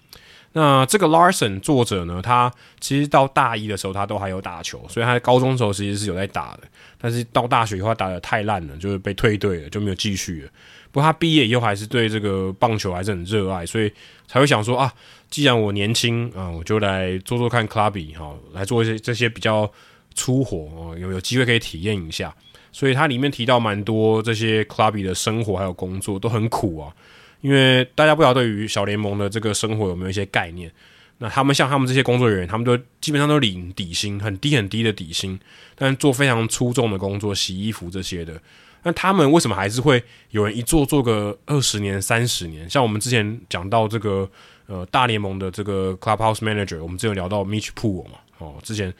[0.52, 6.62] 那这个 Larson 作者呢，他其实到大一的时候他都还有打球，所以他高中的时候其实是有在打的，
[7.00, 10.50] 但是到大学以后他打得太烂了，就是被退队了，就没有继续了。
[10.90, 13.92] 不过他毕业以后还是对这个棒球还是很热爱，所以
[14.26, 14.92] 才会想说啊，
[15.28, 19.70] 既然我年轻啊，我就来做做看 Clubby 哈，来做一些这些比较。
[20.12, 22.34] 出活哦，有有机会可以体验一下，
[22.72, 26.92] 所以他里面提到蛮多这些 Clubby 的生活还有工作都很苦啊，
[27.40, 30.70] 因为大家不知道对于小联盟的这个生活有没有一些概念？
[31.18, 35.38] 那他们像他们这些工作人员，他们都基本上都领底薪，很低很低的底薪，
[35.74, 38.40] 但做非常粗重的工作，洗衣服这些的。
[38.82, 42.68] 那他们为什么还是会有人一做做个二十年、三十年？
[42.70, 44.26] 像我们之前讲到这个
[44.66, 48.12] 呃大联盟的这个 Clubhouse Manager，我们之前聊到 Mitch Pool 嘛。
[48.38, 48.90] 哦，之前，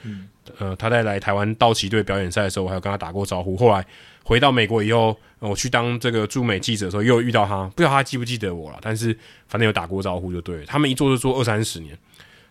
[0.59, 3.57] 呃，他在来台湾道奇队表演赛的时候，我还有跟他打过招呼。
[3.57, 3.83] 后来
[4.25, 8.79] 回到美国以后，我去当这个驻美记者的时候，又遇到他，不知道他记不记得我了。
[8.81, 9.17] 但是
[9.49, 10.67] 反正有打过招呼就对了。
[10.67, 11.97] 他们一做就做二三十年，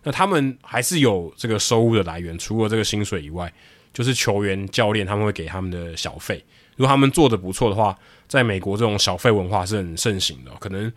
[0.02, 3.52] 那他们还是有这个收入的来源，除了这个薪水以外，
[3.92, 6.44] 就是球员、教练他们会给他们的小费。
[6.76, 10.92] 如果他们做得不错的话，在美国这种小费文化是很盛行的，可能。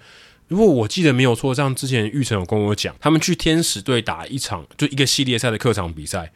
[0.49, 6.31] 如果我记得没有错，像之前玉成有跟我讲，他们去天使队打一场，就一个系列赛的客场比赛，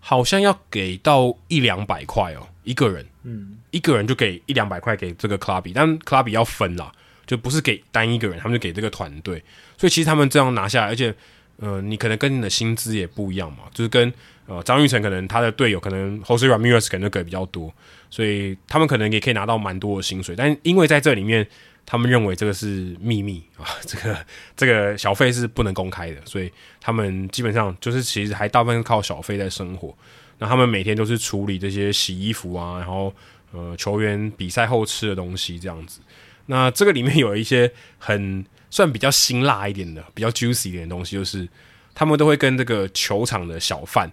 [0.00, 6.92] 好像要给到一两百块哦，一个人，嗯，一个人就给一两百块给这个 Clubby，但 Clubby 要分啦，
[7.26, 9.42] 就不是给单一个人，他们就给这个团队，
[9.76, 11.12] 所以其实他们这样拿下来，而且，
[11.56, 14.12] 呃，你可能跟你的薪资也不一样嘛，就是跟
[14.46, 17.74] 呃张玉成可能他的队友可能 Jose Ramirez 可能就给比较多，
[18.08, 21.46] 所以他们可能也可以拿到蛮多的薪水，但因为在这里面。
[21.84, 24.16] 他们认为这个是秘密啊， 这个
[24.56, 26.48] 这个小费是不能公开的，所以
[26.80, 29.92] 他们基本上就是其实还大部分靠小费在生活。
[30.38, 33.12] 那他们每天都是处理这些洗衣服啊，然后
[33.52, 36.00] 呃球员比赛后吃的东西这样子。
[36.46, 41.48] 那这个里面有一些很算比较辛辣一点的、比较 juicy 一点的东西，就是
[41.94, 44.10] 他们都会跟这个球场的小贩，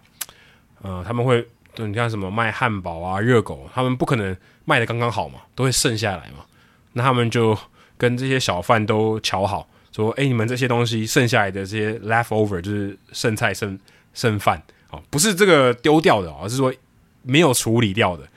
[0.81, 1.45] 呃，他们会
[1.77, 4.35] 你看什么卖汉堡啊、热狗，他们不可能
[4.65, 6.45] 卖的刚刚好嘛，都会剩下来嘛。
[6.93, 7.57] 那他们就
[7.97, 13.79] 跟这些小贩都瞧好，说：“哎，你们这些东西剩下来的这些 leftover 就是剩菜剩
[14.13, 16.73] 剩饭哦，不是这个丢掉的，而是说
[17.21, 18.27] 没有处理掉的，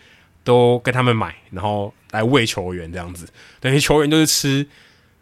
[0.45, 3.29] 都跟他们买，然后来喂球员这样子。
[3.61, 4.67] 等于球员都是吃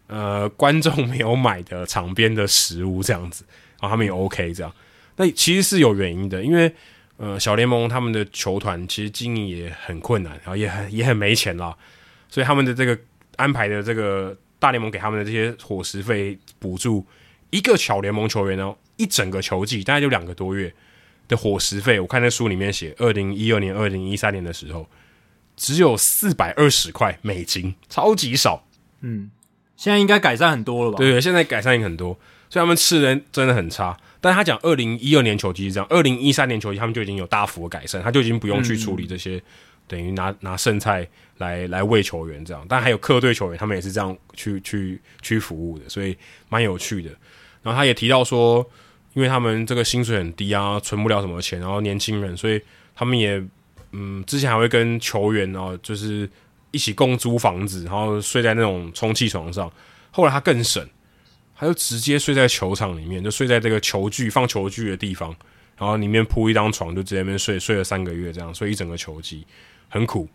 [0.07, 3.45] 呃观众没有买的场边的食物这样子
[3.81, 4.73] 然后他们也 OK 这样。
[5.17, 6.73] 那其实是有原因的，因为
[7.19, 11.77] 呃小联盟他们的球团其实经营也很困难，然后也很也很没钱啦，
[12.29, 12.99] 所以他们的这个
[13.37, 17.05] 安排的这个大联盟给他们的这些伙食费补助，
[17.51, 20.73] 一个小联盟球员呢，一整个球季大概就两个多月
[21.29, 24.89] 的伙食费，我看在书里面写，二零一二年、二零一三年的时候，
[25.61, 28.65] 只有四百二十块美金，超级少。
[29.03, 29.31] 嗯，
[29.77, 30.97] 现在应该改善很多了吧？
[30.97, 33.95] 对对，现在改善也很多，所以他们吃人真的很差。
[34.23, 39.43] 但他讲二零一二年球季是这样，二零一三年球季他们就已经有大幅的改善，他就已经不用去处理这些，嗯、
[39.87, 41.07] 等于拿拿剩菜
[41.37, 42.65] 来来喂球员这样。
[42.67, 46.17] 但还有客队球员，他们也是这样去去去服务的，所以
[46.49, 47.11] 蛮有趣的。
[47.63, 48.67] 然后他也提到说。
[49.13, 52.63] 因为他们这个薪水很低啊，存不了什么钱，然后年轻人，所以
[52.95, 53.43] 他们也
[53.93, 56.29] 嗯，之前还会跟球员啊，就是
[56.71, 59.71] 一起共租房子，然后睡在那种充气床上。
[60.11, 60.87] 后来他更省，
[61.57, 65.35] 他就直接睡在球场里面，就睡在这个球具放球具的地方，
[65.77, 69.47] 然后里面铺一张床，就直接那边睡，睡了三个月这样，睡一整个球季，
[69.89, 70.29] 很苦。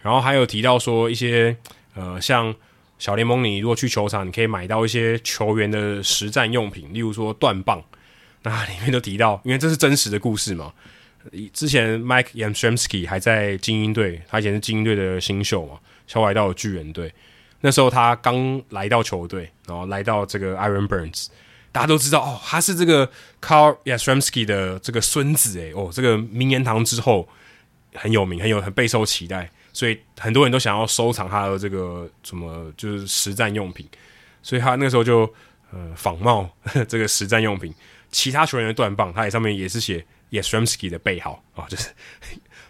[0.00, 1.56] 然后还有提到说一些
[1.94, 2.54] 呃，像
[2.98, 7.82] 小联盟，你如果去球场，你可以买到一些球员的实战用品，例如说断棒。
[8.42, 10.70] 那里面都提到，因为这是真实的故事嘛。
[11.52, 15.78] 之前 Mike Yastrzemski 还在精英队，他以前是精英队的新秀嘛，
[16.12, 17.12] 后来到了巨人队。
[17.60, 21.28] 那时候他刚来到球队，然后来到这个 Iron Burns，
[21.72, 27.26] 大家都知道哦，他是这个 Carl Yastrzemski 的这个孙子诶，哦，这个名言堂之后
[27.94, 33.88] 很有名，很有很备受期待，所以很多人都想要收藏他的这个什么就是实战用品，
[34.42, 35.20] 所以他那时候就
[35.72, 36.48] 呃仿冒
[36.86, 37.74] 这个实战用品。
[38.10, 40.04] 其他球员的断棒，他也上面也是写
[40.40, 41.88] Yastrzemski 的背号啊，就是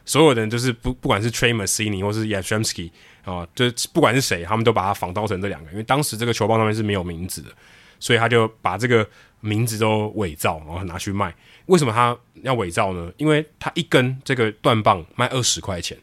[0.05, 2.91] 所有人就是不不管是 Trey Mancini 或是 Yastrzemski
[3.25, 7.51] 啊，就是不管是谁，他们都把它仿造成这两个，因为当时这个球棒上面是没有名字的，
[7.99, 9.09] 所以他就把这个
[9.41, 11.35] 名字都伪造，然后拿去卖。
[11.67, 13.11] 为什么他要伪造呢？
[13.17, 15.97] 因为他一根这个断棒卖二十块钱，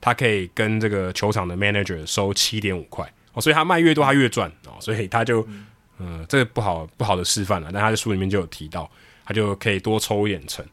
[0.00, 5.42] 他可以跟这个球场的 manager 收七点五块哦，所以他卖越多他越赚哦，所以他就。
[5.48, 5.66] 嗯
[6.04, 8.90] 嗯，这个不好不好的示范了，但他在书里面就有提到，
[9.24, 10.66] 他就可以多抽一点成。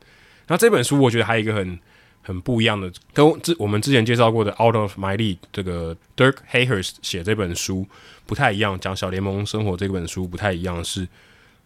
[0.49, 1.79] 那这本书我觉得还有一个很
[2.21, 7.87] 很不一样的，跟之我们之前介绍过的《Out of My League》这个 Dirk Hayhurst 写这本书
[8.25, 11.07] 不太一样，讲小联盟生活这本书不太一样是，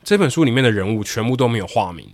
[0.04, 2.08] 这本书里面的人物全部都没有化名，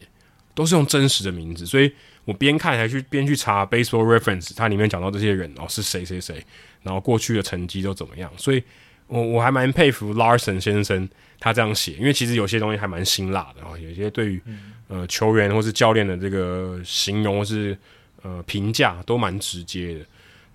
[0.56, 1.92] 都是用真实的名字，所以
[2.24, 6.44] 我边看还去边去查 Baseball Reference，它里面讲到这些人哦是谁谁谁，
[6.84, 8.64] 然后过去的成绩都怎么样，所以
[9.08, 11.10] 我我还蛮佩服 Larson 先生。
[11.42, 14.42] 他这样写，因为其实有些东西还蛮辛辣的啊，有些对于
[14.90, 17.78] 呃球员或是教练的这个形容或是
[18.22, 20.06] 呃评价都蛮直接的。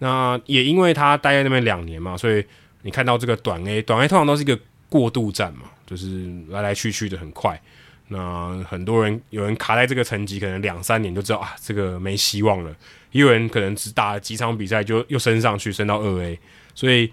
[0.00, 2.44] 那也因为他待在那边两年嘛，所以
[2.82, 4.58] 你看到这个短 A，短 A 通常都是一个
[4.90, 7.58] 过渡站嘛，就是来来去去的很快。
[8.08, 12.70] 那很多人有人卡在这个层级，可能两三年就知道啊，这个没希望了。
[13.12, 16.38] 也有人可能只打了几场比赛就又升上去，升到二 A，
[16.74, 17.10] 所以。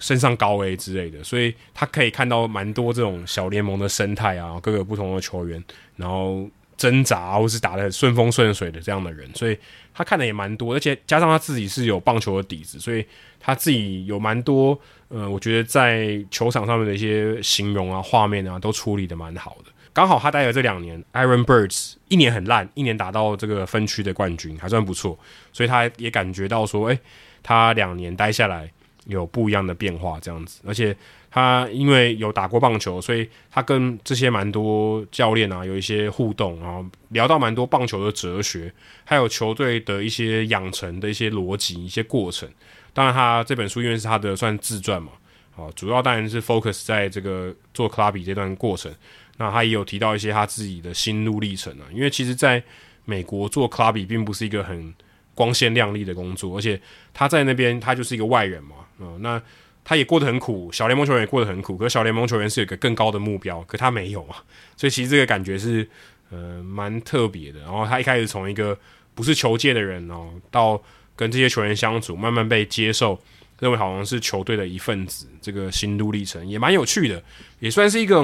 [0.00, 5.62] 身上高 A 之类的，所以他可以看到蛮多这种小联盟的生态啊，各个不同的球员，
[5.94, 9.56] 然后挣扎或是打得顺风顺水的这样的人，所以
[9.92, 13.04] 他看的也蛮多，而且加上他自己是有棒球的底子，所以
[13.38, 19.70] 他自己有蛮多，呃，我觉得在球场上面的一些形容啊、画面啊，都处理的蛮好的。
[19.92, 25.18] 刚好他待了这两年，Iron Birds 一年很烂，一年打到这个分区的冠军，还算不错，
[25.52, 26.98] 所以他也感觉到说，诶，
[27.42, 28.70] 他两年待下来。
[29.06, 30.94] 有不一样的变化，这样子，而且
[31.30, 38.72] 他因为有打过棒球，所以他跟这些蛮多教练啊有一些互动，然后聊到蛮多棒球的哲学，
[39.04, 42.48] 还有球队的一些养成的一些逻辑、一些过程。
[42.92, 45.12] 当然，他这本书因为是他的算自传嘛，
[45.56, 48.92] 啊，主要当然是 focus 在这个做 clubby 这段过程。
[49.38, 52.62] 那他也有提到一些他自己的心路历程啊，因为其实在
[53.06, 54.92] 美国做 clubby 并不是一个很
[55.34, 56.78] 光鲜亮丽的工作，而且
[57.14, 58.76] 他在那边他就是一个外人嘛。
[59.00, 59.40] 嗯，那
[59.82, 61.76] 他也过得很苦，小联盟球员也过得很苦。
[61.76, 64.36] 可是小联盟球员是有一个更高的目标，可他没有啊，
[64.76, 65.88] 所以其实这个感觉是
[66.30, 67.60] 呃蛮特别的。
[67.60, 68.78] 然后他一开始从一个
[69.14, 70.80] 不是球界的人哦，到
[71.16, 73.18] 跟这些球员相处，慢慢被接受，
[73.58, 77.22] 认为好像是球队的一份子，这个心路历程也蛮有趣的，
[77.58, 78.22] 也算是一个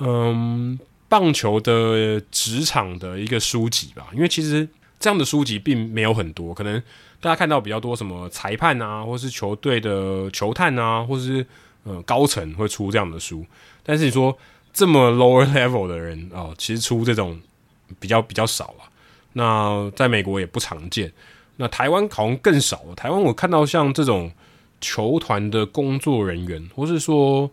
[0.00, 4.08] 嗯、棒球的职场的一个书籍吧。
[4.12, 4.68] 因为其实
[5.00, 6.80] 这样的书籍并没有很多，可能。
[7.20, 11.44] 大家看到比较多什么裁判啊，或是球队的球探啊，或是
[11.84, 13.44] 呃高层会出这样的书，
[13.82, 14.36] 但是你说
[14.72, 17.40] 这么 lower level 的人哦，其实出这种
[17.98, 18.86] 比较比较少啊。
[19.32, 21.12] 那在美国也不常见，
[21.56, 22.82] 那台湾好像更少。
[22.96, 24.32] 台湾我看到像这种
[24.80, 27.50] 球团的工作人员，或是说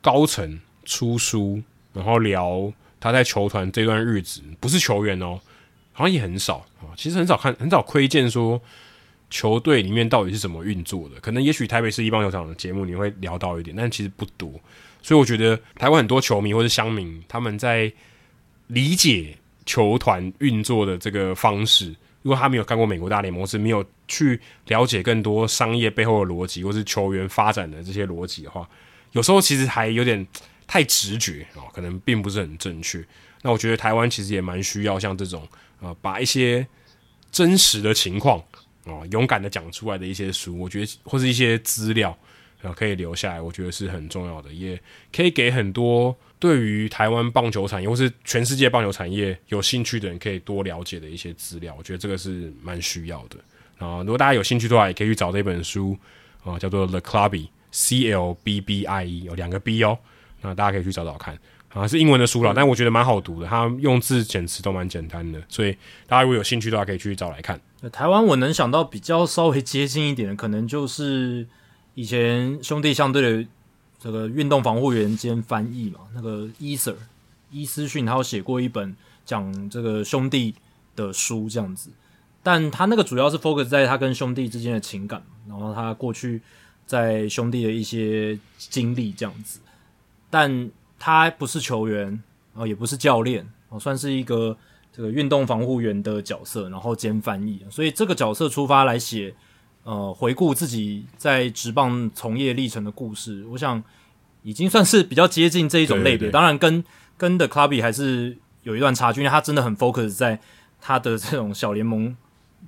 [0.00, 1.62] 高层出书，
[1.92, 5.40] 然后聊他在球团这段日子，不是球员哦，
[6.00, 6.96] 好像也很少啊。
[6.96, 8.60] 其实很少看，很少窥见说
[9.28, 11.20] 球队里面到底是怎么运作的。
[11.20, 14.50] 可能也许台北市一棒球场的节目你会聊到一点，但其实不多。
[15.02, 17.92] 所以我觉得台湾很多球迷或者乡民，他们在
[18.66, 21.94] 理解球团运作的这个方式。
[22.22, 28.68] 如果他没有看过美国大联盟，是没有去了解更多商业背后的逻辑，或是球员发展的这些逻辑的话，
[29.12, 30.26] 有时候其实还有点
[30.66, 33.02] 太直觉哦，可能并不是很正确。
[33.40, 35.48] 那我觉得台湾其实也蛮需要像这种
[35.80, 36.66] 呃，把一些
[37.30, 38.42] 真实的情况
[38.84, 42.16] 哦，勇敢的讲出来的一些书，我觉得或是一些资料。
[42.62, 44.78] 啊，可以留下来，我觉得是很重要的，也
[45.10, 51.74] 可以给很多对于台湾棒球产业或是全世界棒球产业有兴趣的人，可以多了解的一些资料。
[51.78, 53.38] 我觉得这个是蛮需要的。
[53.78, 55.96] 啊，如果大家有兴趣的话，也可以去找这本书
[56.44, 59.98] 啊，叫做《The Clubby》，C L B B I E，有两个 B 哦。
[60.42, 61.38] 那大家可以去找找看，
[61.72, 65.72] 啊，是英文的书了，但我觉得蛮好读的，它用字遣词都蛮简单的，所以
[66.06, 67.60] 大家如果有兴趣的话，可以去找来看。
[67.92, 71.46] 台湾我能想到比较稍微接近一点的，可能就是。
[71.96, 73.48] 以前兄弟相对的
[73.98, 76.94] 这个运动防护员兼翻译嘛，那个伊 Sir
[77.50, 80.54] 伊思训，他有写过一本讲这个兄弟
[80.94, 81.90] 的书这样子，
[82.44, 86.40] 但他那个主要是 focus 在他跟兄弟之间的情感，然后他过去
[86.86, 89.58] 在兄弟的一些经历这样子，
[90.30, 90.70] 但
[91.00, 94.56] 他不是球员，然后也不是教练，哦算是一个
[94.92, 99.34] 这个运动防护员的角色，然后兼翻译，所以这个角色出发来写。
[99.82, 103.82] 呃，回顾自己在职棒从业历程的故事，我想
[104.42, 106.18] 已经算是比较接近这一种类别。
[106.18, 106.84] 对对对，当然跟，
[107.16, 110.38] 跟跟的 Clubby 还是有一段差距，因为他真的很 focus 在
[110.82, 112.14] 他的这种小联盟，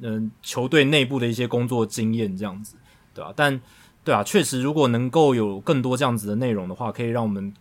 [0.00, 2.76] 嗯、呃，球队内部的一些工作经验这样子，
[3.12, 3.32] 对吧、啊？
[3.36, 3.60] 但
[4.02, 7.52] 对啊，确实，如果能够有更多这样子的内容的话，可以让我们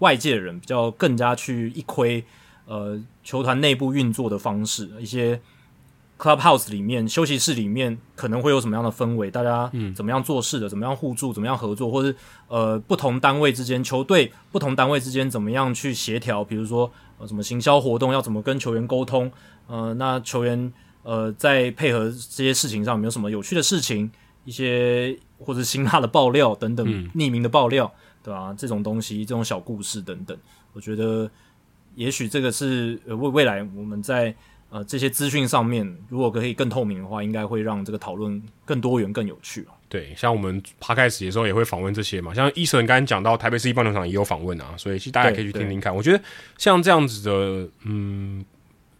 [0.00, 2.22] 外界的人比较更加去一窥，
[2.66, 5.40] 呃，球团内部运作的方式，一些。
[6.22, 9.30] Clubhouse 里面，休息室里面可能会有什么样的氛围？
[9.30, 10.68] 大家怎么样做事的？
[10.68, 11.32] 怎么样互助？
[11.32, 11.90] 怎么样合作？
[11.90, 12.14] 或是
[12.46, 16.44] 呃，不同单位之间，球队不同单位之间怎么样去协调？
[16.44, 19.32] 比如说呃，什么行销活动要怎么跟球员沟通？
[19.66, 20.70] 呃，那球员
[21.04, 24.10] 呃在配合这些事情上有没有什么有趣的事情？
[24.44, 27.90] 一些或者辛辣的爆料等等，匿名的爆料，
[28.22, 28.54] 对啊？
[28.56, 30.36] 这种东西，这种小故事等等，
[30.72, 31.30] 我觉得
[31.94, 34.34] 也许这个是呃未未来我们在。
[34.72, 39.66] 呃，这些资讯上面如果可以更透明的话，应该会让这个讨论更多元、更有趣。
[39.88, 45.92] 对，像我们 Podcast 的时候也会访问这些嘛，像医生刚才讲到台北市立棒球场也有访问啊，所以其实大家可以去听听看。
[45.92, 46.22] 我觉得
[46.56, 48.44] 像这样子的，嗯，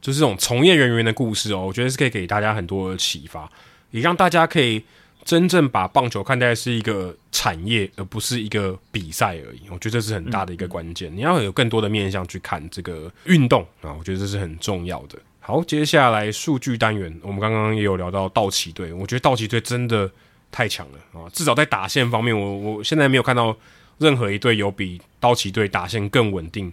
[0.01, 3.49] 就是这种从业人员的故事哦，我觉得是可以给大家很多的启发，
[3.93, 4.83] 也让大家可以
[5.25, 9.63] 真正把棒球看待是一个产业，而不是一个比赛而已。
[9.71, 15.19] 我觉得这是很大的一个关键，嗯、你要有更多的面向去看这个运动啊，我觉得这是很重要的。
[15.39, 20.09] 好，接下来数据单元，我们刚刚也有聊到道奇队，我觉得道奇队真的
[20.53, 21.29] 太强了啊！
[21.33, 23.57] 至少在打线方面，我我现在没有看到
[23.99, 26.73] 任何一队有比道奇队打线更稳定、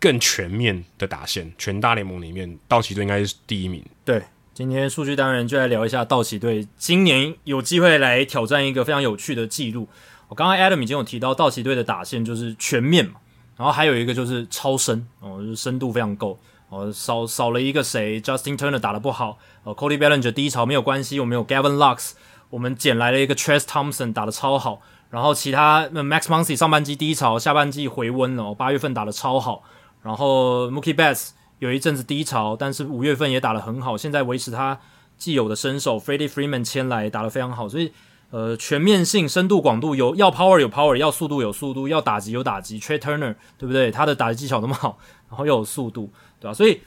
[0.00, 1.52] 更全面的打线。
[1.58, 3.84] 全大联盟里面，道奇队应该是第一名。
[4.04, 4.22] 对，
[4.56, 9.86] 今天数据单元就来聊一下道奇队今年有机会来挑战一个非常有趣的记录。
[10.28, 13.16] 我刚刚 Adam 已经有提到，道奇队的打线就是全面嘛，
[13.58, 16.38] 然后还有一个就是超深哦，就是深度非常够。
[16.70, 19.36] 哦，少少了一个谁？Justin Turner 打得不好。
[19.64, 22.12] 呃，Cody Bellinger 低潮没有关系，我们有 Gavin Lux，
[22.48, 24.80] 我们捡来了一个 Trayce Thompson 打得超好。
[25.10, 29.64] 然后其他 Max Muncy 上半季低潮，下半季回温了，八月份打得超好。
[30.02, 34.78] 然后 Mookie Betts 有一阵子低潮，但是五月份也打得很好，现在维持他
[35.16, 35.98] 既有的身手。
[35.98, 37.92] Freddie Freeman 签来打得非常好，所以
[38.30, 42.78] 呃全面性、深度、广度有，要 Power 有 Power，要速度有速度，要打击有打击。
[42.78, 43.90] Trey Turner 对不对？
[43.90, 46.12] 他的打击技巧那么好，然后又有速度。
[46.38, 46.52] 对吧？
[46.52, 46.82] 所以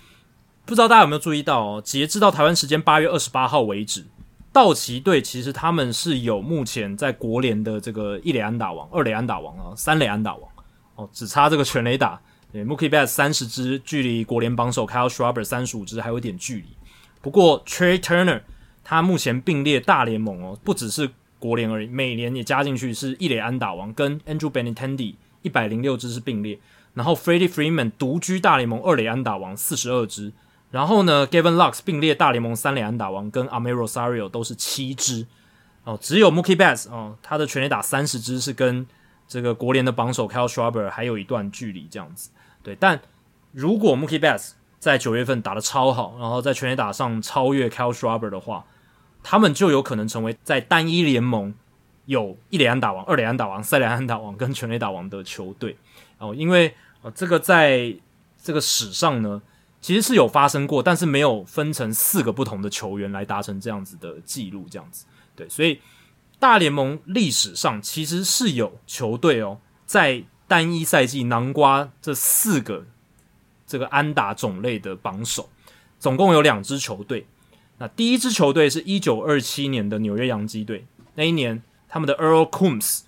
[0.65, 1.81] 不知道大家有没有注意到哦？
[1.83, 4.05] 截至到台湾时间八月二十八号为止，
[4.53, 10.47] 道奇队其实他们是有目前在国联的这个一垒安打王、二垒安打王啊、三垒安打王
[10.93, 12.21] 哦，只差这个全垒打。
[12.51, 16.65] 对，Mookie Betts 三十支，距离国联榜首 Kyle Schwarber 三十五支还有一点距离。
[17.21, 18.41] 不过 Trey Turner
[18.83, 26.59] 他目前并列大联盟哦，不只是国联而已，美联也加进去，是一垒安打王，跟 Andrew Benintendi 一百零六支是并列。
[26.95, 30.33] 然后 Freddie Freeman 独居大联盟二垒安打王四十二支，
[30.71, 35.27] 然后呢 Gavin Lux 并列大联盟三垒安打王，跟 Amed Rosario 都是七支
[35.83, 38.87] 哦，只有 Mookie Betts 哦，他的全垒打三十支是跟
[39.27, 42.31] 这个国联的榜首 Kyle Schwarber 还有一段距离这样子。
[42.63, 43.01] 对，但
[43.51, 48.65] 如果 Mookie Betts 在九月份打得超好，然后在全垒打上超越 Kyle Schwarber 的话，
[49.23, 51.53] 他们就有可能成为在单一联盟
[52.05, 55.77] 有一垒安打王、二垒安打王、三垒安打王跟全垒打王的球队
[56.17, 56.75] 哦，因为。
[57.01, 57.95] 啊，这个在
[58.43, 59.41] 这个史上呢，
[59.79, 65.05] 其实是有发生过，但是没有分成四个不同的球员来达成这样子的记录，这样子。
[65.33, 65.79] 对，所以
[66.39, 72.87] 大联盟历史上其实是有球队哦，在单一赛季囊括这四个
[73.67, 75.47] 这个安打种类的榜首，
[75.99, 77.27] 总共有两支球队。
[77.77, 83.01] 那第一支球队是一九二七年的纽约洋基队，那一年他们的 Earl Coombs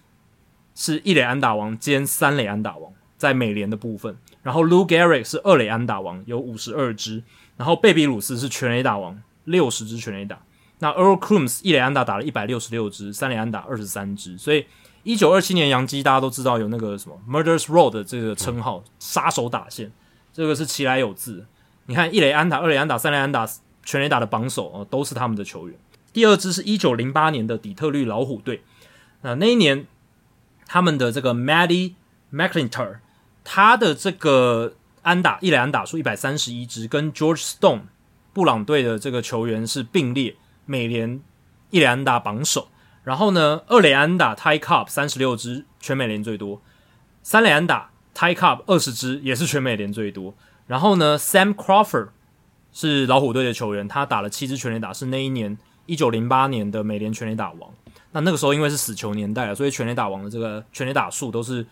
[0.76, 4.16] 是一垒安打王兼三垒安打王，在美联的部分。
[4.44, 7.24] 然后 Lou Gehrig 是二垒安打王，有五十二支。
[7.58, 10.42] 然后贝比鲁斯是全垒打王，六十支全垒打。
[10.80, 14.38] 那 Earl Coombs 一垒安打打了一百六十六支，三垒安打二十三支。
[14.38, 14.66] 所以
[15.03, 19.91] 一九二七年杨基大家都知道有那个什么 Murderers Row 的这个称号，杀手打线，
[20.33, 21.45] 这个是其来有自。
[21.85, 23.47] 你看一垒安打、二垒安打、三垒安打。
[23.83, 25.75] 全垒打的榜首哦，都是他们的球员。
[26.13, 28.61] 第二支是一九零八年的底特律老虎队，
[29.23, 29.88] 那那一年
[30.67, 31.93] 他们的这个 Matty
[32.31, 32.97] McIntyre，
[33.43, 37.81] 他的这个安打一垒安打数一百三十一支，跟 George Stone
[38.33, 40.35] 布朗队的这个球员是并列
[40.67, 41.19] 美联
[41.71, 42.67] 一垒安打榜首。
[43.03, 46.61] 然后呢，二垒安打 Ty Cobb 三十六支，全美联最多；
[47.23, 50.33] 三垒安打 Ty Cobb 二十支，也是全美联最多。
[50.67, 52.09] 然后呢，Sam Crawford。
[52.73, 55.57] 是老虎队的球员，他打了七支全垒打，是那一年
[55.88, 57.69] 一九零八年的美联全垒打王。
[58.13, 61.67] 那那个时候因为是死球年代了，所以全垒打王的这个全垒打数都是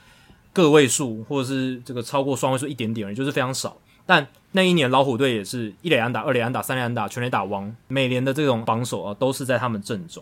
[0.52, 3.78] 个位数，或者是这个超过双位数一点点而已，就是非常少。
[4.06, 10.22] 但那一年老虎队也是一垒安打、二垒安打、三垒安打全垒打王，美联的这种榜首啊，都是在他们阵中。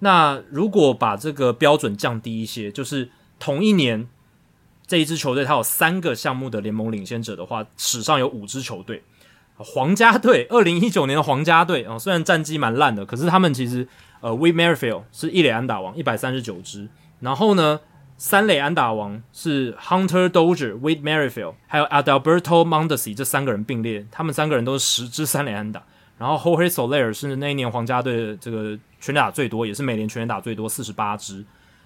[0.00, 3.08] 那如果把这个标准降低一些，就是
[3.38, 4.06] 同一年
[4.86, 9.02] 这一支球队它有三个项目的联盟领先者的话，史上有五支球队。
[9.58, 13.88] 皇家队，二零一九年的皇家队啊，虽然战绩蛮烂的，可是他们其实
[14.20, 16.86] 呃，Whit Merrifield 是一垒安打王，一百三十九支。
[17.20, 17.80] 然后呢，
[18.18, 25.82] 三垒安打王是 Hunter Dozier、Whit Merrifield，还有 Adalberto Mondesi 这三个人并列，他们三个人都是十支三垒安打。
[26.18, 31.44] 然后 Jorge Soler 是那一年皇家队的这个全打最多，也是美联全打最多，四十八支。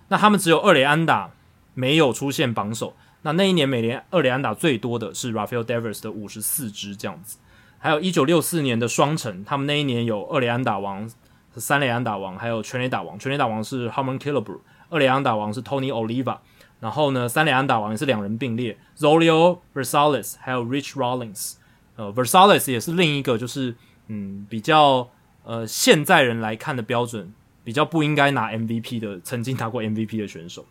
[0.08, 1.30] 那他们只有二垒安打
[1.74, 2.94] 没有出现榜首。
[3.22, 7.36] 那那一年美联二垒安打最多的是 Rafael Devers 的五十四支，这样子。
[7.78, 11.10] 还有一九六四年的双城，他们那一年有二垒安打王、
[11.56, 13.18] 三垒安打王，还有全垒打王。
[13.18, 16.38] 全垒打王是 Harmon Killebrew，二垒安打王是 Tony Oliva。
[16.80, 21.56] 然后呢，三垒安打王也是两人并列，Zolio Versalles 还有 Rich Rollins。
[21.96, 23.76] 呃，Versalles 也是另一个，就是
[24.08, 25.10] 嗯比较
[25.44, 27.32] 呃现在人来看的标准
[27.64, 30.66] 比较不应该拿 MVP 的，曾经拿过 MVP 的选手。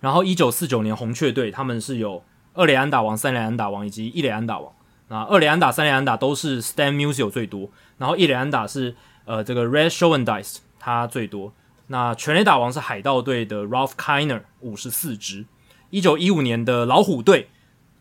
[0.00, 2.22] 然后一九四九年红雀队，他们是有
[2.54, 4.72] 二垒安打王、三垒安打王以及一垒安打王。
[5.08, 11.52] 那二垒安打、三垒安打都是 Stan Musial 最多，然后一垒安打是呃这个 Red Schoendienst 他最多。
[11.86, 15.46] 那全垒打王是海盗队的 Ralph Kiner 五十四支。
[15.90, 17.48] 一九一五年的老虎队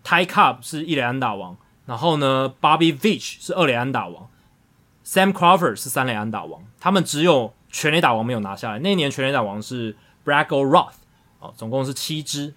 [0.03, 1.55] Ty Cobb 是一垒安打王，
[1.85, 4.29] 然后呢 Bobby Witt 是二垒安打王
[5.07, 8.79] ，Sam Crawford 是三垒安打王，他们只有全垒打王没有拿下来。
[8.79, 9.95] 那一年全垒打王是
[10.25, 10.89] Brad O'Rourke
[11.39, 12.53] 哦，总共是七支。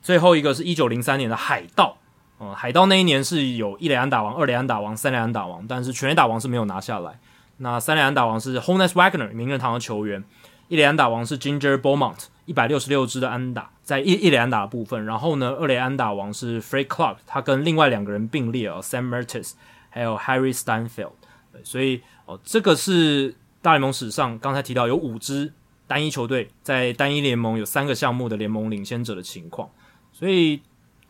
[0.00, 1.98] 最后一个是一九零三年的海盗。
[2.40, 7.18] 嗯，海盗那一年是有一垒安打王、二垒安打王、三垒安打王，但是全垒打王是没有拿下来。
[7.58, 10.24] 那三垒安打王是 Honus Wagner 名人堂的球员，
[10.68, 15.04] 一垒安打王是 Ginger Beaumont 一百六十六支的安打，在一一垒安打的部分。
[15.04, 19.52] 然后呢，二垒安打王是 Fred Clark，他跟另外两个人并列哦，Sam Mertes
[19.90, 21.19] 还有 Harry Steinfeld。
[21.52, 25.52] 对，所以哦，这个是大联盟史上刚才提到有五支
[25.86, 29.70] 单一球队在单一联盟有三个项目的联盟领先者的情况，
[30.12, 30.60] 所以。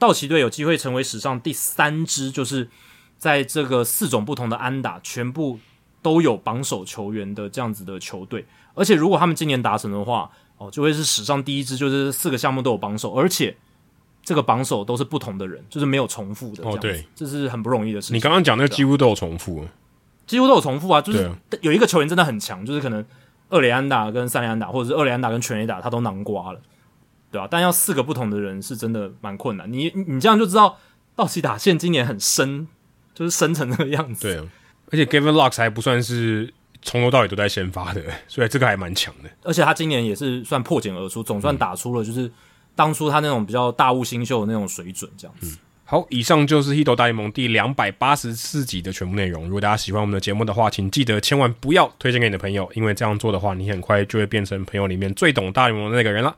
[0.00, 2.66] 道奇队有机会成为史上第三支，就是
[3.18, 5.58] 在这个四种不同的安打全部
[6.00, 8.46] 都有榜首球员的这样子的球队。
[8.72, 13.54] 而且如果他们今年达成的话，哦，就会是史上第一支，就是四个项目都有榜首，而且
[14.22, 16.66] 这个榜首都是不同的人，就是没有重复的。
[16.66, 18.16] 哦，对，这是很不容易的事情。
[18.16, 19.66] 你刚刚讲那几乎都有重复，
[20.30, 21.28] 几乎都有重复啊，就是
[21.60, 23.04] 有一个球员真的很强，就是可能
[23.48, 26.60] 二雷安打跟三雷安打，或者是二雷安打跟全雷打，他都囊瓜了。
[27.32, 29.72] 对啊，但要四个不同的人是真的蛮困难。
[29.72, 30.78] 你你这样就知道
[31.16, 32.68] 道奇打线今年很深，
[33.12, 34.22] 就是深成那个样子。
[34.22, 34.46] 对啊，
[34.92, 39.28] 而且 Gavin Lux 还不算是从头到尾都在先发的， 所以这个还蛮强的。
[39.42, 42.30] 而且他今年也是算破茧而出，总算打出了就是
[42.76, 45.56] 当初他那种比较大物新秀的那种水准，这样子。
[45.56, 45.58] 嗯、
[45.90, 49.46] 好，以上就是《Hito 大联盟》第两百八十四集的全部内容。
[49.46, 56.32] 如果大家喜欢我们的节目的话，请记得千万不要推荐给你的朋友，因为这样做的话，你很快就会变成朋友里面最懂大联盟的那个人了。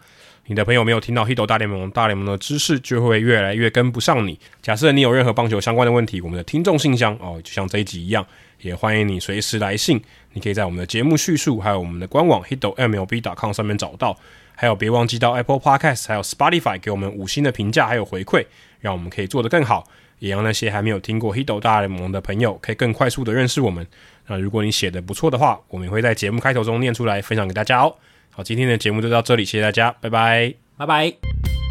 [0.47, 4.41] 你的朋友没有听到《Hito 大联盟》，大联盟的知识就会越来越跟不上你。
[4.63, 8.27] 假设你有任何棒球相关的问题，我们的听众信箱哦，就像这一集一样，
[8.63, 10.03] 也欢迎你随时来信。
[10.33, 14.17] 你可以在我们的节目叙述，还有我们的官网 hitomlb.com 上面找到。
[14.55, 18.47] 还有，别忘记到 Apple Podcast 还有 Spotify 给我们五星的评价还有回馈，
[18.83, 19.89] 让我们可以做得更好。
[20.19, 23.85] 也让那些还没有听过《Hito 大联盟》的朋友可以更快速的认识我们。
[24.29, 27.97] 那如果你写的不错的话，我们也会在节目开头中念出来分享给大家哦。
[28.31, 31.62] 好，今天的节目就到这里，谢谢大家，拜拜，拜拜。